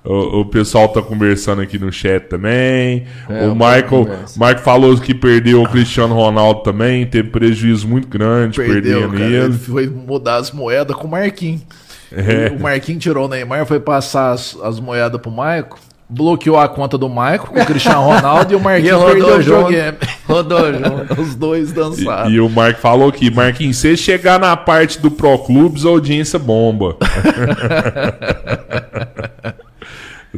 [0.04, 3.06] O, o, pessoal tá conversando aqui no chat também.
[3.28, 8.56] É, o Michael, Marco falou que perdeu o Cristiano Ronaldo também, teve prejuízo muito grande,
[8.56, 9.54] perdeu, perdendo cara, ele.
[9.54, 11.62] Foi mudar as moedas com o Marquinhos.
[12.10, 12.50] É.
[12.56, 15.76] O Marquinhos tirou o Neymar, foi passar as, as moedas pro Michael
[16.08, 19.98] bloqueou a conta do Michael com o Cristiano Ronaldo e o Marquinhos perdeu o videogame.
[20.26, 21.20] Rodou junto.
[21.20, 22.30] Os dois dançaram.
[22.30, 25.90] E, e o Mark falou que, Marquinhos, se chegar na parte do Pro Clubes, a
[25.90, 26.96] audiência bomba.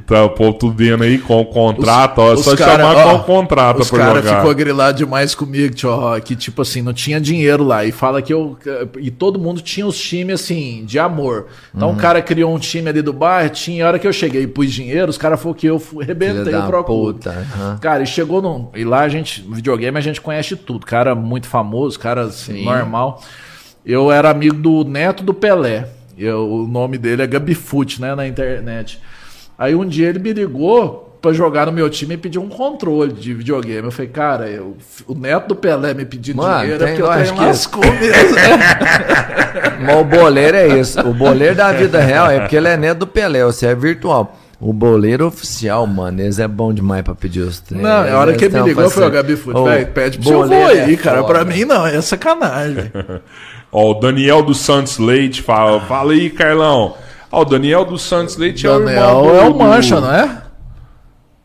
[0.07, 3.11] Tá, o povo tudo vendo aí com o contrato, os, ó, só cara, chamar ó,
[3.11, 5.91] com o contrato os cara ficou grilado demais comigo, tio,
[6.25, 7.85] que tipo assim, não tinha dinheiro lá.
[7.85, 8.57] E fala que eu.
[9.01, 11.49] E todo mundo tinha os times assim, de amor.
[11.75, 11.95] Então uhum.
[11.97, 13.85] o cara criou um time ali do bairro, tinha.
[13.85, 16.85] A hora que eu cheguei e pus dinheiro, os caras falaram que eu rebentei o
[16.85, 17.79] puta, uhum.
[17.79, 18.71] Cara, e chegou no.
[18.77, 20.87] E lá a gente, videogame, a gente conhece tudo.
[20.87, 23.21] Cara muito famoso, cara assim, normal.
[23.85, 25.89] Eu era amigo do neto do Pelé.
[26.17, 29.01] Eu, o nome dele é Gabifute, né, na internet.
[29.61, 33.13] Aí um dia ele me ligou para jogar no meu time e pediu um controle
[33.13, 33.85] de videogame.
[33.85, 34.75] Eu falei, cara, eu,
[35.07, 38.37] o neto do Pelé me pedindo Mano, dinheiro é porque eu tenho lascou mesmo.
[39.85, 40.99] Mas o boleiro é isso.
[41.01, 44.35] O boleiro da vida real é porque ele é neto do Pelé, você é virtual.
[44.59, 47.87] O boleiro oficial, mano, eles é bom demais pra pedir os treinos.
[47.87, 49.59] Não, a hora que ele me ligou foi o Gabi Foot,
[49.93, 51.21] pede pro seu aí, é cara.
[51.21, 51.35] Foda.
[51.35, 52.91] Pra mim não, é sacanagem.
[53.71, 56.97] Ó, o Daniel do Santos Leite fala, fala aí, Carlão.
[57.33, 60.13] Ó, o Daniel dos Santos Leite Daniel é o irmão do, é o Mancha, não
[60.13, 60.43] é?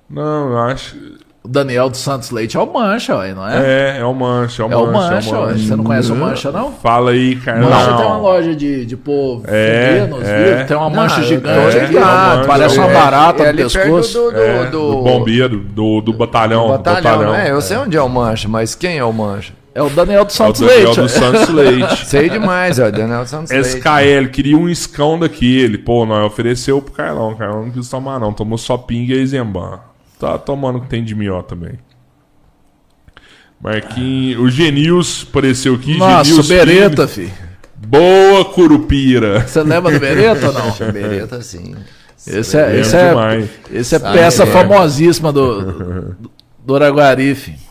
[0.09, 0.95] Não, eu acho.
[1.43, 3.57] O Daniel dos Santos Leite é o Mancha, não é?
[3.57, 4.81] É, é o Mancha, é o é Mancha.
[4.81, 5.57] O Mancha, é o Mancha.
[5.59, 6.71] Você não conhece o Mancha, não?
[6.71, 7.69] Fala aí, Carlão.
[7.69, 10.63] Mancha tem uma loja de, de povo é, nos é.
[10.63, 14.19] Tem uma mancha não, gigante aqui, ah, parece uma barata é, no pescoço.
[14.19, 16.63] Do, do, é, do, do, bombeiro, do, do batalhão.
[16.63, 17.35] Do batalhão, batalhão.
[17.35, 19.53] É, eu sei onde é o Mancha, mas quem é o Mancha?
[19.75, 21.01] É o Daniel dos Santos é o Daniel Leite.
[21.01, 22.05] do Santos Leite.
[22.07, 23.67] Sei demais, é o Daniel dos Santos Leite.
[23.67, 25.77] SKL, queria um escão daquele.
[25.77, 27.33] Pô, não, ofereceu pro Carlão.
[27.33, 28.31] O Carlão não quis tomar, não.
[28.31, 29.81] Tomou só pinga e Zemban.
[30.17, 31.73] Tá tomando o que tem de melhor também.
[33.61, 34.39] Marquinhos.
[34.39, 35.97] O Genils apareceu aqui.
[35.97, 37.33] Nossa, Genils Bereta, fi.
[37.75, 39.41] Boa Curupira.
[39.41, 40.71] Você lembra do Bereta ou não?
[40.89, 41.75] Bereta, sim.
[42.25, 46.15] Esse é, esse é, esse é peça famosíssima do, do,
[46.65, 47.64] do Araguari, fi.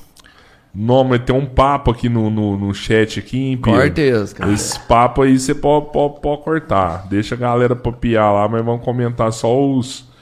[0.74, 3.72] Não, mas tem um papo aqui no, no, no chat aqui, hein, Pio?
[3.72, 4.52] Cortez, cara.
[4.52, 7.06] Esse papo aí você pode, pode, pode cortar.
[7.08, 10.12] Deixa a galera papiar lá, mas vamos comentar só os.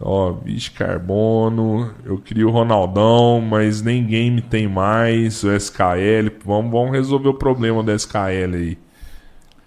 [0.00, 1.90] Ó, vixe, carbono.
[2.02, 5.44] Eu queria o Ronaldão, mas nem game tem mais.
[5.44, 6.32] O SKL.
[6.46, 8.78] Vamos, vamos resolver o problema do SKL aí.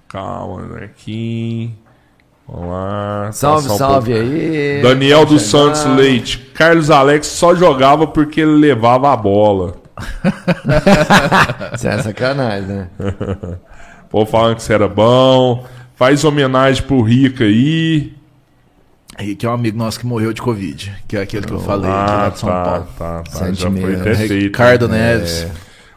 [0.07, 1.73] Calma, Marquinhos.
[2.47, 3.29] Vamos lá.
[3.31, 4.81] Salve, um salve aí.
[4.81, 6.39] Daniel dos Santos Leite.
[6.55, 9.82] Carlos Alex só jogava porque ele levava a bola.
[11.75, 12.87] Isso é sacanagem, né?
[14.09, 15.65] Pô, falando que você era bom.
[15.95, 18.13] Faz homenagem pro Rica aí.
[19.17, 21.89] Rick é um amigo nosso que morreu de Covid, que é aquele que eu falei
[21.89, 22.87] ah, de São tá, Paulo.
[22.97, 23.51] Tá, tá.
[23.51, 24.33] Já foi até feito.
[24.33, 25.15] Ricardo né?
[25.15, 25.43] Neves.
[25.43, 25.51] É.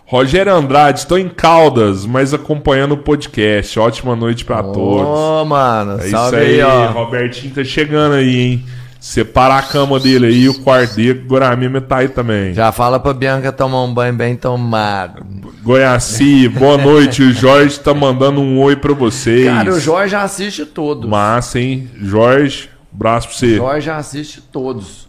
[0.04, 3.78] Rogério Andrade, estou em Caldas, mas acompanhando o podcast.
[3.78, 5.08] Ótima noite para oh, todos.
[5.08, 6.90] Ô, mano, é salve isso aí, aí ó.
[6.92, 8.66] Robertinho tá chegando aí, hein?
[9.06, 12.52] Separa a cama dele aí, o quarto dele, o Guaramima tá aí também.
[12.52, 15.24] Já fala pra Bianca tomar um banho bem tomado.
[15.62, 17.22] Goiaci, boa noite.
[17.22, 19.46] O Jorge tá mandando um oi pra vocês.
[19.46, 21.08] Cara, o Jorge assiste todos.
[21.08, 21.88] Massa, hein?
[22.02, 23.54] Jorge, braço pra você.
[23.54, 25.08] O Jorge assiste todos.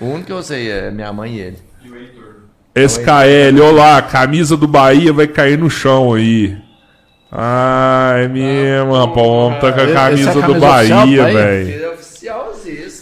[0.00, 1.58] O único que eu sei é minha mãe e ele.
[1.84, 2.24] E o Heitor.
[2.74, 6.58] SKL, olá, camisa do Bahia vai cair no chão aí.
[7.30, 9.24] Ah, é mesmo, rapaz.
[9.24, 11.85] O homem tá com a camisa, é a camisa do Bahia, velho.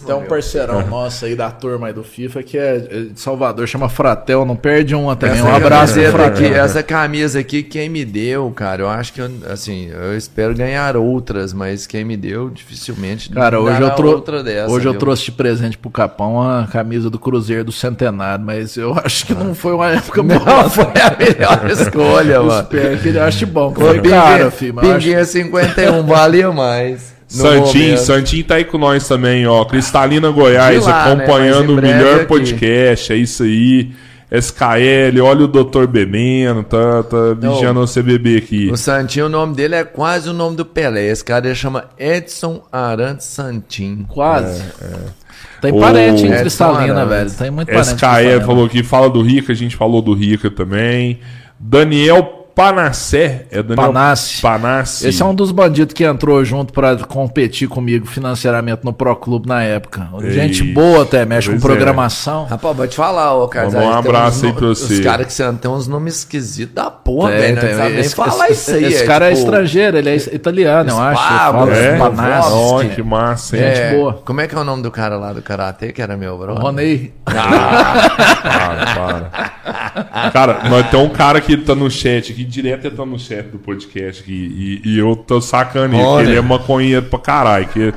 [0.06, 3.88] Tem um parceirão nosso aí da turma aí do FIFA que é de Salvador, chama
[3.88, 5.42] Fratel, não perde um também.
[5.42, 6.46] um abraço pro Fratel.
[6.46, 10.54] Aqui, essa camisa aqui, quem me deu, cara, eu acho que, eu, assim, eu espero
[10.54, 15.24] ganhar outras, mas quem me deu, dificilmente Cara, hoje eu, trou dessa, hoje eu trouxe
[15.24, 19.54] de presente pro Capão a camisa do Cruzeiro do Centenário, mas eu acho que não
[19.54, 20.62] foi uma época não boa.
[20.62, 22.62] Não foi a melhor escolha, mano.
[22.62, 23.74] Espero que ele ache bom.
[23.74, 24.74] Foi caro, filho.
[24.74, 25.32] Pinguinha acho...
[25.32, 27.13] 51 valia mais.
[27.34, 29.64] Santinho, Santinho tá aí com nós também, ó.
[29.64, 31.12] Cristalina Goiás, lá, né?
[31.12, 31.78] acompanhando né?
[31.78, 33.12] o melhor podcast.
[33.12, 33.92] É isso aí.
[34.30, 35.86] SKL, olha o Dr.
[35.86, 38.70] Bemeno, tá, tá vigiando o CBB aqui.
[38.72, 41.06] O Santinho, o nome dele é quase o nome do Pelé.
[41.06, 44.04] Esse cara ele chama Edson Arantes Santin.
[44.08, 44.60] Quase.
[44.80, 45.24] É, é.
[45.60, 46.26] Tem parente o...
[46.26, 47.30] em Cristalina, velho.
[47.30, 47.94] Tem muito parente.
[47.94, 51.20] SKL falou que fala do Rica, a gente falou do Rica também.
[51.58, 53.46] Daniel Panacé.
[53.50, 54.40] É Daniel Panassi.
[54.40, 55.08] Panassi.
[55.08, 59.48] Esse é um dos bandidos que entrou junto para competir comigo financeiramente no Pro Clube
[59.48, 60.08] na época.
[60.22, 61.58] Ei, Gente boa até, mexe com é.
[61.58, 62.44] programação.
[62.46, 62.50] É.
[62.50, 63.74] Rapaz, vou te falar, ô Carlos.
[63.74, 64.94] Um abraço aí pra você.
[64.94, 67.56] Os caras que você tem uns nomes esquisitos da porra, velho.
[67.56, 68.84] Não sabe nem falar esse, isso aí.
[68.84, 71.70] Esse é, cara é tipo, é estrangeiro, ele é italiano, eu acho.
[71.72, 71.98] É?
[71.98, 72.52] Panassi.
[72.52, 73.74] Oh, que massa, hein?
[73.74, 74.12] Gente boa.
[74.24, 76.62] Como é que é o nome do cara lá do Karatê, que era meu brother?
[76.62, 77.12] Ronei.
[77.26, 78.10] Ah,
[78.94, 80.30] para, para.
[80.30, 83.58] Cara, mas tem um cara que tá no chat aqui direto entrando no chat do
[83.58, 87.92] podcast aqui, e, e eu tô sacando ele, ele é maconheiro pra caralho, que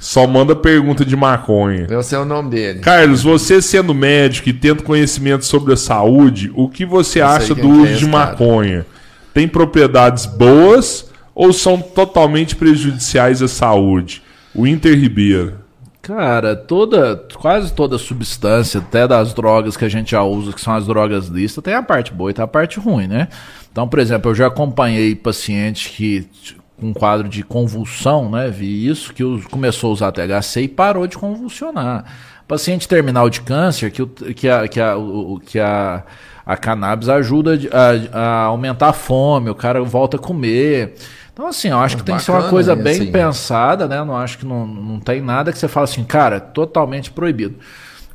[0.00, 1.86] só manda pergunta de maconha.
[1.90, 2.80] Eu sei o nome dele.
[2.80, 7.54] Carlos, você sendo médico e tendo conhecimento sobre a saúde, o que você eu acha
[7.54, 8.86] do uso de maconha?
[9.34, 14.22] Tem propriedades boas ou são totalmente prejudiciais à saúde?
[14.54, 15.58] O Inter Ribeiro.
[16.02, 20.74] Cara, toda, quase toda substância, até das drogas que a gente já usa, que são
[20.74, 23.28] as drogas listas, tem a parte boa e tem a parte ruim, né?
[23.70, 26.26] Então, por exemplo, eu já acompanhei pacientes que
[26.80, 28.48] com um quadro de convulsão, né?
[28.48, 32.04] Vi isso, que começou a usar THC e parou de convulsionar.
[32.48, 34.94] Paciente terminal de câncer, que, o, que, a, que, a,
[35.44, 36.02] que a,
[36.44, 40.94] a cannabis ajuda a, a aumentar a fome, o cara volta a comer.
[41.40, 43.10] Então, assim, eu acho que tem que ser uma coisa bem assim.
[43.10, 44.04] pensada, né?
[44.04, 47.54] Não acho que não, não tem nada que você fala assim, cara, totalmente proibido.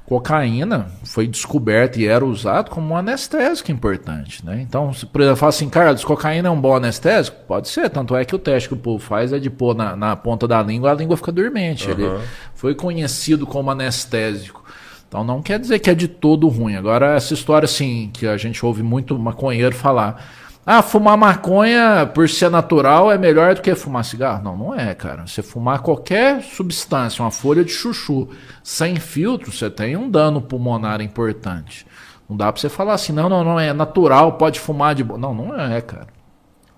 [0.06, 4.62] Cocaína foi descoberta e era usado como um anestésico importante, né?
[4.62, 7.36] Então, se por exemplo, fala assim, Carlos, cocaína é um bom anestésico?
[7.48, 9.96] Pode ser, tanto é que o teste que o povo faz é de pôr na,
[9.96, 11.90] na ponta da língua, a língua fica dormente.
[11.90, 11.98] Uhum.
[11.98, 12.20] Ele
[12.54, 14.64] foi conhecido como anestésico.
[15.08, 16.76] Então não quer dizer que é de todo ruim.
[16.76, 20.24] Agora, essa história assim, que a gente ouve muito maconheiro falar
[20.68, 24.44] ah, fumar maconha, por ser natural, é melhor do que fumar cigarro?
[24.44, 25.28] Não, não é, cara.
[25.28, 28.28] Você fumar qualquer substância, uma folha de chuchu,
[28.64, 31.86] sem filtro, você tem um dano pulmonar importante.
[32.28, 35.20] Não dá pra você falar assim, não, não, não, é natural, pode fumar de boa.
[35.20, 36.08] Não, não é, cara.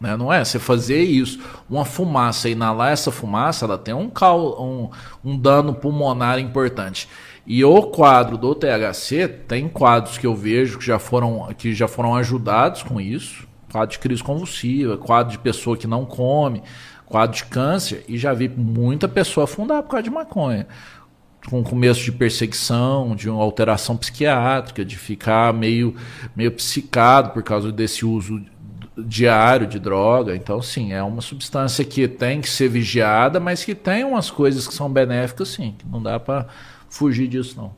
[0.02, 0.18] Né?
[0.18, 0.44] Não é?
[0.44, 4.90] Você fazer isso, uma fumaça, inalar essa fumaça, ela tem um, cal, um,
[5.24, 7.08] um dano pulmonar importante.
[7.46, 11.88] E o quadro do THC, tem quadros que eu vejo que já foram, que já
[11.88, 16.62] foram ajudados com isso quadro de crise convulsiva, quadro de pessoa que não come,
[17.06, 20.68] quadro de câncer, e já vi muita pessoa afundar por causa de maconha.
[21.50, 25.96] Com começo de perseguição, de uma alteração psiquiátrica, de ficar meio,
[26.36, 28.42] meio psicado por causa desse uso
[28.98, 30.36] diário de droga.
[30.36, 34.68] Então, sim, é uma substância que tem que ser vigiada, mas que tem umas coisas
[34.68, 36.48] que são benéficas, sim, que não dá para
[36.90, 37.72] fugir disso, não.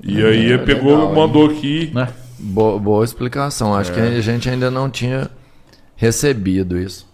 [0.00, 1.90] E aí, é, pegou, legal, mandou aqui.
[1.94, 2.08] Né?
[2.42, 3.74] Boa, boa explicação.
[3.74, 3.94] Acho é.
[3.94, 5.30] que a gente ainda não tinha
[5.94, 7.10] recebido isso.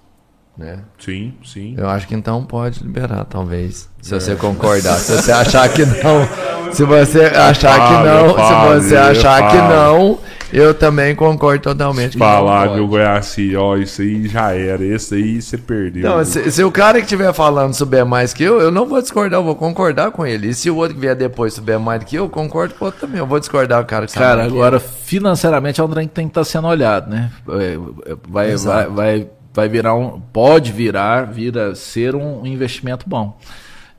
[0.57, 0.81] Né?
[0.99, 1.75] Sim, sim.
[1.79, 3.89] Eu acho que então pode liberar, talvez.
[4.03, 4.19] Se é.
[4.19, 4.99] você concordar.
[4.99, 6.73] se você achar que não.
[6.73, 8.79] Se você achar que não.
[8.81, 10.19] Se você achar que não
[10.53, 12.17] eu também concordo totalmente.
[12.17, 14.85] Falar que o Goiás, ó, isso aí já era.
[14.85, 16.09] Esse aí você perdeu.
[16.09, 19.01] Não, se, se, o cara que estiver falando souber mais que eu, eu não vou
[19.01, 20.49] discordar, eu vou concordar com ele.
[20.49, 22.89] E se o outro que vier depois souber mais que eu, eu concordo com o
[22.89, 23.19] outro também.
[23.19, 26.27] Eu vou discordar com o cara que Cara, agora, financeiramente é um trem que tem
[26.27, 27.31] que estar tá sendo olhado, né?
[27.49, 27.79] É,
[28.29, 30.21] vai, vai, vai, vai virar um.
[30.21, 33.37] Pode virar, vira ser um investimento bom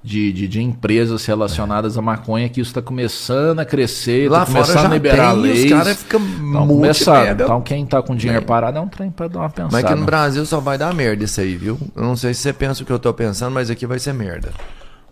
[0.02, 4.86] de, de, de, empresas relacionadas à maconha que isso está começando a crescer, está começando
[4.86, 5.66] a liberar tem, leis.
[5.66, 7.42] Os caras ficam então, começando.
[7.42, 8.46] Então quem está com dinheiro é.
[8.46, 9.74] parado é um trem para dar uma pensada.
[9.74, 11.78] Mas aqui no Brasil só vai dar merda isso aí, viu?
[11.96, 14.14] Eu não sei se você pensa o que eu estou pensando, mas aqui vai ser
[14.14, 14.52] merda.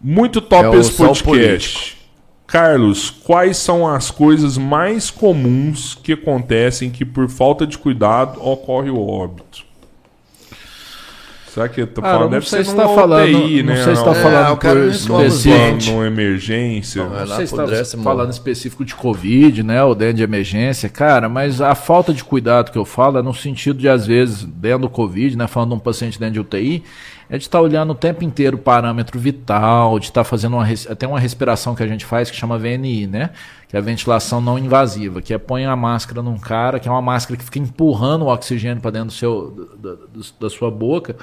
[0.01, 1.97] Muito top é esse podcast.
[2.45, 8.89] Carlos, quais são as coisas mais comuns que acontecem que por falta de cuidado ocorre
[8.89, 9.66] o óbito?
[11.57, 12.25] Será que eu tô falando?
[12.25, 13.75] Ah, Deve ser se tá falando, UTI, né?
[13.75, 15.91] Não sei se está é, falando é, por específico.
[15.91, 17.03] Numa emergência.
[17.03, 19.83] Não, não sei se está falando específico de Covid, né?
[19.83, 20.87] Ou dentro de emergência.
[20.87, 24.43] Cara, mas a falta de cuidado que eu falo é no sentido de, às vezes,
[24.43, 25.47] dentro do Covid, né?
[25.47, 26.83] Falando de um paciente dentro de UTI,
[27.29, 30.55] é de estar tá olhando o tempo inteiro o parâmetro vital, de estar tá fazendo
[30.55, 33.31] uma, até uma respiração que a gente faz que chama VNI, né?
[33.67, 36.91] Que é a ventilação não invasiva, que é põe a máscara num cara, que é
[36.91, 39.95] uma máscara que fica empurrando o oxigênio para dentro do seu, da,
[40.39, 41.17] da, sua boca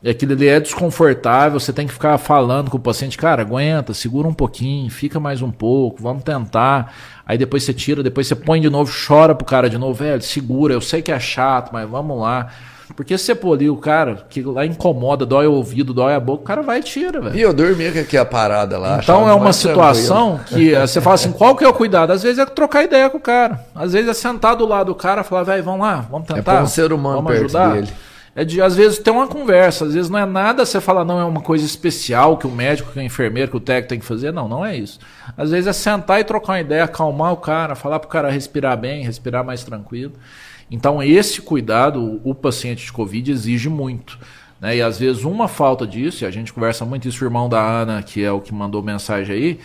[0.00, 3.92] E aquilo ali é desconfortável, você tem que ficar falando com o paciente, cara, aguenta,
[3.92, 6.94] segura um pouquinho, fica mais um pouco, vamos tentar.
[7.26, 10.22] Aí depois você tira, depois você põe de novo, chora pro cara de novo, velho,
[10.22, 12.50] segura, eu sei que é chato, mas vamos lá.
[12.94, 16.42] Porque se você ali o cara, que lá incomoda, dói o ouvido, dói a boca,
[16.42, 17.36] o cara vai e tira, velho.
[17.36, 19.00] E eu dormi com aqui a parada lá.
[19.02, 20.58] Então é uma situação tranquilo.
[20.70, 22.12] que eh, você fala assim, qual que é o cuidado?
[22.12, 23.64] Às vezes é trocar ideia com o cara.
[23.74, 26.58] Às vezes é sentar do lado do cara e falar, velho, vamos lá, vamos tentar.
[26.58, 27.74] É um ser humano vamos ajudar.
[27.74, 27.88] Dele.
[28.34, 29.84] É de, às vezes, ter uma conversa.
[29.84, 32.92] Às vezes não é nada você falar, não, é uma coisa especial que o médico,
[32.92, 34.32] que o enfermeiro, que o técnico tem que fazer.
[34.32, 34.98] Não, não é isso.
[35.36, 38.30] Às vezes é sentar e trocar uma ideia, acalmar o cara, falar para o cara
[38.30, 40.12] respirar bem, respirar mais tranquilo.
[40.70, 44.18] Então, esse cuidado, o paciente de Covid exige muito.
[44.60, 44.76] Né?
[44.76, 47.60] E às vezes uma falta disso, e a gente conversa muito isso o irmão da
[47.60, 49.60] Ana, que é o que mandou mensagem aí,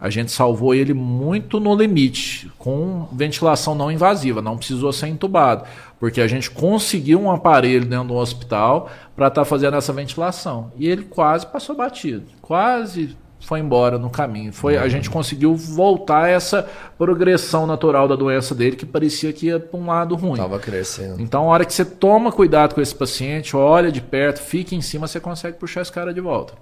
[0.00, 5.64] a gente salvou ele muito no limite, com ventilação não invasiva, não precisou ser entubado,
[5.98, 10.72] porque a gente conseguiu um aparelho dentro do hospital para estar tá fazendo essa ventilação.
[10.76, 13.16] E ele quase passou batido, quase
[13.48, 14.52] foi embora no caminho.
[14.52, 16.68] Foi, a gente conseguiu voltar essa
[16.98, 20.32] progressão natural da doença dele que parecia que ia para um lado ruim.
[20.32, 21.22] Estava crescendo.
[21.22, 24.82] Então, a hora que você toma cuidado com esse paciente, olha de perto, fica em
[24.82, 26.52] cima, você consegue puxar esse cara de volta.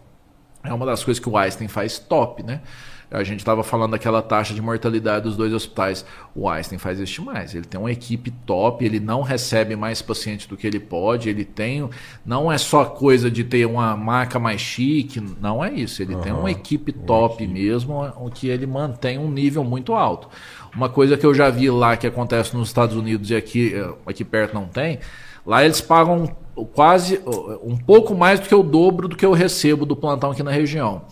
[0.63, 2.61] É uma das coisas que o Einstein faz top, né?
[3.11, 6.05] A gente estava falando daquela taxa de mortalidade dos dois hospitais.
[6.35, 7.55] O Einstein faz isso mais.
[7.55, 11.45] Ele tem uma equipe top, ele não recebe mais pacientes do que ele pode, ele
[11.45, 11.89] tem.
[12.25, 16.03] Não é só coisa de ter uma marca mais chique, não é isso.
[16.03, 16.21] Ele uhum.
[16.21, 17.53] tem uma equipe top uhum.
[17.53, 20.29] mesmo, o que ele mantém um nível muito alto.
[20.75, 23.95] Uma coisa que eu já vi lá que acontece nos Estados Unidos e aqui, eh,
[24.05, 24.99] aqui perto não tem,
[25.47, 26.37] lá eles pagam
[26.75, 27.21] quase
[27.63, 30.51] um pouco mais do que o dobro do que eu recebo do plantão aqui na
[30.51, 31.03] região.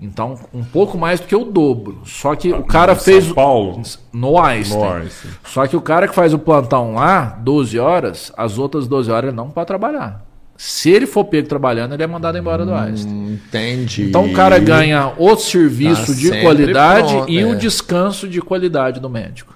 [0.00, 2.00] Então, um pouco mais do que o dobro.
[2.06, 3.24] Só que o cara no fez.
[3.24, 3.82] São Paulo.
[4.12, 4.78] No Einstein.
[4.78, 5.30] no Einstein.
[5.44, 9.28] Só que o cara que faz o plantão lá, 12 horas, as outras 12 horas
[9.28, 10.24] ele não pode trabalhar.
[10.56, 13.12] Se ele for pego trabalhando, ele é mandado embora do Einstein.
[13.12, 14.04] Hum, entendi.
[14.04, 17.46] Então o cara ganha o serviço tá de qualidade pronto, e é.
[17.46, 19.54] o descanso de qualidade do médico.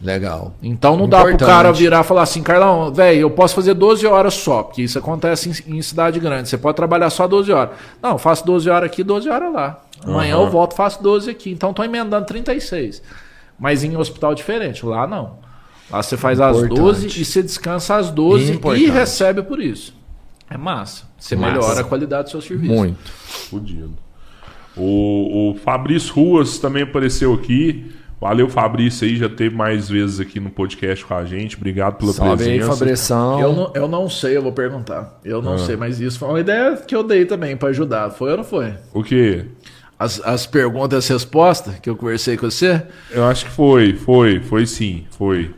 [0.00, 0.54] Legal.
[0.62, 1.30] Então não Importante.
[1.32, 4.62] dá pro cara virar e falar assim, Carlão, velho, eu posso fazer 12 horas só,
[4.62, 6.48] porque isso acontece em, em, cidade grande.
[6.48, 7.76] Você pode trabalhar só 12 horas.
[8.02, 9.82] Não, eu faço 12 horas aqui, 12 horas lá.
[10.04, 10.44] Amanhã uhum.
[10.44, 11.50] eu volto, faço 12 aqui.
[11.50, 13.02] Então tô emendando 36.
[13.58, 14.84] Mas em hospital diferente.
[14.84, 15.38] Lá não.
[15.90, 16.72] Lá você faz Importante.
[16.72, 18.84] as 12 e você descansa às 12 Importante.
[18.84, 19.94] e recebe por isso.
[20.50, 21.04] É massa.
[21.18, 21.52] Você massa.
[21.52, 22.72] melhora a qualidade do seu serviço.
[22.72, 23.10] Muito.
[23.48, 23.94] Fudido.
[24.76, 27.92] O, o Fabrício Ruas também apareceu aqui.
[28.24, 31.58] Valeu, Fabrício aí, já teve mais vezes aqui no podcast com a gente.
[31.58, 32.64] Obrigado pela Salve presença.
[32.64, 33.38] Aí, Fabrição.
[33.38, 35.20] Eu não, eu não sei, eu vou perguntar.
[35.22, 35.58] Eu não ah.
[35.58, 38.08] sei, mas isso foi uma ideia que eu dei também para ajudar.
[38.08, 38.72] Foi ou não foi?
[38.94, 39.44] O quê?
[39.98, 42.82] As, as perguntas e respostas que eu conversei com você?
[43.10, 45.50] Eu acho que foi, foi, foi sim, foi.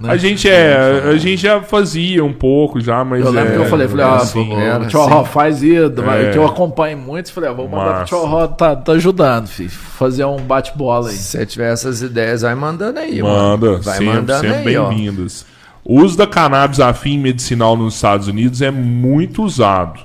[0.00, 0.10] Né?
[0.10, 3.62] A gente é, a gente já fazia um pouco já, mas eu lembro é, que
[3.62, 5.24] eu falei, falei, ah, assim, o Tio assim.
[5.30, 6.30] faz isso, é.
[6.32, 8.16] que eu acompanho muito, falei, ah, vou mandar Massa.
[8.16, 11.16] pro tá, tá ajudando, filho, fazer um bate-bola aí.
[11.16, 13.82] Se você tiver essas ideias, vai mandando aí, Manda, mano.
[13.82, 15.44] Vai sempre, mandando sempre bem-vindas.
[15.84, 20.00] O uso da cannabis a fim medicinal nos Estados Unidos é muito usado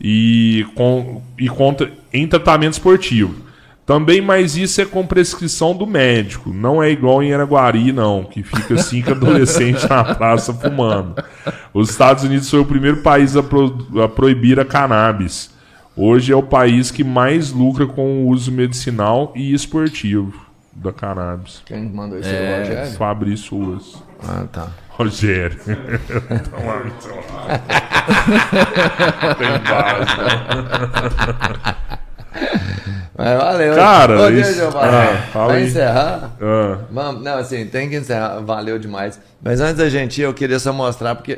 [0.00, 3.47] e, com, e contra, em tratamento esportivo.
[3.88, 6.52] Também, mas isso é com prescrição do médico.
[6.52, 11.14] Não é igual em Araguari, não, que fica cinco adolescentes na praça fumando.
[11.72, 15.50] Os Estados Unidos foi o primeiro país a, pro, a, proibir a cannabis.
[15.96, 20.34] Hoje é o país que mais lucra com o uso medicinal e esportivo
[20.70, 21.62] da cannabis.
[21.64, 22.92] Quem mandou isso é, Rogério?
[22.92, 24.02] Fabrício Ruas.
[24.22, 24.68] Ah, tá.
[24.90, 25.58] Rogério.
[25.64, 25.78] Tem
[29.66, 30.12] base,
[33.18, 33.74] Mas valeu.
[33.74, 34.62] Cara, Ô, isso...
[34.76, 36.78] ah, pra encerrar, ah.
[36.88, 39.20] vamos, não, assim, tem que encerrar, valeu demais.
[39.42, 41.36] Mas antes da gente ir, eu queria só mostrar, porque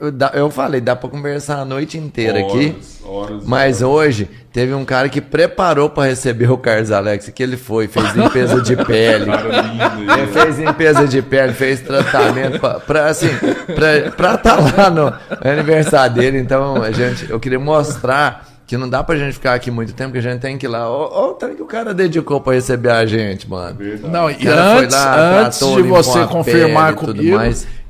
[0.00, 2.76] eu, eu falei, dá pra conversar a noite inteira horas, aqui.
[3.04, 4.06] Horas, mas horas.
[4.06, 8.14] hoje teve um cara que preparou para receber o Carlos Alex, que ele foi, fez
[8.14, 9.26] limpeza de pele.
[9.30, 13.28] ele fez limpeza de pele, fez tratamento pra, pra assim,
[13.74, 15.12] pra, pra tá lá no
[15.46, 16.38] aniversário dele.
[16.38, 20.18] Então, gente, eu queria mostrar que não dá pra gente ficar aqui muito tempo, que
[20.18, 20.88] a gente tem que ir lá.
[20.88, 23.76] Olha o tanto que o cara dedicou pra receber a gente, mano.
[24.08, 27.36] Não, e antes, lá, antes de você confirmar comigo,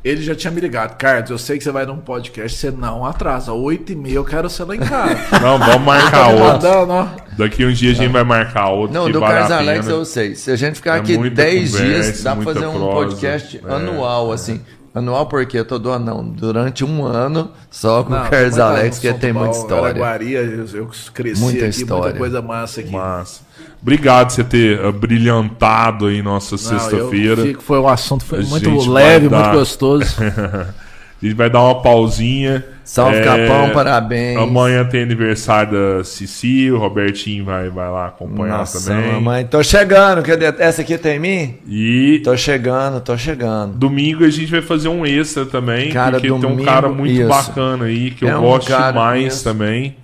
[0.03, 0.97] ele já tinha me ligado.
[0.97, 3.53] Carlos, eu sei que você vai num podcast, você não atrasa.
[3.53, 5.19] Oito e meia eu quero ser lá em casa.
[5.43, 6.71] Não, vamos marcar outro.
[6.71, 8.95] Mandando, Daqui uns dias a gente vai marcar outro.
[8.95, 10.35] Não, do Carlos Alex eu sei.
[10.35, 13.71] Se a gente ficar é aqui dez dias, dá pra fazer um prosa, podcast é,
[13.71, 14.63] anual, assim.
[14.93, 16.25] Anual porque eu tô doando, não.
[16.25, 19.91] Durante um ano, só com o Carlos Alex, que tem muita história.
[19.91, 22.03] Araguari, eu, eu cresci muita aqui, história.
[22.05, 22.91] muita coisa massa aqui.
[22.91, 23.43] Massa.
[23.81, 27.55] Obrigado por você ter uh, brilhantado aí nossa sexta-feira.
[27.61, 29.45] Foi um assunto foi muito leve, dar...
[29.45, 30.05] muito gostoso.
[31.23, 32.65] A gente vai dar uma pausinha.
[32.83, 34.39] Salve é, Capão, parabéns.
[34.39, 39.13] Amanhã tem aniversário da Cici, o Robertinho vai, vai lá acompanhar Nossa, também.
[39.13, 40.47] Mamãe, tô chegando, cadê?
[40.59, 41.59] Essa aqui tem mim?
[41.69, 42.21] E.
[42.25, 43.75] Tô chegando, tô chegando.
[43.77, 47.13] Domingo a gente vai fazer um extra também, cara, porque domingo, tem um cara muito
[47.13, 47.29] isso.
[47.29, 49.45] bacana aí que é eu um gosto demais isso.
[49.45, 49.97] também.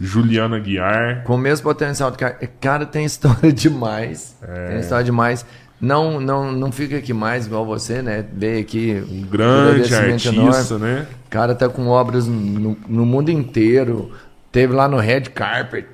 [0.00, 1.22] Juliana Guiar.
[1.24, 2.38] Com o mesmo potencial do cara.
[2.60, 4.36] Cara, tem história demais.
[4.42, 4.68] É.
[4.68, 5.44] Tem história demais
[5.80, 8.24] não, não, não fica aqui mais igual você, né?
[8.32, 9.04] Veio aqui.
[9.10, 10.78] Um grande artista, enorme.
[10.78, 11.06] né?
[11.26, 14.10] O cara tá com obras no, no, mundo inteiro.
[14.50, 15.86] Teve lá no Red Carpet,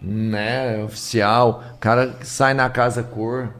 [0.00, 0.82] né?
[0.82, 1.62] Oficial.
[1.74, 3.50] O cara sai na Casa Cor,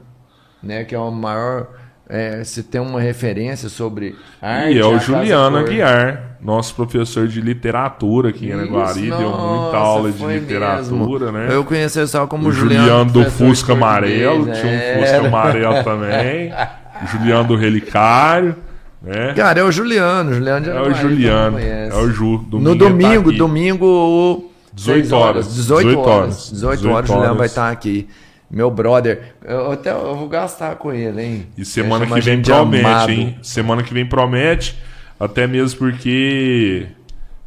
[0.62, 0.84] né?
[0.84, 1.68] Que é o maior
[2.09, 4.75] é, se tem uma referência sobre arte.
[4.75, 10.12] E é o Juliano Aguiar, nosso professor de literatura aqui em Araguari, deu muita aula
[10.12, 11.49] de literatura, mesmo.
[11.49, 11.57] né?
[11.57, 12.86] Eu conheci só como o Juliano.
[12.86, 15.01] Juliano do Fusca Amarelo, tinha um.
[15.01, 16.52] Fusca Amarelo também.
[17.12, 18.57] Juliano do Relicário.
[19.02, 19.35] Né?
[19.35, 22.39] Cara, é o Juliano, Juliano de Araguari, É o Juliano, é o Ju.
[22.39, 24.51] Domingo no domingo, tá domingo.
[24.73, 25.55] 18 horas.
[25.55, 26.51] 18 horas.
[26.52, 28.09] 18 horas, o Juliano vai estar aqui.
[28.50, 31.47] Meu brother, eu até eu vou gastar com ele, hein?
[31.58, 33.10] E semana que vem promete, amado.
[33.10, 33.39] hein?
[33.42, 34.78] Semana que vem promete,
[35.18, 36.86] até mesmo porque.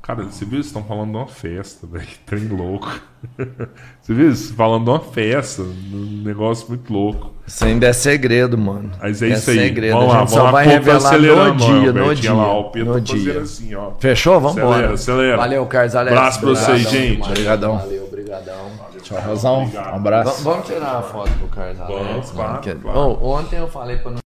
[0.02, 0.60] Cara, você viu?
[0.60, 2.08] Estão falando de uma festa, velho.
[2.26, 2.92] Trem louco.
[4.02, 4.36] você viu?
[4.36, 7.32] Falando de uma festa, um negócio muito louco.
[7.46, 8.92] Isso ainda é segredo, mano.
[9.00, 9.60] Mas é, é isso aí.
[9.60, 9.94] Segredo.
[9.94, 12.34] Vamos lá, a gente só vai revelar no dia, no dia.
[12.34, 13.42] Lá, o Pedro no dia.
[13.42, 13.92] Assim, ó.
[14.00, 14.40] Fechou?
[14.42, 14.94] Vamos embora.
[14.94, 16.18] Acelera, Valeu, Carlos Alex.
[16.18, 17.22] Abraço pra vocês, gente.
[17.22, 17.78] Obrigadão.
[17.78, 18.89] Valeu, obrigadão.
[19.02, 19.64] Tchau, Razão.
[19.64, 20.44] Um abraço.
[20.44, 22.08] vamos tirar uma foto pro Carlos Alex.
[22.08, 23.00] Vamos, claro, claro.
[23.22, 24.29] Oh, ontem eu falei pra não